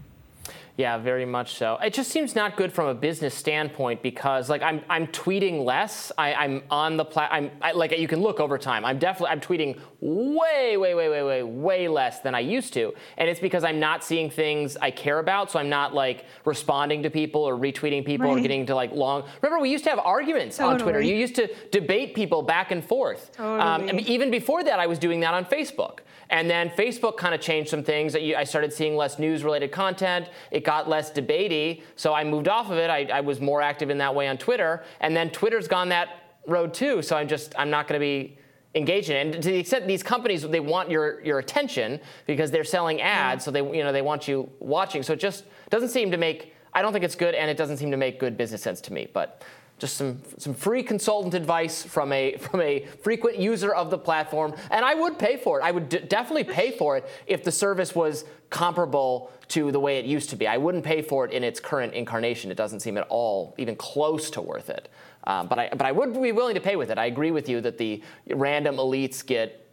Yeah, 0.81 0.97
very 0.97 1.26
much 1.26 1.57
so. 1.57 1.76
It 1.85 1.93
just 1.93 2.11
seems 2.11 2.35
not 2.35 2.57
good 2.57 2.72
from 2.72 2.87
a 2.87 2.95
business 2.95 3.35
standpoint 3.35 4.03
because, 4.03 4.49
like, 4.49 4.62
I'm 4.62 4.81
I'm 4.89 5.09
tweeting 5.09 5.62
less. 5.62 6.11
I, 6.16 6.43
am 6.43 6.62
on 6.70 6.97
the 6.97 7.05
plat. 7.05 7.28
I'm 7.31 7.51
I, 7.61 7.72
like 7.72 7.99
you 7.99 8.09
can 8.09 8.22
look 8.22 8.41
over 8.41 8.57
time. 8.57 8.87
I'm 8.87 8.99
definitely 8.99 9.33
I'm 9.33 9.43
tweeting 9.43 9.78
way 10.01 10.78
way 10.78 10.95
way 10.95 11.11
way 11.11 11.22
way 11.22 11.43
way 11.43 11.87
less 11.87 12.20
than 12.20 12.35
I 12.35 12.41
used 12.41 12.72
to, 12.74 12.95
and 13.18 13.28
it's 13.28 13.41
because 13.41 13.62
I'm 13.62 13.78
not 13.78 14.03
seeing 14.03 14.31
things 14.31 14.78
I 14.78 14.91
care 14.91 15.18
about. 15.18 15.51
So 15.51 15.59
I'm 15.59 15.68
not 15.68 15.93
like 15.93 16.24
responding 16.47 17.03
to 17.03 17.11
people 17.11 17.43
or 17.43 17.59
retweeting 17.59 18.03
people 18.03 18.28
right. 18.28 18.39
or 18.39 18.41
getting 18.41 18.64
to 18.64 18.74
like 18.74 18.93
long. 18.93 19.24
Remember, 19.43 19.61
we 19.61 19.70
used 19.70 19.85
to 19.85 19.91
have 19.91 19.99
arguments 19.99 20.57
totally. 20.57 20.76
on 20.76 20.81
Twitter. 20.81 21.03
You 21.03 21.14
used 21.14 21.35
to 21.35 21.55
debate 21.72 22.14
people 22.14 22.41
back 22.41 22.70
and 22.70 22.83
forth. 22.83 23.33
Totally. 23.37 23.61
Um, 23.61 23.83
I 23.83 23.93
mean, 23.93 24.07
even 24.07 24.31
before 24.31 24.64
that, 24.64 24.78
I 24.78 24.87
was 24.87 24.99
doing 24.99 25.20
that 25.20 25.35
on 25.35 25.45
Facebook. 25.45 25.99
And 26.31 26.49
then 26.49 26.70
Facebook 26.70 27.16
kind 27.16 27.35
of 27.35 27.41
changed 27.41 27.70
some 27.70 27.83
things. 27.83 28.14
I 28.14 28.45
started 28.45 28.72
seeing 28.72 28.97
less 28.97 29.18
news 29.18 29.43
related 29.43 29.72
content. 29.72 30.28
It 30.53 30.64
got 30.64 30.89
less 30.89 31.11
debatey. 31.11 31.83
So 31.97 32.14
I 32.14 32.22
moved 32.22 32.47
off 32.47 32.70
of 32.70 32.78
it. 32.78 32.89
I, 32.89 33.05
I 33.12 33.20
was 33.20 33.41
more 33.41 33.61
active 33.61 33.91
in 33.91 33.99
that 33.99 34.14
way 34.14 34.28
on 34.28 34.39
Twitter. 34.39 34.85
And 35.01 35.14
then 35.14 35.31
Twitter's 35.31 35.66
gone 35.66 35.89
that 35.89 36.39
road 36.47 36.72
too. 36.72 37.03
So 37.03 37.16
I'm 37.16 37.26
just, 37.26 37.53
I'm 37.59 37.68
not 37.68 37.89
going 37.89 38.01
to 38.01 38.05
be 38.05 38.39
engaging. 38.76 39.16
And 39.16 39.43
to 39.43 39.51
the 39.51 39.59
extent 39.59 39.89
these 39.89 40.05
companies, 40.05 40.43
they 40.43 40.61
want 40.61 40.89
your, 40.89 41.20
your 41.22 41.41
attention 41.41 42.01
because 42.26 42.53
they're 42.53 42.64
selling 42.64 42.99
mm-hmm. 42.99 43.07
ads. 43.07 43.45
So 43.45 43.51
they, 43.51 43.61
you 43.61 43.83
know, 43.83 43.93
they 43.93 44.03
want 44.03 44.28
you 44.28 44.49
watching. 44.61 45.03
So 45.03 45.14
it 45.14 45.20
just 45.20 45.45
doesn't 45.68 45.89
seem 45.89 46.12
to 46.12 46.16
make, 46.16 46.55
I 46.72 46.81
don't 46.81 46.93
think 46.93 47.05
it's 47.05 47.16
good. 47.16 47.35
And 47.35 47.51
it 47.51 47.57
doesn't 47.57 47.78
seem 47.78 47.91
to 47.91 47.97
make 47.97 48.20
good 48.20 48.37
business 48.37 48.62
sense 48.62 48.81
to 48.83 48.93
me. 48.93 49.09
But 49.12 49.43
just 49.81 49.97
some, 49.97 50.22
some 50.37 50.55
free 50.55 50.83
consultant 50.83 51.35
advice 51.35 51.83
from 51.83 52.12
a, 52.12 52.37
from 52.39 52.61
a 52.61 52.87
frequent 53.03 53.39
user 53.39 53.74
of 53.74 53.91
the 53.91 53.99
platform. 53.99 54.55
And 54.70 54.85
I 54.85 54.95
would 54.95 55.18
pay 55.18 55.37
for 55.37 55.59
it. 55.59 55.64
I 55.64 55.72
would 55.72 55.89
d- 55.89 55.99
definitely 56.01 56.45
pay 56.45 56.70
for 56.70 56.97
it 56.97 57.09
if 57.26 57.43
the 57.43 57.51
service 57.51 57.95
was 57.95 58.24
comparable 58.51 59.33
to 59.49 59.72
the 59.72 59.81
way 59.81 59.99
it 59.99 60.05
used 60.05 60.31
to 60.31 60.37
be. 60.37 60.47
I 60.47 60.59
wouldn't 60.59 60.85
pay 60.85 61.03
for 61.03 61.24
it 61.24 61.33
in 61.33 61.43
its 61.43 61.59
current 61.59 61.95
incarnation. 61.95 62.51
It 62.51 62.57
doesn't 62.57 62.81
seem 62.81 62.99
at 62.99 63.07
all 63.09 63.55
even 63.59 63.74
close 63.74 64.31
to 64.31 64.41
worth 64.41 64.70
it. 64.70 64.89
Um, 65.24 65.49
but, 65.49 65.59
I, 65.59 65.68
but 65.70 65.83
I 65.83 65.93
would 65.93 66.20
be 66.20 66.33
willing 66.33 66.55
to 66.55 66.61
pay 66.61 66.76
with 66.76 66.91
it. 66.91 66.99
I 66.99 67.07
agree 67.07 67.31
with 67.31 67.49
you 67.49 67.61
that 67.62 67.78
the 67.78 68.03
random 68.28 68.76
elites 68.76 69.24
get 69.24 69.66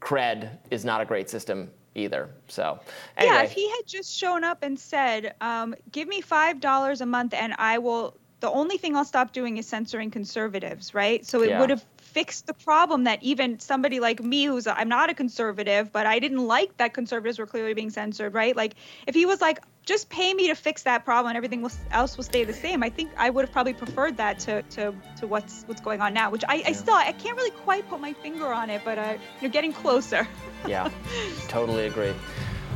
cred 0.00 0.58
is 0.70 0.84
not 0.84 1.00
a 1.00 1.04
great 1.04 1.28
system 1.28 1.70
either. 1.94 2.30
So 2.48 2.80
anyway. 3.16 3.34
yeah, 3.34 3.42
if 3.42 3.52
he 3.52 3.68
had 3.70 3.86
just 3.86 4.16
shown 4.16 4.44
up 4.44 4.62
and 4.62 4.78
said, 4.78 5.34
um, 5.40 5.74
"Give 5.92 6.08
me 6.08 6.20
five 6.20 6.60
dollars 6.60 7.00
a 7.00 7.06
month 7.06 7.34
and 7.34 7.54
I 7.58 7.78
will 7.78 8.16
the 8.40 8.50
only 8.50 8.78
thing 8.78 8.96
I'll 8.96 9.04
stop 9.04 9.32
doing 9.32 9.58
is 9.58 9.66
censoring 9.66 10.10
conservatives, 10.10 10.94
right? 10.94 11.24
So 11.24 11.42
it 11.42 11.50
yeah. 11.50 11.60
would 11.60 11.70
have 11.70 11.84
fixed 11.98 12.46
the 12.46 12.54
problem 12.54 13.04
that 13.04 13.22
even 13.22 13.60
somebody 13.60 14.00
like 14.00 14.20
me, 14.22 14.44
who's 14.44 14.66
i 14.66 14.80
am 14.80 14.88
not 14.88 15.10
a 15.10 15.14
conservative, 15.14 15.92
but 15.92 16.06
I 16.06 16.18
didn't 16.18 16.46
like 16.46 16.76
that 16.78 16.92
conservatives 16.94 17.38
were 17.38 17.46
clearly 17.46 17.74
being 17.74 17.90
censored, 17.90 18.34
right? 18.34 18.56
Like 18.56 18.74
if 19.06 19.14
he 19.14 19.26
was 19.26 19.40
like, 19.40 19.60
just 19.86 20.08
pay 20.08 20.32
me 20.34 20.48
to 20.48 20.54
fix 20.54 20.82
that 20.82 21.04
problem 21.04 21.30
and 21.30 21.36
everything 21.36 21.66
else 21.90 22.16
will 22.16 22.24
stay 22.24 22.44
the 22.44 22.52
same. 22.52 22.82
I 22.82 22.90
think 22.90 23.10
I 23.16 23.30
would 23.30 23.44
have 23.44 23.52
probably 23.52 23.74
preferred 23.74 24.16
that 24.16 24.38
to 24.40 24.62
to, 24.62 24.94
to 25.18 25.26
what's 25.26 25.64
what's 25.66 25.80
going 25.80 26.00
on 26.00 26.14
now, 26.14 26.30
which 26.30 26.44
I, 26.48 26.56
yeah. 26.56 26.68
I 26.68 26.72
still 26.72 26.94
I 26.94 27.12
can't 27.12 27.36
really 27.36 27.50
quite 27.50 27.88
put 27.88 28.00
my 28.00 28.12
finger 28.12 28.52
on 28.52 28.70
it, 28.70 28.82
but 28.84 28.98
uh, 28.98 29.14
you're 29.40 29.50
getting 29.50 29.72
closer. 29.72 30.26
yeah, 30.66 30.90
totally 31.48 31.86
agree. 31.86 32.14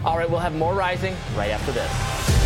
All 0.05 0.19
right, 0.19 0.29
we'll 0.29 0.41
have 0.41 0.55
more 0.55 0.75
rising 0.75 1.15
right 1.37 1.51
after 1.51 1.73
this. 1.73 2.44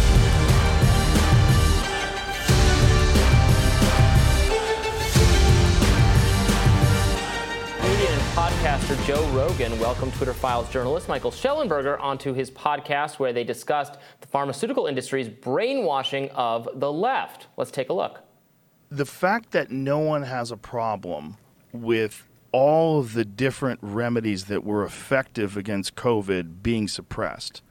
Podcaster 7.98 9.04
Joe 9.04 9.26
Rogan 9.30 9.76
welcomed 9.80 10.14
Twitter 10.14 10.32
Files 10.32 10.70
journalist 10.70 11.08
Michael 11.08 11.32
Shellenberger 11.32 12.00
onto 12.00 12.32
his 12.32 12.52
podcast 12.52 13.18
where 13.18 13.32
they 13.32 13.42
discussed 13.42 13.98
the 14.20 14.28
pharmaceutical 14.28 14.86
industry's 14.86 15.28
brainwashing 15.28 16.30
of 16.30 16.68
the 16.76 16.92
left. 16.92 17.48
Let's 17.56 17.72
take 17.72 17.88
a 17.88 17.92
look. 17.92 18.20
The 18.90 19.04
fact 19.04 19.50
that 19.50 19.72
no 19.72 19.98
one 19.98 20.22
has 20.22 20.52
a 20.52 20.56
problem 20.56 21.38
with 21.72 22.24
all 22.52 23.00
of 23.00 23.14
the 23.14 23.24
different 23.24 23.80
remedies 23.82 24.44
that 24.44 24.64
were 24.64 24.84
effective 24.84 25.56
against 25.56 25.96
COVID 25.96 26.62
being 26.62 26.86
suppressed 26.86 27.62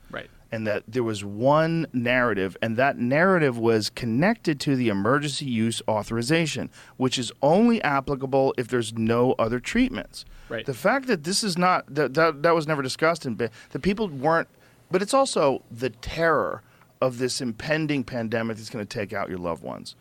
and 0.52 0.66
that 0.68 0.84
there 0.88 1.04
was 1.04 1.24
one 1.24 1.88
narrative, 1.94 2.56
and 2.62 2.78
that 2.78 2.98
narrative 2.98 3.58
was 3.58 3.90
connected 3.90 4.60
to 4.62 4.76
the 4.76 4.90
emergency 4.90 5.46
use 5.46 5.82
authorization, 5.88 6.70
which 6.98 7.18
is 7.18 7.32
only 7.42 7.82
applicable 7.82 8.54
if 8.58 8.68
there's 8.68 8.94
no 8.94 9.34
other 9.34 9.60
treatments. 9.60 10.26
Right. 10.50 10.66
The 10.66 10.74
fact 10.74 11.08
that 11.08 11.24
this 11.24 11.44
is 11.44 11.58
not 11.58 11.94
that 11.94 12.14
that, 12.14 12.44
that 12.44 12.56
was 12.56 12.68
never 12.68 12.82
discussed 12.82 13.26
and 13.26 13.38
the 13.38 13.80
people 13.80 14.08
weren't, 14.08 14.48
but 14.90 15.02
it's 15.02 15.14
also 15.14 15.64
the 15.70 15.90
terror 15.90 16.64
of 17.02 17.18
this 17.18 17.42
impending 17.42 18.04
pandemic 18.04 18.58
that's 18.58 18.70
going 18.70 18.86
to 18.86 18.98
take 18.98 19.14
out 19.14 19.30
your 19.30 19.38
loved 19.38 19.64
ones. 19.64 19.96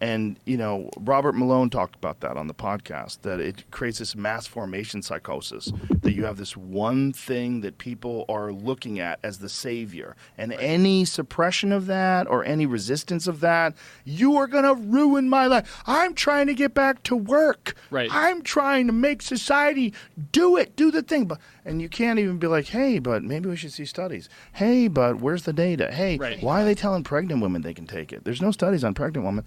And, 0.00 0.38
you 0.44 0.56
know, 0.56 0.90
Robert 0.98 1.34
Malone 1.34 1.70
talked 1.70 1.96
about 1.96 2.20
that 2.20 2.36
on 2.36 2.46
the 2.46 2.54
podcast 2.54 3.22
that 3.22 3.40
it 3.40 3.68
creates 3.70 3.98
this 3.98 4.14
mass 4.14 4.46
formation 4.46 5.02
psychosis, 5.02 5.72
that 6.02 6.14
you 6.14 6.24
have 6.24 6.36
this 6.36 6.56
one 6.56 7.12
thing 7.12 7.62
that 7.62 7.78
people 7.78 8.24
are 8.28 8.52
looking 8.52 9.00
at 9.00 9.18
as 9.22 9.38
the 9.38 9.48
savior. 9.48 10.14
And 10.36 10.52
right. 10.52 10.60
any 10.60 11.04
suppression 11.04 11.72
of 11.72 11.86
that 11.86 12.28
or 12.28 12.44
any 12.44 12.66
resistance 12.66 13.26
of 13.26 13.40
that, 13.40 13.74
you 14.04 14.36
are 14.36 14.46
going 14.46 14.64
to 14.64 14.74
ruin 14.74 15.28
my 15.28 15.46
life. 15.46 15.82
I'm 15.86 16.14
trying 16.14 16.46
to 16.46 16.54
get 16.54 16.74
back 16.74 17.02
to 17.04 17.16
work. 17.16 17.74
Right. 17.90 18.08
I'm 18.12 18.42
trying 18.42 18.86
to 18.86 18.92
make 18.92 19.22
society 19.22 19.92
do 20.32 20.56
it, 20.56 20.76
do 20.76 20.90
the 20.90 21.02
thing. 21.02 21.26
But 21.26 21.38
and 21.64 21.82
you 21.82 21.88
can't 21.88 22.18
even 22.18 22.38
be 22.38 22.46
like, 22.46 22.66
hey, 22.66 22.98
but 22.98 23.22
maybe 23.22 23.48
we 23.48 23.56
should 23.56 23.72
see 23.72 23.84
studies. 23.84 24.28
Hey, 24.52 24.88
but 24.88 25.16
where's 25.20 25.42
the 25.42 25.52
data? 25.52 25.92
Hey, 25.92 26.16
right. 26.16 26.42
why 26.42 26.62
are 26.62 26.64
they 26.64 26.74
telling 26.74 27.04
pregnant 27.04 27.42
women 27.42 27.62
they 27.62 27.74
can 27.74 27.86
take 27.86 28.12
it? 28.12 28.24
There's 28.24 28.40
no 28.40 28.50
studies 28.50 28.84
on 28.84 28.94
pregnant 28.94 29.26
women. 29.26 29.44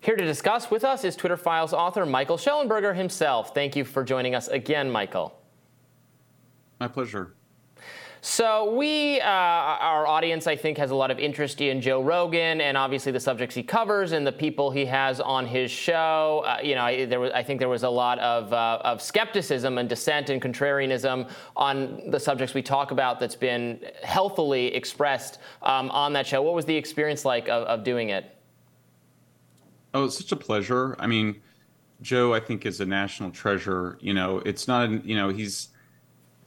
Here 0.00 0.16
to 0.16 0.24
discuss 0.24 0.70
with 0.70 0.84
us 0.84 1.04
is 1.04 1.16
Twitter 1.16 1.36
Files 1.36 1.72
author 1.72 2.06
Michael 2.06 2.36
Shellenberger 2.36 2.94
himself. 2.94 3.52
Thank 3.52 3.74
you 3.74 3.84
for 3.84 4.04
joining 4.04 4.34
us 4.34 4.48
again, 4.48 4.90
Michael. 4.90 5.36
My 6.78 6.86
pleasure. 6.86 7.34
So 8.20 8.74
we, 8.74 9.20
uh, 9.20 9.26
our 9.26 10.06
audience, 10.06 10.46
I 10.48 10.56
think, 10.56 10.76
has 10.78 10.90
a 10.90 10.94
lot 10.94 11.10
of 11.10 11.18
interest 11.18 11.60
in 11.60 11.80
Joe 11.80 12.02
Rogan 12.02 12.60
and 12.60 12.76
obviously 12.76 13.12
the 13.12 13.20
subjects 13.20 13.54
he 13.54 13.62
covers 13.62 14.12
and 14.12 14.26
the 14.26 14.32
people 14.32 14.70
he 14.70 14.84
has 14.86 15.20
on 15.20 15.46
his 15.46 15.70
show. 15.70 16.42
Uh, 16.44 16.58
you 16.62 16.74
know, 16.74 16.82
I, 16.82 17.04
there 17.04 17.20
was, 17.20 17.30
I 17.32 17.42
think 17.42 17.60
there 17.60 17.68
was 17.68 17.84
a 17.84 17.88
lot 17.88 18.18
of, 18.18 18.52
uh, 18.52 18.80
of 18.84 19.00
skepticism 19.00 19.78
and 19.78 19.88
dissent 19.88 20.30
and 20.30 20.42
contrarianism 20.42 21.30
on 21.56 22.10
the 22.10 22.18
subjects 22.18 22.54
we 22.54 22.62
talk 22.62 22.90
about 22.90 23.20
that's 23.20 23.36
been 23.36 23.80
healthily 24.02 24.74
expressed 24.74 25.38
um, 25.62 25.88
on 25.90 26.12
that 26.14 26.26
show. 26.26 26.42
What 26.42 26.54
was 26.54 26.64
the 26.64 26.76
experience 26.76 27.24
like 27.24 27.48
of, 27.48 27.64
of 27.64 27.84
doing 27.84 28.08
it? 28.08 28.37
Oh, 29.94 30.04
it's 30.04 30.18
such 30.18 30.32
a 30.32 30.36
pleasure. 30.36 30.96
I 30.98 31.06
mean, 31.06 31.40
Joe, 32.02 32.34
I 32.34 32.40
think, 32.40 32.66
is 32.66 32.80
a 32.80 32.86
national 32.86 33.30
treasure. 33.30 33.98
You 34.00 34.14
know, 34.14 34.38
it's 34.38 34.68
not, 34.68 35.04
you 35.04 35.16
know, 35.16 35.30
he's 35.30 35.68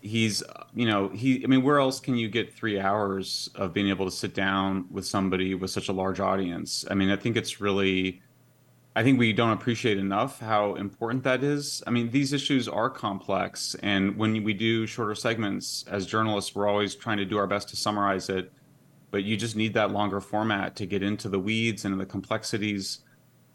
he's 0.01 0.43
you 0.73 0.85
know 0.85 1.09
he 1.09 1.43
i 1.43 1.47
mean 1.47 1.61
where 1.61 1.79
else 1.79 1.99
can 1.99 2.15
you 2.15 2.27
get 2.27 2.53
three 2.53 2.79
hours 2.79 3.49
of 3.55 3.71
being 3.71 3.89
able 3.89 4.05
to 4.05 4.11
sit 4.11 4.33
down 4.33 4.85
with 4.89 5.05
somebody 5.05 5.53
with 5.53 5.69
such 5.69 5.89
a 5.89 5.93
large 5.93 6.19
audience 6.19 6.85
i 6.89 6.93
mean 6.95 7.09
i 7.11 7.15
think 7.15 7.37
it's 7.37 7.61
really 7.61 8.19
i 8.95 9.03
think 9.03 9.19
we 9.19 9.31
don't 9.31 9.51
appreciate 9.51 9.99
enough 9.99 10.39
how 10.39 10.73
important 10.75 11.23
that 11.23 11.43
is 11.43 11.83
i 11.85 11.91
mean 11.91 12.09
these 12.09 12.33
issues 12.33 12.67
are 12.67 12.89
complex 12.89 13.75
and 13.83 14.17
when 14.17 14.43
we 14.43 14.53
do 14.53 14.87
shorter 14.87 15.13
segments 15.13 15.85
as 15.87 16.07
journalists 16.07 16.55
we're 16.55 16.67
always 16.67 16.95
trying 16.95 17.17
to 17.17 17.25
do 17.25 17.37
our 17.37 17.47
best 17.47 17.69
to 17.69 17.75
summarize 17.75 18.27
it 18.27 18.51
but 19.11 19.23
you 19.23 19.37
just 19.37 19.55
need 19.55 19.73
that 19.73 19.91
longer 19.91 20.19
format 20.19 20.75
to 20.75 20.87
get 20.87 21.03
into 21.03 21.29
the 21.29 21.39
weeds 21.39 21.85
and 21.85 21.99
the 21.99 22.05
complexities 22.05 23.01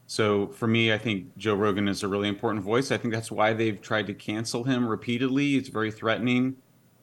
so 0.07 0.47
for 0.49 0.67
me, 0.69 0.93
I 0.93 0.99
think 0.99 1.37
Joe 1.37 1.55
Rogan 1.55 1.89
is 1.89 2.03
a 2.03 2.09
really 2.09 2.29
important 2.29 2.65
voice. 2.65 2.93
I 2.93 2.97
think 2.97 3.13
that's 3.13 3.31
why 3.31 3.53
they've 3.53 3.81
tried 3.81 4.07
to 4.07 4.15
cancel 4.15 4.65
him 4.65 4.87
repeatedly. 4.87 5.57
It's 5.57 5.69
very 5.69 5.91
threatening, 5.91 6.57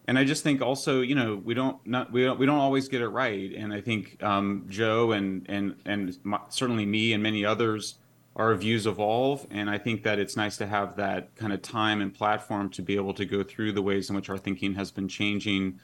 and 0.07 0.17
I 0.17 0.23
just 0.23 0.43
think 0.43 0.61
also, 0.61 1.01
you 1.01 1.15
know, 1.15 1.41
we 1.43 1.53
don't 1.53 1.85
not 1.85 2.11
we 2.13 2.23
don't 2.23 2.39
we 2.39 2.45
don't 2.45 2.59
always 2.59 2.87
get 2.87 3.01
it 3.01 3.09
right. 3.09 3.51
And 3.53 3.73
I 3.73 3.81
think 3.81 4.21
um, 4.23 4.65
Joe 4.69 5.11
and 5.11 5.45
and 5.49 5.75
and 5.85 6.17
certainly 6.49 6.85
me 6.85 7.11
and 7.11 7.21
many 7.21 7.43
others, 7.43 7.95
our 8.37 8.55
views 8.55 8.87
evolve, 8.87 9.45
and 9.51 9.69
I 9.69 9.77
think 9.77 10.03
that 10.03 10.17
it's 10.17 10.37
nice 10.37 10.55
to 10.57 10.65
have 10.65 10.95
that 10.95 11.35
kind 11.35 11.51
of 11.51 11.61
time 11.61 12.01
and 12.01 12.13
platform 12.13 12.69
to 12.71 12.81
be 12.81 12.95
able 12.95 13.13
to 13.15 13.25
go 13.25 13.43
through 13.43 13.73
the 13.73 13.81
ways 13.81 14.09
in 14.09 14.15
which 14.15 14.29
our 14.29 14.37
thinking 14.37 14.75
has 14.75 14.91
been 14.91 15.09
changing. 15.09 15.79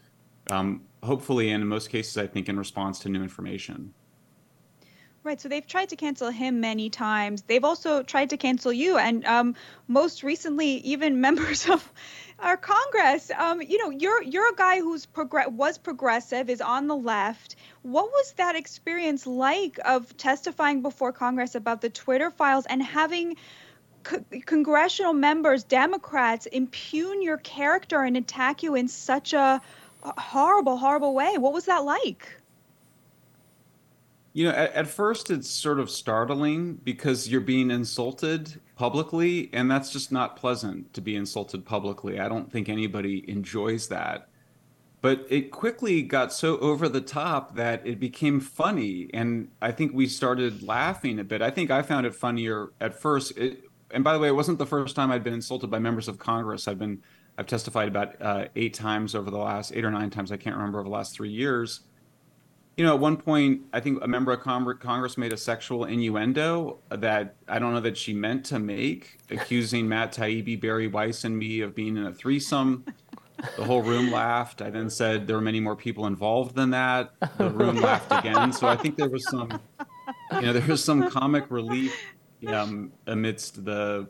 Um, 0.50 0.84
hopefully, 1.04 1.52
and 1.52 1.62
in 1.62 1.68
most 1.68 1.90
cases, 1.90 2.18
I 2.18 2.28
think 2.28 2.48
in 2.48 2.58
response 2.58 3.00
to 3.00 3.10
new 3.10 3.22
information. 3.22 3.94
Right. 5.22 5.40
So 5.40 5.50
they've 5.50 5.68
tried 5.68 5.90
to 5.90 5.98
cancel 5.98 6.30
him 6.30 6.62
many 6.62 6.90
times. 6.90 7.42
They've 7.42 7.64
also 7.64 8.04
tried 8.04 8.30
to 8.30 8.38
cancel 8.38 8.72
you, 8.72 8.98
and 8.98 9.26
um, 9.26 9.56
most 9.88 10.24
recently, 10.24 10.78
even 10.78 11.20
members 11.28 11.70
of 11.70 11.92
our 12.40 12.56
Congress. 12.56 13.30
Um, 13.38 13.62
you 13.62 13.78
know, 13.78 13.90
you're 13.90 14.24
you're 14.24 14.50
a 14.50 14.56
guy 14.56 14.80
who's 14.80 15.06
progr- 15.06 15.52
was 15.52 15.78
progressive, 15.78 16.50
is 16.50 16.62
on 16.62 16.88
the 16.88 16.96
left. 16.96 17.58
What 17.82 18.06
was 18.06 18.32
that 18.38 18.56
experience 18.56 19.28
like 19.28 19.78
of 19.84 20.16
testifying 20.16 20.82
before 20.82 21.12
Congress 21.12 21.54
about 21.54 21.82
the 21.82 21.90
Twitter 21.90 22.32
files 22.32 22.66
and 22.66 22.82
having 22.82 23.36
co- 24.04 24.24
congressional 24.46 25.14
members, 25.14 25.66
Democrats, 25.66 26.46
impugn 26.46 27.22
your 27.22 27.38
character 27.38 28.02
and 28.02 28.16
attack 28.16 28.64
you 28.64 28.76
in 28.76 28.88
such 28.88 29.34
a 29.34 29.62
horrible, 30.02 30.78
horrible 30.78 31.14
way? 31.14 31.38
What 31.38 31.54
was 31.54 31.66
that 31.66 31.84
like? 31.84 32.39
You 34.40 34.46
know, 34.46 34.52
at, 34.52 34.72
at, 34.72 34.88
first 34.88 35.32
it's 35.32 35.50
sort 35.50 35.82
of 35.82 35.90
startling 35.90 36.76
because 36.76 37.28
you're 37.28 37.42
being 37.42 37.70
insulted 37.70 38.62
publicly, 38.78 39.50
and 39.52 39.70
that's 39.70 39.92
just 39.92 40.14
not 40.14 40.38
pleasant 40.38 40.94
to 40.94 41.02
be 41.02 41.18
insulted 41.18 41.66
publicly. 41.66 42.22
I 42.22 42.30
don't 42.30 42.50
think 42.50 42.70
anybody 42.70 43.30
enjoys 43.30 43.90
that. 43.90 44.30
But 45.02 45.28
it 45.30 45.52
quickly 45.52 46.04
got 46.04 46.32
so 46.32 46.58
over 46.60 46.88
the 46.88 47.02
top 47.02 47.56
that 47.56 47.86
it 47.86 48.00
became 48.00 48.40
funny, 48.40 49.10
and 49.14 49.50
I 49.62 49.74
think 49.74 49.92
we 49.94 50.08
started 50.08 50.64
laughing 50.64 51.20
a 51.20 51.26
bit. 51.26 51.42
I 51.42 51.50
think 51.50 51.70
I 51.70 51.82
found 51.82 52.06
it 52.06 52.16
funnier 52.16 52.72
at 52.80 52.94
first. 52.94 53.38
It, 53.38 53.66
and 53.92 54.06
by 54.06 54.14
the 54.14 54.20
way, 54.20 54.30
it 54.30 54.36
wasn't 54.36 54.58
the 54.58 54.66
first 54.66 54.96
time 54.96 55.12
I'd 55.12 55.22
been 55.22 55.34
insulted 55.34 55.70
by 55.70 55.80
members 55.80 56.08
of 56.08 56.18
Congress. 56.18 56.66
I've 56.66 56.80
been 56.80 57.04
I've 57.38 57.48
testified 57.48 57.90
about 57.90 58.22
uh, 58.22 58.46
eight 58.56 58.74
times 58.74 59.16
over 59.16 59.30
the 59.30 59.38
last 59.38 59.74
eight 59.76 59.84
or 59.84 59.92
nine 59.92 60.10
times 60.10 60.32
I 60.32 60.38
can't 60.38 60.56
remember 60.56 60.80
over 60.80 60.88
the 60.88 60.96
last 60.96 61.14
three 61.14 61.30
years 61.30 61.82
you 62.80 62.86
know, 62.86 62.94
at 62.94 63.00
one 63.02 63.18
point, 63.18 63.64
I 63.74 63.82
think 63.82 64.02
a 64.02 64.08
member 64.08 64.32
of 64.32 64.40
Congress 64.40 65.18
made 65.18 65.34
a 65.34 65.38
sexual 65.38 65.84
innuendo 65.84 66.80
that 66.90 67.36
I 67.46 67.60
don't 67.60 67.74
know 67.74 67.82
that 67.82 67.98
she 67.98 68.14
meant 68.14 68.46
to 68.46 68.58
make, 68.58 69.20
accusing 69.30 69.90
Matt 69.90 70.14
Taibbi, 70.14 70.62
Bari 70.62 70.88
Weiss, 70.88 71.26
and 71.26 71.38
me 71.38 71.60
of 71.60 71.76
being 71.76 71.98
in 71.98 72.06
a 72.06 72.14
threesome. 72.14 72.86
The 73.58 73.66
whole 73.66 73.82
room 73.82 74.12
laughed. 74.12 74.62
I 74.62 74.70
then 74.70 74.90
said 74.90 75.28
there 75.28 75.36
were 75.36 75.42
many 75.42 75.60
more 75.60 75.76
people 75.76 76.06
involved 76.06 76.56
than 76.56 76.70
that. 76.70 77.12
The 77.38 77.50
room 77.50 77.82
laughed 77.82 78.14
again. 78.14 78.54
So 78.54 78.66
I 78.66 78.78
think 78.78 78.96
there 78.96 79.10
was 79.10 79.28
some, 79.30 79.60
you 80.36 80.42
know, 80.42 80.54
there 80.54 80.66
was 80.66 80.82
some 80.82 81.10
comic 81.10 81.52
relief 81.52 81.94
um, 82.48 82.94
amidst 83.08 83.66
the 83.66 84.08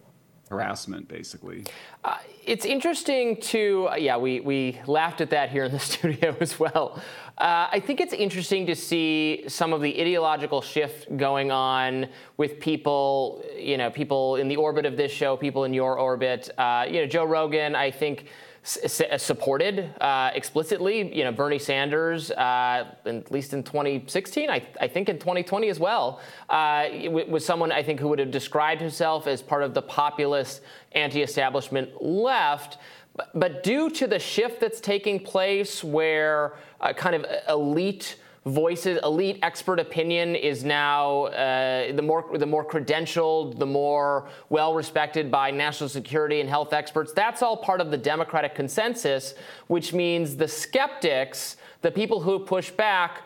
harassment, 0.49 1.07
basically. 1.07 1.63
Uh, 2.03 2.17
it's 2.45 2.65
interesting 2.65 3.37
to, 3.37 3.87
uh, 3.91 3.95
yeah, 3.95 4.17
we, 4.17 4.39
we 4.39 4.79
laughed 4.87 5.21
at 5.21 5.29
that 5.29 5.49
here 5.49 5.63
in 5.65 5.71
the 5.71 5.79
studio 5.93 6.35
as 6.39 6.59
well. 6.59 7.01
Uh, 7.37 7.69
I 7.71 7.79
think 7.79 8.01
it's 8.01 8.13
interesting 8.13 8.65
to 8.65 8.75
see 8.75 9.45
some 9.47 9.71
of 9.71 9.81
the 9.81 10.01
ideological 10.01 10.61
shift 10.61 11.15
going 11.15 11.51
on 11.51 12.07
with 12.35 12.59
people, 12.59 13.43
you 13.57 13.77
know, 13.77 13.89
people 13.89 14.35
in 14.35 14.47
the 14.47 14.57
orbit 14.57 14.85
of 14.85 14.97
this 14.97 15.11
show, 15.11 15.37
people 15.37 15.63
in 15.63 15.73
your 15.73 15.97
orbit. 15.97 16.49
Uh, 16.57 16.85
you 16.87 16.99
know, 17.01 17.05
Joe 17.05 17.23
Rogan, 17.23 17.75
I 17.75 17.91
think 17.91 18.25
supported 18.63 19.89
uh, 20.01 20.31
explicitly, 20.33 21.15
you 21.15 21.23
know, 21.23 21.31
Bernie 21.31 21.59
Sanders, 21.59 22.31
uh, 22.31 22.85
at 23.05 23.31
least 23.31 23.53
in 23.53 23.63
2016, 23.63 24.49
I, 24.49 24.61
I, 24.81 24.87
think 24.87 25.09
in 25.09 25.17
2020 25.17 25.69
as 25.69 25.79
well, 25.79 26.19
uh, 26.49 26.87
was 27.27 27.45
someone 27.45 27.71
I 27.71 27.83
think 27.83 27.99
who 27.99 28.09
would 28.09 28.19
have 28.19 28.31
described 28.31 28.81
himself 28.81 29.27
as 29.27 29.41
part 29.41 29.63
of 29.63 29.73
the 29.73 29.81
populist 29.81 30.61
anti-establishment 30.91 32.01
left. 32.03 32.77
But, 33.15 33.31
but 33.33 33.63
due 33.63 33.89
to 33.91 34.07
the 34.07 34.19
shift 34.19 34.59
that's 34.59 34.81
taking 34.81 35.19
place 35.19 35.83
where 35.83 36.53
kind 36.97 37.15
of 37.15 37.25
elite 37.47 38.17
voices, 38.45 38.99
elite 39.03 39.39
expert 39.41 39.79
opinion 39.79 40.35
is 40.35 40.63
now 40.63 41.25
uh, 41.25 41.91
the 41.91 42.01
more 42.01 42.37
the 42.37 42.45
more 42.45 42.65
credentialed, 42.65 43.59
the 43.59 43.65
more 43.65 44.29
well 44.49 44.73
respected 44.73 45.29
by 45.29 45.51
national 45.51 45.89
security 45.89 46.39
and 46.39 46.49
health 46.49 46.73
experts. 46.73 47.11
That's 47.13 47.41
all 47.41 47.57
part 47.57 47.81
of 47.81 47.91
the 47.91 47.97
Democratic 47.97 48.55
consensus, 48.55 49.35
which 49.67 49.93
means 49.93 50.35
the 50.35 50.47
skeptics, 50.47 51.57
the 51.81 51.91
people 51.91 52.21
who 52.21 52.39
push 52.39 52.69
back. 52.69 53.23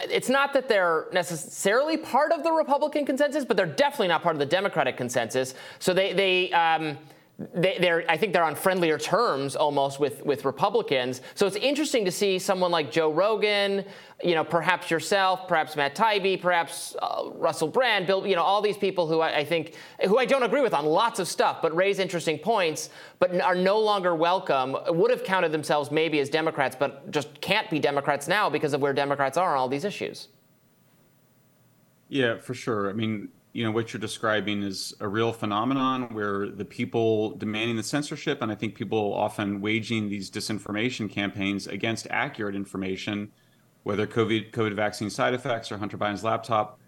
It's 0.00 0.28
not 0.28 0.52
that 0.54 0.68
they're 0.68 1.06
necessarily 1.12 1.96
part 1.96 2.32
of 2.32 2.42
the 2.42 2.50
Republican 2.50 3.06
consensus, 3.06 3.44
but 3.44 3.56
they're 3.56 3.66
definitely 3.66 4.08
not 4.08 4.22
part 4.22 4.34
of 4.34 4.40
the 4.40 4.46
Democratic 4.46 4.96
consensus. 4.96 5.54
So 5.78 5.92
they 5.94 6.12
they. 6.12 6.52
Um, 6.52 6.98
they, 7.38 7.90
are 7.90 8.04
I 8.08 8.16
think 8.16 8.32
they're 8.32 8.44
on 8.44 8.54
friendlier 8.54 8.96
terms 8.96 9.56
almost 9.56 9.98
with, 9.98 10.24
with 10.24 10.44
Republicans. 10.44 11.20
So 11.34 11.46
it's 11.46 11.56
interesting 11.56 12.04
to 12.04 12.12
see 12.12 12.38
someone 12.38 12.70
like 12.70 12.92
Joe 12.92 13.12
Rogan, 13.12 13.84
you 14.22 14.36
know, 14.36 14.44
perhaps 14.44 14.88
yourself, 14.88 15.48
perhaps 15.48 15.74
Matt 15.74 15.96
Taibbi, 15.96 16.40
perhaps 16.40 16.94
uh, 17.02 17.30
Russell 17.34 17.66
Brand, 17.66 18.06
Bill, 18.06 18.24
you 18.24 18.36
know, 18.36 18.42
all 18.42 18.62
these 18.62 18.76
people 18.76 19.08
who 19.08 19.20
I, 19.20 19.38
I, 19.38 19.44
think, 19.44 19.74
who 20.06 20.18
I 20.18 20.26
don't 20.26 20.44
agree 20.44 20.60
with 20.60 20.74
on 20.74 20.86
lots 20.86 21.18
of 21.18 21.26
stuff, 21.26 21.60
but 21.60 21.74
raise 21.74 21.98
interesting 21.98 22.38
points, 22.38 22.90
but 23.18 23.40
are 23.40 23.56
no 23.56 23.80
longer 23.80 24.14
welcome, 24.14 24.76
would 24.88 25.10
have 25.10 25.24
counted 25.24 25.50
themselves 25.50 25.90
maybe 25.90 26.20
as 26.20 26.28
Democrats, 26.28 26.76
but 26.78 27.10
just 27.10 27.40
can't 27.40 27.68
be 27.68 27.80
Democrats 27.80 28.28
now 28.28 28.48
because 28.48 28.74
of 28.74 28.80
where 28.80 28.92
Democrats 28.92 29.36
are 29.36 29.52
on 29.54 29.58
all 29.58 29.68
these 29.68 29.84
issues. 29.84 30.28
Yeah, 32.08 32.38
for 32.38 32.54
sure. 32.54 32.88
I 32.88 32.92
mean, 32.92 33.30
you 33.54 33.64
know 33.64 33.70
what 33.70 33.92
you're 33.92 34.00
describing 34.00 34.62
is 34.62 34.92
a 35.00 35.08
real 35.08 35.32
phenomenon 35.32 36.12
where 36.12 36.48
the 36.48 36.64
people 36.64 37.30
demanding 37.36 37.76
the 37.76 37.82
censorship 37.82 38.42
and 38.42 38.52
i 38.52 38.54
think 38.54 38.74
people 38.74 39.14
often 39.14 39.60
waging 39.60 40.08
these 40.08 40.30
disinformation 40.30 41.10
campaigns 41.10 41.66
against 41.66 42.06
accurate 42.10 42.54
information 42.54 43.30
whether 43.84 44.06
covid 44.06 44.50
covid 44.50 44.74
vaccine 44.74 45.08
side 45.08 45.32
effects 45.32 45.72
or 45.72 45.78
hunter 45.78 45.96
biden's 45.96 46.24
laptop 46.24 46.78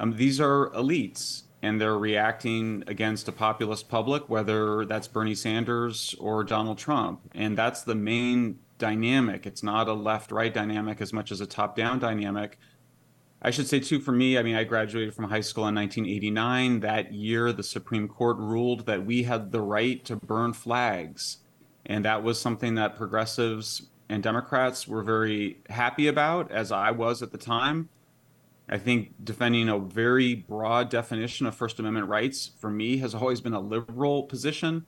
um, 0.00 0.16
these 0.16 0.40
are 0.40 0.70
elites 0.70 1.44
and 1.62 1.80
they're 1.80 1.98
reacting 1.98 2.84
against 2.86 3.28
a 3.28 3.32
populist 3.32 3.88
public 3.88 4.28
whether 4.28 4.84
that's 4.84 5.08
bernie 5.08 5.34
sanders 5.34 6.14
or 6.18 6.44
donald 6.44 6.78
trump. 6.78 7.20
And 7.34 7.56
that's 7.56 7.82
the 7.82 7.94
main 7.94 8.58
dynamic. 8.78 9.46
It's 9.46 9.62
not 9.62 9.88
a 9.88 9.92
left 9.92 10.32
right 10.32 10.54
dynamic 10.54 11.00
as 11.00 11.12
much 11.12 11.30
as 11.30 11.40
a 11.40 11.46
top 11.46 11.76
down 11.76 11.98
dynamic 11.98 12.58
I 13.40 13.50
should 13.50 13.68
say, 13.68 13.78
too, 13.78 14.00
for 14.00 14.12
me, 14.12 14.36
I 14.36 14.42
mean, 14.42 14.56
I 14.56 14.64
graduated 14.64 15.14
from 15.14 15.26
high 15.26 15.42
school 15.42 15.68
in 15.68 15.74
1989. 15.74 16.80
That 16.80 17.12
year, 17.12 17.52
the 17.52 17.62
Supreme 17.62 18.08
Court 18.08 18.36
ruled 18.36 18.86
that 18.86 19.06
we 19.06 19.22
had 19.22 19.52
the 19.52 19.60
right 19.60 20.04
to 20.06 20.16
burn 20.16 20.52
flags. 20.52 21.38
And 21.86 22.04
that 22.04 22.22
was 22.22 22.40
something 22.40 22.74
that 22.74 22.96
progressives 22.96 23.88
and 24.08 24.22
Democrats 24.22 24.88
were 24.88 25.02
very 25.02 25.58
happy 25.68 26.06
about, 26.08 26.50
as 26.50 26.72
I 26.72 26.90
was 26.90 27.22
at 27.22 27.30
the 27.30 27.38
time. 27.38 27.88
I 28.68 28.78
think 28.78 29.14
defending 29.22 29.68
a 29.68 29.78
very 29.78 30.34
broad 30.34 30.90
definition 30.90 31.46
of 31.46 31.54
First 31.54 31.78
Amendment 31.78 32.08
rights 32.08 32.50
for 32.58 32.70
me 32.70 32.98
has 32.98 33.14
always 33.14 33.40
been 33.40 33.54
a 33.54 33.60
liberal 33.60 34.24
position. 34.24 34.86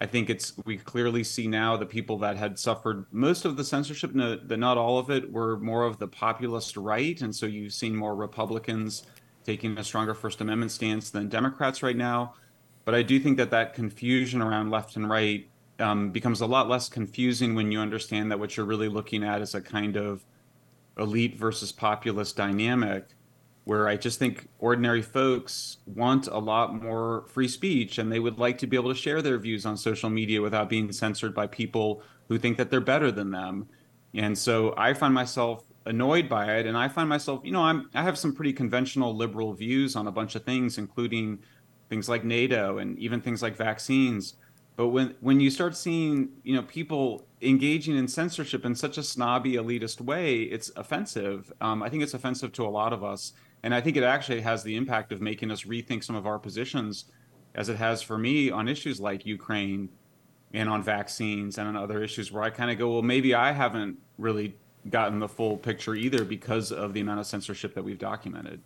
I 0.00 0.06
think 0.06 0.30
it's 0.30 0.52
we 0.64 0.76
clearly 0.78 1.24
see 1.24 1.48
now 1.48 1.76
the 1.76 1.86
people 1.86 2.18
that 2.18 2.36
had 2.36 2.58
suffered 2.58 3.06
most 3.10 3.44
of 3.44 3.56
the 3.56 3.64
censorship, 3.64 4.14
no, 4.14 4.38
not 4.48 4.78
all 4.78 4.98
of 4.98 5.10
it, 5.10 5.30
were 5.32 5.58
more 5.58 5.84
of 5.84 5.98
the 5.98 6.06
populist 6.06 6.76
right, 6.76 7.20
and 7.20 7.34
so 7.34 7.46
you've 7.46 7.72
seen 7.72 7.96
more 7.96 8.14
Republicans 8.14 9.04
taking 9.44 9.76
a 9.78 9.84
stronger 9.84 10.14
First 10.14 10.40
Amendment 10.40 10.70
stance 10.70 11.10
than 11.10 11.28
Democrats 11.28 11.82
right 11.82 11.96
now. 11.96 12.34
But 12.84 12.94
I 12.94 13.02
do 13.02 13.18
think 13.18 13.36
that 13.38 13.50
that 13.50 13.74
confusion 13.74 14.40
around 14.40 14.70
left 14.70 14.96
and 14.96 15.10
right 15.10 15.48
um, 15.80 16.10
becomes 16.10 16.40
a 16.40 16.46
lot 16.46 16.68
less 16.68 16.88
confusing 16.88 17.54
when 17.54 17.72
you 17.72 17.80
understand 17.80 18.30
that 18.30 18.38
what 18.38 18.56
you're 18.56 18.66
really 18.66 18.88
looking 18.88 19.24
at 19.24 19.40
is 19.40 19.54
a 19.54 19.60
kind 19.60 19.96
of 19.96 20.24
elite 20.98 21.36
versus 21.36 21.72
populist 21.72 22.36
dynamic 22.36 23.08
where 23.68 23.86
I 23.86 23.96
just 23.98 24.18
think 24.18 24.48
ordinary 24.60 25.02
folks 25.02 25.76
want 25.84 26.26
a 26.26 26.38
lot 26.38 26.82
more 26.82 27.26
free 27.28 27.48
speech 27.48 27.98
and 27.98 28.10
they 28.10 28.18
would 28.18 28.38
like 28.38 28.56
to 28.58 28.66
be 28.66 28.78
able 28.78 28.88
to 28.88 28.98
share 28.98 29.20
their 29.20 29.36
views 29.36 29.66
on 29.66 29.76
social 29.76 30.08
media 30.08 30.40
without 30.40 30.70
being 30.70 30.90
censored 30.90 31.34
by 31.34 31.46
people 31.46 32.02
who 32.28 32.38
think 32.38 32.56
that 32.56 32.70
they're 32.70 32.80
better 32.80 33.12
than 33.12 33.30
them. 33.30 33.68
And 34.14 34.38
so 34.38 34.72
I 34.78 34.94
find 34.94 35.12
myself 35.12 35.64
annoyed 35.84 36.30
by 36.30 36.56
it 36.56 36.64
and 36.64 36.78
I 36.78 36.88
find 36.88 37.10
myself, 37.10 37.42
you 37.44 37.52
know, 37.52 37.60
I'm 37.60 37.90
I 37.92 38.02
have 38.02 38.16
some 38.16 38.34
pretty 38.34 38.54
conventional 38.54 39.14
liberal 39.14 39.52
views 39.52 39.96
on 39.96 40.06
a 40.06 40.12
bunch 40.12 40.34
of 40.34 40.44
things 40.44 40.78
including 40.78 41.38
things 41.90 42.08
like 42.08 42.24
NATO 42.24 42.78
and 42.78 42.98
even 42.98 43.20
things 43.20 43.42
like 43.42 43.54
vaccines. 43.54 44.36
But 44.76 44.88
when 44.88 45.14
when 45.20 45.40
you 45.40 45.50
start 45.50 45.76
seeing, 45.76 46.30
you 46.42 46.56
know, 46.56 46.62
people 46.62 47.26
engaging 47.42 47.98
in 47.98 48.08
censorship 48.08 48.64
in 48.64 48.74
such 48.74 48.96
a 48.96 49.02
snobby 49.02 49.56
elitist 49.56 50.00
way, 50.00 50.44
it's 50.44 50.70
offensive. 50.74 51.52
Um, 51.60 51.82
I 51.82 51.90
think 51.90 52.02
it's 52.02 52.14
offensive 52.14 52.52
to 52.54 52.64
a 52.64 52.70
lot 52.70 52.94
of 52.94 53.04
us 53.04 53.34
and 53.62 53.74
I 53.74 53.80
think 53.80 53.96
it 53.96 54.02
actually 54.02 54.40
has 54.40 54.62
the 54.62 54.76
impact 54.76 55.12
of 55.12 55.20
making 55.20 55.50
us 55.50 55.64
rethink 55.64 56.04
some 56.04 56.16
of 56.16 56.26
our 56.26 56.38
positions, 56.38 57.06
as 57.54 57.68
it 57.68 57.76
has 57.76 58.02
for 58.02 58.18
me 58.18 58.50
on 58.50 58.68
issues 58.68 59.00
like 59.00 59.26
Ukraine 59.26 59.88
and 60.54 60.68
on 60.68 60.82
vaccines 60.82 61.58
and 61.58 61.68
on 61.68 61.76
other 61.76 62.02
issues 62.02 62.32
where 62.32 62.42
I 62.42 62.50
kind 62.50 62.70
of 62.70 62.78
go, 62.78 62.92
well, 62.92 63.02
maybe 63.02 63.34
I 63.34 63.52
haven't 63.52 63.98
really 64.16 64.54
gotten 64.90 65.18
the 65.18 65.28
full 65.28 65.56
picture 65.56 65.94
either 65.94 66.24
because 66.24 66.72
of 66.72 66.94
the 66.94 67.00
amount 67.00 67.20
of 67.20 67.26
censorship 67.26 67.74
that 67.74 67.82
we've 67.82 67.98
documented. 67.98 68.60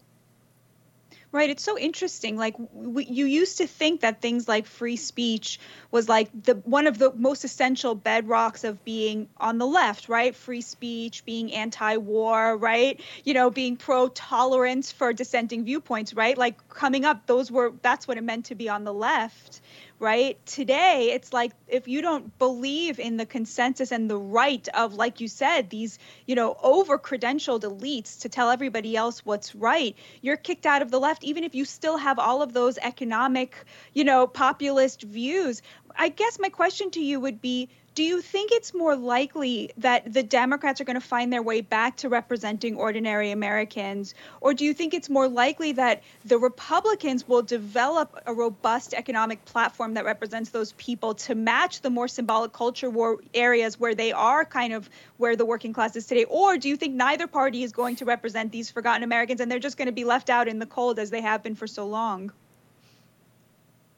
Right. 1.33 1.49
It's 1.49 1.63
so 1.65 1.79
interesting. 1.79 2.37
Like 2.37 2.57
you 2.59 3.25
used 3.25 3.57
to 3.59 3.67
think 3.67 4.03
that 4.03 4.21
things 4.21 4.47
like 4.47 4.67
free 4.67 4.97
speech 4.97 5.59
was 5.91 6.07
like 6.07 6.29
the 6.45 6.57
one 6.57 6.87
of 6.87 6.99
the 6.99 7.11
most 7.15 7.43
essential 7.45 7.97
bedrocks 7.97 8.65
of 8.69 8.85
being 8.85 9.31
on 9.39 9.57
the 9.57 9.67
left, 9.67 10.11
right? 10.11 10.37
Free 10.37 10.61
speech, 10.61 11.25
being 11.25 11.55
anti-war, 11.55 12.59
right? 12.59 13.01
You 13.25 13.33
know, 13.33 13.49
being 13.49 13.79
pro-tolerance 13.79 14.93
for 14.93 15.15
dissenting 15.15 15.65
viewpoints, 15.65 16.13
right? 16.13 16.37
Like 16.37 16.69
coming 16.69 17.07
up, 17.07 17.27
those 17.27 17.51
were 17.51 17.73
that's 17.81 18.07
what 18.07 18.19
it 18.19 18.25
meant 18.25 18.45
to 18.47 18.55
be 18.55 18.69
on 18.69 18.85
the 18.85 18.93
left 18.93 19.63
right? 20.03 20.45
Today, 20.47 21.13
it's 21.15 21.33
like 21.33 21.53
if 21.69 21.87
you 21.87 22.03
don't 22.03 22.37
believe 22.37 22.99
in 22.99 23.17
the 23.17 23.25
consensus 23.25 23.93
and 23.93 24.11
the 24.11 24.19
right 24.19 24.67
of, 24.75 24.95
like 24.95 25.21
you 25.21 25.29
said, 25.29 25.71
these, 25.71 25.97
you 26.27 26.35
know, 26.35 26.57
over 26.61 26.99
credentialed 26.99 27.63
elites 27.63 28.23
to 28.23 28.29
tell 28.29 28.51
everybody 28.51 28.97
else 28.97 29.25
what's 29.25 29.55
right, 29.55 29.97
you're 30.21 30.37
kicked 30.37 30.67
out 30.67 30.83
of 30.83 30.91
the 30.91 30.99
left, 30.99 31.23
even 31.23 31.45
if 31.45 31.55
you 31.55 31.65
still 31.65 31.97
have 31.97 32.19
all 32.19 32.43
of 32.43 32.53
those 32.53 32.79
economic, 32.79 33.55
you 33.95 34.03
know, 34.03 34.27
populist 34.27 35.03
views. 35.03 35.63
I 35.97 36.09
guess 36.09 36.37
my 36.41 36.49
question 36.49 36.91
to 36.91 37.01
you 37.01 37.21
would 37.21 37.41
be 37.41 37.69
do 37.95 38.03
you 38.03 38.23
think 38.23 38.53
it's 38.53 38.73
more 38.73 38.97
likely 38.97 39.71
that 39.77 40.11
the 40.11 40.23
Democrats 40.23 40.81
are 40.81 40.85
going 40.85 41.01
to 41.01 41.07
find 41.07 41.33
their 41.33 41.43
way 41.43 41.61
back 41.61 41.97
to 41.99 42.09
representing 42.09 42.77
ordinary 42.77 43.31
Americans? 43.31 44.15
Or 44.41 44.55
do 44.55 44.65
you 44.65 44.73
think 44.73 44.95
it's 44.95 45.11
more 45.11 45.29
likely 45.29 45.73
that 45.73 46.03
the 46.25 46.39
Republicans 46.39 47.29
will 47.29 47.43
develop 47.43 48.23
a 48.25 48.33
robust 48.33 48.95
economic 48.95 49.45
platform 49.45 49.95
that 49.95 50.07
represents 50.07 50.51
those 50.51 50.73
people 50.73 51.15
to 51.15 51.35
match 51.35 51.83
the 51.83 51.91
more 51.91 52.09
symbolic 52.09 52.53
culture 52.53 52.89
war 52.89 53.19
areas 53.35 53.79
where 53.79 53.95
they 53.95 54.13
are 54.13 54.45
kind 54.45 54.73
of 54.73 54.89
where 55.19 55.37
the 55.37 55.45
working 55.45 55.75
class 55.75 55.95
is 55.95 56.07
today? 56.07 56.25
Or 56.25 56.57
do 56.57 56.71
you 56.71 56.77
think 56.77 56.95
neither 56.95 57.27
party 57.27 57.63
is 57.63 57.73
going 57.73 57.97
to 57.97 58.07
represent 58.07 58.53
these 58.53 58.71
forgotten 58.71 59.03
Americans 59.03 59.41
and 59.41 59.51
they're 59.51 59.59
just 59.59 59.77
going 59.77 59.87
to 59.87 59.93
be 59.93 60.05
left 60.05 60.31
out 60.31 60.49
in 60.49 60.59
the 60.59 60.67
cold 60.67 60.99
as 60.99 61.11
they 61.11 61.21
have 61.21 61.43
been 61.43 61.55
for 61.55 61.67
so 61.67 61.87
long? 61.87 62.33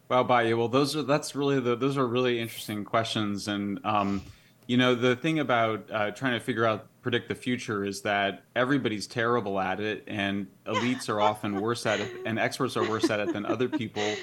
Wow, 0.08 0.24
Batya. 0.24 0.56
Well, 0.56 0.68
those 0.68 0.94
are 0.96 1.02
that's 1.02 1.34
really 1.34 1.60
the 1.60 1.76
those 1.76 1.96
are 1.96 2.06
really 2.06 2.38
interesting 2.38 2.84
questions, 2.84 3.48
and 3.48 3.80
um, 3.84 4.22
you 4.66 4.76
know 4.76 4.94
the 4.94 5.16
thing 5.16 5.38
about 5.38 5.90
uh, 5.90 6.10
trying 6.10 6.38
to 6.38 6.44
figure 6.44 6.66
out 6.66 6.86
predict 7.00 7.28
the 7.28 7.34
future 7.34 7.84
is 7.84 8.02
that 8.02 8.42
everybody's 8.54 9.06
terrible 9.06 9.58
at 9.58 9.80
it, 9.80 10.04
and 10.06 10.46
elites 10.66 11.08
are 11.08 11.20
often 11.20 11.60
worse 11.60 11.86
at 11.86 12.00
it, 12.00 12.10
and 12.26 12.38
experts 12.38 12.76
are 12.76 12.88
worse 12.88 13.08
at 13.08 13.20
it 13.20 13.32
than 13.32 13.46
other 13.46 13.68
people. 13.68 14.14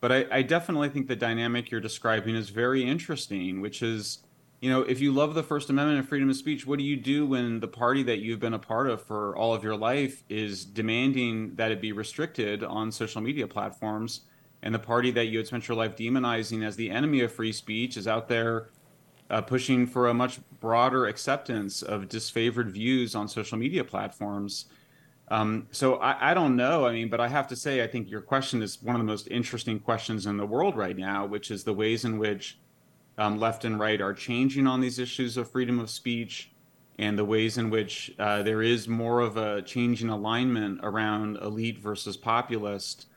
But 0.00 0.12
I, 0.12 0.26
I 0.30 0.42
definitely 0.42 0.88
think 0.90 1.08
the 1.08 1.16
dynamic 1.16 1.72
you're 1.72 1.80
describing 1.80 2.36
is 2.36 2.50
very 2.50 2.84
interesting, 2.84 3.60
which 3.60 3.82
is 3.82 4.18
you 4.60 4.70
know, 4.70 4.82
if 4.82 5.00
you 5.00 5.12
love 5.12 5.34
the 5.34 5.42
First 5.42 5.70
Amendment 5.70 6.00
and 6.00 6.08
freedom 6.08 6.28
of 6.30 6.36
speech, 6.36 6.66
what 6.66 6.78
do 6.78 6.84
you 6.84 6.96
do 6.96 7.26
when 7.26 7.60
the 7.60 7.68
party 7.68 8.02
that 8.04 8.18
you've 8.18 8.40
been 8.40 8.54
a 8.54 8.58
part 8.58 8.88
of 8.88 9.02
for 9.02 9.36
all 9.36 9.54
of 9.54 9.62
your 9.62 9.76
life 9.76 10.24
is 10.28 10.64
demanding 10.64 11.54
that 11.54 11.70
it 11.70 11.80
be 11.80 11.92
restricted 11.92 12.64
on 12.64 12.90
social 12.90 13.20
media 13.20 13.46
platforms? 13.46 14.22
And 14.62 14.74
the 14.74 14.78
party 14.78 15.10
that 15.12 15.26
you 15.26 15.38
had 15.38 15.46
spent 15.46 15.68
your 15.68 15.76
life 15.76 15.96
demonizing 15.96 16.64
as 16.64 16.76
the 16.76 16.90
enemy 16.90 17.20
of 17.20 17.32
free 17.32 17.52
speech 17.52 17.96
is 17.96 18.08
out 18.08 18.28
there 18.28 18.68
uh, 19.30 19.40
pushing 19.40 19.86
for 19.86 20.08
a 20.08 20.14
much 20.14 20.40
broader 20.60 21.06
acceptance 21.06 21.82
of 21.82 22.08
disfavored 22.08 22.70
views 22.70 23.14
on 23.14 23.28
social 23.28 23.58
media 23.58 23.84
platforms. 23.84 24.66
Um, 25.30 25.68
so 25.70 25.96
I, 25.96 26.30
I, 26.30 26.34
don't 26.34 26.56
know. 26.56 26.86
I 26.86 26.92
mean, 26.92 27.10
but 27.10 27.20
I 27.20 27.28
have 27.28 27.46
to 27.48 27.56
say, 27.56 27.82
I 27.82 27.86
think 27.86 28.10
your 28.10 28.22
question 28.22 28.62
is 28.62 28.82
one 28.82 28.96
of 28.96 29.00
the 29.00 29.06
most 29.06 29.28
interesting 29.30 29.78
questions 29.78 30.24
in 30.24 30.38
the 30.38 30.46
world 30.46 30.74
right 30.76 30.96
now, 30.96 31.26
which 31.26 31.50
is 31.50 31.64
the 31.64 31.74
ways 31.74 32.06
in 32.06 32.18
which 32.18 32.58
um, 33.18 33.38
left 33.38 33.64
and 33.66 33.78
right 33.78 34.00
are 34.00 34.14
changing 34.14 34.66
on 34.66 34.80
these 34.80 34.98
issues 34.98 35.36
of 35.36 35.50
freedom 35.50 35.78
of 35.78 35.90
speech 35.90 36.52
and 36.98 37.18
the 37.18 37.24
ways 37.24 37.58
in 37.58 37.68
which 37.68 38.12
uh, 38.18 38.42
there 38.42 38.62
is 38.62 38.88
more 38.88 39.20
of 39.20 39.36
a 39.36 39.62
changing 39.62 40.08
alignment 40.08 40.80
around 40.82 41.36
elite 41.36 41.78
versus 41.78 42.16
populist 42.16 43.07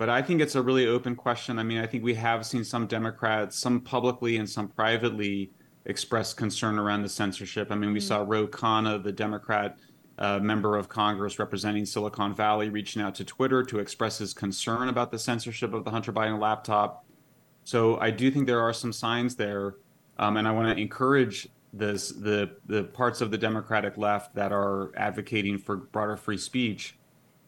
but 0.00 0.08
I 0.08 0.22
think 0.22 0.40
it's 0.40 0.54
a 0.54 0.62
really 0.62 0.86
open 0.86 1.14
question. 1.14 1.58
I 1.58 1.62
mean, 1.62 1.76
I 1.76 1.86
think 1.86 2.02
we 2.02 2.14
have 2.14 2.46
seen 2.46 2.64
some 2.64 2.86
Democrats, 2.86 3.58
some 3.58 3.82
publicly 3.82 4.38
and 4.38 4.48
some 4.48 4.68
privately, 4.68 5.50
express 5.84 6.32
concern 6.32 6.78
around 6.78 7.02
the 7.02 7.08
censorship. 7.10 7.68
I 7.70 7.74
mean, 7.74 7.92
we 7.92 7.98
mm-hmm. 7.98 8.08
saw 8.08 8.24
Ro 8.26 8.46
Khanna, 8.46 9.02
the 9.02 9.12
Democrat 9.12 9.78
uh, 10.18 10.38
member 10.38 10.78
of 10.78 10.88
Congress 10.88 11.38
representing 11.38 11.84
Silicon 11.84 12.34
Valley, 12.34 12.70
reaching 12.70 13.02
out 13.02 13.14
to 13.16 13.26
Twitter 13.26 13.62
to 13.64 13.78
express 13.78 14.16
his 14.16 14.32
concern 14.32 14.88
about 14.88 15.10
the 15.10 15.18
censorship 15.18 15.74
of 15.74 15.84
the 15.84 15.90
Hunter 15.90 16.14
Biden 16.14 16.40
laptop. 16.40 17.04
So 17.64 18.00
I 18.00 18.10
do 18.10 18.30
think 18.30 18.46
there 18.46 18.62
are 18.62 18.72
some 18.72 18.94
signs 18.94 19.36
there, 19.36 19.74
um, 20.18 20.38
and 20.38 20.48
I 20.48 20.52
want 20.52 20.74
to 20.74 20.80
encourage 20.80 21.46
this 21.74 22.08
the 22.08 22.56
the 22.64 22.84
parts 22.84 23.20
of 23.20 23.30
the 23.30 23.38
Democratic 23.38 23.98
left 23.98 24.34
that 24.34 24.50
are 24.50 24.92
advocating 24.96 25.58
for 25.58 25.76
broader 25.76 26.16
free 26.16 26.38
speech 26.38 26.96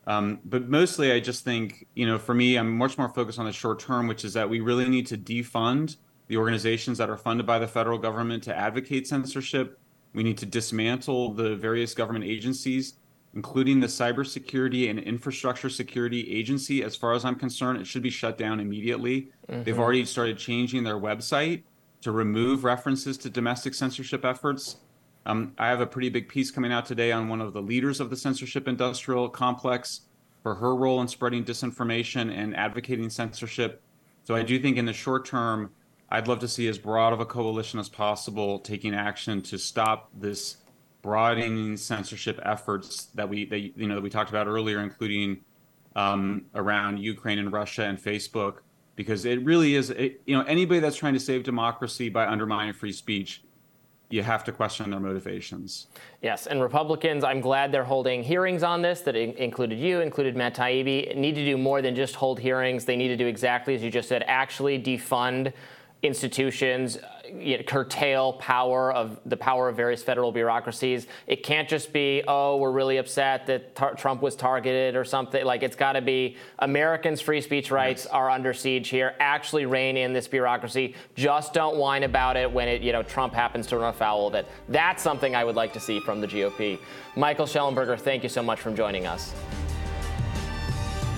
um, 0.06 0.40
but 0.44 0.68
mostly, 0.68 1.12
I 1.12 1.20
just 1.20 1.44
think, 1.44 1.86
you 1.94 2.06
know, 2.06 2.18
for 2.18 2.34
me, 2.34 2.56
I'm 2.56 2.76
much 2.76 2.98
more 2.98 3.08
focused 3.08 3.38
on 3.38 3.46
the 3.46 3.52
short 3.52 3.78
term, 3.78 4.08
which 4.08 4.24
is 4.24 4.32
that 4.32 4.48
we 4.48 4.60
really 4.60 4.88
need 4.88 5.06
to 5.08 5.18
defund 5.18 5.96
the 6.26 6.36
organizations 6.36 6.98
that 6.98 7.08
are 7.08 7.16
funded 7.16 7.46
by 7.46 7.58
the 7.58 7.68
federal 7.68 7.98
government 7.98 8.42
to 8.44 8.56
advocate 8.56 9.06
censorship. 9.06 9.78
We 10.12 10.22
need 10.22 10.38
to 10.38 10.46
dismantle 10.46 11.34
the 11.34 11.56
various 11.56 11.94
government 11.94 12.24
agencies, 12.24 12.94
including 13.34 13.80
the 13.80 13.86
Cybersecurity 13.86 14.90
and 14.90 14.98
Infrastructure 14.98 15.70
Security 15.70 16.30
Agency. 16.34 16.82
As 16.82 16.96
far 16.96 17.14
as 17.14 17.24
I'm 17.24 17.36
concerned, 17.36 17.80
it 17.80 17.86
should 17.86 18.02
be 18.02 18.10
shut 18.10 18.36
down 18.36 18.60
immediately. 18.60 19.28
Mm-hmm. 19.48 19.62
They've 19.62 19.78
already 19.78 20.04
started 20.04 20.36
changing 20.36 20.82
their 20.84 20.98
website 20.98 21.62
to 22.00 22.10
remove 22.10 22.64
references 22.64 23.16
to 23.18 23.30
domestic 23.30 23.74
censorship 23.74 24.24
efforts. 24.24 24.78
Um, 25.24 25.54
I 25.58 25.68
have 25.68 25.80
a 25.80 25.86
pretty 25.86 26.08
big 26.08 26.28
piece 26.28 26.50
coming 26.50 26.72
out 26.72 26.86
today 26.86 27.12
on 27.12 27.28
one 27.28 27.40
of 27.40 27.52
the 27.52 27.62
leaders 27.62 28.00
of 28.00 28.10
the 28.10 28.16
censorship 28.16 28.66
industrial 28.66 29.28
complex 29.28 30.02
for 30.42 30.56
her 30.56 30.74
role 30.74 31.00
in 31.00 31.08
spreading 31.08 31.44
disinformation 31.44 32.32
and 32.36 32.56
advocating 32.56 33.08
censorship. 33.08 33.82
So 34.24 34.34
I 34.34 34.42
do 34.42 34.58
think 34.58 34.76
in 34.76 34.84
the 34.84 34.92
short 34.92 35.24
term, 35.24 35.70
I'd 36.10 36.28
love 36.28 36.40
to 36.40 36.48
see 36.48 36.68
as 36.68 36.78
broad 36.78 37.12
of 37.12 37.20
a 37.20 37.26
coalition 37.26 37.78
as 37.78 37.88
possible 37.88 38.58
taking 38.58 38.94
action 38.94 39.40
to 39.42 39.58
stop 39.58 40.10
this 40.14 40.58
broadening 41.00 41.76
censorship 41.76 42.38
efforts 42.44 43.06
that 43.14 43.28
we 43.28 43.44
that, 43.46 43.60
you 43.60 43.86
know 43.86 43.94
that 43.94 44.02
we 44.02 44.10
talked 44.10 44.30
about 44.30 44.46
earlier, 44.46 44.80
including 44.80 45.40
um, 45.96 46.46
around 46.54 46.98
Ukraine 46.98 47.38
and 47.38 47.52
Russia 47.52 47.84
and 47.84 47.98
Facebook, 47.98 48.58
because 48.94 49.24
it 49.24 49.42
really 49.44 49.74
is 49.74 49.90
it, 49.90 50.20
you 50.26 50.36
know 50.36 50.44
anybody 50.44 50.80
that's 50.80 50.96
trying 50.96 51.14
to 51.14 51.20
save 51.20 51.44
democracy 51.44 52.08
by 52.08 52.26
undermining 52.26 52.74
free 52.74 52.92
speech 52.92 53.42
you 54.12 54.22
have 54.22 54.44
to 54.44 54.52
question 54.52 54.90
their 54.90 55.00
motivations. 55.00 55.86
Yes, 56.20 56.46
and 56.46 56.60
Republicans, 56.60 57.24
I'm 57.24 57.40
glad 57.40 57.72
they're 57.72 57.82
holding 57.82 58.22
hearings 58.22 58.62
on 58.62 58.82
this 58.82 59.00
that 59.00 59.16
included 59.16 59.78
you, 59.78 60.00
included 60.00 60.36
Matt 60.36 60.54
Taibbi, 60.54 61.16
need 61.16 61.34
to 61.34 61.44
do 61.44 61.56
more 61.56 61.80
than 61.80 61.94
just 61.94 62.14
hold 62.14 62.38
hearings. 62.38 62.84
They 62.84 62.96
need 62.96 63.08
to 63.08 63.16
do 63.16 63.26
exactly 63.26 63.74
as 63.74 63.82
you 63.82 63.90
just 63.90 64.10
said, 64.10 64.22
actually 64.26 64.78
defund 64.78 65.54
institutions 66.02 66.98
you 67.38 67.56
know, 67.56 67.62
curtail 67.62 68.34
power 68.34 68.92
of 68.92 69.18
the 69.26 69.36
power 69.36 69.68
of 69.68 69.76
various 69.76 70.02
federal 70.02 70.32
bureaucracies. 70.32 71.06
It 71.26 71.42
can't 71.42 71.68
just 71.68 71.92
be, 71.92 72.22
oh, 72.26 72.56
we're 72.56 72.72
really 72.72 72.98
upset 72.98 73.46
that 73.46 73.74
tar- 73.74 73.94
Trump 73.94 74.22
was 74.22 74.36
targeted 74.36 74.96
or 74.96 75.04
something. 75.04 75.44
Like 75.44 75.62
it's 75.62 75.76
got 75.76 75.92
to 75.92 76.00
be 76.00 76.36
Americans' 76.58 77.20
free 77.20 77.40
speech 77.40 77.70
rights 77.70 78.04
yes. 78.04 78.12
are 78.12 78.30
under 78.30 78.52
siege 78.52 78.88
here. 78.88 79.14
Actually, 79.20 79.66
rein 79.66 79.96
in 79.96 80.12
this 80.12 80.28
bureaucracy. 80.28 80.94
Just 81.14 81.52
don't 81.52 81.76
whine 81.76 82.02
about 82.02 82.36
it 82.36 82.50
when 82.50 82.68
it, 82.68 82.82
you 82.82 82.92
know, 82.92 83.02
Trump 83.02 83.34
happens 83.34 83.66
to 83.68 83.78
run 83.78 83.90
afoul 83.90 84.26
of 84.28 84.34
it. 84.34 84.46
That's 84.68 85.02
something 85.02 85.34
I 85.34 85.44
would 85.44 85.56
like 85.56 85.72
to 85.74 85.80
see 85.80 86.00
from 86.00 86.20
the 86.20 86.28
GOP. 86.28 86.78
Michael 87.16 87.46
Shellenberger, 87.46 87.98
thank 87.98 88.22
you 88.22 88.28
so 88.28 88.42
much 88.42 88.60
for 88.60 88.72
joining 88.72 89.06
us. 89.06 89.34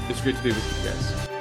It's 0.09 0.20
great 0.20 0.36
to 0.36 0.43
be 0.43 0.51
with 0.51 0.85
you 0.85 0.91
guys. 0.91 1.34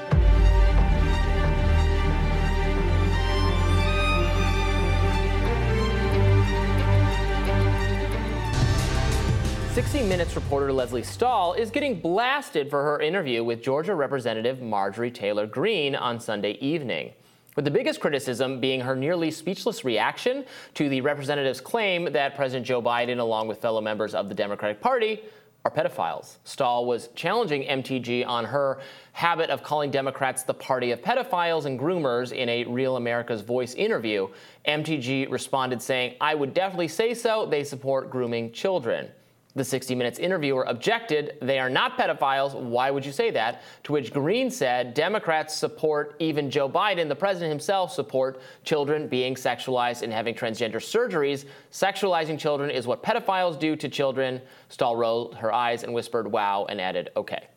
60 9.73 10.03
Minutes 10.03 10.35
reporter 10.35 10.71
Leslie 10.71 11.01
Stahl 11.01 11.53
is 11.53 11.71
getting 11.71 11.99
blasted 11.99 12.69
for 12.69 12.83
her 12.83 12.99
interview 12.99 13.43
with 13.43 13.63
Georgia 13.63 13.95
Representative 13.95 14.61
Marjorie 14.61 15.09
Taylor 15.09 15.47
Greene 15.47 15.95
on 15.95 16.19
Sunday 16.19 16.51
evening. 16.61 17.11
With 17.55 17.65
the 17.65 17.71
biggest 17.71 17.99
criticism 17.99 18.59
being 18.59 18.81
her 18.81 18.95
nearly 18.95 19.31
speechless 19.31 19.83
reaction 19.83 20.45
to 20.75 20.89
the 20.89 21.01
representative's 21.01 21.59
claim 21.59 22.13
that 22.13 22.35
President 22.35 22.67
Joe 22.67 22.83
Biden, 22.83 23.17
along 23.17 23.47
with 23.47 23.63
fellow 23.63 23.81
members 23.81 24.13
of 24.13 24.29
the 24.29 24.35
Democratic 24.35 24.79
Party, 24.79 25.23
are 25.65 25.71
pedophiles. 25.71 26.35
Stahl 26.43 26.85
was 26.85 27.07
challenging 27.15 27.63
MTG 27.63 28.27
on 28.27 28.45
her 28.45 28.79
habit 29.13 29.49
of 29.49 29.63
calling 29.63 29.89
Democrats 29.89 30.43
the 30.43 30.53
party 30.53 30.91
of 30.91 31.01
pedophiles 31.01 31.65
and 31.65 31.79
groomers 31.79 32.31
in 32.31 32.47
a 32.47 32.63
Real 32.65 32.97
America's 32.97 33.41
Voice 33.41 33.73
interview. 33.73 34.27
MTG 34.67 35.31
responded 35.31 35.81
saying, 35.81 36.13
I 36.21 36.35
would 36.35 36.53
definitely 36.53 36.89
say 36.89 37.15
so. 37.15 37.47
They 37.47 37.63
support 37.63 38.11
grooming 38.11 38.51
children. 38.51 39.09
The 39.55 39.63
60 39.63 39.93
Minutes 39.93 40.17
interviewer 40.17 40.63
objected, 40.63 41.37
they 41.39 41.59
are 41.59 41.69
not 41.69 41.95
pedophiles. 41.95 42.59
Why 42.59 42.89
would 42.89 43.05
you 43.05 43.11
say 43.11 43.29
that? 43.31 43.61
To 43.83 43.93
which 43.93 44.11
Greene 44.11 44.49
said, 44.49 44.95
Democrats 44.95 45.55
support, 45.55 46.15
even 46.17 46.49
Joe 46.49 46.67
Biden, 46.67 47.07
the 47.07 47.15
president 47.15 47.51
himself, 47.51 47.93
support 47.93 48.41
children 48.63 49.07
being 49.07 49.35
sexualized 49.35 50.01
and 50.01 50.11
having 50.11 50.33
transgender 50.33 50.77
surgeries. 50.77 51.45
Sexualizing 51.71 52.39
children 52.39 52.71
is 52.71 52.87
what 52.87 53.03
pedophiles 53.03 53.59
do 53.59 53.75
to 53.75 53.87
children. 53.87 54.41
Stahl 54.69 54.95
rolled 54.95 55.35
her 55.35 55.53
eyes 55.53 55.83
and 55.83 55.93
whispered, 55.93 56.31
wow, 56.31 56.65
and 56.67 56.81
added, 56.81 57.11
okay. 57.15 57.47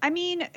I 0.00 0.08
mean, 0.08 0.48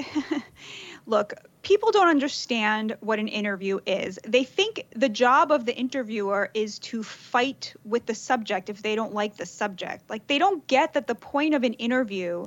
look, 1.05 1.33
people 1.67 1.91
don't 1.91 2.07
understand 2.07 2.95
what 3.01 3.19
an 3.19 3.27
interview 3.27 3.77
is. 3.85 4.17
They 4.25 4.45
think 4.45 4.85
the 4.95 5.09
job 5.09 5.51
of 5.51 5.65
the 5.65 5.75
interviewer 5.75 6.49
is 6.53 6.79
to 6.79 7.03
fight 7.03 7.73
with 7.83 8.05
the 8.05 8.15
subject 8.15 8.69
if 8.69 8.81
they 8.81 8.95
don't 8.95 9.13
like 9.13 9.35
the 9.35 9.45
subject. 9.45 10.09
Like 10.09 10.25
they 10.27 10.37
don't 10.37 10.65
get 10.67 10.93
that 10.93 11.07
the 11.07 11.13
point 11.13 11.55
of 11.55 11.65
an 11.65 11.73
interview 11.73 12.45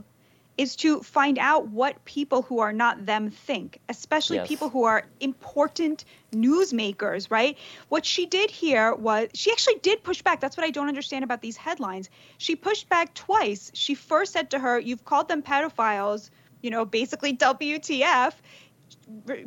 is 0.56 0.74
to 0.76 1.02
find 1.02 1.38
out 1.38 1.68
what 1.68 2.02
people 2.06 2.40
who 2.40 2.60
are 2.60 2.72
not 2.72 3.04
them 3.04 3.30
think, 3.30 3.78
especially 3.90 4.38
yes. 4.38 4.48
people 4.48 4.70
who 4.70 4.84
are 4.84 5.04
important 5.20 6.06
newsmakers, 6.32 7.30
right? 7.30 7.58
What 7.90 8.06
she 8.06 8.24
did 8.24 8.50
here 8.50 8.94
was 8.94 9.28
she 9.34 9.52
actually 9.52 9.80
did 9.82 10.02
push 10.02 10.22
back. 10.22 10.40
That's 10.40 10.56
what 10.56 10.64
I 10.64 10.70
don't 10.70 10.88
understand 10.88 11.24
about 11.24 11.42
these 11.42 11.58
headlines. 11.58 12.08
She 12.38 12.56
pushed 12.56 12.88
back 12.88 13.12
twice. 13.12 13.70
She 13.74 13.94
first 13.94 14.32
said 14.32 14.52
to 14.52 14.58
her, 14.58 14.78
You've 14.78 15.04
called 15.04 15.28
them 15.28 15.42
pedophiles, 15.42 16.30
you 16.62 16.70
know, 16.70 16.86
basically 16.86 17.36
WTF. 17.36 18.32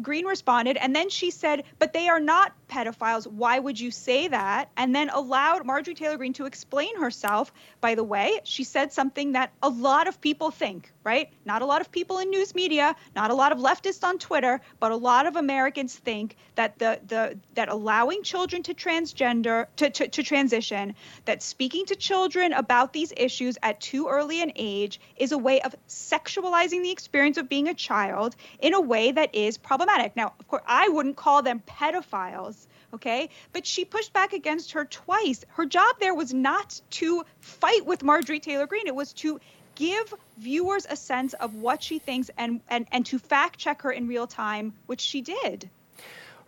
Greene 0.01 0.25
responded, 0.25 0.77
and 0.77 0.95
then 0.95 1.09
she 1.09 1.31
said, 1.31 1.63
But 1.79 1.93
they 1.93 2.07
are 2.07 2.19
not 2.19 2.53
pedophiles. 2.67 3.27
Why 3.27 3.59
would 3.59 3.79
you 3.79 3.91
say 3.91 4.27
that? 4.27 4.69
And 4.77 4.95
then 4.95 5.09
allowed 5.09 5.65
Marjorie 5.65 5.93
Taylor 5.93 6.17
Greene 6.17 6.33
to 6.33 6.45
explain 6.45 6.97
herself. 6.99 7.53
By 7.81 7.95
the 7.95 8.03
way, 8.03 8.39
she 8.43 8.63
said 8.63 8.91
something 8.91 9.33
that 9.33 9.53
a 9.61 9.69
lot 9.69 10.07
of 10.07 10.19
people 10.21 10.51
think, 10.51 10.91
right? 11.03 11.29
Not 11.45 11.61
a 11.61 11.65
lot 11.65 11.81
of 11.81 11.91
people 11.91 12.19
in 12.19 12.29
news 12.29 12.55
media, 12.55 12.95
not 13.15 13.31
a 13.31 13.33
lot 13.33 13.51
of 13.51 13.57
leftists 13.57 14.03
on 14.03 14.17
Twitter, 14.17 14.61
but 14.79 14.91
a 14.91 14.95
lot 14.95 15.25
of 15.25 15.35
Americans 15.35 15.95
think 15.95 16.35
that 16.55 16.79
the 16.79 16.99
the 17.07 17.37
that 17.55 17.69
allowing 17.69 18.23
children 18.23 18.63
to 18.63 18.73
transgender 18.73 19.67
to, 19.75 19.89
to, 19.89 20.07
to 20.07 20.23
transition, 20.23 20.95
that 21.25 21.43
speaking 21.43 21.85
to 21.85 21.95
children 21.95 22.53
about 22.53 22.93
these 22.93 23.13
issues 23.15 23.57
at 23.61 23.79
too 23.79 24.07
early 24.07 24.41
an 24.41 24.51
age 24.55 24.99
is 25.17 25.31
a 25.31 25.37
way 25.37 25.61
of 25.61 25.75
sexualizing 25.87 26.81
the 26.81 26.91
experience 26.91 27.37
of 27.37 27.49
being 27.49 27.67
a 27.67 27.73
child 27.73 28.35
in 28.59 28.73
a 28.73 28.81
way 28.81 29.11
that 29.11 29.33
is 29.35 29.52
problematic. 29.57 30.15
Now, 30.15 30.33
of 30.39 30.47
course, 30.47 30.63
I 30.67 30.89
wouldn't 30.89 31.15
call 31.15 31.41
them 31.41 31.61
pedophiles 31.67 32.67
okay? 32.93 33.29
But 33.51 33.65
she 33.65 33.83
pushed 33.83 34.13
back 34.13 34.33
against 34.33 34.71
her 34.71 34.85
twice. 34.85 35.43
Her 35.47 35.65
job 35.65 35.95
there 35.99 36.13
was 36.13 36.33
not 36.33 36.79
to 36.91 37.23
fight 37.41 37.85
with 37.85 38.03
Marjorie 38.03 38.39
Taylor 38.39 38.67
Greene, 38.67 38.87
it 38.87 38.95
was 38.95 39.13
to 39.13 39.39
give 39.75 40.13
viewers 40.37 40.85
a 40.89 40.95
sense 40.95 41.33
of 41.33 41.55
what 41.55 41.81
she 41.81 41.97
thinks 41.97 42.29
and, 42.37 42.61
and, 42.69 42.85
and 42.91 43.05
to 43.07 43.17
fact 43.17 43.57
check 43.57 43.81
her 43.81 43.91
in 43.91 44.07
real 44.07 44.27
time, 44.27 44.73
which 44.85 45.01
she 45.01 45.21
did. 45.21 45.69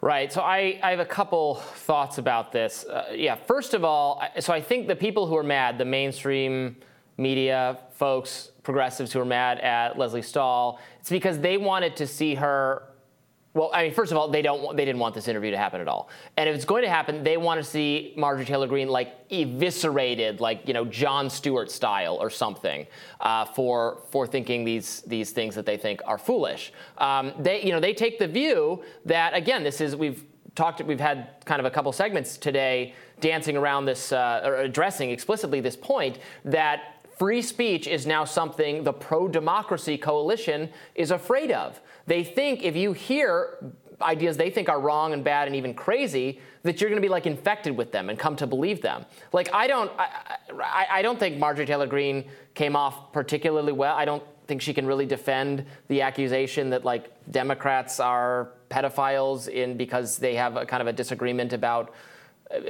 Right. 0.01 0.31
So 0.31 0.41
I, 0.41 0.79
I 0.83 0.91
have 0.91 0.99
a 0.99 1.05
couple 1.05 1.55
thoughts 1.55 2.19
about 2.19 2.51
this. 2.51 2.85
Uh, 2.85 3.11
yeah. 3.15 3.33
First 3.33 3.73
of 3.73 3.83
all, 3.83 4.21
so 4.39 4.53
I 4.53 4.61
think 4.61 4.87
the 4.87 4.95
people 4.95 5.25
who 5.25 5.35
are 5.35 5.43
mad, 5.43 5.79
the 5.79 5.85
mainstream 5.85 6.75
media 7.17 7.79
folks, 7.91 8.51
progressives 8.61 9.11
who 9.13 9.19
are 9.19 9.25
mad 9.25 9.59
at 9.59 9.97
Leslie 9.97 10.21
Stahl, 10.21 10.79
it's 10.99 11.09
because 11.09 11.39
they 11.39 11.57
wanted 11.57 11.95
to 11.95 12.05
see 12.05 12.35
her 12.35 12.83
well, 13.55 13.71
I 13.73 13.83
mean, 13.83 13.93
first 13.93 14.11
of 14.11 14.17
all, 14.17 14.27
they 14.27 14.41
don't. 14.41 14.75
They 14.75 14.83
didn't 14.83 14.99
want 14.99 15.15
this 15.15 15.29
interview 15.29 15.49
to 15.51 15.57
happen 15.57 15.79
at 15.79 15.87
all. 15.87 16.09
And 16.35 16.49
if 16.49 16.55
it's 16.55 16.65
going 16.65 16.83
to 16.83 16.89
happen, 16.89 17.23
they 17.23 17.37
want 17.37 17.57
to 17.57 17.63
see 17.63 18.13
Marjorie 18.17 18.43
Taylor 18.43 18.67
Greene 18.67 18.89
like 18.89 19.15
eviscerated, 19.31 20.41
like 20.41 20.67
you 20.67 20.73
know 20.73 20.83
Jon 20.83 21.29
Stewart 21.29 21.71
style 21.71 22.17
or 22.19 22.29
something, 22.29 22.85
uh, 23.21 23.45
for 23.45 24.01
for 24.11 24.27
thinking 24.27 24.65
these 24.65 25.01
these 25.07 25.31
things 25.31 25.55
that 25.55 25.65
they 25.65 25.77
think 25.77 26.01
are 26.05 26.17
foolish. 26.17 26.73
Um, 26.97 27.31
they 27.39 27.63
you 27.63 27.71
know 27.71 27.79
they 27.79 27.93
take 27.93 28.19
the 28.19 28.27
view 28.27 28.83
that 29.05 29.33
again, 29.33 29.63
this 29.63 29.79
is 29.79 29.95
we've 29.95 30.25
talked. 30.53 30.83
We've 30.83 30.99
had 30.99 31.29
kind 31.45 31.61
of 31.61 31.65
a 31.65 31.71
couple 31.71 31.93
segments 31.93 32.35
today 32.35 32.93
dancing 33.21 33.55
around 33.55 33.85
this 33.85 34.11
uh, 34.11 34.41
or 34.43 34.57
addressing 34.57 35.11
explicitly 35.11 35.61
this 35.61 35.77
point 35.77 36.19
that 36.43 36.94
free 37.17 37.41
speech 37.41 37.87
is 37.87 38.05
now 38.05 38.25
something 38.25 38.83
the 38.83 38.93
pro 38.93 39.27
democracy 39.27 39.97
coalition 39.97 40.69
is 40.95 41.11
afraid 41.11 41.51
of. 41.51 41.79
They 42.07 42.23
think 42.23 42.63
if 42.63 42.75
you 42.75 42.93
hear 42.93 43.57
ideas 44.01 44.37
they 44.37 44.49
think 44.49 44.67
are 44.69 44.79
wrong 44.79 45.13
and 45.13 45.23
bad 45.23 45.47
and 45.47 45.55
even 45.55 45.73
crazy, 45.73 46.39
that 46.63 46.81
you're 46.81 46.89
going 46.89 47.01
to 47.01 47.05
be 47.05 47.11
like 47.11 47.25
infected 47.25 47.75
with 47.77 47.91
them 47.91 48.09
and 48.09 48.19
come 48.19 48.35
to 48.35 48.47
believe 48.47 48.81
them. 48.81 49.05
Like 49.31 49.53
I 49.53 49.67
don't, 49.67 49.91
I, 49.97 50.37
I, 50.61 50.87
I 50.91 51.01
don't 51.01 51.19
think 51.19 51.37
Marjorie 51.37 51.65
Taylor 51.65 51.87
Greene 51.87 52.25
came 52.53 52.75
off 52.75 53.13
particularly 53.13 53.71
well. 53.71 53.95
I 53.95 54.05
don't 54.05 54.23
think 54.47 54.61
she 54.61 54.73
can 54.73 54.85
really 54.85 55.05
defend 55.05 55.65
the 55.87 56.01
accusation 56.01 56.69
that 56.71 56.85
like 56.85 57.11
Democrats 57.31 57.99
are 57.99 58.49
pedophiles 58.69 59.47
in 59.47 59.77
because 59.77 60.17
they 60.17 60.35
have 60.35 60.55
a 60.55 60.65
kind 60.65 60.81
of 60.81 60.87
a 60.87 60.93
disagreement 60.93 61.53
about 61.53 61.93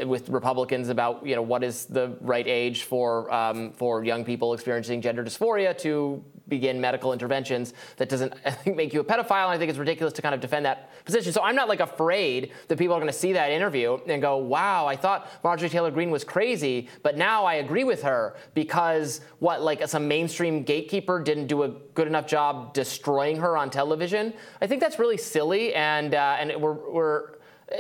with 0.06 0.30
Republicans 0.30 0.90
about 0.90 1.26
you 1.26 1.36
know 1.36 1.42
what 1.42 1.64
is 1.64 1.86
the 1.86 2.16
right 2.22 2.48
age 2.48 2.84
for 2.84 3.32
um, 3.34 3.72
for 3.74 4.04
young 4.04 4.24
people 4.24 4.54
experiencing 4.54 5.02
gender 5.02 5.24
dysphoria 5.24 5.78
to 5.80 6.24
begin 6.48 6.80
medical 6.80 7.14
interventions. 7.14 7.74
That 7.98 8.10
doesn't 8.10 8.34
I 8.46 8.52
think 8.52 8.76
make 8.76 8.94
you 8.94 9.00
a 9.00 9.04
pedophile. 9.04 9.48
I 9.48 9.58
think 9.58 9.70
it's 9.70 9.80
ridiculous 9.80 10.14
to 10.14 10.22
kind 10.22 10.36
of 10.36 10.42
defend 10.42 10.66
that 10.66 10.92
position. 11.06 11.32
So 11.34 11.42
I'm 11.42 11.56
not 11.56 11.68
like 11.68 11.80
afraid 11.80 12.52
that 12.68 12.78
people 12.78 12.96
are 12.96 13.00
going 13.00 13.12
to 13.12 13.18
see 13.18 13.34
that 13.34 13.52
interview 13.52 13.98
and 14.08 14.22
go, 14.22 14.38
"Wow, 14.38 14.86
I 14.88 14.96
thought 14.96 15.30
Marjorie 15.44 15.70
Taylor 15.70 15.92
Greene 15.92 16.12
was 16.12 16.24
crazy, 16.24 16.90
but 17.04 17.18
now 17.18 17.46
I 17.46 17.56
agree 17.56 17.84
with 17.84 18.04
her 18.04 18.36
because 18.54 19.22
what 19.40 19.62
like 19.62 19.88
some 19.88 20.08
mainstream 20.08 20.64
gatekeeper 20.64 21.22
didn't 21.22 21.48
do 21.48 21.64
a 21.64 21.70
good 21.94 22.08
enough 22.08 22.28
job 22.28 22.74
destroying 22.74 23.38
her 23.38 23.58
on 23.58 23.70
television." 23.70 24.34
I 24.62 24.68
think 24.68 24.82
that's 24.82 25.00
really 25.00 25.18
silly, 25.18 25.74
and 25.74 26.14
uh, 26.16 26.38
and 26.40 26.62
we're 26.62 26.74
we're 26.74 27.36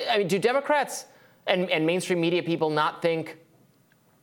I 0.09 0.17
mean, 0.17 0.27
do 0.27 0.39
Democrats 0.39 1.05
and, 1.47 1.69
and 1.69 1.85
mainstream 1.85 2.21
media 2.21 2.43
people 2.43 2.69
not 2.69 3.01
think 3.01 3.37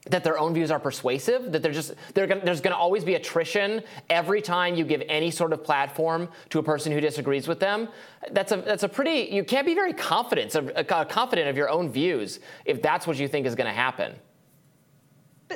that 0.06 0.24
their 0.24 0.36
own 0.36 0.52
views 0.52 0.72
are 0.72 0.80
persuasive, 0.80 1.52
that 1.52 1.62
they're 1.62 1.72
just, 1.72 1.94
they're 2.14 2.26
gonna, 2.26 2.44
there's 2.44 2.60
going 2.60 2.72
to 2.72 2.78
always 2.78 3.04
be 3.04 3.14
attrition 3.14 3.82
every 4.10 4.42
time 4.42 4.74
you 4.74 4.84
give 4.84 5.00
any 5.08 5.30
sort 5.30 5.52
of 5.52 5.62
platform 5.62 6.28
to 6.50 6.58
a 6.58 6.62
person 6.62 6.90
who 6.90 7.00
disagrees 7.00 7.46
with 7.46 7.60
them. 7.60 7.88
That's 8.32 8.50
a, 8.50 8.56
that's 8.56 8.82
a 8.82 8.88
pretty, 8.88 9.32
you 9.32 9.44
can't 9.44 9.64
be 9.64 9.74
very 9.74 9.92
confident, 9.92 10.56
uh, 10.56 11.04
confident 11.04 11.48
of 11.48 11.56
your 11.56 11.70
own 11.70 11.88
views 11.88 12.40
if 12.64 12.82
that's 12.82 13.06
what 13.06 13.16
you 13.16 13.28
think 13.28 13.46
is 13.46 13.54
going 13.54 13.68
to 13.68 13.72
happen 13.72 14.14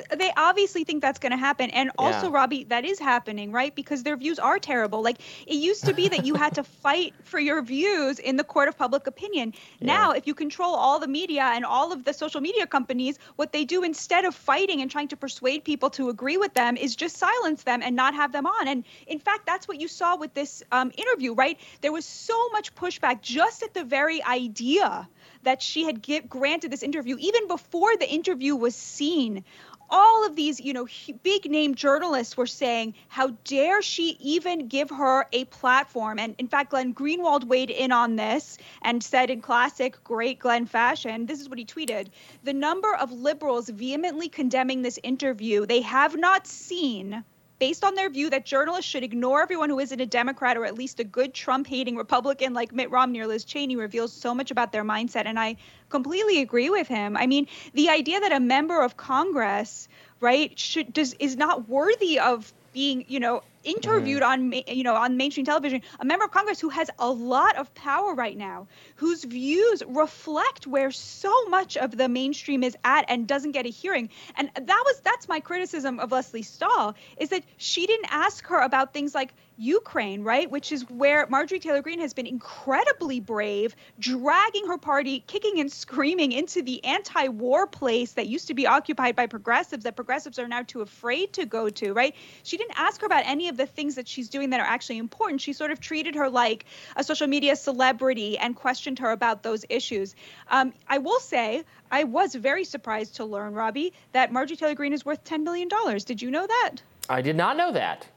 But 0.09 0.19
they 0.19 0.31
obviously 0.35 0.83
think 0.83 1.01
that's 1.01 1.19
going 1.19 1.31
to 1.31 1.37
happen. 1.37 1.69
And 1.69 1.91
also, 1.97 2.27
Yeah. 2.27 2.35
Robby, 2.35 2.63
that 2.65 2.85
is 2.85 2.99
happening, 2.99 3.51
right? 3.51 3.73
Because 3.73 4.03
their 4.03 4.17
views 4.17 4.39
are 4.39 4.59
terrible. 4.59 5.01
Like 5.01 5.19
it 5.45 5.55
used 5.55 5.85
to 5.85 5.93
be 5.93 6.09
that 6.09 6.25
you 6.25 6.35
had 6.35 6.55
to 6.55 6.63
fight 6.83 7.13
for 7.23 7.39
your 7.39 7.61
views 7.61 8.19
in 8.19 8.37
the 8.37 8.43
court 8.43 8.67
of 8.67 8.77
public 8.77 9.07
opinion. 9.07 9.53
Now, 9.81 10.11
if 10.11 10.27
you 10.27 10.33
control 10.33 10.75
all 10.75 10.99
the 10.99 11.07
media 11.07 11.43
and 11.43 11.65
all 11.65 11.91
of 11.91 12.03
the 12.03 12.13
social 12.13 12.41
media 12.41 12.67
companies, 12.67 13.17
what 13.35 13.51
they 13.51 13.65
do 13.65 13.83
instead 13.83 14.25
of 14.25 14.35
fighting 14.35 14.81
and 14.81 14.91
trying 14.91 15.07
to 15.09 15.17
persuade 15.17 15.63
people 15.63 15.89
to 15.91 16.09
agree 16.09 16.37
with 16.37 16.53
them 16.53 16.77
is 16.77 16.95
just 16.95 17.17
silence 17.17 17.63
them 17.63 17.81
and 17.83 17.95
not 17.95 18.13
have 18.15 18.31
them 18.31 18.45
on. 18.45 18.67
And 18.67 18.83
in 19.07 19.19
fact, 19.19 19.45
that's 19.45 19.67
what 19.67 19.79
you 19.79 19.87
saw 19.87 20.15
with 20.17 20.33
this 20.33 20.63
um, 20.71 20.91
interview, 20.97 21.33
right? 21.33 21.59
There 21.81 21.91
was 21.91 22.05
so 22.05 22.49
much 22.49 22.75
pushback 22.75 23.21
just 23.21 23.63
at 23.63 23.73
the 23.73 23.83
very 23.83 24.23
idea 24.23 25.07
that 25.43 25.61
she 25.61 25.83
had 25.83 26.01
give, 26.01 26.27
granted 26.27 26.71
this 26.71 26.83
interview, 26.83 27.15
even 27.19 27.47
before 27.47 27.95
the 27.97 28.09
interview 28.09 28.55
was 28.55 28.75
seen. 28.75 29.43
All 29.89 30.25
of 30.25 30.35
these, 30.35 30.59
you 30.59 30.73
know, 30.73 30.87
big 31.23 31.49
name 31.49 31.75
journalists 31.75 32.35
were 32.35 32.47
saying, 32.47 32.93
how 33.07 33.29
dare 33.45 33.81
she 33.81 34.17
even 34.19 34.67
give 34.67 34.89
her 34.89 35.25
a 35.31 35.45
platform? 35.45 36.19
And 36.19 36.35
in 36.37 36.47
fact, 36.47 36.71
Glenn 36.71 36.93
Greenwald 36.93 37.45
weighed 37.45 37.69
in 37.69 37.91
on 37.91 38.15
this 38.15 38.57
and 38.81 39.01
said 39.01 39.29
in 39.29 39.41
classic 39.41 40.03
great 40.03 40.39
Glenn 40.39 40.65
fashion, 40.65 41.25
this 41.25 41.39
is 41.39 41.49
what 41.49 41.59
he 41.59 41.65
tweeted 41.65 42.07
The 42.43 42.53
number 42.53 42.93
of 42.95 43.11
liberals 43.11 43.69
vehemently 43.69 44.29
condemning 44.29 44.81
this 44.81 44.99
interview 45.03 45.65
they 45.65 45.81
have 45.81 46.17
not 46.17 46.47
seen 46.47 47.23
based 47.59 47.83
on 47.83 47.95
their 47.95 48.09
view 48.09 48.29
that 48.29 48.45
journalists 48.45 48.89
should 48.89 49.03
ignore 49.03 49.41
everyone 49.41 49.69
who 49.69 49.79
isn't 49.79 49.99
a 49.99 50.05
Democrat 50.05 50.57
or 50.57 50.65
at 50.65 50.75
least 50.75 50.99
a 50.99 51.03
good 51.03 51.33
Trump 51.33 51.67
hating 51.67 51.95
Republican 51.95 52.53
like 52.53 52.71
Mitt 52.71 52.91
Romney 52.91 53.19
or 53.19 53.27
Liz 53.27 53.43
Cheney 53.43 53.75
reveals 53.75 54.13
so 54.13 54.33
much 54.33 54.51
about 54.51 54.71
their 54.71 54.83
mindset. 54.83 55.25
And 55.25 55.39
I 55.39 55.57
completely 55.89 56.41
agree 56.41 56.69
with 56.69 56.87
him. 56.87 57.17
I 57.17 57.27
mean, 57.27 57.47
the 57.73 57.89
idea 57.89 58.19
that 58.19 58.31
a 58.31 58.39
member 58.39 58.81
of 58.81 58.97
Congress, 58.97 59.87
right, 60.19 60.57
should 60.57 60.93
does 60.93 61.13
is 61.19 61.35
not 61.35 61.67
worthy 61.67 62.19
of 62.19 62.53
being, 62.73 63.05
you 63.07 63.19
know, 63.19 63.43
interviewed 63.63 64.21
mm. 64.21 64.27
on 64.27 64.53
you 64.67 64.83
know 64.83 64.95
on 64.95 65.17
mainstream 65.17 65.45
television 65.45 65.81
a 65.99 66.05
member 66.05 66.25
of 66.25 66.31
congress 66.31 66.59
who 66.59 66.69
has 66.69 66.89
a 66.99 67.09
lot 67.09 67.55
of 67.57 67.73
power 67.73 68.13
right 68.13 68.37
now 68.37 68.67
whose 68.95 69.23
views 69.23 69.83
reflect 69.87 70.67
where 70.67 70.91
so 70.91 71.45
much 71.45 71.77
of 71.77 71.97
the 71.97 72.07
mainstream 72.07 72.63
is 72.63 72.75
at 72.83 73.05
and 73.09 73.27
doesn't 73.27 73.51
get 73.51 73.65
a 73.65 73.69
hearing 73.69 74.09
and 74.35 74.49
that 74.55 74.83
was 74.85 74.99
that's 75.01 75.27
my 75.27 75.39
criticism 75.39 75.99
of 75.99 76.11
leslie 76.11 76.41
stahl 76.41 76.95
is 77.17 77.29
that 77.29 77.43
she 77.57 77.85
didn't 77.85 78.07
ask 78.11 78.45
her 78.47 78.59
about 78.59 78.93
things 78.93 79.13
like 79.13 79.33
Ukraine, 79.57 80.23
right, 80.23 80.49
which 80.49 80.71
is 80.71 80.87
where 80.89 81.25
Marjorie 81.27 81.59
Taylor 81.59 81.81
Greene 81.81 81.99
has 81.99 82.13
been 82.13 82.27
incredibly 82.27 83.19
brave, 83.19 83.75
dragging 83.97 84.67
her 84.67 84.77
party, 84.77 85.23
kicking 85.25 85.59
and 85.59 85.71
screaming 85.71 86.31
into 86.31 86.61
the 86.61 86.83
anti 86.85 87.29
war 87.29 87.65
place 87.65 88.13
that 88.13 88.27
used 88.27 88.47
to 88.47 88.53
be 88.53 88.67
occupied 88.67 89.15
by 89.15 89.25
progressives, 89.25 89.83
that 89.83 89.95
progressives 89.95 90.37
are 90.37 90.47
now 90.47 90.61
too 90.61 90.81
afraid 90.81 91.33
to 91.33 91.45
go 91.45 91.69
to, 91.69 91.93
right? 91.93 92.15
She 92.43 92.57
didn't 92.57 92.79
ask 92.79 93.01
her 93.01 93.07
about 93.07 93.23
any 93.25 93.46
of 93.49 93.57
the 93.57 93.65
things 93.65 93.95
that 93.95 94.07
she's 94.07 94.29
doing 94.29 94.49
that 94.51 94.59
are 94.59 94.65
actually 94.65 94.97
important. 94.97 95.41
She 95.41 95.53
sort 95.53 95.71
of 95.71 95.79
treated 95.79 96.15
her 96.15 96.29
like 96.29 96.65
a 96.95 97.03
social 97.03 97.27
media 97.27 97.55
celebrity 97.55 98.37
and 98.37 98.55
questioned 98.55 98.99
her 98.99 99.11
about 99.11 99.43
those 99.43 99.65
issues. 99.69 100.15
Um, 100.49 100.73
I 100.87 100.97
will 100.97 101.19
say, 101.19 101.63
I 101.91 102.03
was 102.03 102.35
very 102.35 102.63
surprised 102.63 103.15
to 103.17 103.25
learn, 103.25 103.53
Robby, 103.53 103.93
that 104.11 104.31
Marjorie 104.31 104.57
Taylor 104.57 104.75
Greene 104.75 104.93
is 104.93 105.05
worth 105.05 105.23
$10 105.23 105.43
million. 105.43 105.69
Did 106.05 106.21
you 106.21 106.31
know 106.31 106.47
that? 106.47 106.75
I 107.09 107.21
did 107.21 107.35
not 107.35 107.57
know 107.57 107.71
that. 107.71 108.07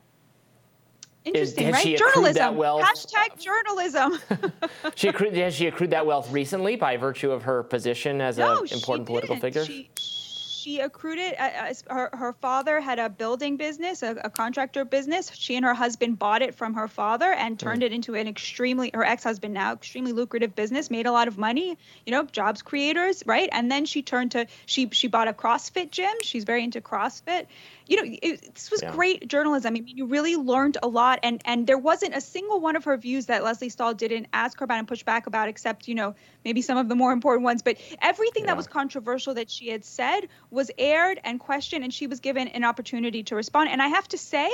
Interesting, 1.24 1.66
has 1.66 1.84
right? 1.84 1.98
journalism. 1.98 2.34
that 2.34 2.54
wealth? 2.54 2.82
Hashtag 2.82 3.38
journalism. 3.38 4.18
She 4.94 5.08
accrued, 5.08 5.34
has 5.36 5.54
she 5.54 5.66
accrued 5.66 5.90
that 5.90 6.06
wealth 6.06 6.30
recently 6.32 6.76
by 6.76 6.96
virtue 6.96 7.30
of 7.30 7.42
her 7.42 7.62
position 7.62 8.20
as 8.20 8.38
no, 8.38 8.60
an 8.62 8.68
important 8.72 9.06
political 9.06 9.36
figure? 9.36 9.64
She, 9.64 9.90
she 9.96 10.19
accrued 10.80 11.18
it. 11.18 11.38
uh, 11.38 11.50
As 11.70 11.84
her, 11.88 12.10
her 12.12 12.32
father 12.34 12.80
had 12.80 12.98
a 12.98 13.08
building 13.08 13.56
business, 13.56 14.02
a, 14.02 14.10
a 14.24 14.30
contractor 14.30 14.84
business. 14.84 15.30
She 15.34 15.56
and 15.56 15.64
her 15.64 15.74
husband 15.74 16.18
bought 16.18 16.42
it 16.42 16.54
from 16.54 16.74
her 16.74 16.88
father 16.88 17.32
and 17.32 17.58
turned 17.58 17.82
it 17.82 17.92
into 17.92 18.14
an 18.14 18.28
extremely, 18.28 18.90
her 18.94 19.04
ex 19.04 19.24
husband 19.24 19.54
now, 19.54 19.72
extremely 19.72 20.12
lucrative 20.12 20.54
business, 20.54 20.90
made 20.90 21.06
a 21.06 21.12
lot 21.12 21.28
of 21.28 21.38
money, 21.38 21.78
you 22.04 22.12
know, 22.12 22.24
jobs 22.24 22.62
creators, 22.62 23.22
right? 23.26 23.48
And 23.50 23.70
then 23.70 23.86
she 23.86 24.02
turned 24.02 24.32
to, 24.32 24.46
she, 24.66 24.88
she 24.90 25.08
bought 25.08 25.28
a 25.28 25.32
CrossFit 25.32 25.90
gym. 25.90 26.14
She's 26.22 26.44
very 26.44 26.64
into 26.64 26.80
CrossFit. 26.80 27.46
You 27.90 27.96
know, 27.96 28.16
it, 28.22 28.54
this 28.54 28.70
was 28.70 28.82
Yeah. 28.82 28.92
great 28.92 29.26
journalism. 29.26 29.74
I 29.74 29.80
mean, 29.80 29.96
you 29.96 30.06
really 30.06 30.36
learned 30.36 30.78
a 30.80 30.86
lot. 30.86 31.18
And, 31.24 31.42
and 31.44 31.66
there 31.66 31.76
wasn't 31.76 32.14
a 32.14 32.20
single 32.20 32.60
one 32.60 32.76
of 32.76 32.84
her 32.84 32.96
views 32.96 33.26
that 33.26 33.42
Leslie 33.42 33.68
Stahl 33.68 33.94
didn't 33.94 34.28
ask 34.32 34.60
her 34.60 34.64
about 34.64 34.78
and 34.78 34.86
push 34.86 35.02
back 35.02 35.26
about, 35.26 35.48
except, 35.48 35.88
you 35.88 35.96
know, 35.96 36.14
maybe 36.44 36.62
some 36.62 36.78
of 36.78 36.88
the 36.88 36.94
more 36.94 37.10
important 37.12 37.42
ones. 37.42 37.62
But 37.62 37.78
everything 38.00 38.44
Yeah. 38.44 38.50
that 38.50 38.56
was 38.56 38.68
controversial 38.68 39.34
that 39.34 39.50
she 39.50 39.68
had 39.70 39.84
said 39.84 40.20
was 40.50 40.70
aired 40.78 41.20
and 41.24 41.40
questioned, 41.40 41.82
and 41.82 41.92
she 41.92 42.06
was 42.06 42.20
given 42.20 42.46
an 42.46 42.62
opportunity 42.62 43.24
to 43.24 43.34
respond. 43.34 43.70
And 43.70 43.82
I 43.82 43.88
have 43.88 44.06
to 44.08 44.18
say, 44.18 44.48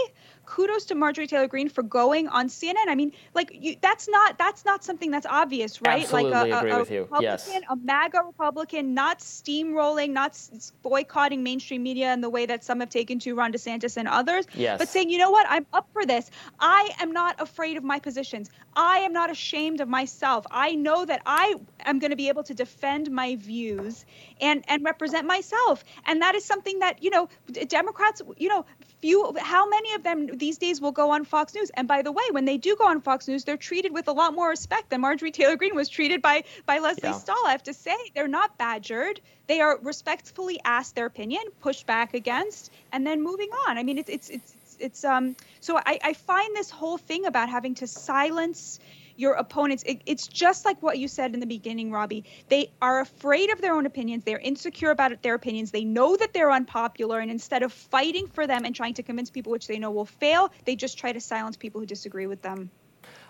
kudos 0.47 0.85
to 0.87 0.95
Marjorie 0.95 1.27
Taylor 1.27 1.49
Greene 1.49 1.69
for 1.69 1.83
going 1.83 2.29
on 2.29 2.49
CNN. 2.49 2.87
I 2.89 2.95
mean, 2.95 3.13
like 3.35 3.51
you, 3.53 3.77
that's 3.81 4.09
not 4.09 4.39
that's 4.39 4.65
not 4.65 4.85
something 4.85 5.11
that's 5.11 5.27
obvious, 5.27 5.83
right? 5.83 6.03
Absolutely 6.03 6.31
like 6.31 6.53
a, 6.53 6.59
agree 6.59 6.71
a, 6.71 6.77
a 6.77 6.79
with 6.81 6.91
you. 6.91 7.09
Yes. 7.21 7.51
a 7.69 7.77
MAGA 7.77 8.23
Republican, 8.25 8.95
not 8.95 9.19
steamrolling, 9.19 10.11
not 10.11 10.39
boycotting 10.83 11.43
mainstream 11.43 11.83
media 11.83 12.13
in 12.13 12.21
the 12.21 12.31
way 12.31 12.47
that 12.47 12.65
some 12.65 12.81
have 12.81 12.91
taken 12.91 13.19
to 13.21 13.35
Ron 13.35 13.53
DeSantis 13.53 13.97
and 13.97 14.09
others, 14.09 14.47
Yes. 14.55 14.79
but 14.79 14.89
saying, 14.89 15.11
you 15.11 15.19
know 15.19 15.31
what, 15.31 15.47
I'm 15.49 15.67
up 15.73 15.89
for 15.93 16.07
this. 16.07 16.31
I 16.61 16.91
am 17.01 17.13
not 17.13 17.41
afraid 17.41 17.77
of 17.77 17.85
my 17.85 17.99
positions. 17.99 18.51
I 18.75 18.99
am 18.99 19.13
not 19.13 19.31
ashamed 19.31 19.81
of 19.81 19.89
myself. 19.89 20.47
I 20.51 20.75
know 20.75 21.05
that 21.05 21.23
I 21.27 21.55
am 21.85 21.99
going 21.99 22.11
to 22.11 22.17
be 22.17 22.29
able 22.29 22.45
to 22.45 22.55
defend 22.55 23.11
my 23.11 23.37
views 23.37 24.05
and 24.41 24.65
and 24.69 24.85
represent 24.85 25.27
myself. 25.27 25.85
And 26.05 26.23
that 26.23 26.35
is 26.35 26.45
something 26.45 26.79
that 26.81 27.03
you 27.03 27.11
know 27.11 27.29
Democrats, 27.69 28.23
you 28.37 28.49
know, 28.49 28.65
few. 29.01 29.35
How 29.39 29.69
many 29.69 29.95
of 29.95 30.03
them 30.03 30.36
these 30.39 30.59
days 30.59 30.81
will 30.81 30.93
go 30.93 31.11
on 31.11 31.25
Fox 31.25 31.55
News? 31.55 31.71
And 31.75 31.89
by 31.89 32.03
the 32.03 32.13
way, 32.13 32.23
when 32.31 32.45
they 32.45 32.57
do 32.57 32.77
go 32.77 32.87
on 32.87 33.01
Fox 33.01 33.29
News, 33.29 33.45
they're 33.45 33.57
treated 33.57 33.93
with 33.93 34.09
a 34.09 34.13
lot 34.13 34.35
more 34.35 34.49
respect 34.49 34.91
than 34.91 35.01
Marjorie 35.01 35.31
Taylor 35.33 35.57
Greene 35.57 35.75
was 35.75 35.89
treated 35.89 36.23
by 36.23 36.45
by 36.67 36.79
Leslie 36.79 37.11
Yeah. 37.11 37.19
Stahl. 37.19 37.47
I 37.47 37.53
have 37.53 37.63
to 37.65 37.75
say, 37.75 37.97
they're 38.15 38.29
not 38.29 38.57
badgered. 38.59 39.21
They 39.47 39.61
are 39.61 39.79
respectfully 39.83 40.61
asked 40.65 40.95
their 40.95 41.07
opinion, 41.07 41.43
pushed 41.61 41.87
back 41.87 42.15
against, 42.15 42.71
and 42.93 43.07
then 43.07 43.23
moving 43.23 43.49
on. 43.67 43.79
I 43.79 43.83
mean, 43.83 43.99
it's 43.99 44.11
it's 44.11 44.29
it's 44.31 44.55
it's, 44.55 44.77
it's 44.81 45.05
um. 45.05 45.37
So 45.61 45.79
I 45.79 45.99
I 46.03 46.13
find 46.15 46.55
this 46.57 46.71
whole 46.71 46.99
thing 46.99 47.27
about 47.27 47.49
having 47.49 47.75
to 47.77 47.87
silence 47.87 48.79
your 49.17 49.35
opponents 49.35 49.83
it, 49.85 50.03
it's 50.07 50.27
just 50.27 50.65
like 50.65 50.83
what 50.83 50.99
you 50.99 51.09
said 51.09 51.35
in 51.35 51.41
the 51.41 51.47
beginning 51.47 51.91
robby. 51.91 52.25
They 52.49 52.73
are 52.81 53.01
afraid 53.01 53.51
of 53.51 53.61
their 53.61 53.75
own 53.75 53.87
opinions. 53.87 54.25
They're 54.25 54.39
insecure 54.39 54.91
about 54.91 55.23
their 55.23 55.35
opinions. 55.35 55.71
They 55.71 55.85
know 55.85 56.17
that 56.17 56.33
they're 56.33 56.53
unpopular 56.53 57.21
and 57.21 57.31
instead 57.31 57.63
of 57.63 57.73
fighting 57.73 58.27
for 58.27 58.47
them 58.47 58.65
and 58.65 58.75
trying 58.75 58.95
to 58.95 59.03
convince 59.03 59.31
people 59.31 59.53
which 59.53 59.67
they 59.67 59.79
know 59.79 59.91
will 59.91 60.05
fail 60.05 60.53
they 60.65 60.77
just 60.77 60.99
try 60.99 61.13
to 61.13 61.21
silence 61.21 61.57
people 61.57 61.81
who 61.81 61.87
disagree 61.87 62.27
with 62.27 62.43
them. 62.43 62.71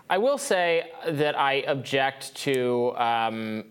I 0.08 0.18
will 0.18 0.38
say 0.38 0.90
that 1.06 1.38
I 1.38 1.54
object 1.66 2.34
to 2.36 2.96
um, 2.96 3.64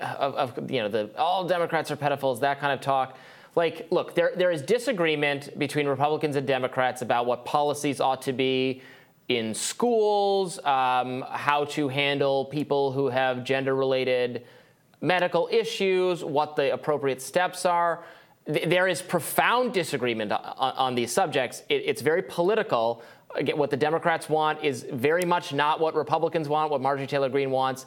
of, 0.00 0.34
of 0.58 0.70
you 0.70 0.82
know 0.82 0.88
the 0.88 1.10
all 1.18 1.46
Democrats 1.46 1.90
are 1.90 1.96
pedophiles 1.96 2.40
that 2.40 2.60
kind 2.60 2.72
of 2.72 2.80
talk. 2.80 3.16
Like, 3.54 3.88
look, 3.90 4.14
there 4.14 4.32
there 4.36 4.50
is 4.50 4.62
disagreement 4.62 5.58
between 5.58 5.86
Republicans 5.86 6.36
and 6.36 6.46
Democrats 6.46 7.02
about 7.02 7.26
what 7.26 7.44
policies 7.44 8.00
ought 8.00 8.22
to 8.22 8.32
be 8.32 8.82
in 9.28 9.54
schools, 9.54 10.58
um, 10.64 11.22
how 11.30 11.64
to 11.66 11.88
handle 11.88 12.46
people 12.46 12.92
who 12.92 13.08
have 13.08 13.44
gender-related 13.44 14.44
medical 15.00 15.48
issues, 15.52 16.24
what 16.24 16.56
the 16.56 16.72
appropriate 16.72 17.20
steps 17.20 17.66
are. 17.66 18.02
Th- 18.46 18.66
There 18.68 18.88
is 18.88 19.02
profound 19.02 19.74
disagreement 19.74 20.32
on, 20.32 20.40
on 20.56 20.94
these 20.94 21.12
subjects. 21.12 21.62
It, 21.68 21.82
it's 21.84 22.00
very 22.02 22.22
political. 22.22 23.02
Again, 23.34 23.58
what 23.58 23.70
the 23.70 23.76
Democrats 23.76 24.28
want 24.30 24.64
is 24.64 24.86
very 24.90 25.24
much 25.24 25.52
not 25.52 25.78
what 25.78 25.94
Republicans 25.94 26.48
want, 26.48 26.70
what 26.70 26.80
Marjorie 26.80 27.06
Taylor 27.06 27.28
Greene 27.28 27.50
wants. 27.50 27.84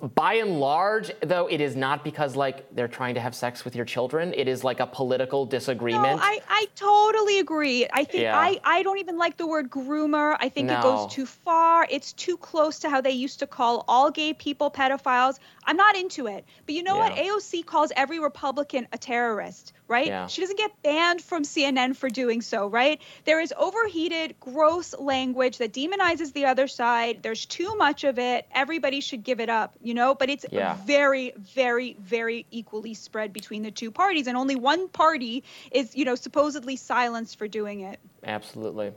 By 0.00 0.34
and 0.34 0.60
large, 0.60 1.10
though, 1.22 1.48
it 1.48 1.60
is 1.60 1.74
not 1.74 2.04
because 2.04 2.36
like 2.36 2.72
they're 2.74 2.86
trying 2.86 3.14
to 3.14 3.20
have 3.20 3.34
sex 3.34 3.64
with 3.64 3.74
your 3.74 3.84
children. 3.84 4.32
It 4.36 4.46
is 4.46 4.62
like 4.62 4.78
a 4.78 4.86
political 4.86 5.44
disagreement. 5.44 6.18
No, 6.18 6.22
I, 6.22 6.40
I 6.48 6.66
totally 6.76 7.40
agree. 7.40 7.86
I 7.92 8.04
think 8.04 8.22
Yeah. 8.22 8.38
I, 8.38 8.60
I 8.62 8.82
don't 8.84 8.98
even 8.98 9.18
like 9.18 9.36
the 9.36 9.46
word 9.46 9.70
groomer. 9.70 10.36
I 10.38 10.48
think 10.48 10.70
it 10.70 10.80
goes 10.82 11.12
too 11.12 11.26
far. 11.26 11.86
It's 11.90 12.12
too 12.12 12.36
close 12.36 12.78
to 12.80 12.90
how 12.90 13.00
they 13.00 13.10
used 13.10 13.40
to 13.40 13.46
call 13.46 13.84
all 13.88 14.10
gay 14.10 14.34
people 14.34 14.70
pedophiles. 14.70 15.38
I'm 15.68 15.76
not 15.76 15.96
into 15.96 16.26
it. 16.28 16.46
But 16.64 16.74
you 16.74 16.82
know 16.82 16.96
what? 16.96 17.12
AOC 17.12 17.66
calls 17.66 17.92
every 17.94 18.18
Republican 18.18 18.88
a 18.90 18.96
terrorist, 18.96 19.74
right? 19.86 20.06
Yeah. 20.06 20.26
She 20.26 20.40
doesn't 20.40 20.56
get 20.56 20.70
banned 20.82 21.20
from 21.20 21.42
CNN 21.42 21.94
for 21.94 22.08
doing 22.08 22.40
so, 22.40 22.68
right? 22.68 23.02
There 23.26 23.38
is 23.38 23.52
overheated, 23.54 24.34
gross 24.40 24.98
language 24.98 25.58
that 25.58 25.74
demonizes 25.74 26.32
the 26.32 26.46
other 26.46 26.68
side. 26.68 27.22
There's 27.22 27.44
too 27.44 27.76
much 27.76 28.04
of 28.04 28.18
it. 28.18 28.46
Everybody 28.50 29.02
should 29.02 29.22
give 29.22 29.40
it 29.40 29.50
up, 29.50 29.74
you 29.82 29.92
know? 29.92 30.14
But 30.14 30.30
it's 30.30 30.46
Yeah. 30.50 30.74
very, 30.86 31.34
very, 31.36 31.96
very 32.00 32.46
equally 32.50 32.94
spread 32.94 33.34
between 33.34 33.62
the 33.62 33.70
two 33.70 33.90
parties. 33.90 34.26
And 34.26 34.38
only 34.38 34.56
one 34.56 34.88
party 34.88 35.44
is, 35.70 35.94
you 35.94 36.06
know, 36.06 36.14
supposedly 36.14 36.76
silenced 36.76 37.36
for 37.38 37.46
doing 37.46 37.80
it. 37.80 38.00
Absolutely. 38.24 38.94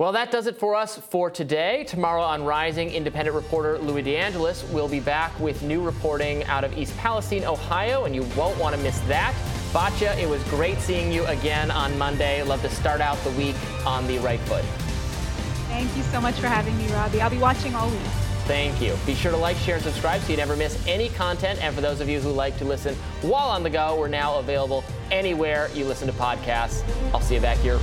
Well, 0.00 0.12
that 0.12 0.30
does 0.30 0.46
it 0.46 0.56
for 0.56 0.76
us 0.76 0.96
for 0.96 1.28
today. 1.28 1.84
Tomorrow 1.84 2.22
on 2.22 2.42
Rising, 2.42 2.88
independent 2.88 3.36
reporter 3.36 3.76
Louis 3.76 4.02
DeAngelis 4.02 4.66
will 4.72 4.88
be 4.88 4.98
back 4.98 5.38
with 5.38 5.62
new 5.62 5.82
reporting 5.82 6.42
out 6.44 6.64
of 6.64 6.74
East 6.78 6.96
Palestine, 6.96 7.44
Ohio, 7.44 8.06
and 8.06 8.14
you 8.14 8.22
won't 8.34 8.58
want 8.58 8.74
to 8.74 8.80
miss 8.80 8.98
that. 9.00 9.34
Batya, 9.74 10.16
it 10.16 10.26
was 10.26 10.42
great 10.44 10.78
seeing 10.78 11.12
you 11.12 11.26
again 11.26 11.70
on 11.70 11.98
Monday. 11.98 12.42
Love 12.42 12.62
to 12.62 12.70
start 12.70 13.02
out 13.02 13.18
the 13.24 13.30
week 13.32 13.54
on 13.86 14.06
the 14.06 14.16
right 14.20 14.40
foot. 14.40 14.64
Thank 15.68 15.94
you 15.94 16.02
so 16.04 16.18
much 16.18 16.36
for 16.36 16.46
having 16.46 16.78
me, 16.78 16.90
Robby. 16.94 17.20
I'll 17.20 17.28
be 17.28 17.36
watching 17.36 17.74
all 17.74 17.90
week. 17.90 18.00
Thank 18.46 18.80
you. 18.80 18.96
Be 19.04 19.14
sure 19.14 19.32
to 19.32 19.36
like, 19.36 19.58
share, 19.58 19.74
and 19.74 19.84
subscribe 19.84 20.22
so 20.22 20.30
you 20.30 20.38
never 20.38 20.56
miss 20.56 20.82
any 20.88 21.10
content. 21.10 21.62
And 21.62 21.74
for 21.74 21.82
those 21.82 22.00
of 22.00 22.08
you 22.08 22.20
who 22.20 22.30
like 22.30 22.56
to 22.56 22.64
listen 22.64 22.94
while 23.20 23.50
on 23.50 23.62
the 23.62 23.68
go, 23.68 24.00
we're 24.00 24.08
now 24.08 24.38
available 24.38 24.82
anywhere 25.10 25.68
you 25.74 25.84
listen 25.84 26.08
to 26.08 26.14
podcasts. 26.14 26.84
I'll 27.12 27.20
see 27.20 27.34
you 27.34 27.42
back 27.42 27.58
here 27.58 27.78